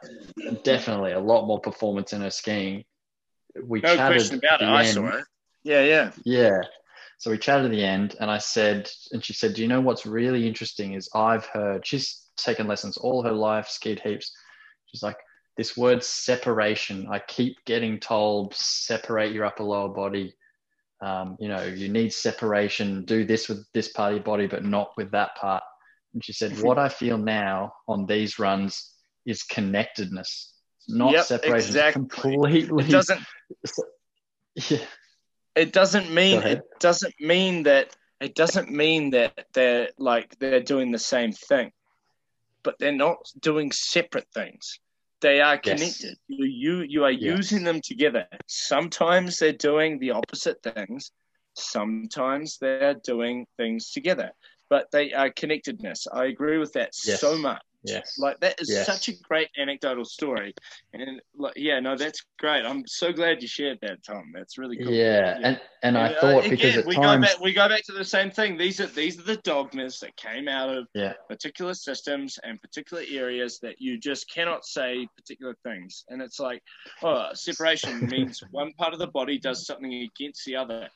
Definitely 0.63 1.13
a 1.13 1.21
lot 1.21 1.47
more 1.47 1.61
performance 1.61 2.13
in 2.13 2.23
her 2.23 2.31
skiing. 2.31 2.85
We 3.63 3.81
no 3.81 3.95
chatted 3.95 4.17
question 4.17 4.39
about 4.39 4.63
it. 4.63 4.69
I 4.69 4.85
saw 4.85 5.19
it. 5.19 5.25
Yeah, 5.63 5.83
yeah. 5.83 6.11
Yeah. 6.25 6.61
So 7.19 7.31
we 7.31 7.39
chatted 7.39 7.67
at 7.67 7.71
the 7.71 7.85
end 7.85 8.17
and 8.21 8.31
I 8.31 8.39
said, 8.39 8.91
and 9.13 9.25
she 9.25 9.33
said, 9.33 9.55
Do 9.55 9.63
you 9.63 9.69
know 9.69 9.81
what's 9.81 10.05
really 10.05 10.47
interesting 10.47 10.95
is 10.95 11.09
I've 11.15 11.47
heard 11.47 11.87
she's 11.87 12.23
taken 12.37 12.67
lessons 12.67 12.97
all 12.97 13.23
her 13.23 13.33
life, 13.33 13.69
skied 13.69 14.01
heaps. 14.01 14.35
She's 14.87 15.03
like, 15.03 15.17
this 15.57 15.77
word 15.77 16.03
separation. 16.03 17.07
I 17.11 17.21
keep 17.21 17.65
getting 17.65 18.01
told 18.01 18.55
separate 18.55 19.33
your 19.33 19.45
upper 19.45 19.63
lower 19.63 19.89
body. 19.89 20.35
Um, 21.01 21.37
you 21.39 21.49
know, 21.49 21.63
you 21.63 21.89
need 21.89 22.13
separation. 22.13 23.05
Do 23.05 23.25
this 23.25 23.49
with 23.49 23.67
this 23.73 23.89
part 23.89 24.13
of 24.13 24.17
your 24.17 24.25
body, 24.25 24.47
but 24.47 24.65
not 24.65 24.93
with 24.97 25.11
that 25.13 25.37
part. 25.37 25.63
And 26.13 26.25
she 26.25 26.33
said, 26.33 26.61
"What 26.61 26.79
I 26.79 26.89
feel 26.89 27.19
now 27.19 27.75
on 27.87 28.07
these 28.07 28.39
runs 28.39 28.95
is 29.27 29.43
connectedness, 29.43 30.55
not 30.89 31.13
yep, 31.13 31.25
separation. 31.25 31.57
Exactly. 31.57 31.93
Completely. 32.01 32.85
It 32.85 32.91
doesn't. 32.91 33.21
Yeah. 34.71 34.79
It 35.57 35.73
doesn't 35.73 36.13
mean. 36.13 36.43
It 36.43 36.63
doesn't 36.81 37.15
mean 37.21 37.65
that. 37.65 37.95
It 38.21 38.35
doesn't 38.35 38.71
mean 38.71 39.11
that 39.11 39.47
they're 39.53 39.91
like 39.99 40.39
they're 40.39 40.63
doing 40.63 40.93
the 40.93 40.99
same 40.99 41.33
thing, 41.33 41.73
but 42.63 42.79
they're 42.79 42.93
not 42.93 43.19
doing 43.41 43.73
separate 43.73 44.29
things. 44.33 44.79
They 45.25 45.41
are 45.41 45.57
connected. 45.57 46.18
Yes. 46.29 46.39
You, 46.39 46.45
you 46.45 46.83
you 46.83 47.05
are 47.05 47.11
using 47.11 47.64
them 47.64 47.81
together. 47.81 48.27
Sometimes 48.47 49.39
they're 49.39 49.53
doing 49.53 49.99
the 49.99 50.11
opposite 50.11 50.62
things. 50.62 51.12
Sometimes 51.55 52.59
they're 52.61 52.97
doing 53.03 53.47
things 53.57 53.91
together. 53.91 54.33
But 54.68 54.91
they 54.93 55.14
are 55.14 55.31
connectedness. 55.31 56.07
I 56.12 56.27
agree 56.27 56.59
with 56.59 56.75
that 56.75 56.91
yes. 57.07 57.22
so 57.22 57.39
much. 57.39 57.62
Yes. 57.85 58.18
Like 58.18 58.41
that 58.41 58.61
is 58.61 58.70
yes. 58.70 58.87
such 58.87 59.09
a 59.09 59.12
great 59.22 59.49
anecdotal 59.59 60.05
story. 60.05 60.55
And 60.93 61.20
like 61.37 61.55
yeah, 61.57 61.80
no, 61.80 61.97
that's 61.97 62.24
great. 62.39 62.64
I'm 62.64 62.87
so 62.87 63.12
glad 63.12 63.43
you 63.43 63.49
shared 63.49 63.78
that, 63.82 64.03
Tom. 64.03 64.32
That's 64.35 64.57
really 64.57 64.78
cool. 64.78 64.91
Yeah. 64.91 65.39
yeah. 65.39 65.49
And 65.49 65.61
and 65.82 65.99
I 65.99 66.14
uh, 66.14 66.20
thought 66.20 66.49
because 66.49 66.87
we 66.87 66.95
times... 66.95 67.07
go 67.07 67.20
back 67.20 67.41
we 67.41 67.53
go 67.53 67.68
back 67.68 67.82
to 67.85 67.93
the 67.93 68.05
same 68.05 68.30
thing. 68.30 68.57
These 68.57 68.80
are 68.80 68.87
these 68.87 69.18
are 69.18 69.22
the 69.22 69.37
dogmas 69.37 70.01
that 70.01 70.16
came 70.16 70.49
out 70.49 70.74
of 70.74 70.89
yeah. 70.95 71.12
particular 71.28 71.74
systems 71.74 72.39
and 72.43 72.61
particular 72.61 73.03
areas 73.09 73.59
that 73.61 73.80
you 73.80 73.99
just 73.99 74.30
cannot 74.30 74.64
say 74.64 75.07
particular 75.16 75.55
things. 75.62 76.05
And 76.09 76.22
it's 76.22 76.41
like, 76.41 76.62
oh, 77.03 77.28
separation 77.35 78.07
means 78.11 78.43
one 78.51 78.72
part 78.74 78.95
of 78.95 78.99
the 78.99 79.09
body 79.09 79.39
does 79.39 79.66
something 79.66 79.93
against 79.93 80.45
the 80.47 80.57
other. 80.57 80.89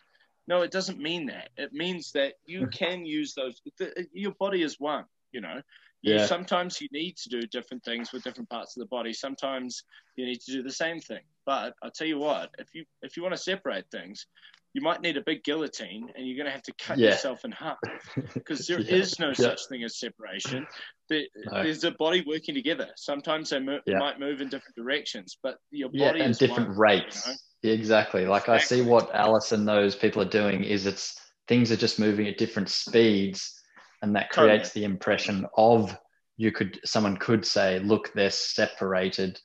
No, 0.47 0.62
it 0.62 0.70
doesn't 0.70 0.99
mean 0.99 1.26
that. 1.26 1.51
It 1.59 1.74
means 1.74 2.12
that 2.12 2.34
you 2.47 2.66
can 2.72 3.05
use 3.05 3.34
those. 3.34 3.61
The, 3.78 4.07
your 4.12 4.32
body 4.32 4.62
is 4.62 4.80
one. 4.80 5.05
You 5.32 5.43
know, 5.43 5.61
yeah. 6.03 6.27
sometimes 6.27 6.81
you 6.81 6.89
need 6.93 7.17
to 7.17 7.29
do 7.29 7.43
different 7.43 7.85
things 7.85 8.13
with 8.13 8.23
different 8.23 8.49
parts 8.49 8.77
of 8.77 8.81
the 8.81 8.87
body. 8.87 9.13
Sometimes 9.13 9.83
you 10.17 10.27
need 10.27 10.41
to 10.41 10.53
do 10.53 10.63
the 10.63 10.71
same 10.71 11.01
thing. 11.01 11.23
But 11.45 11.75
I'll 11.83 11.91
tell 11.91 12.07
you 12.07 12.19
what, 12.19 12.51
if 12.59 12.69
you 12.75 12.85
if 13.03 13.17
you 13.17 13.23
want 13.23 13.35
to 13.35 13.41
separate 13.41 13.91
things, 13.91 14.27
you 14.75 14.83
might 14.83 15.01
need 15.01 15.17
a 15.17 15.23
big 15.23 15.43
guillotine 15.43 16.09
and 16.15 16.27
you're 16.27 16.37
going 16.37 16.47
to 16.47 16.53
have 16.53 16.63
to 16.63 16.73
cut 16.79 16.99
yeah. 16.99 17.11
yourself 17.11 17.45
in 17.45 17.53
half 17.53 17.79
because 18.35 18.67
there 18.67 18.81
yeah. 18.81 18.97
is 18.97 19.19
no 19.19 19.29
yeah. 19.29 19.35
such 19.35 19.61
thing 19.69 19.83
as 19.83 19.99
separation. 19.99 20.67
There, 21.09 21.23
no. 21.51 21.63
There's 21.63 21.85
a 21.85 21.91
body 21.93 22.23
working 22.27 22.55
together. 22.55 22.89
Sometimes 22.97 23.51
they 23.51 23.61
mo- 23.61 23.81
might 23.87 24.21
move 24.21 24.41
in 24.41 24.49
different 24.49 24.77
directions, 24.77 25.39
but 25.43 25.57
your 25.71 25.89
body 25.89 26.19
yeah, 26.19 26.25
and 26.25 26.39
different 26.39 26.69
one, 26.69 26.79
rates. 26.79 27.27
You 27.27 27.71
know? 27.71 27.75
Exactly. 27.75 28.27
Like 28.27 28.43
exactly. 28.43 28.55
I 28.55 28.83
see 28.83 28.89
what 28.89 29.13
Alice 29.15 29.53
and 29.53 29.67
those 29.67 29.97
people 29.97 30.23
are 30.23 30.29
doing 30.29 30.63
is 30.63 30.87
it's 30.87 31.19
things 31.49 31.73
are 31.73 31.77
just 31.77 31.99
moving 31.99 32.29
at 32.29 32.37
different 32.37 32.69
speeds 32.69 33.58
and 34.03 34.15
that 34.17 34.31
creates 34.31 34.71
totally. 34.71 34.85
the 34.85 34.93
impression 34.93 35.47
of 35.57 35.97
you 36.37 36.53
could 36.53 36.79
someone 36.85 37.17
could 37.17 37.45
say 37.45 37.79
look 37.81 38.13
they're 38.15 38.31
separated 38.31 39.41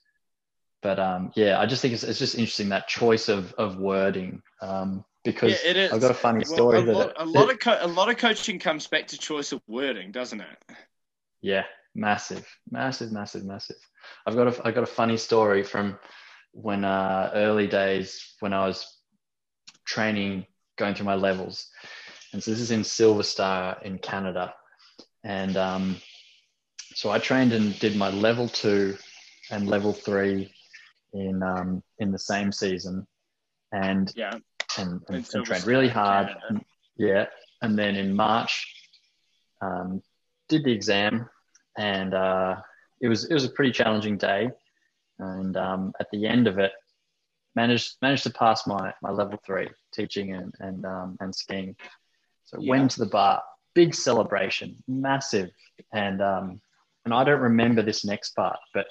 but 0.82 1.00
um, 1.00 1.32
yeah 1.36 1.60
i 1.60 1.66
just 1.66 1.82
think 1.82 1.94
it's, 1.94 2.04
it's 2.04 2.20
just 2.20 2.36
interesting 2.36 2.70
that 2.70 2.88
choice 2.88 3.30
of 3.30 3.54
of 3.54 3.78
wording 3.78 4.42
um, 4.62 5.04
because 5.24 5.52
yeah, 5.52 5.72
it 5.72 5.78
is. 5.78 5.92
i've 5.92 6.02
got 6.02 6.12
a 6.12 6.16
funny 6.16 6.44
story 6.46 6.84
well, 6.84 6.96
a, 6.96 6.98
lot, 6.98 7.14
a 7.18 7.26
lot 7.26 7.52
of 7.52 7.60
co- 7.60 7.78
a 7.82 7.88
lot 7.88 8.10
of 8.10 8.18
coaching 8.18 8.60
comes 8.60 8.88
back 8.88 9.08
to 9.08 9.18
choice 9.18 9.52
of 9.52 9.62
wording 9.68 10.12
doesn't 10.12 10.42
it 10.42 10.78
yeah 11.42 11.64
massive 11.96 12.48
massive 12.70 13.12
massive 13.12 13.44
massive 13.44 13.78
i've 14.26 14.36
got 14.36 14.48
a 14.48 14.68
i've 14.68 14.76
got 14.76 14.84
a 14.84 14.88
funny 14.88 15.18
story 15.18 15.64
from 15.64 15.98
when 16.52 16.84
uh, 16.84 17.32
early 17.34 17.68
days 17.68 18.36
when 18.40 18.54
i 18.54 18.66
was 18.66 19.00
training 19.86 20.46
going 20.78 20.96
through 20.96 21.06
my 21.06 21.16
levels 21.16 21.68
and 22.34 22.44
so 22.44 22.52
this 22.52 22.60
is 22.60 22.72
in 22.72 22.84
Silver 22.84 23.24
Star 23.24 23.78
in 23.84 24.00
Canada. 24.00 24.54
And 25.24 25.56
um, 25.56 25.98
so 26.96 27.12
I 27.12 27.20
trained 27.20 27.54
and 27.54 27.78
did 27.80 27.96
my 27.96 28.10
level 28.10 28.50
two 28.50 28.98
and 29.52 29.68
level 29.68 29.94
three 29.94 30.52
in 31.14 31.42
um, 31.44 31.84
in 32.00 32.12
the 32.12 32.20
same 32.20 32.52
season, 32.52 33.08
and 33.72 34.12
yeah, 34.16 34.34
and, 34.78 35.02
and, 35.08 35.30
and 35.34 35.46
trained 35.46 35.66
really 35.66 35.88
hard. 35.88 36.30
And, 36.50 36.66
yeah, 36.98 37.28
and 37.62 37.78
then 37.78 37.96
in 37.96 38.16
March, 38.16 38.68
um, 39.62 40.02
did 40.50 40.64
the 40.64 40.72
exam, 40.72 41.30
and 41.78 42.14
uh, 42.14 42.56
it 43.00 43.08
was 43.08 43.26
it 43.26 43.34
was 43.34 43.46
a 43.46 43.50
pretty 43.50 43.72
challenging 43.72 44.18
day. 44.18 44.50
And 45.20 45.56
um, 45.56 45.94
at 46.00 46.08
the 46.12 46.26
end 46.26 46.48
of 46.48 46.58
it, 46.58 46.72
managed 47.56 47.98
managed 48.02 48.24
to 48.24 48.32
pass 48.32 48.66
my 48.66 48.94
my 49.02 49.12
level 49.12 49.40
three 49.46 49.70
teaching 49.94 50.34
and 50.34 50.54
and 50.60 50.86
um, 50.86 51.18
and 51.20 51.34
skiing. 51.34 51.76
So 52.46 52.60
yeah. 52.60 52.70
went 52.70 52.92
to 52.92 53.00
the 53.00 53.06
bar, 53.08 53.42
big 53.74 53.96
celebration, 53.96 54.84
massive, 54.88 55.50
and 55.94 56.22
um, 56.22 56.62
and 57.06 57.14
I 57.14 57.24
don't 57.24 57.42
remember 57.42 57.82
this 57.82 58.06
next 58.06 58.36
part, 58.36 58.58
but 58.74 58.86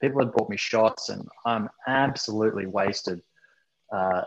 people 0.00 0.20
had 0.20 0.32
bought 0.32 0.50
me 0.50 0.56
shots, 0.56 1.08
and 1.08 1.26
I'm 1.44 1.68
absolutely 1.86 2.66
wasted, 2.66 3.20
uh, 3.92 4.22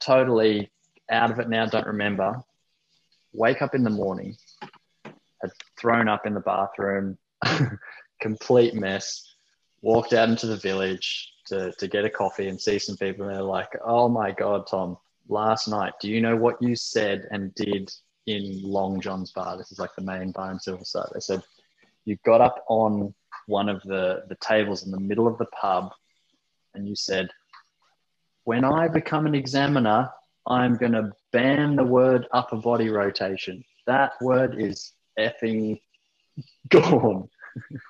totally 0.00 0.70
out 1.10 1.30
of 1.30 1.38
it 1.38 1.48
now. 1.48 1.66
Don't 1.66 1.86
remember. 1.86 2.42
Wake 3.32 3.62
up 3.62 3.74
in 3.74 3.82
the 3.82 3.90
morning, 3.90 4.36
had 5.04 5.50
thrown 5.80 6.08
up 6.08 6.26
in 6.26 6.34
the 6.34 6.40
bathroom, 6.40 7.18
complete 8.20 8.74
mess. 8.74 9.28
Walked 9.80 10.12
out 10.12 10.28
into 10.28 10.46
the 10.46 10.56
village 10.56 11.32
to, 11.46 11.72
to 11.72 11.88
get 11.88 12.04
a 12.04 12.10
coffee 12.10 12.48
and 12.48 12.60
see 12.60 12.78
some 12.78 12.96
people, 12.96 13.26
and 13.26 13.34
they're 13.34 13.42
like, 13.42 13.70
"Oh 13.84 14.08
my 14.08 14.30
god, 14.30 14.66
Tom! 14.68 14.96
Last 15.28 15.66
night, 15.68 15.92
do 16.00 16.08
you 16.08 16.20
know 16.20 16.36
what 16.36 16.60
you 16.60 16.76
said 16.76 17.26
and 17.30 17.54
did 17.54 17.90
in 18.26 18.62
Long 18.62 19.00
John's 19.00 19.32
bar. 19.32 19.56
This 19.56 19.72
is 19.72 19.78
like 19.78 19.94
the 19.96 20.02
main 20.02 20.32
bar 20.32 20.50
in 20.50 20.60
Silver 20.60 20.84
Star. 20.84 21.08
They 21.12 21.20
said 21.20 21.42
you 22.04 22.16
got 22.24 22.40
up 22.40 22.64
on 22.68 23.14
one 23.46 23.68
of 23.68 23.82
the, 23.82 24.24
the 24.28 24.36
tables 24.36 24.84
in 24.84 24.90
the 24.90 25.00
middle 25.00 25.26
of 25.26 25.38
the 25.38 25.46
pub 25.46 25.92
and 26.74 26.88
you 26.88 26.96
said, 26.96 27.28
when 28.44 28.64
I 28.64 28.88
become 28.88 29.26
an 29.26 29.34
examiner, 29.34 30.10
I'm 30.46 30.76
going 30.76 30.92
to 30.92 31.12
ban 31.32 31.76
the 31.76 31.84
word 31.84 32.26
upper 32.32 32.56
body 32.56 32.88
rotation. 32.88 33.64
That 33.86 34.12
word 34.20 34.60
is 34.60 34.92
effing 35.18 35.80
gone. 36.68 37.28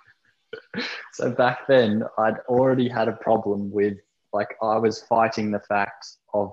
so 1.13 1.31
back 1.31 1.67
then, 1.69 2.05
I'd 2.19 2.39
already 2.49 2.89
had 2.89 3.09
a 3.09 3.13
problem 3.13 3.71
with, 3.71 3.99
like, 4.33 4.55
I 4.63 4.77
was 4.77 5.03
fighting 5.05 5.51
the 5.51 5.61
fact 5.61 6.07
of 6.35 6.53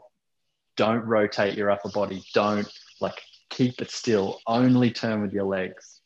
don't 0.77 1.05
rotate 1.05 1.57
your 1.57 1.71
upper 1.71 1.89
body, 1.89 2.23
don't, 2.33 2.71
like, 3.01 3.21
keep 3.49 3.81
it 3.81 3.91
still, 3.91 4.39
only 4.47 4.91
turn 4.91 5.21
with 5.21 5.33
your 5.33 5.45
legs. 5.45 6.01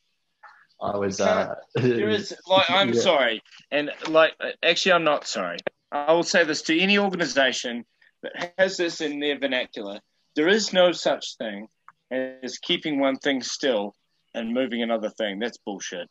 I 0.81 0.97
was. 0.97 1.21
Uh, 1.21 1.55
there 1.75 2.09
is 2.09 2.35
like 2.47 2.69
I'm 2.69 2.89
yeah. 2.93 3.01
sorry, 3.01 3.43
and 3.71 3.91
like 4.07 4.33
actually 4.61 4.93
I'm 4.93 5.03
not 5.03 5.27
sorry. 5.27 5.57
I 5.91 6.13
will 6.13 6.23
say 6.23 6.43
this 6.43 6.63
to 6.63 6.79
any 6.79 6.97
organization 6.97 7.85
that 8.23 8.53
has 8.57 8.77
this 8.77 9.01
in 9.01 9.19
their 9.19 9.37
vernacular. 9.37 9.99
There 10.35 10.47
is 10.47 10.73
no 10.73 10.91
such 10.91 11.37
thing 11.37 11.67
as 12.11 12.57
keeping 12.57 12.99
one 12.99 13.17
thing 13.17 13.43
still 13.43 13.95
and 14.33 14.53
moving 14.53 14.81
another 14.81 15.09
thing. 15.09 15.39
That's 15.39 15.57
bullshit. 15.57 16.09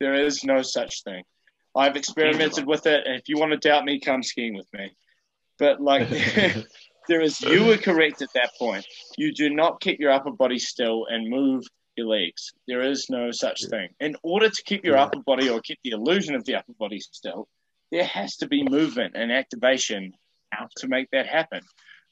There 0.00 0.14
is 0.14 0.44
no 0.44 0.62
such 0.62 1.02
thing. 1.04 1.24
I've 1.76 1.96
experimented 1.96 2.66
with 2.66 2.86
it, 2.86 3.06
and 3.06 3.16
if 3.16 3.28
you 3.28 3.38
want 3.38 3.52
to 3.52 3.58
doubt 3.58 3.84
me, 3.84 4.00
come 4.00 4.22
skiing 4.22 4.54
with 4.54 4.66
me. 4.72 4.90
But 5.58 5.80
like, 5.80 6.08
there 7.08 7.20
is, 7.20 7.40
you 7.40 7.64
were 7.64 7.76
correct 7.76 8.22
at 8.22 8.32
that 8.34 8.52
point. 8.58 8.86
You 9.16 9.32
do 9.32 9.50
not 9.50 9.80
keep 9.80 9.98
your 9.98 10.12
upper 10.12 10.30
body 10.30 10.58
still 10.58 11.06
and 11.08 11.28
move 11.28 11.64
your 11.96 12.06
legs. 12.06 12.52
There 12.66 12.82
is 12.82 13.10
no 13.10 13.30
such 13.32 13.66
thing. 13.68 13.88
In 14.00 14.16
order 14.22 14.48
to 14.48 14.62
keep 14.64 14.84
your 14.84 14.96
upper 14.96 15.20
body 15.20 15.48
or 15.48 15.60
keep 15.60 15.80
the 15.82 15.90
illusion 15.90 16.34
of 16.34 16.44
the 16.44 16.54
upper 16.54 16.72
body 16.78 17.00
still, 17.00 17.48
there 17.90 18.04
has 18.04 18.36
to 18.36 18.46
be 18.46 18.62
movement 18.62 19.14
and 19.16 19.32
activation 19.32 20.12
to 20.76 20.88
make 20.88 21.10
that 21.10 21.26
happen. 21.26 21.60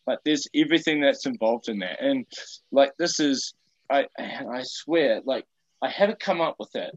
But 0.04 0.20
there's 0.24 0.46
everything 0.54 1.00
that's 1.00 1.26
involved 1.26 1.68
in 1.68 1.80
that. 1.80 2.00
And 2.00 2.26
like, 2.72 2.92
this 2.98 3.20
is, 3.20 3.54
I, 3.90 4.06
I 4.18 4.62
swear, 4.62 5.20
like, 5.24 5.44
I 5.82 5.88
haven't 5.88 6.20
come 6.20 6.40
up 6.40 6.56
with 6.58 6.74
it. 6.74 6.96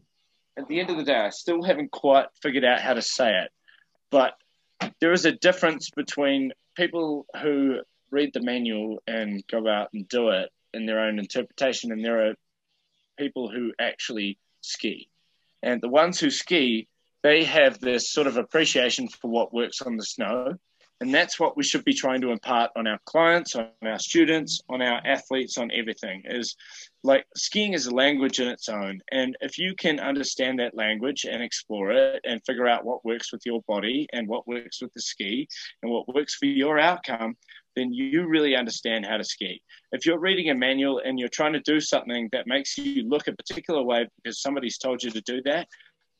At 0.58 0.68
the 0.68 0.80
end 0.80 0.90
of 0.90 0.96
the 0.96 1.04
day, 1.04 1.16
I 1.16 1.30
still 1.30 1.62
haven't 1.62 1.90
quite 1.90 2.26
figured 2.42 2.64
out 2.64 2.80
how 2.80 2.94
to 2.94 3.02
say 3.02 3.30
it. 3.30 3.50
But 4.10 4.34
there 5.00 5.12
is 5.12 5.24
a 5.24 5.32
difference 5.32 5.90
between 5.90 6.52
people 6.76 7.26
who 7.42 7.80
read 8.10 8.32
the 8.32 8.42
manual 8.42 9.02
and 9.06 9.42
go 9.46 9.68
out 9.68 9.88
and 9.92 10.08
do 10.08 10.30
it 10.30 10.50
in 10.72 10.86
their 10.86 11.00
own 11.00 11.18
interpretation, 11.18 11.92
and 11.92 12.04
there 12.04 12.28
are 12.28 12.34
people 13.18 13.50
who 13.50 13.72
actually 13.78 14.38
ski. 14.60 15.08
And 15.62 15.80
the 15.80 15.88
ones 15.88 16.18
who 16.18 16.30
ski, 16.30 16.88
they 17.22 17.44
have 17.44 17.80
this 17.80 18.10
sort 18.10 18.26
of 18.26 18.36
appreciation 18.36 19.08
for 19.08 19.30
what 19.30 19.52
works 19.52 19.82
on 19.82 19.96
the 19.96 20.04
snow. 20.04 20.54
And 21.02 21.14
that's 21.14 21.40
what 21.40 21.56
we 21.56 21.64
should 21.64 21.84
be 21.84 21.94
trying 21.94 22.20
to 22.20 22.30
impart 22.30 22.72
on 22.76 22.86
our 22.86 22.98
clients, 23.06 23.56
on 23.56 23.68
our 23.82 23.98
students, 23.98 24.60
on 24.68 24.82
our 24.82 25.00
athletes, 25.06 25.56
on 25.56 25.70
everything 25.72 26.24
is 26.26 26.56
like 27.02 27.24
skiing 27.34 27.72
is 27.72 27.86
a 27.86 27.94
language 27.94 28.38
in 28.38 28.48
its 28.48 28.68
own. 28.68 29.00
And 29.10 29.34
if 29.40 29.56
you 29.56 29.74
can 29.74 29.98
understand 29.98 30.58
that 30.58 30.76
language 30.76 31.24
and 31.24 31.42
explore 31.42 31.90
it 31.90 32.20
and 32.24 32.44
figure 32.44 32.68
out 32.68 32.84
what 32.84 33.02
works 33.02 33.32
with 33.32 33.46
your 33.46 33.62
body 33.66 34.08
and 34.12 34.28
what 34.28 34.46
works 34.46 34.82
with 34.82 34.92
the 34.92 35.00
ski 35.00 35.48
and 35.82 35.90
what 35.90 36.14
works 36.14 36.34
for 36.34 36.44
your 36.44 36.78
outcome, 36.78 37.34
then 37.76 37.92
you 37.92 38.26
really 38.26 38.56
understand 38.56 39.06
how 39.06 39.16
to 39.16 39.24
ski. 39.24 39.62
If 39.92 40.04
you're 40.04 40.18
reading 40.18 40.50
a 40.50 40.54
manual 40.54 41.00
and 41.04 41.18
you're 41.18 41.28
trying 41.28 41.52
to 41.52 41.60
do 41.60 41.80
something 41.80 42.28
that 42.32 42.46
makes 42.46 42.76
you 42.76 43.08
look 43.08 43.28
a 43.28 43.32
particular 43.32 43.82
way 43.82 44.08
because 44.22 44.40
somebody's 44.40 44.78
told 44.78 45.02
you 45.02 45.10
to 45.10 45.20
do 45.22 45.42
that, 45.44 45.68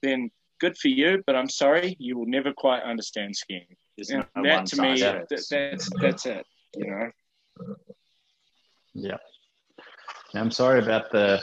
then 0.02 0.31
good 0.60 0.77
for 0.77 0.89
you, 0.89 1.22
but 1.27 1.35
I'm 1.35 1.48
sorry, 1.48 1.97
you 1.98 2.16
will 2.18 2.27
never 2.27 2.52
quite 2.52 2.82
understand 2.82 3.35
skiing. 3.35 3.66
And 4.10 4.24
that 4.44 4.66
to 4.66 4.81
me, 4.81 5.01
that, 5.01 5.28
that's 5.28 5.48
that's 6.01 6.27
it. 6.27 6.47
You 6.77 6.90
know. 6.90 7.10
Yeah. 8.94 9.16
I'm 10.35 10.51
sorry 10.51 10.81
about 10.81 11.10
the 11.10 11.43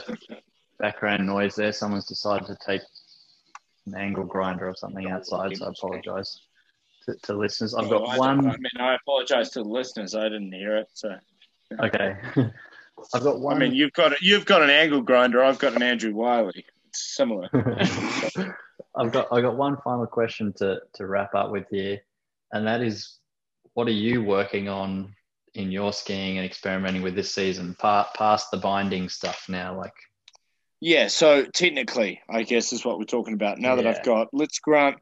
background 0.78 1.26
noise 1.26 1.54
there. 1.54 1.72
Someone's 1.72 2.06
decided 2.06 2.46
to 2.46 2.56
take 2.66 2.80
an 3.86 3.94
angle 3.94 4.24
grinder 4.24 4.68
or 4.68 4.74
something 4.74 5.10
outside, 5.10 5.56
so 5.56 5.66
I 5.66 5.68
apologise 5.68 6.47
to, 7.08 7.18
to, 7.26 7.36
listeners. 7.36 7.74
I've 7.74 7.86
oh, 7.86 8.00
got 8.00 8.08
I 8.08 8.18
one. 8.18 8.46
I 8.46 8.56
mean, 8.56 8.70
I 8.78 8.94
apologise 8.94 9.50
to 9.50 9.62
the 9.62 9.68
listeners. 9.68 10.14
I 10.14 10.24
didn't 10.24 10.52
hear 10.52 10.76
it. 10.76 10.88
So. 10.92 11.16
Okay. 11.80 12.16
I've 13.14 13.22
got 13.22 13.40
one. 13.40 13.56
I 13.56 13.58
mean, 13.58 13.74
you've 13.74 13.92
got 13.92 14.20
you've 14.20 14.44
got 14.44 14.62
an 14.62 14.70
angle 14.70 15.00
grinder. 15.00 15.42
I've 15.42 15.58
got 15.58 15.74
an 15.74 15.82
Andrew 15.82 16.14
Wiley. 16.14 16.64
It's 16.88 17.14
similar. 17.14 17.48
I've 18.96 19.12
got 19.12 19.28
I 19.32 19.40
got 19.40 19.56
one 19.56 19.76
final 19.84 20.06
question 20.06 20.52
to 20.58 20.80
to 20.94 21.06
wrap 21.06 21.34
up 21.34 21.50
with 21.50 21.66
here, 21.70 22.00
and 22.52 22.66
that 22.66 22.82
is, 22.82 23.18
what 23.74 23.86
are 23.86 23.92
you 23.92 24.22
working 24.24 24.68
on 24.68 25.14
in 25.54 25.70
your 25.70 25.92
skiing 25.92 26.38
and 26.38 26.46
experimenting 26.46 27.02
with 27.02 27.14
this 27.14 27.34
season, 27.34 27.74
part 27.74 28.14
past 28.14 28.50
the 28.50 28.56
binding 28.56 29.08
stuff 29.08 29.46
now? 29.48 29.76
Like, 29.76 29.94
yeah. 30.80 31.06
So 31.06 31.44
technically, 31.44 32.20
I 32.28 32.42
guess 32.42 32.72
is 32.72 32.84
what 32.84 32.98
we're 32.98 33.04
talking 33.04 33.34
about. 33.34 33.58
Now 33.58 33.76
yeah. 33.76 33.82
that 33.82 33.86
I've 33.86 34.04
got, 34.04 34.28
let's 34.32 34.58
grant, 34.58 34.98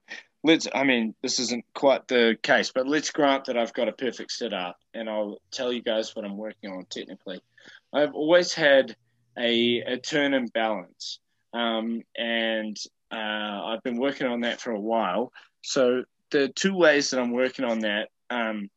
let's. 0.46 0.66
I 0.74 0.84
mean, 0.84 1.14
this 1.22 1.38
isn't 1.40 1.64
quite 1.74 2.06
the 2.08 2.36
case, 2.42 2.70
but 2.74 2.86
let's 2.86 3.10
grant 3.10 3.44
that 3.46 3.58
I've 3.58 3.72
got 3.74 3.88
a 3.88 3.92
perfect 3.92 4.32
setup, 4.32 4.76
and 4.94 5.10
I'll 5.10 5.38
tell 5.50 5.72
you 5.72 5.82
guys 5.82 6.14
what 6.14 6.24
I'm 6.24 6.36
working 6.36 6.70
on 6.70 6.86
technically. 6.90 7.40
I've 7.92 8.14
always 8.14 8.54
had 8.54 8.96
a, 9.38 9.82
a 9.86 9.96
turn 9.98 10.34
and 10.34 10.52
balance. 10.52 11.20
Um, 11.52 12.02
and 12.16 12.76
uh, 13.10 13.16
I've 13.16 13.82
been 13.82 13.98
working 13.98 14.26
on 14.26 14.40
that 14.40 14.60
for 14.60 14.72
a 14.72 14.80
while. 14.80 15.32
So 15.62 16.04
the 16.30 16.48
two 16.48 16.74
ways 16.74 17.10
that 17.10 17.20
I'm 17.20 17.32
working 17.32 17.64
on 17.64 17.80
that, 17.80 18.08
um, 18.30 18.68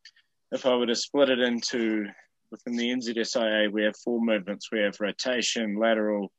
if 0.52 0.66
I 0.66 0.76
were 0.76 0.88
to 0.88 0.96
split 0.96 1.30
it 1.30 1.40
into 1.40 2.06
within 2.52 2.76
the 2.76 2.90
NZSIA, 2.90 3.72
we 3.72 3.84
have 3.84 3.96
four 3.98 4.20
movements. 4.22 4.70
We 4.72 4.80
have 4.80 5.00
rotation, 5.00 5.78
lateral, 5.78 6.32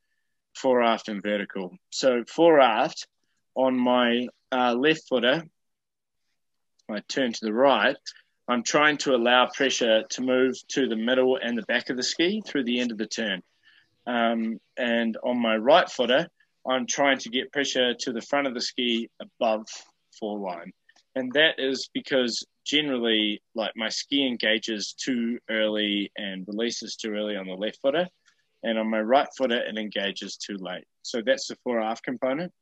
fore 0.54 0.82
aft, 0.82 1.08
and 1.08 1.22
vertical. 1.22 1.76
So 1.90 2.24
fore 2.26 2.60
aft 2.60 3.06
on 3.54 3.78
my 3.78 4.26
uh, 4.52 4.74
left 4.74 5.08
footer, 5.08 5.44
I 6.90 7.00
turn 7.08 7.32
to 7.32 7.44
the 7.44 7.52
right. 7.52 7.96
I'm 8.48 8.62
trying 8.62 8.96
to 8.98 9.14
allow 9.14 9.46
pressure 9.46 10.02
to 10.10 10.22
move 10.22 10.56
to 10.70 10.88
the 10.88 10.96
middle 10.96 11.38
and 11.40 11.56
the 11.56 11.62
back 11.62 11.88
of 11.88 11.96
the 11.96 12.02
ski 12.02 12.42
through 12.44 12.64
the 12.64 12.80
end 12.80 12.90
of 12.90 12.98
the 12.98 13.06
turn. 13.06 13.42
Um, 14.06 14.58
and 14.76 15.16
on 15.22 15.40
my 15.40 15.56
right 15.56 15.88
footer, 15.88 16.28
I'm 16.68 16.86
trying 16.86 17.18
to 17.18 17.30
get 17.30 17.52
pressure 17.52 17.94
to 17.94 18.12
the 18.12 18.20
front 18.20 18.48
of 18.48 18.54
the 18.54 18.60
ski 18.60 19.08
above 19.20 19.66
fall 20.18 20.42
line. 20.42 20.72
And 21.14 21.32
that 21.32 21.58
is 21.58 21.88
because 21.94 22.44
generally, 22.64 23.42
like 23.54 23.72
my 23.76 23.88
ski 23.88 24.26
engages 24.26 24.94
too 24.94 25.38
early 25.48 26.10
and 26.16 26.44
releases 26.46 26.96
too 26.96 27.12
early 27.12 27.36
on 27.36 27.46
the 27.46 27.54
left 27.54 27.78
footer. 27.82 28.08
And 28.62 28.78
on 28.78 28.90
my 28.90 29.00
right 29.00 29.28
footer, 29.36 29.60
it 29.62 29.78
engages 29.78 30.36
too 30.36 30.56
late. 30.58 30.84
So 31.02 31.22
that's 31.24 31.48
the 31.48 31.56
fore 31.64 31.80
aft 31.80 32.04
component. 32.04 32.52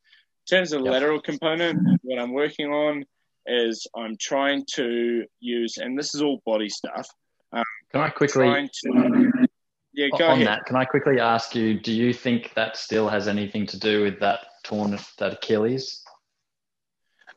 In 0.51 0.59
terms 0.59 0.73
of 0.73 0.81
the 0.81 0.87
yep. 0.87 0.95
lateral 0.95 1.21
component, 1.21 2.01
what 2.03 2.19
I'm 2.19 2.33
working 2.33 2.73
on 2.73 3.05
is 3.47 3.87
I'm 3.95 4.17
trying 4.17 4.65
to 4.77 5.27
use, 5.41 5.77
and 5.77 5.99
this 5.99 6.15
is 6.15 6.23
all 6.23 6.41
body 6.47 6.71
stuff. 6.71 7.07
Um, 7.53 7.65
Can 7.93 8.01
I 8.01 8.09
quickly? 8.09 8.71
To, 8.85 9.47
yeah, 9.93 10.09
go 10.17 10.27
on 10.27 10.33
ahead. 10.33 10.47
that, 10.47 10.65
can 10.65 10.77
I 10.77 10.87
quickly 10.87 11.21
ask 11.21 11.55
you, 11.55 11.79
do 11.79 11.93
you 11.93 12.15
think 12.15 12.55
that 12.55 12.79
still 12.79 13.09
has 13.09 13.29
anything 13.29 13.67
to 13.67 13.79
do 13.79 14.03
with 14.03 14.21
that 14.21 14.41
torn, 14.65 14.99
that 15.19 15.33
Achilles? 15.35 16.03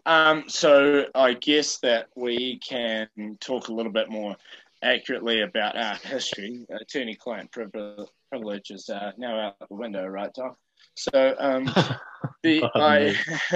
Um, 0.05 0.45
so 0.47 1.05
I 1.13 1.33
guess 1.33 1.79
that 1.79 2.07
we 2.15 2.59
can 2.59 3.09
talk 3.41 3.67
a 3.67 3.73
little 3.73 3.91
bit 3.91 4.09
more 4.09 4.37
accurately 4.81 5.41
about 5.41 5.75
our 5.75 5.95
history. 5.95 6.65
Attorney-client 6.69 7.51
privilege 7.51 8.71
is 8.71 8.89
uh, 8.89 9.11
now 9.17 9.39
out 9.39 9.59
the 9.59 9.75
window, 9.75 10.05
right, 10.07 10.33
Tom? 10.33 10.55
So, 10.95 11.35
um, 11.39 11.65
the 12.43 12.63
I 12.75 13.13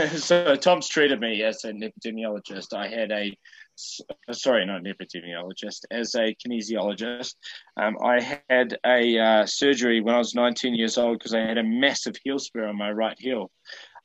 so 0.18 0.56
Tom's 0.56 0.88
treated 0.88 1.20
me 1.20 1.44
as 1.44 1.64
an 1.64 1.82
epidemiologist. 1.82 2.74
I 2.74 2.88
had 2.88 3.12
a 3.12 3.36
sorry, 4.32 4.66
not 4.66 4.86
an 4.86 4.94
epidemiologist, 4.94 5.86
as 5.92 6.16
a 6.16 6.36
kinesiologist. 6.36 7.36
Um, 7.78 7.98
I 8.02 8.22
had 8.50 8.78
a 8.86 9.20
uh, 9.20 9.46
surgery 9.46 10.02
when 10.02 10.16
I 10.16 10.20
was 10.20 10.34
19 10.34 10.76
years 10.76 10.98
old 10.98 11.20
because 11.20 11.34
I 11.34 11.42
had 11.42 11.58
a 11.58 11.64
massive 11.64 12.16
heel 12.24 12.40
spur 12.40 12.68
on 12.68 12.78
my 12.78 12.92
right 12.92 13.18
heel. 13.20 13.52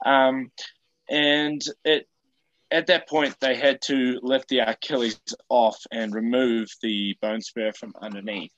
Um, 0.04 0.50
and 1.08 1.62
it, 1.84 2.08
at 2.70 2.86
that 2.86 3.08
point, 3.08 3.36
they 3.40 3.56
had 3.56 3.80
to 3.82 4.18
lift 4.22 4.48
the 4.48 4.60
Achilles 4.60 5.20
off 5.48 5.80
and 5.90 6.14
remove 6.14 6.68
the 6.82 7.16
bone 7.20 7.40
spur 7.40 7.72
from 7.72 7.94
underneath. 8.00 8.52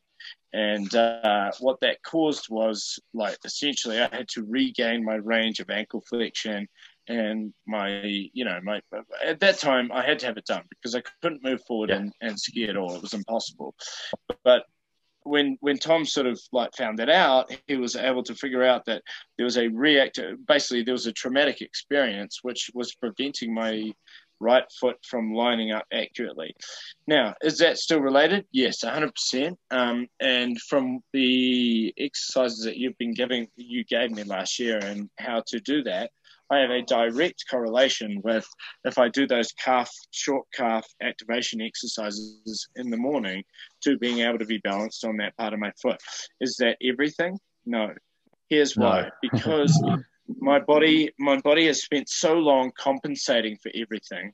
And 0.52 0.94
uh, 0.94 1.50
what 1.60 1.80
that 1.80 2.02
caused 2.02 2.48
was 2.50 2.98
like 3.14 3.38
essentially 3.44 4.00
I 4.00 4.14
had 4.14 4.28
to 4.30 4.44
regain 4.44 5.04
my 5.04 5.14
range 5.14 5.60
of 5.60 5.70
ankle 5.70 6.02
flexion 6.08 6.68
and 7.08 7.52
my 7.66 8.02
you 8.04 8.44
know 8.44 8.60
my 8.62 8.80
at 9.24 9.40
that 9.40 9.58
time 9.58 9.90
I 9.92 10.02
had 10.02 10.18
to 10.20 10.26
have 10.26 10.36
it 10.36 10.44
done 10.44 10.62
because 10.68 10.94
I 10.94 11.02
couldn't 11.20 11.42
move 11.42 11.60
forward 11.66 11.90
yeah. 11.90 11.96
and, 11.96 12.12
and 12.20 12.38
ski 12.38 12.68
at 12.68 12.76
all. 12.76 12.94
It 12.94 13.02
was 13.02 13.14
impossible. 13.14 13.74
But 14.44 14.64
when 15.24 15.56
when 15.60 15.78
Tom 15.78 16.04
sort 16.04 16.26
of 16.26 16.40
like 16.52 16.76
found 16.76 16.98
that 16.98 17.08
out, 17.08 17.50
he 17.66 17.76
was 17.76 17.96
able 17.96 18.22
to 18.24 18.34
figure 18.34 18.62
out 18.62 18.84
that 18.86 19.02
there 19.36 19.44
was 19.44 19.58
a 19.58 19.68
reactive 19.68 20.44
basically 20.46 20.82
there 20.82 20.94
was 20.94 21.06
a 21.06 21.12
traumatic 21.12 21.60
experience 21.60 22.40
which 22.42 22.70
was 22.74 22.94
preventing 22.94 23.54
my 23.54 23.92
right 24.42 24.64
foot 24.80 24.96
from 25.08 25.32
lining 25.32 25.72
up 25.72 25.84
accurately. 25.92 26.54
Now, 27.06 27.34
is 27.42 27.58
that 27.58 27.78
still 27.78 28.00
related? 28.00 28.44
Yes, 28.52 28.84
100%. 28.84 29.56
Um, 29.70 30.08
and 30.20 30.60
from 30.62 31.00
the 31.12 31.94
exercises 31.98 32.64
that 32.64 32.76
you've 32.76 32.98
been 32.98 33.14
giving, 33.14 33.48
you 33.56 33.84
gave 33.84 34.10
me 34.10 34.24
last 34.24 34.58
year, 34.58 34.78
and 34.78 35.08
how 35.18 35.42
to 35.46 35.60
do 35.60 35.82
that, 35.84 36.10
I 36.50 36.58
have 36.58 36.70
a 36.70 36.82
direct 36.82 37.44
correlation 37.50 38.20
with 38.22 38.46
if 38.84 38.98
I 38.98 39.08
do 39.08 39.26
those 39.26 39.52
calf, 39.52 39.90
short 40.10 40.46
calf 40.52 40.86
activation 41.02 41.62
exercises 41.62 42.68
in 42.76 42.90
the 42.90 42.98
morning 42.98 43.42
to 43.84 43.96
being 43.96 44.18
able 44.18 44.38
to 44.38 44.44
be 44.44 44.58
balanced 44.58 45.02
on 45.06 45.16
that 45.16 45.34
part 45.38 45.54
of 45.54 45.60
my 45.60 45.72
foot. 45.80 45.98
Is 46.42 46.56
that 46.56 46.76
everything? 46.82 47.38
No. 47.64 47.94
Here's 48.50 48.76
why. 48.76 49.08
Because 49.22 49.82
my 50.28 50.58
body, 50.58 51.10
my 51.18 51.38
body 51.40 51.66
has 51.66 51.82
spent 51.82 52.08
so 52.08 52.34
long 52.34 52.72
compensating 52.76 53.56
for 53.56 53.70
everything 53.74 54.32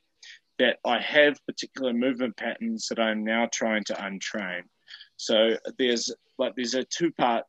that 0.59 0.79
I 0.85 0.99
have 0.99 1.45
particular 1.47 1.93
movement 1.93 2.37
patterns 2.37 2.89
that 2.89 2.99
I'm 2.99 3.25
now 3.25 3.49
trying 3.53 3.85
to 3.85 3.95
untrain. 3.95 4.63
So 5.17 5.57
there's 5.79 6.13
like 6.39 6.55
there's 6.57 6.75
a 6.75 6.85
two 6.85 7.13
part 7.13 7.45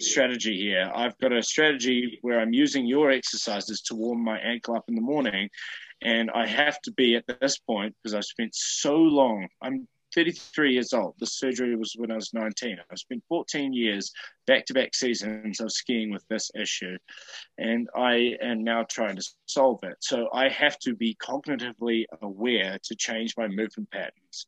strategy 0.00 0.56
here. 0.56 0.90
I've 0.94 1.16
got 1.18 1.32
a 1.32 1.42
strategy 1.42 2.18
where 2.22 2.40
I'm 2.40 2.52
using 2.52 2.86
your 2.86 3.10
exercises 3.10 3.82
to 3.82 3.94
warm 3.94 4.22
my 4.24 4.38
ankle 4.38 4.74
up 4.74 4.84
in 4.88 4.94
the 4.94 5.00
morning. 5.00 5.50
And 6.02 6.30
I 6.30 6.46
have 6.46 6.80
to 6.82 6.92
be 6.92 7.16
at 7.16 7.24
this 7.40 7.58
point 7.58 7.94
because 8.02 8.14
I've 8.14 8.24
spent 8.24 8.54
so 8.54 8.96
long. 8.96 9.48
I'm 9.60 9.86
33 10.14 10.72
years 10.72 10.92
old. 10.92 11.14
The 11.18 11.26
surgery 11.26 11.76
was 11.76 11.94
when 11.96 12.10
I 12.10 12.16
was 12.16 12.32
19. 12.34 12.78
I've 12.90 12.98
spent 12.98 13.22
14 13.28 13.72
years, 13.72 14.12
back 14.46 14.66
to 14.66 14.74
back 14.74 14.94
seasons 14.94 15.60
of 15.60 15.72
skiing 15.72 16.10
with 16.10 16.26
this 16.28 16.50
issue. 16.54 16.96
And 17.58 17.88
I 17.96 18.36
am 18.40 18.64
now 18.64 18.84
trying 18.84 19.16
to 19.16 19.28
solve 19.46 19.80
it. 19.82 19.96
So 20.00 20.28
I 20.32 20.48
have 20.48 20.78
to 20.80 20.94
be 20.94 21.16
cognitively 21.22 22.04
aware 22.22 22.78
to 22.82 22.94
change 22.94 23.34
my 23.36 23.48
movement 23.48 23.90
patterns. 23.90 24.46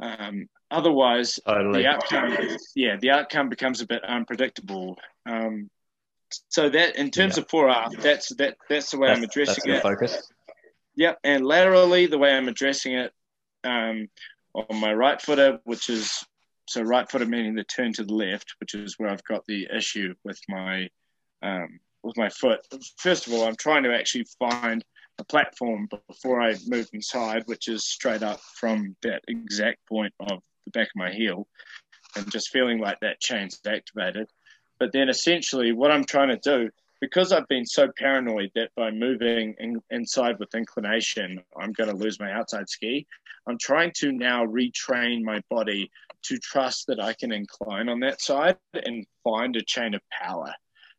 Um, 0.00 0.48
otherwise, 0.70 1.38
totally. 1.46 1.82
the 1.82 1.88
outcome, 1.88 2.36
yeah, 2.74 2.96
the 3.00 3.10
outcome 3.10 3.48
becomes 3.48 3.80
a 3.80 3.86
bit 3.86 4.02
unpredictable. 4.04 4.96
Um, 5.26 5.70
so 6.48 6.68
that, 6.70 6.96
in 6.96 7.10
terms 7.10 7.36
yeah. 7.36 7.42
of 7.42 7.48
4R, 7.48 8.00
that's 8.00 8.34
that 8.36 8.56
that's 8.68 8.90
the 8.92 8.98
way 8.98 9.08
that's, 9.08 9.18
I'm 9.18 9.24
addressing 9.24 9.72
it. 9.72 9.82
Focus. 9.82 10.32
Yep, 10.96 11.18
and 11.24 11.46
laterally, 11.46 12.06
the 12.06 12.18
way 12.18 12.32
I'm 12.32 12.48
addressing 12.48 12.94
it 12.94 13.12
um, 13.64 14.08
on 14.54 14.80
my 14.80 14.92
right 14.92 15.20
footer, 15.20 15.60
which 15.64 15.88
is 15.88 16.24
so 16.68 16.82
right 16.82 17.10
footer 17.10 17.26
meaning 17.26 17.54
the 17.54 17.64
turn 17.64 17.92
to 17.94 18.04
the 18.04 18.14
left, 18.14 18.54
which 18.60 18.74
is 18.74 18.94
where 18.98 19.10
I've 19.10 19.24
got 19.24 19.44
the 19.46 19.66
issue 19.74 20.14
with 20.24 20.40
my 20.48 20.88
um, 21.42 21.80
with 22.02 22.16
my 22.16 22.28
foot. 22.28 22.60
First 22.96 23.26
of 23.26 23.32
all, 23.32 23.44
I'm 23.44 23.56
trying 23.56 23.82
to 23.84 23.94
actually 23.94 24.26
find 24.38 24.84
a 25.18 25.24
platform 25.24 25.88
before 26.08 26.40
I 26.40 26.56
move 26.66 26.88
inside, 26.92 27.42
which 27.46 27.68
is 27.68 27.84
straight 27.84 28.22
up 28.22 28.40
from 28.40 28.96
that 29.02 29.22
exact 29.28 29.86
point 29.86 30.14
of 30.20 30.40
the 30.64 30.70
back 30.70 30.88
of 30.88 30.96
my 30.96 31.10
heel, 31.10 31.46
and 32.16 32.30
just 32.30 32.50
feeling 32.50 32.78
like 32.78 33.00
that 33.00 33.20
chain's 33.20 33.60
activated. 33.66 34.28
But 34.78 34.92
then 34.92 35.08
essentially, 35.08 35.72
what 35.72 35.90
I'm 35.90 36.04
trying 36.04 36.28
to 36.28 36.38
do, 36.38 36.70
because 37.00 37.32
I've 37.32 37.48
been 37.48 37.66
so 37.66 37.90
paranoid 37.98 38.50
that 38.54 38.70
by 38.76 38.90
moving 38.90 39.54
in, 39.58 39.80
inside 39.90 40.38
with 40.38 40.54
inclination, 40.54 41.42
I'm 41.60 41.72
going 41.72 41.90
to 41.90 41.96
lose 41.96 42.18
my 42.18 42.32
outside 42.32 42.68
ski, 42.68 43.06
I'm 43.48 43.58
trying 43.58 43.92
to 43.96 44.12
now 44.12 44.44
retrain 44.44 45.22
my 45.22 45.40
body 45.50 45.90
to 46.24 46.38
trust 46.38 46.86
that 46.88 47.00
I 47.00 47.14
can 47.14 47.32
incline 47.32 47.88
on 47.88 48.00
that 48.00 48.20
side 48.20 48.56
and 48.74 49.06
find 49.24 49.56
a 49.56 49.62
chain 49.62 49.94
of 49.94 50.02
power. 50.10 50.52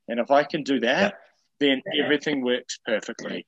And 0.07 0.19
if 0.19 0.31
I 0.31 0.43
can 0.43 0.63
do 0.63 0.79
that, 0.81 1.15
then 1.59 1.81
everything 1.97 2.43
works 2.43 2.79
perfectly. 2.85 3.45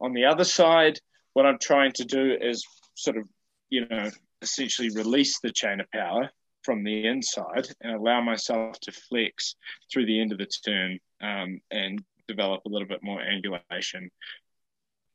On 0.00 0.12
the 0.12 0.26
other 0.26 0.44
side, 0.44 0.98
what 1.32 1.46
I'm 1.46 1.58
trying 1.58 1.92
to 1.92 2.04
do 2.04 2.36
is 2.40 2.64
sort 2.94 3.16
of, 3.16 3.24
you 3.70 3.86
know, 3.88 4.10
essentially 4.42 4.90
release 4.90 5.40
the 5.40 5.50
chain 5.50 5.80
of 5.80 5.90
power 5.90 6.30
from 6.62 6.84
the 6.84 7.06
inside 7.06 7.68
and 7.80 7.94
allow 7.94 8.20
myself 8.20 8.78
to 8.80 8.92
flex 8.92 9.56
through 9.92 10.06
the 10.06 10.20
end 10.20 10.32
of 10.32 10.38
the 10.38 10.46
turn 10.46 10.98
um, 11.22 11.60
and 11.70 12.02
develop 12.28 12.62
a 12.64 12.68
little 12.68 12.88
bit 12.88 13.02
more 13.02 13.20
angulation. 13.20 14.08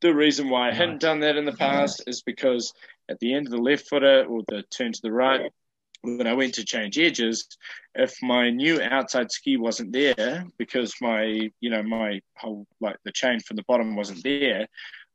The 0.02 0.14
reason 0.14 0.50
why 0.50 0.70
I 0.70 0.74
hadn't 0.74 1.02
done 1.02 1.20
that 1.22 1.36
in 1.36 1.46
the 1.46 1.54
past 1.54 2.04
is 2.08 2.22
because 2.22 2.74
at 3.10 3.20
the 3.20 3.34
end 3.34 3.48
of 3.48 3.52
the 3.52 3.58
left 3.58 3.90
footer 3.90 4.26
or 4.26 4.44
the 4.48 4.64
turn 4.64 4.92
to 4.94 5.02
the 5.02 5.12
right, 5.12 5.52
when 6.02 6.28
I 6.28 6.34
went 6.34 6.54
to 6.56 6.64
change 6.64 6.98
edges, 6.98 7.48
if 7.96 8.16
my 8.22 8.50
new 8.50 8.82
outside 8.82 9.32
ski 9.32 9.58
wasn't 9.58 9.92
there 9.92 10.46
because 10.58 10.94
my, 11.02 11.50
you 11.60 11.70
know, 11.70 11.84
my 11.84 12.22
whole 12.38 12.66
like 12.80 12.98
the 13.04 13.12
chain 13.12 13.40
from 13.42 13.58
the 13.58 13.64
bottom 13.64 13.96
wasn't 13.96 14.24
there, 14.24 14.68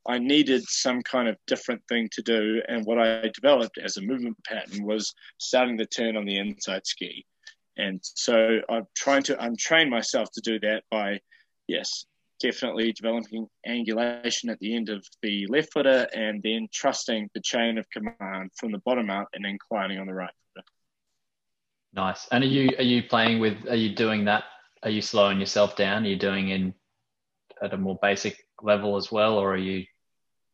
I 0.06 0.18
needed 0.18 0.62
some 0.64 1.02
kind 1.02 1.28
of 1.28 1.36
different 1.46 1.82
thing 1.88 2.10
to 2.12 2.22
do. 2.22 2.60
And 2.68 2.84
what 2.84 2.98
I 2.98 3.30
developed 3.32 3.78
as 3.78 3.96
a 3.96 4.02
movement 4.02 4.36
pattern 4.44 4.84
was 4.84 5.14
starting 5.38 5.76
the 5.76 5.86
turn 5.86 6.16
on 6.16 6.26
the 6.26 6.36
inside 6.36 6.86
ski. 6.86 7.24
And 7.78 8.00
so 8.02 8.60
I'm 8.68 8.86
trying 8.94 9.22
to 9.24 9.36
untrain 9.36 9.88
myself 9.88 10.28
to 10.32 10.40
do 10.42 10.60
that 10.60 10.84
by, 10.90 11.20
yes, 11.66 12.04
definitely 12.40 12.92
developing 12.92 13.46
angulation 13.66 14.50
at 14.50 14.58
the 14.60 14.74
end 14.74 14.88
of 14.88 15.04
the 15.22 15.46
left 15.48 15.72
footer 15.72 16.06
and 16.14 16.42
then 16.42 16.68
trusting 16.72 17.28
the 17.34 17.40
chain 17.40 17.78
of 17.78 17.88
command 17.90 18.50
from 18.56 18.72
the 18.72 18.78
bottom 18.78 19.10
up 19.10 19.28
and 19.32 19.46
inclining 19.46 19.98
on 19.98 20.06
the 20.06 20.14
right 20.14 20.30
footer. 20.54 20.66
Nice. 21.94 22.26
And 22.30 22.44
are 22.44 22.48
you 22.48 22.70
are 22.78 22.82
you 22.82 23.02
playing 23.04 23.40
with 23.40 23.66
are 23.68 23.76
you 23.76 23.94
doing 23.94 24.24
that? 24.26 24.44
Are 24.82 24.90
you 24.90 25.02
slowing 25.02 25.40
yourself 25.40 25.76
down? 25.76 26.04
Are 26.04 26.08
you 26.08 26.16
doing 26.16 26.48
in 26.48 26.74
at 27.62 27.72
a 27.72 27.78
more 27.78 27.98
basic 28.02 28.36
level 28.62 28.96
as 28.96 29.10
well, 29.10 29.38
or 29.38 29.54
are 29.54 29.58
you 29.58 29.84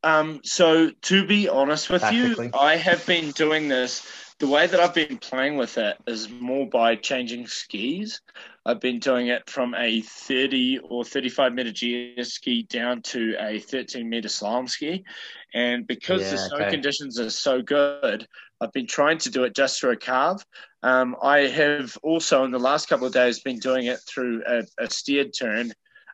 um, 0.03 0.41
so 0.45 0.91
to 0.91 1.27
be 1.27 1.49
honest 1.49 1.91
with 1.91 2.11
you, 2.11 2.51
I 2.55 2.77
have 2.77 3.05
been 3.07 3.33
doing 3.33 3.69
this. 3.69 4.07
The 4.41 4.49
way 4.49 4.67
that 4.67 4.81
I've 4.81 4.95
been 4.95 5.19
playing 5.19 5.59
with 5.59 5.77
it 5.77 5.99
is 6.07 6.31
more 6.31 6.67
by 6.67 6.97
changing 6.97 7.47
skis. 7.47 8.23
I've 8.65 8.81
been 8.81 8.99
doing 8.99 9.27
it 9.27 9.49
from 9.51 9.75
a 9.75 10.01
30 10.01 10.79
or 10.79 11.05
35 11.05 11.53
meter 11.53 11.71
GS 11.71 12.33
ski 12.33 12.63
down 12.63 13.03
to 13.03 13.37
a 13.39 13.59
13 13.59 14.09
meter 14.09 14.29
slalom 14.29 14.67
ski. 14.67 15.05
And 15.53 15.87
because 15.87 16.23
yeah, 16.23 16.31
the 16.31 16.39
snow 16.39 16.57
okay. 16.57 16.71
conditions 16.71 17.21
are 17.21 17.29
so 17.29 17.61
good, 17.61 18.27
I've 18.63 18.73
been 18.73 18.87
trying 18.87 19.19
to 19.19 19.31
do 19.31 19.45
it 19.45 19.55
just 19.55 19.79
through 19.79 19.91
a 19.91 19.97
carve. 19.97 20.43
Um, 20.83 21.17
I 21.23 21.41
have 21.41 21.99
also, 22.03 22.43
in 22.45 22.51
the 22.51 22.59
last 22.59 22.89
couple 22.89 23.07
of 23.07 23.13
days, 23.13 23.41
been 23.41 23.59
doing 23.59 23.87
it 23.87 24.01
through 24.09 24.43
a, 24.47 24.63
a 24.79 24.89
steered 24.89 25.35
turn. 25.39 25.71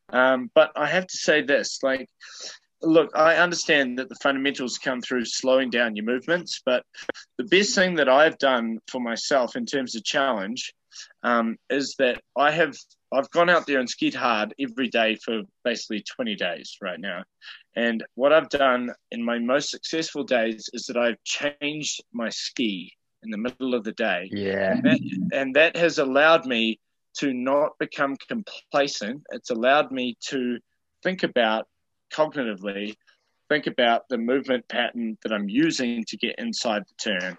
Um, 0.08 0.50
but 0.52 0.72
I 0.74 0.86
have 0.86 1.06
to 1.06 1.16
say 1.16 1.42
this 1.42 1.80
like, 1.84 2.08
look, 2.82 3.10
I 3.14 3.36
understand 3.36 3.98
that 3.98 4.08
the 4.08 4.16
fundamentals 4.16 4.78
come 4.78 5.00
through 5.00 5.24
slowing 5.24 5.70
down 5.70 5.96
your 5.96 6.04
movements, 6.04 6.60
but 6.64 6.84
the 7.38 7.44
best 7.44 7.74
thing 7.74 7.96
that 7.96 8.08
I've 8.08 8.38
done 8.38 8.78
for 8.88 9.00
myself 9.00 9.56
in 9.56 9.66
terms 9.66 9.94
of 9.94 10.04
challenge 10.04 10.72
um, 11.22 11.56
is 11.70 11.94
that 11.98 12.20
I 12.36 12.50
have 12.50 12.76
I've 13.12 13.30
gone 13.30 13.48
out 13.48 13.66
there 13.66 13.78
and 13.78 13.88
skied 13.88 14.14
hard 14.14 14.54
every 14.58 14.88
day 14.88 15.16
for 15.24 15.42
basically 15.64 16.02
20 16.02 16.34
days 16.34 16.76
right 16.82 16.98
now. 16.98 17.22
And 17.76 18.02
what 18.14 18.32
I've 18.32 18.48
done 18.48 18.90
in 19.10 19.24
my 19.24 19.38
most 19.38 19.70
successful 19.70 20.24
days 20.24 20.68
is 20.72 20.86
that 20.86 20.96
I've 20.96 21.22
changed 21.22 22.02
my 22.12 22.30
ski 22.30 22.92
in 23.22 23.30
the 23.30 23.38
middle 23.38 23.74
of 23.74 23.84
the 23.84 23.92
day. 23.92 24.28
Yeah. 24.32 24.72
And 24.72 24.84
that, 24.84 25.00
and 25.32 25.56
that 25.56 25.76
has 25.76 25.98
allowed 25.98 26.46
me 26.46 26.80
to 27.18 27.32
not 27.32 27.72
become 27.78 28.16
complacent. 28.28 29.22
It's 29.30 29.50
allowed 29.50 29.92
me 29.92 30.16
to 30.28 30.58
think 31.02 31.22
about 31.22 31.66
cognitively 32.12 32.96
think 33.48 33.66
about 33.66 34.08
the 34.08 34.18
movement 34.18 34.66
pattern 34.68 35.16
that 35.22 35.32
I'm 35.32 35.48
using 35.48 36.04
to 36.04 36.16
get 36.16 36.36
inside 36.38 36.84
the 36.86 37.12
turn. 37.12 37.38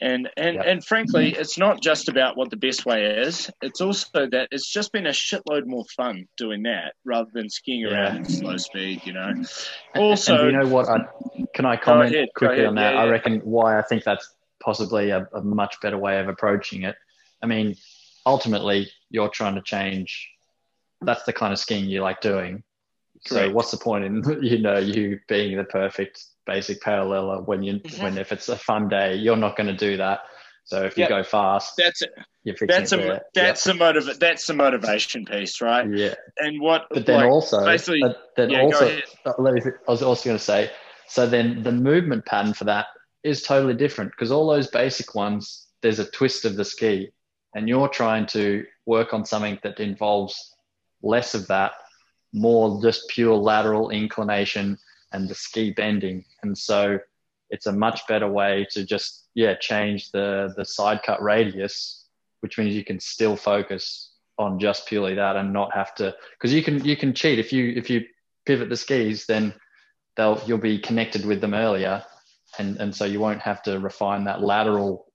And 0.00 0.28
and 0.36 0.56
yep. 0.56 0.64
and 0.66 0.84
frankly, 0.84 1.34
it's 1.34 1.56
not 1.56 1.80
just 1.80 2.08
about 2.08 2.36
what 2.36 2.50
the 2.50 2.56
best 2.56 2.84
way 2.84 3.06
is. 3.06 3.50
It's 3.62 3.80
also 3.80 4.26
that 4.26 4.48
it's 4.50 4.70
just 4.70 4.92
been 4.92 5.06
a 5.06 5.10
shitload 5.10 5.66
more 5.66 5.84
fun 5.96 6.26
doing 6.36 6.64
that 6.64 6.94
rather 7.04 7.30
than 7.32 7.48
skiing 7.48 7.86
around 7.86 8.18
at 8.18 8.30
slow 8.30 8.56
speed. 8.56 9.02
You 9.04 9.14
know. 9.14 9.32
Also, 9.94 10.46
you 10.46 10.52
know 10.52 10.66
what? 10.66 10.88
I, 10.88 10.98
can 11.54 11.64
I 11.64 11.76
comment 11.76 12.14
ahead, 12.14 12.28
quickly 12.34 12.66
on 12.66 12.74
that? 12.74 12.92
Yeah, 12.94 13.04
yeah. 13.04 13.06
I 13.06 13.08
reckon 13.08 13.40
why 13.40 13.78
I 13.78 13.82
think 13.82 14.04
that's 14.04 14.34
possibly 14.60 15.10
a, 15.10 15.26
a 15.32 15.42
much 15.42 15.80
better 15.80 15.96
way 15.96 16.18
of 16.18 16.28
approaching 16.28 16.82
it. 16.82 16.96
I 17.40 17.46
mean, 17.46 17.76
ultimately, 18.26 18.90
you're 19.10 19.28
trying 19.28 19.54
to 19.54 19.62
change. 19.62 20.28
That's 21.02 21.22
the 21.22 21.32
kind 21.32 21.52
of 21.52 21.58
skiing 21.58 21.86
you 21.88 22.02
like 22.02 22.20
doing 22.20 22.64
so 23.26 23.50
what's 23.50 23.70
the 23.70 23.76
point 23.76 24.04
in 24.04 24.22
you 24.42 24.58
know 24.58 24.78
you 24.78 25.18
being 25.28 25.56
the 25.56 25.64
perfect 25.64 26.24
basic 26.46 26.80
paralleler 26.80 27.42
when 27.42 27.62
you 27.62 27.74
mm-hmm. 27.74 28.02
when 28.02 28.18
if 28.18 28.32
it's 28.32 28.48
a 28.48 28.56
fun 28.56 28.88
day 28.88 29.14
you're 29.14 29.36
not 29.36 29.56
going 29.56 29.66
to 29.66 29.76
do 29.76 29.96
that. 29.96 30.20
So 30.66 30.82
if 30.82 30.96
you 30.96 31.02
yep. 31.02 31.10
go 31.10 31.22
fast, 31.22 31.74
that's 31.76 32.00
it. 32.00 32.14
That's 32.66 32.92
a 32.92 33.20
that's 33.34 33.66
yep. 33.66 33.74
the 33.74 33.74
motiv- 33.74 34.18
that's 34.18 34.46
the 34.46 34.54
motivation 34.54 35.26
piece, 35.26 35.60
right? 35.60 35.86
Yeah. 35.94 36.14
And 36.38 36.58
what? 36.58 36.86
But 36.90 37.04
then 37.04 37.20
like, 37.20 37.30
also, 37.30 37.62
basically, 37.64 38.02
then 38.36 38.48
yeah, 38.48 38.62
also, 38.62 38.98
uh, 39.26 39.32
let 39.38 39.54
me. 39.54 39.60
I 39.66 39.90
was 39.90 40.02
also 40.02 40.24
going 40.24 40.38
to 40.38 40.42
say. 40.42 40.70
So 41.06 41.26
then 41.26 41.62
the 41.62 41.72
movement 41.72 42.24
pattern 42.24 42.54
for 42.54 42.64
that 42.64 42.86
is 43.22 43.42
totally 43.42 43.74
different 43.74 44.12
because 44.12 44.30
all 44.30 44.46
those 44.46 44.68
basic 44.68 45.14
ones, 45.14 45.66
there's 45.82 45.98
a 45.98 46.10
twist 46.10 46.46
of 46.46 46.56
the 46.56 46.64
ski, 46.64 47.10
and 47.54 47.68
you're 47.68 47.88
trying 47.88 48.24
to 48.28 48.64
work 48.86 49.12
on 49.12 49.26
something 49.26 49.58
that 49.62 49.80
involves 49.80 50.54
less 51.02 51.34
of 51.34 51.46
that 51.48 51.72
more 52.34 52.82
just 52.82 53.08
pure 53.08 53.36
lateral 53.36 53.90
inclination 53.90 54.76
and 55.12 55.28
the 55.28 55.34
ski 55.34 55.70
bending. 55.70 56.24
And 56.42 56.58
so 56.58 56.98
it's 57.48 57.66
a 57.66 57.72
much 57.72 58.06
better 58.08 58.30
way 58.30 58.66
to 58.72 58.84
just 58.84 59.28
yeah 59.34 59.54
change 59.54 60.10
the 60.10 60.52
the 60.56 60.64
side 60.64 61.02
cut 61.02 61.22
radius, 61.22 62.06
which 62.40 62.58
means 62.58 62.74
you 62.74 62.84
can 62.84 63.00
still 63.00 63.36
focus 63.36 64.10
on 64.36 64.58
just 64.58 64.86
purely 64.86 65.14
that 65.14 65.36
and 65.36 65.52
not 65.52 65.72
have 65.72 65.94
to 65.94 66.14
because 66.32 66.52
you 66.52 66.62
can 66.62 66.84
you 66.84 66.96
can 66.96 67.14
cheat 67.14 67.38
if 67.38 67.52
you 67.52 67.72
if 67.76 67.88
you 67.88 68.04
pivot 68.46 68.68
the 68.68 68.76
skis 68.76 69.26
then 69.26 69.54
they'll 70.16 70.42
you'll 70.44 70.58
be 70.58 70.76
connected 70.76 71.24
with 71.24 71.40
them 71.40 71.54
earlier 71.54 72.02
and 72.58 72.76
and 72.78 72.94
so 72.94 73.04
you 73.04 73.20
won't 73.20 73.40
have 73.40 73.62
to 73.62 73.78
refine 73.78 74.24
that 74.24 74.42
lateral 74.42 75.06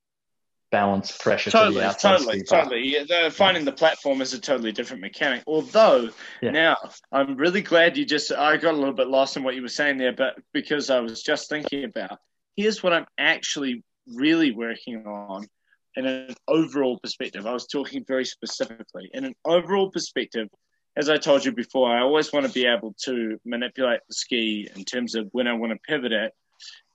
balance 0.71 1.15
pressure 1.17 1.51
totally, 1.51 1.75
to 1.75 1.79
the 1.79 1.85
outside 1.87 2.17
totally, 2.17 2.43
totally. 2.43 2.97
Yeah, 3.09 3.29
finding 3.29 3.65
the 3.65 3.71
platform 3.71 4.21
is 4.21 4.33
a 4.33 4.39
totally 4.39 4.71
different 4.71 5.01
mechanic. 5.01 5.43
Although 5.47 6.09
yeah. 6.41 6.51
now 6.51 6.77
I'm 7.11 7.35
really 7.35 7.61
glad 7.61 7.97
you 7.97 8.05
just 8.05 8.31
I 8.31 8.57
got 8.57 8.73
a 8.73 8.77
little 8.77 8.93
bit 8.93 9.07
lost 9.07 9.37
in 9.37 9.43
what 9.43 9.55
you 9.55 9.61
were 9.61 9.67
saying 9.67 9.97
there, 9.97 10.13
but 10.13 10.39
because 10.53 10.89
I 10.89 10.99
was 10.99 11.23
just 11.23 11.49
thinking 11.49 11.83
about 11.83 12.19
here's 12.55 12.83
what 12.83 12.93
I'm 12.93 13.05
actually 13.17 13.83
really 14.07 14.51
working 14.51 15.05
on 15.05 15.47
in 15.95 16.05
an 16.05 16.35
overall 16.47 16.99
perspective. 16.99 17.45
I 17.45 17.53
was 17.53 17.67
talking 17.67 18.05
very 18.07 18.25
specifically 18.25 19.09
in 19.13 19.25
an 19.25 19.35
overall 19.45 19.89
perspective. 19.89 20.47
As 20.95 21.09
I 21.09 21.17
told 21.17 21.45
you 21.45 21.51
before, 21.51 21.89
I 21.89 22.01
always 22.01 22.33
want 22.33 22.45
to 22.45 22.51
be 22.51 22.65
able 22.65 22.93
to 23.05 23.39
manipulate 23.45 24.01
the 24.07 24.13
ski 24.13 24.67
in 24.75 24.83
terms 24.83 25.15
of 25.15 25.29
when 25.31 25.47
I 25.47 25.53
want 25.53 25.71
to 25.71 25.79
pivot 25.87 26.11
it. 26.11 26.33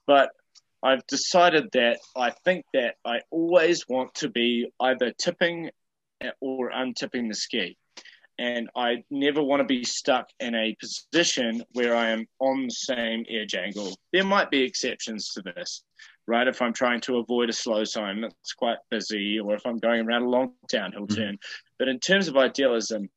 But 0.07 0.31
I've 0.85 1.07
decided 1.07 1.71
that 1.73 1.99
I 2.15 2.31
think 2.45 2.67
that 2.75 2.97
I 3.07 3.21
always 3.31 3.89
want 3.89 4.15
to 4.17 4.29
be 4.29 4.71
either 4.79 5.13
tipping 5.13 5.71
or 6.41 6.71
untipping 6.71 7.29
the 7.29 7.35
ski. 7.35 7.79
And 8.39 8.69
I 8.77 9.05
never 9.11 9.43
want 9.43 9.61
to 9.61 9.65
be 9.65 9.85
stuck 9.85 10.29
in 10.41 10.55
a 10.55 10.77
position 10.79 11.65
where 11.73 11.97
I 11.97 12.11
am 12.11 12.27
on 12.39 12.65
the 12.65 12.71
same 12.71 13.25
edge 13.31 13.55
angle. 13.55 13.97
There 14.13 14.25
might 14.25 14.51
be 14.51 14.63
exceptions 14.63 15.31
to 15.31 15.43
this, 15.43 15.85
right? 16.27 16.47
If 16.47 16.61
I'm 16.61 16.73
trying 16.75 17.01
to 17.03 17.19
avoid 17.19 17.49
a 17.49 17.53
slow 17.53 17.85
zone 17.85 18.21
that's 18.21 18.53
quite 18.53 18.79
busy, 18.91 19.39
or 19.41 19.55
if 19.55 19.65
I'm 19.65 19.79
going 19.79 20.07
around 20.07 20.23
a 20.23 20.29
long 20.29 20.53
downhill 20.69 21.07
mm-hmm. 21.07 21.17
turn. 21.17 21.39
But 21.79 21.89
in 21.89 21.99
terms 21.99 22.29
of 22.29 22.37
idealism, 22.37 23.09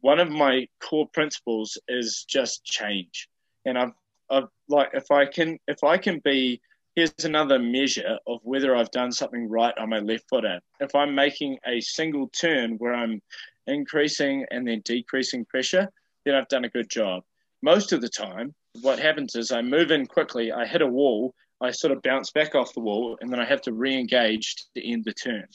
one 0.00 0.18
of 0.18 0.30
my 0.30 0.66
core 0.80 1.08
principles 1.12 1.78
is 1.86 2.24
just 2.28 2.64
change. 2.64 3.28
And 3.64 3.78
I've, 3.78 3.92
I've 4.30 4.48
like 4.68 4.90
if 4.94 5.10
I 5.10 5.26
can 5.26 5.58
if 5.68 5.84
I 5.84 5.98
can 5.98 6.20
be 6.20 6.60
here's 6.96 7.12
another 7.24 7.58
measure 7.58 8.18
of 8.26 8.40
whether 8.42 8.74
I've 8.74 8.90
done 8.90 9.12
something 9.12 9.48
right 9.48 9.76
on 9.78 9.90
my 9.90 9.98
left 9.98 10.24
foot 10.30 10.46
at. 10.46 10.62
If 10.80 10.94
I'm 10.94 11.14
making 11.14 11.58
a 11.66 11.78
single 11.80 12.28
turn 12.28 12.76
where 12.78 12.94
I'm 12.94 13.20
increasing 13.66 14.46
and 14.50 14.66
then 14.66 14.80
decreasing 14.84 15.44
pressure, 15.44 15.88
then 16.24 16.34
I've 16.34 16.48
done 16.48 16.64
a 16.64 16.70
good 16.70 16.88
job. 16.88 17.22
Most 17.62 17.92
of 17.92 18.00
the 18.00 18.08
time, 18.08 18.54
what 18.80 18.98
happens 18.98 19.36
is 19.36 19.52
I 19.52 19.60
move 19.60 19.90
in 19.90 20.06
quickly, 20.06 20.50
I 20.52 20.66
hit 20.66 20.80
a 20.80 20.86
wall, 20.86 21.34
I 21.60 21.70
sort 21.70 21.92
of 21.92 22.02
bounce 22.02 22.30
back 22.30 22.54
off 22.54 22.74
the 22.74 22.80
wall, 22.80 23.18
and 23.20 23.30
then 23.30 23.40
I 23.40 23.44
have 23.44 23.60
to 23.62 23.72
re-engage 23.72 24.54
to 24.74 24.90
end 24.90 25.04
the 25.04 25.12
turn. 25.12 25.46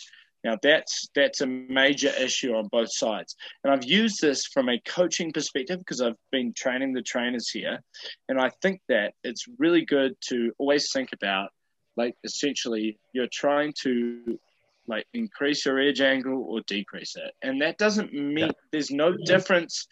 Now 0.44 0.58
that's 0.62 1.08
that's 1.14 1.42
a 1.42 1.46
major 1.46 2.10
issue 2.10 2.56
on 2.56 2.68
both 2.72 2.92
sides, 2.92 3.36
and 3.64 3.72
I've 3.72 3.84
used 3.84 4.22
this 4.22 4.46
from 4.46 4.70
a 4.70 4.80
coaching 4.80 5.32
perspective 5.32 5.80
because 5.80 6.02
I've 6.02 6.18
been 6.32 6.54
training 6.54 6.94
the 6.94 7.04
trainers 7.04 7.50
here, 7.50 7.80
and 8.28 8.40
I 8.40 8.50
think 8.62 8.82
that 8.90 9.14
it's 9.24 9.46
really 9.60 9.86
good 9.86 10.16
to 10.30 10.52
always 10.58 10.92
think 10.92 11.10
about, 11.14 11.52
like 11.96 12.16
essentially 12.24 12.98
you're 13.14 13.28
trying 13.32 13.74
to 13.84 14.40
like 14.88 15.06
increase 15.14 15.66
your 15.66 15.80
edge 15.80 16.02
angle 16.02 16.44
or 16.44 16.62
decrease 16.62 17.16
it. 17.16 17.34
And 17.42 17.62
that 17.62 17.78
doesn't 17.78 18.14
mean 18.14 18.38
yeah. 18.48 18.52
there's 18.72 18.92
no 18.92 19.16
difference. 19.26 19.88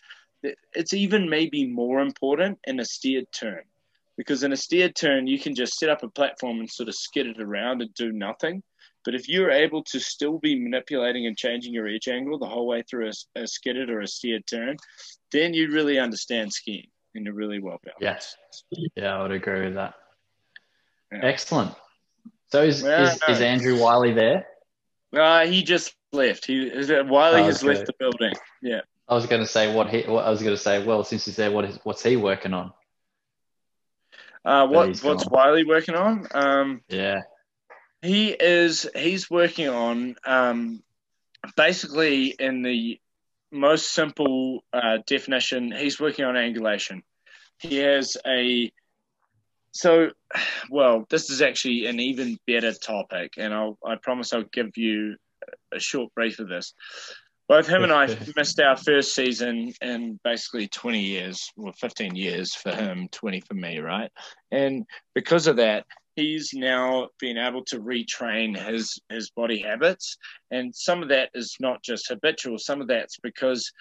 It's 0.73 0.93
even 0.93 1.29
maybe 1.29 1.67
more 1.67 1.99
important 1.99 2.59
in 2.65 2.79
a 2.79 2.85
steered 2.85 3.31
turn 3.31 3.61
because 4.17 4.43
in 4.43 4.51
a 4.51 4.57
steered 4.57 4.95
turn, 4.95 5.27
you 5.27 5.39
can 5.39 5.55
just 5.55 5.77
set 5.77 5.89
up 5.89 6.03
a 6.03 6.09
platform 6.09 6.59
and 6.59 6.69
sort 6.69 6.89
of 6.89 6.95
skid 6.95 7.27
it 7.27 7.41
around 7.41 7.81
and 7.81 7.93
do 7.93 8.11
nothing. 8.11 8.61
But 9.05 9.15
if 9.15 9.29
you're 9.29 9.51
able 9.51 9.83
to 9.85 9.99
still 9.99 10.39
be 10.39 10.59
manipulating 10.59 11.25
and 11.25 11.37
changing 11.37 11.73
your 11.73 11.87
edge 11.87 12.07
angle 12.07 12.37
the 12.37 12.47
whole 12.47 12.67
way 12.67 12.83
through 12.83 13.09
a, 13.09 13.41
a 13.41 13.47
skidded 13.47 13.89
or 13.89 14.01
a 14.01 14.07
steered 14.07 14.45
turn, 14.45 14.77
then 15.31 15.53
you 15.53 15.71
really 15.71 15.99
understand 15.99 16.51
skiing 16.51 16.87
and 17.15 17.25
you're 17.25 17.33
really 17.33 17.59
well 17.59 17.79
balanced. 17.83 18.37
Yes. 18.71 18.89
Yeah, 18.95 19.17
I 19.17 19.21
would 19.21 19.31
agree 19.31 19.65
with 19.65 19.75
that. 19.75 19.93
Yeah. 21.11 21.19
Excellent. 21.23 21.73
So 22.51 22.63
is, 22.63 22.77
is, 22.77 22.83
no. 22.83 23.33
is 23.33 23.41
Andrew 23.41 23.79
Wiley 23.79 24.13
there? 24.13 24.47
Uh, 25.15 25.45
he 25.45 25.63
just 25.63 25.95
left. 26.11 26.45
He 26.45 26.63
is 26.63 26.89
Wiley 26.89 27.41
oh, 27.41 27.45
has 27.45 27.63
left 27.63 27.85
the 27.85 27.93
building. 27.99 28.33
Yeah. 28.61 28.81
I 29.07 29.15
was 29.15 29.25
going 29.25 29.41
to 29.41 29.47
say 29.47 29.73
what 29.73 29.89
he. 29.89 30.03
What 30.03 30.25
I 30.25 30.29
was 30.29 30.41
going 30.41 30.55
to 30.55 30.61
say. 30.61 30.85
Well, 30.85 31.03
since 31.03 31.25
he's 31.25 31.35
there, 31.35 31.51
what 31.51 31.65
is 31.65 31.79
what's 31.83 32.03
he 32.03 32.15
working 32.15 32.53
on? 32.53 32.71
Uh, 34.45 34.67
what 34.67 34.99
what's. 34.99 35.25
Wiley 35.27 35.63
working 35.63 35.95
on? 35.95 36.27
Um, 36.31 36.81
yeah. 36.89 37.21
He 38.01 38.29
is. 38.29 38.89
He's 38.95 39.29
working 39.29 39.69
on 39.69 40.15
um, 40.25 40.83
basically 41.55 42.35
in 42.39 42.61
the 42.61 42.99
most 43.51 43.91
simple 43.91 44.63
uh, 44.71 44.99
definition. 45.05 45.71
He's 45.71 45.99
working 45.99 46.25
on 46.25 46.35
angulation. 46.35 47.01
He 47.59 47.77
has 47.77 48.15
a 48.25 48.71
so, 49.71 50.09
well, 50.69 51.05
this 51.09 51.29
is 51.29 51.41
actually 51.41 51.85
an 51.85 51.99
even 51.99 52.37
better 52.47 52.73
topic, 52.73 53.33
and 53.37 53.53
I'll, 53.53 53.77
I 53.85 53.95
promise 53.95 54.33
I'll 54.33 54.43
give 54.43 54.77
you 54.77 55.15
a 55.71 55.79
short 55.79 56.13
brief 56.15 56.39
of 56.39 56.49
this. 56.49 56.73
Both 57.47 57.67
him 57.67 57.83
and 57.83 57.91
I 57.91 58.15
missed 58.35 58.59
our 58.59 58.77
first 58.77 59.13
season 59.13 59.73
in 59.81 60.19
basically 60.23 60.67
20 60.67 61.01
years, 61.01 61.51
or 61.57 61.73
15 61.73 62.15
years 62.15 62.53
for 62.53 62.71
him, 62.71 63.09
20 63.11 63.41
for 63.41 63.53
me, 63.53 63.79
right? 63.79 64.11
And 64.51 64.85
because 65.13 65.47
of 65.47 65.57
that, 65.57 65.85
he's 66.19 66.51
now 66.53 67.09
been 67.19 67.37
able 67.37 67.63
to 67.65 67.79
retrain 67.79 68.57
his 68.57 68.99
his 69.09 69.31
body 69.31 69.59
habits, 69.59 70.17
and 70.51 70.75
some 70.75 71.01
of 71.01 71.09
that 71.09 71.29
is 71.33 71.55
not 71.59 71.81
just 71.83 72.09
habitual. 72.09 72.57
Some 72.57 72.81
of 72.81 72.87
that's 72.87 73.17
because 73.17 73.71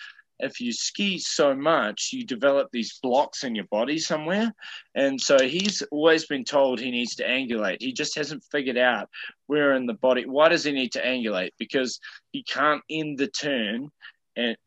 if 0.41 0.61
you 0.61 0.73
ski 0.73 1.19
so 1.19 1.55
much, 1.55 2.11
you 2.13 2.25
develop 2.25 2.69
these 2.71 2.99
blocks 3.03 3.43
in 3.43 3.55
your 3.55 3.65
body 3.67 3.99
somewhere. 3.99 4.55
And 4.95 5.21
so 5.21 5.41
he's 5.41 5.83
always 5.91 6.27
been 6.27 6.45
told 6.45 6.79
he 6.79 6.91
needs 6.91 7.17
to 7.17 7.27
angulate. 7.27 7.79
He 7.81 7.93
just 7.93 8.17
hasn't 8.17 8.45
figured 8.51 8.79
out 8.79 9.09
where 9.47 9.75
in 9.75 9.87
the 9.87 9.95
body. 9.95 10.27
Why 10.27 10.49
does 10.49 10.65
he 10.65 10.73
need 10.73 10.93
to 10.93 11.03
angulate? 11.03 11.51
Because 11.59 11.99
he 12.31 12.45
can't 12.45 12.83
end 12.89 13.19
the 13.19 13.29
turn 13.29 13.91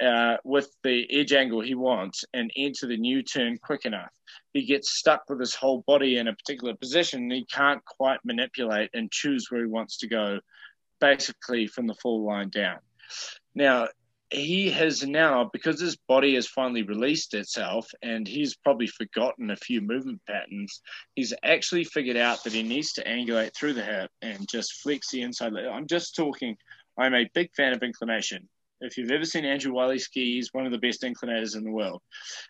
uh, 0.01 0.37
with 0.43 0.69
the 0.83 1.07
edge 1.09 1.33
angle 1.33 1.61
he 1.61 1.75
wants 1.75 2.25
and 2.33 2.51
enter 2.55 2.87
the 2.87 2.97
new 2.97 3.23
turn 3.23 3.57
quick 3.57 3.85
enough. 3.85 4.11
He 4.53 4.65
gets 4.65 4.91
stuck 4.91 5.23
with 5.29 5.39
his 5.39 5.55
whole 5.55 5.83
body 5.87 6.17
in 6.17 6.27
a 6.27 6.35
particular 6.35 6.75
position. 6.75 7.23
And 7.23 7.31
he 7.31 7.45
can't 7.45 7.83
quite 7.85 8.19
manipulate 8.25 8.89
and 8.93 9.11
choose 9.11 9.47
where 9.49 9.61
he 9.61 9.67
wants 9.67 9.97
to 9.97 10.07
go, 10.07 10.39
basically 10.99 11.67
from 11.67 11.87
the 11.87 11.95
fall 11.95 12.25
line 12.25 12.49
down. 12.49 12.79
Now, 13.55 13.87
he 14.31 14.69
has 14.69 15.05
now, 15.05 15.49
because 15.51 15.81
his 15.81 15.97
body 16.07 16.35
has 16.35 16.47
finally 16.47 16.83
released 16.83 17.33
itself 17.33 17.91
and 18.01 18.25
he's 18.25 18.55
probably 18.55 18.87
forgotten 18.87 19.51
a 19.51 19.57
few 19.57 19.81
movement 19.81 20.21
patterns, 20.25 20.81
he's 21.15 21.33
actually 21.43 21.83
figured 21.83 22.15
out 22.15 22.43
that 22.43 22.53
he 22.53 22.63
needs 22.63 22.93
to 22.93 23.03
angulate 23.03 23.53
through 23.53 23.73
the 23.73 23.83
hip 23.83 24.09
and 24.21 24.47
just 24.49 24.81
flex 24.81 25.11
the 25.11 25.21
inside. 25.21 25.53
I'm 25.55 25.87
just 25.87 26.15
talking, 26.15 26.55
I'm 26.97 27.13
a 27.13 27.29
big 27.33 27.53
fan 27.55 27.73
of 27.73 27.83
inclination. 27.83 28.47
If 28.81 28.97
you've 28.97 29.11
ever 29.11 29.25
seen 29.25 29.45
Andrew 29.45 29.73
Wiley 29.73 29.99
ski, 29.99 30.35
he's 30.35 30.53
one 30.53 30.65
of 30.65 30.71
the 30.71 30.77
best 30.77 31.03
inclinators 31.03 31.55
in 31.55 31.63
the 31.63 31.71
world. 31.71 32.01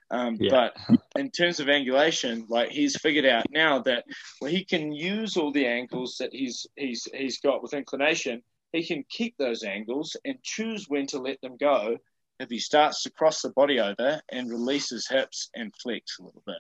Um, 0.09 0.37
yeah. 0.39 0.49
But 0.49 0.97
in 1.19 1.29
terms 1.29 1.59
of 1.59 1.67
angulation, 1.67 2.45
like 2.49 2.69
he's 2.69 2.97
figured 2.97 3.25
out 3.25 3.45
now 3.51 3.79
that 3.83 4.05
well, 4.39 4.49
he 4.49 4.65
can 4.65 4.91
use 4.91 5.37
all 5.37 5.51
the 5.51 5.67
angles 5.67 6.15
that 6.19 6.29
he's 6.33 6.65
he's 6.75 7.07
he's 7.13 7.39
got 7.39 7.61
with 7.61 7.73
inclination 7.73 8.41
he 8.71 8.85
can 8.85 9.03
keep 9.09 9.37
those 9.37 9.63
angles 9.63 10.15
and 10.25 10.41
choose 10.43 10.85
when 10.87 11.05
to 11.07 11.19
let 11.19 11.41
them 11.41 11.57
go 11.57 11.97
if 12.39 12.49
he 12.49 12.59
starts 12.59 13.03
to 13.03 13.11
cross 13.11 13.41
the 13.41 13.49
body 13.49 13.79
over 13.79 14.21
and 14.31 14.49
release 14.49 14.89
his 14.89 15.07
hips 15.07 15.49
and 15.55 15.73
flex 15.75 16.17
a 16.19 16.23
little 16.23 16.43
bit. 16.45 16.59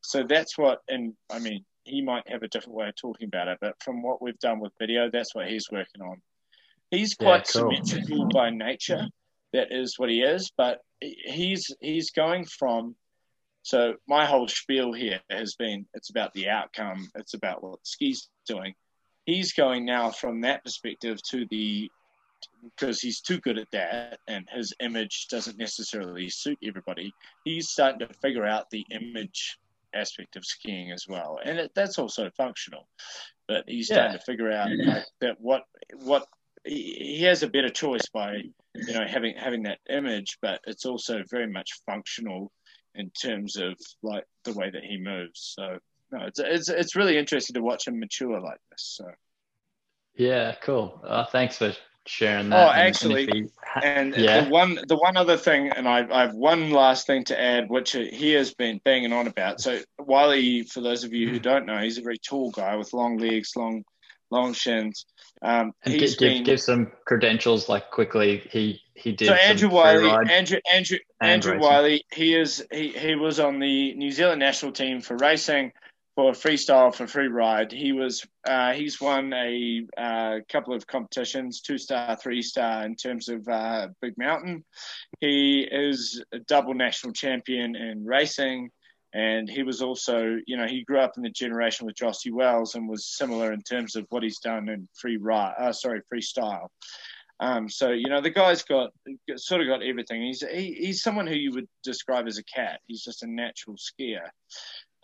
So 0.00 0.24
that's 0.24 0.56
what, 0.56 0.80
and 0.88 1.14
I 1.30 1.38
mean, 1.38 1.64
he 1.84 2.02
might 2.02 2.28
have 2.28 2.42
a 2.42 2.48
different 2.48 2.76
way 2.76 2.88
of 2.88 2.96
talking 2.96 3.28
about 3.28 3.48
it, 3.48 3.58
but 3.60 3.74
from 3.82 4.02
what 4.02 4.22
we've 4.22 4.38
done 4.38 4.60
with 4.60 4.72
video, 4.78 5.10
that's 5.10 5.34
what 5.34 5.48
he's 5.48 5.68
working 5.70 6.02
on. 6.02 6.20
He's 6.90 7.14
quite 7.14 7.48
yeah, 7.54 7.60
cool. 7.60 7.76
symmetrical 7.82 8.28
by 8.28 8.50
nature. 8.50 9.06
That 9.52 9.68
is 9.70 9.98
what 9.98 10.10
he 10.10 10.20
is, 10.22 10.52
but 10.56 10.80
he's 11.00 11.74
he's 11.80 12.10
going 12.10 12.44
from. 12.44 12.96
So 13.62 13.94
my 14.06 14.24
whole 14.24 14.48
spiel 14.48 14.92
here 14.92 15.20
has 15.30 15.54
been 15.54 15.86
it's 15.94 16.10
about 16.10 16.32
the 16.32 16.48
outcome. 16.48 17.08
It's 17.14 17.34
about 17.34 17.62
what 17.62 17.86
ski's 17.86 18.28
doing 18.46 18.74
he's 19.28 19.52
going 19.52 19.84
now 19.84 20.10
from 20.10 20.40
that 20.40 20.64
perspective 20.64 21.22
to 21.22 21.44
the 21.50 21.90
because 22.64 22.98
he's 22.98 23.20
too 23.20 23.38
good 23.40 23.58
at 23.58 23.70
that 23.72 24.18
and 24.26 24.48
his 24.50 24.72
image 24.80 25.26
doesn't 25.28 25.58
necessarily 25.58 26.30
suit 26.30 26.56
everybody 26.64 27.12
he's 27.44 27.68
starting 27.68 27.98
to 27.98 28.08
figure 28.22 28.46
out 28.46 28.70
the 28.70 28.86
image 28.90 29.58
aspect 29.94 30.36
of 30.36 30.46
skiing 30.46 30.92
as 30.92 31.04
well 31.06 31.38
and 31.44 31.58
it, 31.58 31.70
that's 31.74 31.98
also 31.98 32.30
functional 32.38 32.88
but 33.46 33.64
he's 33.68 33.88
starting 33.88 34.16
to 34.16 34.24
figure 34.24 34.50
out 34.50 34.70
that 35.20 35.36
what 35.40 35.64
what 35.96 36.26
he 36.68 37.22
has 37.22 37.42
a 37.42 37.48
better 37.48 37.68
choice 37.68 38.08
by 38.12 38.42
you 38.74 38.92
know 38.92 39.06
having 39.06 39.34
having 39.36 39.62
that 39.62 39.78
image 39.88 40.38
but 40.42 40.60
it's 40.66 40.84
also 40.84 41.22
very 41.30 41.46
much 41.46 41.80
functional 41.86 42.52
in 42.98 43.10
terms 43.10 43.56
of 43.56 43.78
like 44.02 44.24
the 44.44 44.52
way 44.52 44.70
that 44.70 44.84
he 44.84 44.98
moves. 44.98 45.54
So 45.56 45.78
no, 46.12 46.26
it's 46.26 46.38
it's 46.38 46.68
it's 46.68 46.96
really 46.96 47.16
interesting 47.16 47.54
to 47.54 47.62
watch 47.62 47.86
him 47.86 47.98
mature 47.98 48.40
like 48.40 48.58
this. 48.70 48.98
So. 48.98 49.06
Yeah, 50.16 50.54
cool. 50.62 51.00
Uh, 51.06 51.24
thanks 51.26 51.58
for 51.58 51.72
sharing 52.06 52.48
that. 52.48 52.68
Oh, 52.68 52.72
actually, 52.72 53.28
and, 53.30 53.50
and 53.84 54.16
yeah. 54.16 54.42
the 54.42 54.50
one 54.50 54.78
the 54.88 54.96
one 54.96 55.16
other 55.16 55.36
thing, 55.36 55.68
and 55.68 55.88
I, 55.88 56.06
I 56.10 56.22
have 56.22 56.34
one 56.34 56.70
last 56.70 57.06
thing 57.06 57.24
to 57.24 57.40
add, 57.40 57.70
which 57.70 57.92
he 57.92 58.32
has 58.32 58.52
been 58.52 58.80
banging 58.84 59.12
on 59.12 59.28
about. 59.28 59.60
So 59.60 59.80
Wiley, 59.98 60.62
for 60.62 60.80
those 60.80 61.04
of 61.04 61.12
you 61.12 61.28
who 61.30 61.38
don't 61.38 61.66
know, 61.66 61.78
he's 61.78 61.98
a 61.98 62.02
very 62.02 62.18
tall 62.18 62.50
guy 62.50 62.74
with 62.74 62.92
long 62.92 63.18
legs, 63.18 63.52
long 63.54 63.84
long 64.30 64.52
shins. 64.52 65.06
Um, 65.40 65.72
and 65.84 65.98
give, 65.98 66.18
been, 66.18 66.42
give 66.42 66.60
some 66.60 66.90
credentials 67.06 67.68
like 67.68 67.90
quickly. 67.90 68.42
He 68.50 68.80
he 68.94 69.12
did. 69.12 69.28
So 69.28 69.34
Andrew 69.34 69.68
Wiley, 69.68 70.10
Andrew 70.30 70.58
Andrew 70.72 70.98
Andrew 71.20 71.58
Wiley, 71.58 72.04
he 72.12 72.34
is 72.34 72.66
he 72.72 72.88
he 72.88 73.14
was 73.14 73.38
on 73.38 73.60
the 73.60 73.94
New 73.94 74.10
Zealand 74.10 74.40
national 74.40 74.72
team 74.72 75.00
for 75.00 75.16
racing 75.16 75.72
for 76.18 76.32
freestyle 76.32 76.92
for 76.92 77.06
free 77.06 77.28
ride. 77.28 77.70
He 77.70 77.92
was 77.92 78.26
uh, 78.44 78.72
he's 78.72 79.00
won 79.00 79.32
a 79.32 79.86
uh, 79.96 80.38
couple 80.48 80.74
of 80.74 80.84
competitions, 80.84 81.60
two 81.60 81.78
star, 81.78 82.16
three 82.16 82.42
star 82.42 82.84
in 82.84 82.96
terms 82.96 83.28
of 83.28 83.46
uh, 83.46 83.86
big 84.02 84.18
mountain. 84.18 84.64
He 85.20 85.60
is 85.60 86.20
a 86.32 86.40
double 86.40 86.74
national 86.74 87.12
champion 87.12 87.76
in 87.76 88.04
racing, 88.04 88.70
and 89.14 89.48
he 89.48 89.62
was 89.62 89.80
also 89.82 90.36
you 90.46 90.56
know 90.56 90.66
he 90.66 90.84
grew 90.84 91.00
up 91.00 91.16
in 91.16 91.22
the 91.22 91.30
generation 91.30 91.86
with 91.86 91.96
Jossi 91.96 92.32
Wells 92.32 92.74
and 92.74 92.88
was 92.88 93.06
similar 93.06 93.52
in 93.52 93.62
terms 93.62 93.96
of 93.96 94.06
what 94.10 94.22
he's 94.22 94.38
done 94.38 94.68
in 94.68 94.88
free 94.94 95.16
ride. 95.16 95.54
Uh, 95.58 95.72
sorry, 95.72 96.02
freestyle. 96.12 96.68
Um, 97.40 97.68
so 97.68 97.90
you 97.90 98.08
know 98.08 98.20
the 98.20 98.30
guy's 98.30 98.62
got 98.62 98.90
sort 99.36 99.60
of 99.60 99.68
got 99.68 99.82
everything. 99.82 100.22
He's 100.22 100.40
he, 100.40 100.74
he's 100.74 101.02
someone 101.02 101.26
who 101.26 101.36
you 101.36 101.52
would 101.52 101.68
describe 101.84 102.26
as 102.26 102.38
a 102.38 102.44
cat. 102.44 102.80
He's 102.86 103.02
just 103.02 103.22
a 103.22 103.26
natural 103.26 103.76
skier. 103.76 104.28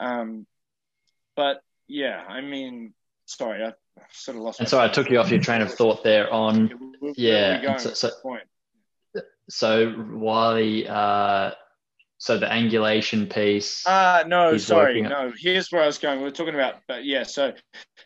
Um, 0.01 0.47
but 1.37 1.63
yeah, 1.87 2.23
I 2.29 2.41
mean, 2.41 2.93
sorry, 3.27 3.65
I 3.65 3.73
sort 4.11 4.37
of 4.37 4.43
lost. 4.43 4.61
And 4.61 4.69
sorry, 4.69 4.89
I 4.89 4.93
took 4.93 5.11
you 5.11 5.19
off 5.19 5.31
your 5.31 5.41
train 5.41 5.63
of 5.63 5.73
thought 5.73 6.03
there 6.03 6.33
on 6.33 6.95
yeah. 7.17 7.77
So, 7.77 7.95
so, 7.95 8.11
so 9.49 9.95
Wiley, 10.11 10.89
uh, 10.89 11.53
so 12.25 12.39
the 12.39 12.47
angulation 12.47 13.31
piece. 13.31 13.87
Uh 13.87 14.25
no, 14.27 14.57
sorry, 14.57 15.03
no. 15.03 15.31
Here's 15.37 15.71
where 15.71 15.83
I 15.83 15.87
was 15.87 15.99
going. 15.99 16.23
We 16.23 16.29
are 16.29 16.31
talking 16.31 16.55
about, 16.55 16.77
but 16.89 17.05
yeah. 17.05 17.23
So 17.23 17.53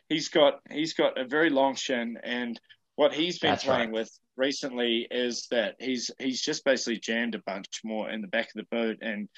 he's 0.09 0.28
got 0.28 0.59
he's 0.73 0.95
got 0.95 1.16
a 1.16 1.24
very 1.24 1.51
long 1.51 1.77
shin, 1.77 2.19
and 2.24 2.61
what 2.97 3.15
he's 3.15 3.39
been 3.39 3.53
That's 3.53 3.62
playing 3.62 3.93
right. 3.93 4.01
with 4.01 4.11
recently 4.36 5.07
is 5.12 5.47
that 5.53 5.77
he's 5.78 6.11
he's 6.19 6.43
just 6.43 6.65
basically 6.65 6.99
jammed 6.99 7.36
a 7.36 7.43
bunch 7.47 7.69
more 7.85 8.11
in 8.11 8.20
the 8.20 8.27
back 8.27 8.47
of 8.47 8.55
the 8.57 8.77
boot 8.77 8.99
and 9.03 9.28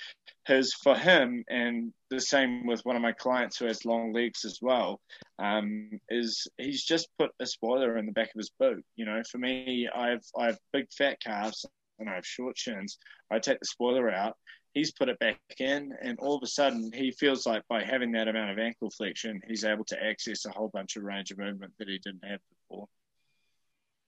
his 0.46 0.72
for 0.82 0.96
him 0.96 1.44
and 1.50 1.92
the 2.08 2.20
same 2.20 2.66
with 2.66 2.80
one 2.84 2.96
of 2.96 3.02
my 3.02 3.12
clients 3.12 3.58
who 3.58 3.66
has 3.66 3.84
long 3.84 4.14
legs 4.14 4.46
as 4.46 4.60
well 4.62 4.98
um, 5.38 5.90
is 6.08 6.48
he's 6.56 6.84
just 6.84 7.08
put 7.18 7.30
a 7.38 7.44
spoiler 7.44 7.98
in 7.98 8.06
the 8.06 8.12
back 8.12 8.28
of 8.28 8.38
his 8.38 8.50
boot 8.58 8.82
you 8.96 9.04
know 9.04 9.22
for 9.30 9.36
me 9.36 9.88
i've 9.94 10.24
i've 10.38 10.58
big 10.72 10.86
fat 10.96 11.18
calves 11.20 11.66
and 11.98 12.08
i 12.08 12.14
have 12.14 12.26
short 12.26 12.56
shins 12.56 12.98
i 13.30 13.38
take 13.38 13.58
the 13.60 13.66
spoiler 13.66 14.10
out 14.10 14.36
he's 14.74 14.92
put 14.92 15.08
it 15.08 15.18
back 15.18 15.38
in 15.58 15.92
and 16.02 16.18
all 16.20 16.36
of 16.36 16.42
a 16.42 16.46
sudden 16.46 16.90
he 16.92 17.10
feels 17.10 17.46
like 17.46 17.62
by 17.68 17.82
having 17.82 18.12
that 18.12 18.28
amount 18.28 18.50
of 18.50 18.58
ankle 18.58 18.90
flexion 18.90 19.40
he's 19.46 19.64
able 19.64 19.84
to 19.84 20.02
access 20.02 20.44
a 20.46 20.50
whole 20.50 20.68
bunch 20.68 20.96
of 20.96 21.02
range 21.02 21.30
of 21.30 21.38
movement 21.38 21.72
that 21.78 21.88
he 21.88 21.98
didn't 21.98 22.24
have 22.24 22.40
before 22.68 22.86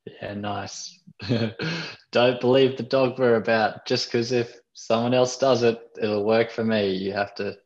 yeah, 0.05 0.35
nice. 0.35 0.99
Don't 2.11 2.41
believe 2.41 2.77
the 2.77 2.83
dogma 2.83 3.35
about 3.35 3.87
just 3.87 4.07
because 4.07 4.33
if 4.33 4.59
someone 4.73 5.15
else 5.15 5.39
does 5.39 5.63
it, 5.63 5.81
it'll 6.01 6.25
work 6.25 6.51
for 6.51 6.65
me. 6.65 6.91
You 6.95 7.13
have 7.13 7.35
to. 7.37 7.57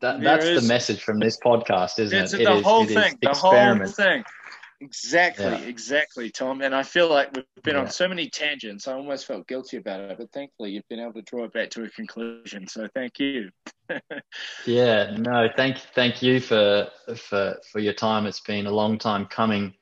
That, 0.00 0.22
that's 0.22 0.46
is, 0.46 0.62
the 0.62 0.68
message 0.68 1.02
from 1.02 1.18
this 1.18 1.38
podcast, 1.44 1.98
isn't 1.98 2.16
it's 2.16 2.32
it? 2.32 2.44
The 2.44 2.58
it 2.58 2.64
whole 2.64 2.84
is, 2.84 2.94
thing. 2.94 3.18
The 3.20 3.30
whole 3.30 3.86
thing. 3.86 4.24
Exactly, 4.80 5.44
yeah. 5.44 5.58
exactly, 5.58 6.30
Tom. 6.30 6.62
And 6.62 6.74
I 6.74 6.82
feel 6.82 7.08
like 7.08 7.30
we've 7.34 7.44
been 7.62 7.74
yeah. 7.74 7.82
on 7.82 7.90
so 7.90 8.08
many 8.08 8.30
tangents. 8.30 8.88
I 8.88 8.94
almost 8.94 9.26
felt 9.26 9.46
guilty 9.46 9.76
about 9.76 10.00
it, 10.00 10.18
but 10.18 10.32
thankfully 10.32 10.70
you've 10.70 10.88
been 10.88 11.00
able 11.00 11.12
to 11.14 11.22
draw 11.22 11.44
it 11.44 11.52
back 11.52 11.70
to 11.70 11.84
a 11.84 11.90
conclusion. 11.90 12.66
So 12.66 12.88
thank 12.94 13.18
you. 13.18 13.50
yeah, 14.66 15.16
no, 15.18 15.48
thank 15.54 15.78
thank 15.94 16.22
you 16.22 16.40
for 16.40 16.88
for 17.16 17.58
for 17.70 17.78
your 17.78 17.92
time. 17.92 18.26
It's 18.26 18.40
been 18.40 18.66
a 18.66 18.72
long 18.72 18.98
time 18.98 19.26
coming 19.26 19.74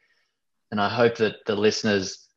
and 0.70 0.80
I 0.80 0.88
hope 0.88 1.16
that 1.16 1.44
the 1.46 1.56
listeners 1.56 2.28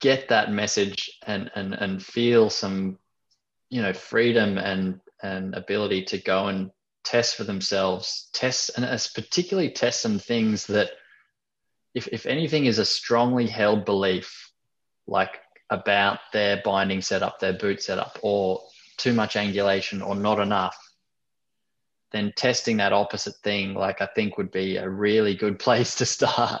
get 0.00 0.28
that 0.28 0.50
message 0.50 1.18
and 1.26 1.50
and 1.54 1.74
and 1.74 2.02
feel 2.02 2.50
some 2.50 2.98
you 3.70 3.82
know 3.82 3.92
freedom 3.92 4.58
and 4.58 5.00
and 5.22 5.54
ability 5.54 6.04
to 6.04 6.18
go 6.18 6.48
and 6.48 6.70
test 7.04 7.36
for 7.36 7.44
themselves 7.44 8.28
test 8.32 8.70
and 8.76 8.84
as 8.84 9.08
particularly 9.08 9.70
test 9.70 10.00
some 10.00 10.18
things 10.18 10.66
that 10.66 10.90
if, 11.94 12.08
if 12.08 12.26
anything 12.26 12.66
is 12.66 12.78
a 12.78 12.84
strongly 12.84 13.46
held 13.46 13.84
belief 13.84 14.50
like 15.06 15.40
about 15.70 16.18
their 16.32 16.60
binding 16.64 17.00
setup 17.00 17.38
their 17.40 17.52
boot 17.52 17.82
setup 17.82 18.18
or 18.22 18.60
too 18.96 19.12
much 19.12 19.34
angulation 19.34 20.06
or 20.06 20.14
not 20.14 20.38
enough 20.38 20.76
then 22.12 22.32
testing 22.36 22.76
that 22.76 22.92
opposite 22.92 23.34
thing 23.42 23.74
like 23.74 24.00
i 24.00 24.08
think 24.14 24.36
would 24.36 24.50
be 24.50 24.76
a 24.76 24.88
really 24.88 25.34
good 25.34 25.58
place 25.66 25.96
to 25.96 26.06
start 26.06 26.60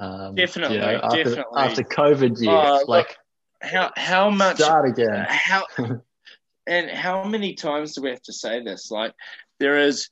um, 0.00 0.34
definitely, 0.34 0.76
you 0.76 0.82
know, 0.82 1.00
after, 1.02 1.24
definitely. 1.24 1.62
After 1.62 1.82
COVID 1.82 2.40
year, 2.40 2.56
uh, 2.56 2.80
like 2.88 3.16
how 3.60 3.90
how 3.96 4.30
much 4.30 4.56
start 4.56 4.88
again? 4.88 5.26
How 5.28 5.64
and 6.66 6.90
how 6.90 7.24
many 7.24 7.54
times 7.54 7.94
do 7.94 8.02
we 8.02 8.10
have 8.10 8.22
to 8.22 8.32
say 8.32 8.64
this? 8.64 8.90
Like 8.90 9.12
there 9.58 9.78
is, 9.78 10.08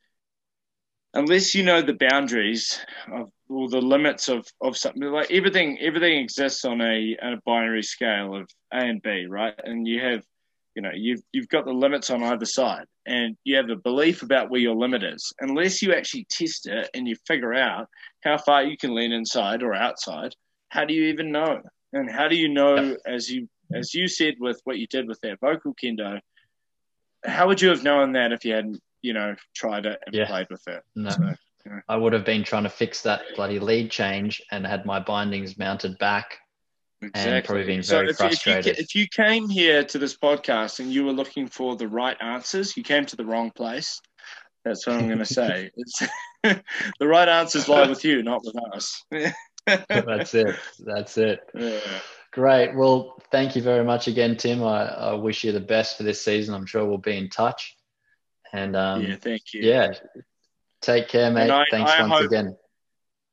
unless 1.19 1.55
you 1.55 1.65
know 1.65 1.83
the 1.83 1.97
boundaries 2.09 2.81
of 3.13 3.31
or 3.49 3.69
the 3.69 3.81
limits 3.81 4.29
of 4.29 4.47
of 4.61 4.77
something, 4.77 5.03
like 5.03 5.31
everything 5.31 5.79
everything 5.81 6.19
exists 6.19 6.65
on 6.65 6.81
a 6.81 7.17
on 7.23 7.35
a 7.35 7.41
binary 7.45 7.83
scale 7.83 8.35
of 8.35 8.49
A 8.73 8.79
and 8.79 9.03
B, 9.03 9.27
right? 9.29 9.55
And 9.65 9.87
you 9.87 10.01
have 10.01 10.23
you 10.75 10.83
know 10.83 10.93
you've 10.95 11.23
you've 11.33 11.49
got 11.49 11.65
the 11.65 11.73
limits 11.73 12.11
on 12.11 12.23
either 12.23 12.45
side 12.45 12.87
and 13.07 13.37
you 13.45 13.57
have 13.57 13.71
a 13.71 13.77
belief 13.77 14.23
about 14.23 14.51
where 14.51 14.61
your 14.61 14.77
limit 14.77 15.03
is. 15.03 15.33
Unless 15.41 15.83
you 15.83 15.93
actually 15.93 16.27
test 16.31 16.67
it 16.67 16.89
and 16.95 17.09
you 17.09 17.17
figure 17.27 17.55
out 17.55 17.89
how 18.23 18.39
far 18.39 18.63
you 18.63 18.77
can 18.77 18.95
lean 18.95 19.13
inside 19.13 19.63
or 19.63 19.75
outside 19.75 20.35
how 20.71 20.85
do 20.85 20.93
you 20.93 21.05
even 21.05 21.33
know? 21.33 21.63
And 21.95 22.11
how 22.11 22.29
do 22.29 22.37
you 22.37 22.49
know 22.49 22.97
as 23.07 23.31
you 23.31 23.49
as 23.75 23.95
you 23.95 24.07
said 24.07 24.35
with 24.39 24.61
what 24.65 24.79
you 24.79 24.87
did 24.87 25.09
with 25.09 25.21
that 25.23 25.41
Völkl 25.41 25.75
Kendo 25.83 26.21
how 27.25 27.49
would 27.49 27.61
you 27.61 27.71
have 27.71 27.83
known 27.83 28.13
that 28.13 28.33
if 28.33 28.45
you 28.45 28.55
hadn't 28.55 28.81
you 29.03 29.13
know 29.13 29.35
tried 29.55 29.87
it 29.87 29.99
and 30.07 30.15
yeah. 30.15 30.27
played 30.27 30.47
with 30.51 30.67
it 30.69 30.83
no. 30.95 31.11
So, 31.11 31.23
you 31.65 31.71
know. 31.73 31.81
i 31.89 31.97
would 31.97 32.13
have 32.13 32.25
been 32.25 32.45
trying 32.45 32.65
to 32.65 32.71
fix 32.71 33.03
that 33.03 33.23
bloody 33.37 33.59
lead 33.59 33.91
change 33.91 34.43
and 34.51 34.67
had 34.67 34.85
my 34.85 35.01
bindings 35.01 35.59
mounted 35.59 35.99
back 35.99 36.39
Exactly. 37.01 37.31
And 37.33 37.45
probably 37.45 37.65
been 37.65 37.83
very 37.83 38.07
so 38.09 38.11
if, 38.11 38.17
frustrated. 38.17 38.67
If 38.67 38.79
you, 38.79 38.83
if 38.83 38.95
you 38.97 39.09
came 39.25 39.49
here 39.49 39.85
to 39.85 39.99
this 39.99 40.17
podcast 40.17 40.81
and 40.81 40.93
you 40.93 41.05
were 41.05 41.13
looking 41.13 41.47
for 41.47 41.77
the 41.77 41.87
right 41.87 42.17
answers, 42.21 42.77
you 42.77 42.83
came 42.83 43.07
to 43.07 43.15
the 43.15 43.25
wrong 43.25 43.53
place. 43.53 44.01
That's 44.65 44.87
what 44.87 44.97
I'm 44.97 45.07
going 45.07 45.19
to 45.21 45.25
say. 45.25 45.71
the 46.43 46.63
right 47.07 47.29
answers 47.29 47.69
lie 47.69 47.89
with 47.89 48.05
you, 48.05 48.23
not 48.23 48.43
with 48.45 48.57
us. 48.75 49.05
That's 49.89 50.35
it. 50.35 50.57
That's 50.81 51.19
it. 51.19 51.41
Yeah. 51.55 51.81
Great. 52.33 52.75
Well, 52.75 53.23
thank 53.31 53.55
you 53.55 53.63
very 53.63 53.85
much 53.85 54.09
again, 54.09 54.37
Tim. 54.37 54.63
I, 54.63 54.87
I, 54.87 55.15
wish 55.15 55.45
you 55.45 55.53
the 55.53 55.61
best 55.61 55.97
for 55.97 56.03
this 56.03 56.23
season. 56.23 56.55
I'm 56.55 56.67
sure 56.67 56.85
we'll 56.85 56.99
be 56.99 57.17
in 57.17 57.31
touch. 57.31 57.77
And 58.53 58.77
um, 58.77 59.03
yeah, 59.03 59.17
thank 59.17 59.53
you. 59.53 59.63
Yeah. 59.63 59.93
Take 60.81 61.09
care, 61.09 61.31
mate. 61.31 61.51
I, 61.51 61.65
Thanks 61.71 61.91
I 61.91 62.03
once 62.03 62.13
hope, 62.13 62.27
again. 62.27 62.57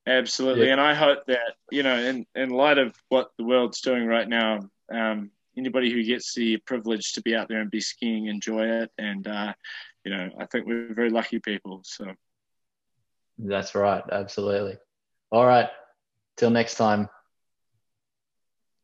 Absolutely, 0.07 0.67
yeah. 0.67 0.73
and 0.73 0.81
I 0.81 0.93
hope 0.93 1.25
that 1.27 1.55
you 1.71 1.83
know, 1.83 1.97
in 1.97 2.25
in 2.35 2.49
light 2.49 2.77
of 2.77 2.95
what 3.09 3.31
the 3.37 3.43
world's 3.43 3.81
doing 3.81 4.05
right 4.05 4.27
now, 4.27 4.69
um, 4.91 5.31
anybody 5.57 5.91
who 5.91 6.03
gets 6.03 6.33
the 6.35 6.57
privilege 6.57 7.13
to 7.13 7.21
be 7.21 7.35
out 7.35 7.47
there 7.49 7.59
and 7.59 7.71
be 7.71 7.81
skiing, 7.81 8.27
enjoy 8.27 8.67
it, 8.67 8.91
and 8.97 9.27
uh, 9.27 9.53
you 10.03 10.11
know, 10.11 10.29
I 10.39 10.45
think 10.45 10.67
we're 10.67 10.93
very 10.93 11.09
lucky 11.09 11.39
people. 11.39 11.81
So 11.83 12.05
that's 13.39 13.73
right, 13.73 14.03
absolutely. 14.11 14.77
All 15.31 15.45
right, 15.45 15.69
till 16.37 16.51
next 16.51 16.75
time. 16.75 17.09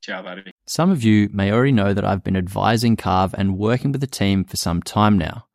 Ciao, 0.01 0.23
buddy. 0.23 0.51
Some 0.65 0.89
of 0.89 1.03
you 1.03 1.29
may 1.31 1.51
already 1.51 1.71
know 1.71 1.93
that 1.93 2.03
I've 2.03 2.23
been 2.23 2.35
advising 2.35 2.95
Carve 2.95 3.35
and 3.37 3.59
working 3.59 3.91
with 3.91 4.01
the 4.01 4.07
team 4.07 4.43
for 4.43 4.57
some 4.57 4.81
time 4.81 5.19
now. 5.19 5.45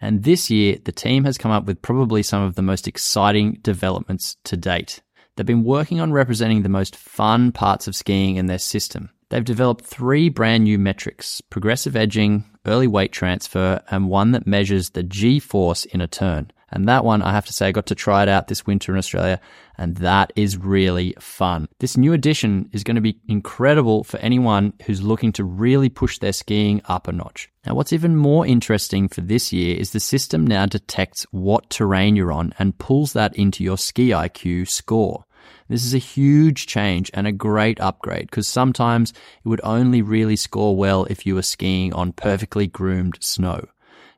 And 0.00 0.22
this 0.22 0.50
year, 0.50 0.78
the 0.84 0.92
team 0.92 1.24
has 1.24 1.36
come 1.36 1.50
up 1.50 1.66
with 1.66 1.82
probably 1.82 2.22
some 2.22 2.42
of 2.42 2.54
the 2.54 2.62
most 2.62 2.88
exciting 2.88 3.58
developments 3.62 4.36
to 4.44 4.56
date. 4.56 5.02
They've 5.36 5.46
been 5.46 5.64
working 5.64 6.00
on 6.00 6.12
representing 6.12 6.62
the 6.62 6.68
most 6.68 6.96
fun 6.96 7.52
parts 7.52 7.86
of 7.86 7.96
skiing 7.96 8.36
in 8.36 8.46
their 8.46 8.58
system. 8.58 9.10
They've 9.28 9.44
developed 9.44 9.84
three 9.84 10.28
brand 10.28 10.64
new 10.64 10.78
metrics 10.78 11.40
progressive 11.40 11.96
edging, 11.96 12.44
early 12.66 12.86
weight 12.86 13.12
transfer, 13.12 13.80
and 13.90 14.08
one 14.08 14.32
that 14.32 14.46
measures 14.46 14.90
the 14.90 15.02
G 15.02 15.38
force 15.38 15.84
in 15.84 16.00
a 16.00 16.08
turn. 16.08 16.50
And 16.72 16.88
that 16.88 17.04
one, 17.04 17.22
I 17.22 17.32
have 17.32 17.46
to 17.46 17.52
say, 17.52 17.68
I 17.68 17.72
got 17.72 17.86
to 17.86 17.94
try 17.94 18.22
it 18.22 18.28
out 18.28 18.46
this 18.46 18.66
winter 18.66 18.92
in 18.92 18.98
Australia, 18.98 19.40
and 19.76 19.96
that 19.96 20.32
is 20.36 20.56
really 20.56 21.14
fun. 21.18 21.68
This 21.80 21.96
new 21.96 22.12
edition 22.12 22.68
is 22.72 22.84
going 22.84 22.94
to 22.94 23.00
be 23.00 23.18
incredible 23.28 24.04
for 24.04 24.18
anyone 24.18 24.72
who's 24.84 25.02
looking 25.02 25.32
to 25.32 25.44
really 25.44 25.88
push 25.88 26.18
their 26.18 26.32
skiing 26.32 26.80
up 26.84 27.08
a 27.08 27.12
notch. 27.12 27.50
Now, 27.66 27.74
what's 27.74 27.92
even 27.92 28.16
more 28.16 28.46
interesting 28.46 29.08
for 29.08 29.20
this 29.20 29.52
year 29.52 29.76
is 29.76 29.90
the 29.90 30.00
system 30.00 30.46
now 30.46 30.66
detects 30.66 31.26
what 31.30 31.70
terrain 31.70 32.14
you're 32.14 32.32
on 32.32 32.54
and 32.58 32.78
pulls 32.78 33.12
that 33.14 33.34
into 33.36 33.64
your 33.64 33.78
ski 33.78 34.10
IQ 34.10 34.68
score. 34.68 35.24
This 35.68 35.84
is 35.84 35.94
a 35.94 35.98
huge 35.98 36.66
change 36.66 37.10
and 37.14 37.26
a 37.26 37.32
great 37.32 37.80
upgrade 37.80 38.26
because 38.26 38.48
sometimes 38.48 39.12
it 39.12 39.48
would 39.48 39.60
only 39.62 40.02
really 40.02 40.36
score 40.36 40.76
well 40.76 41.04
if 41.04 41.24
you 41.24 41.36
were 41.36 41.42
skiing 41.42 41.92
on 41.92 42.12
perfectly 42.12 42.66
groomed 42.66 43.18
snow. 43.20 43.68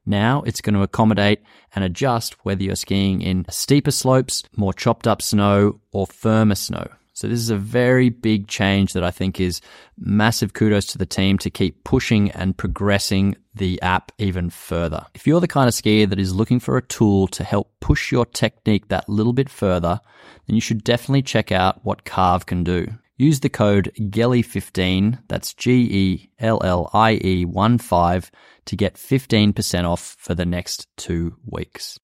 Now 0.04 0.42
it's 0.42 0.60
going 0.60 0.74
to 0.74 0.82
accommodate 0.82 1.42
and 1.74 1.84
adjust 1.84 2.34
whether 2.44 2.62
you're 2.62 2.76
skiing 2.76 3.22
in 3.22 3.46
steeper 3.48 3.90
slopes, 3.90 4.42
more 4.56 4.72
chopped 4.72 5.06
up 5.06 5.22
snow, 5.22 5.80
or 5.92 6.06
firmer 6.06 6.54
snow. 6.54 6.88
So 7.14 7.28
this 7.28 7.40
is 7.40 7.50
a 7.50 7.56
very 7.56 8.08
big 8.08 8.48
change 8.48 8.94
that 8.94 9.04
I 9.04 9.10
think 9.10 9.38
is 9.38 9.60
massive 9.98 10.54
kudos 10.54 10.86
to 10.86 10.98
the 10.98 11.06
team 11.06 11.36
to 11.38 11.50
keep 11.50 11.84
pushing 11.84 12.30
and 12.30 12.56
progressing 12.56 13.36
the 13.54 13.80
app 13.82 14.12
even 14.18 14.48
further. 14.48 15.04
If 15.14 15.26
you're 15.26 15.40
the 15.40 15.46
kind 15.46 15.68
of 15.68 15.74
skier 15.74 16.08
that 16.08 16.18
is 16.18 16.34
looking 16.34 16.58
for 16.58 16.76
a 16.76 16.82
tool 16.82 17.28
to 17.28 17.44
help 17.44 17.70
push 17.80 18.10
your 18.10 18.24
technique 18.24 18.88
that 18.88 19.08
little 19.08 19.34
bit 19.34 19.50
further, 19.50 20.00
then 20.46 20.54
you 20.54 20.60
should 20.62 20.82
definitely 20.82 21.22
check 21.22 21.52
out 21.52 21.84
what 21.84 22.04
Carve 22.04 22.46
can 22.46 22.64
do. 22.64 22.88
Use 23.22 23.38
the 23.38 23.48
code 23.48 23.92
GELLIE15, 23.96 25.20
that's 25.28 25.54
G 25.54 25.70
E 25.92 26.30
L 26.40 26.60
L 26.64 26.90
I 26.92 27.20
E 27.22 27.44
1 27.44 27.78
5, 27.78 28.30
to 28.64 28.74
get 28.74 28.94
15% 28.94 29.84
off 29.88 30.16
for 30.18 30.34
the 30.34 30.44
next 30.44 30.88
two 30.96 31.36
weeks. 31.46 32.00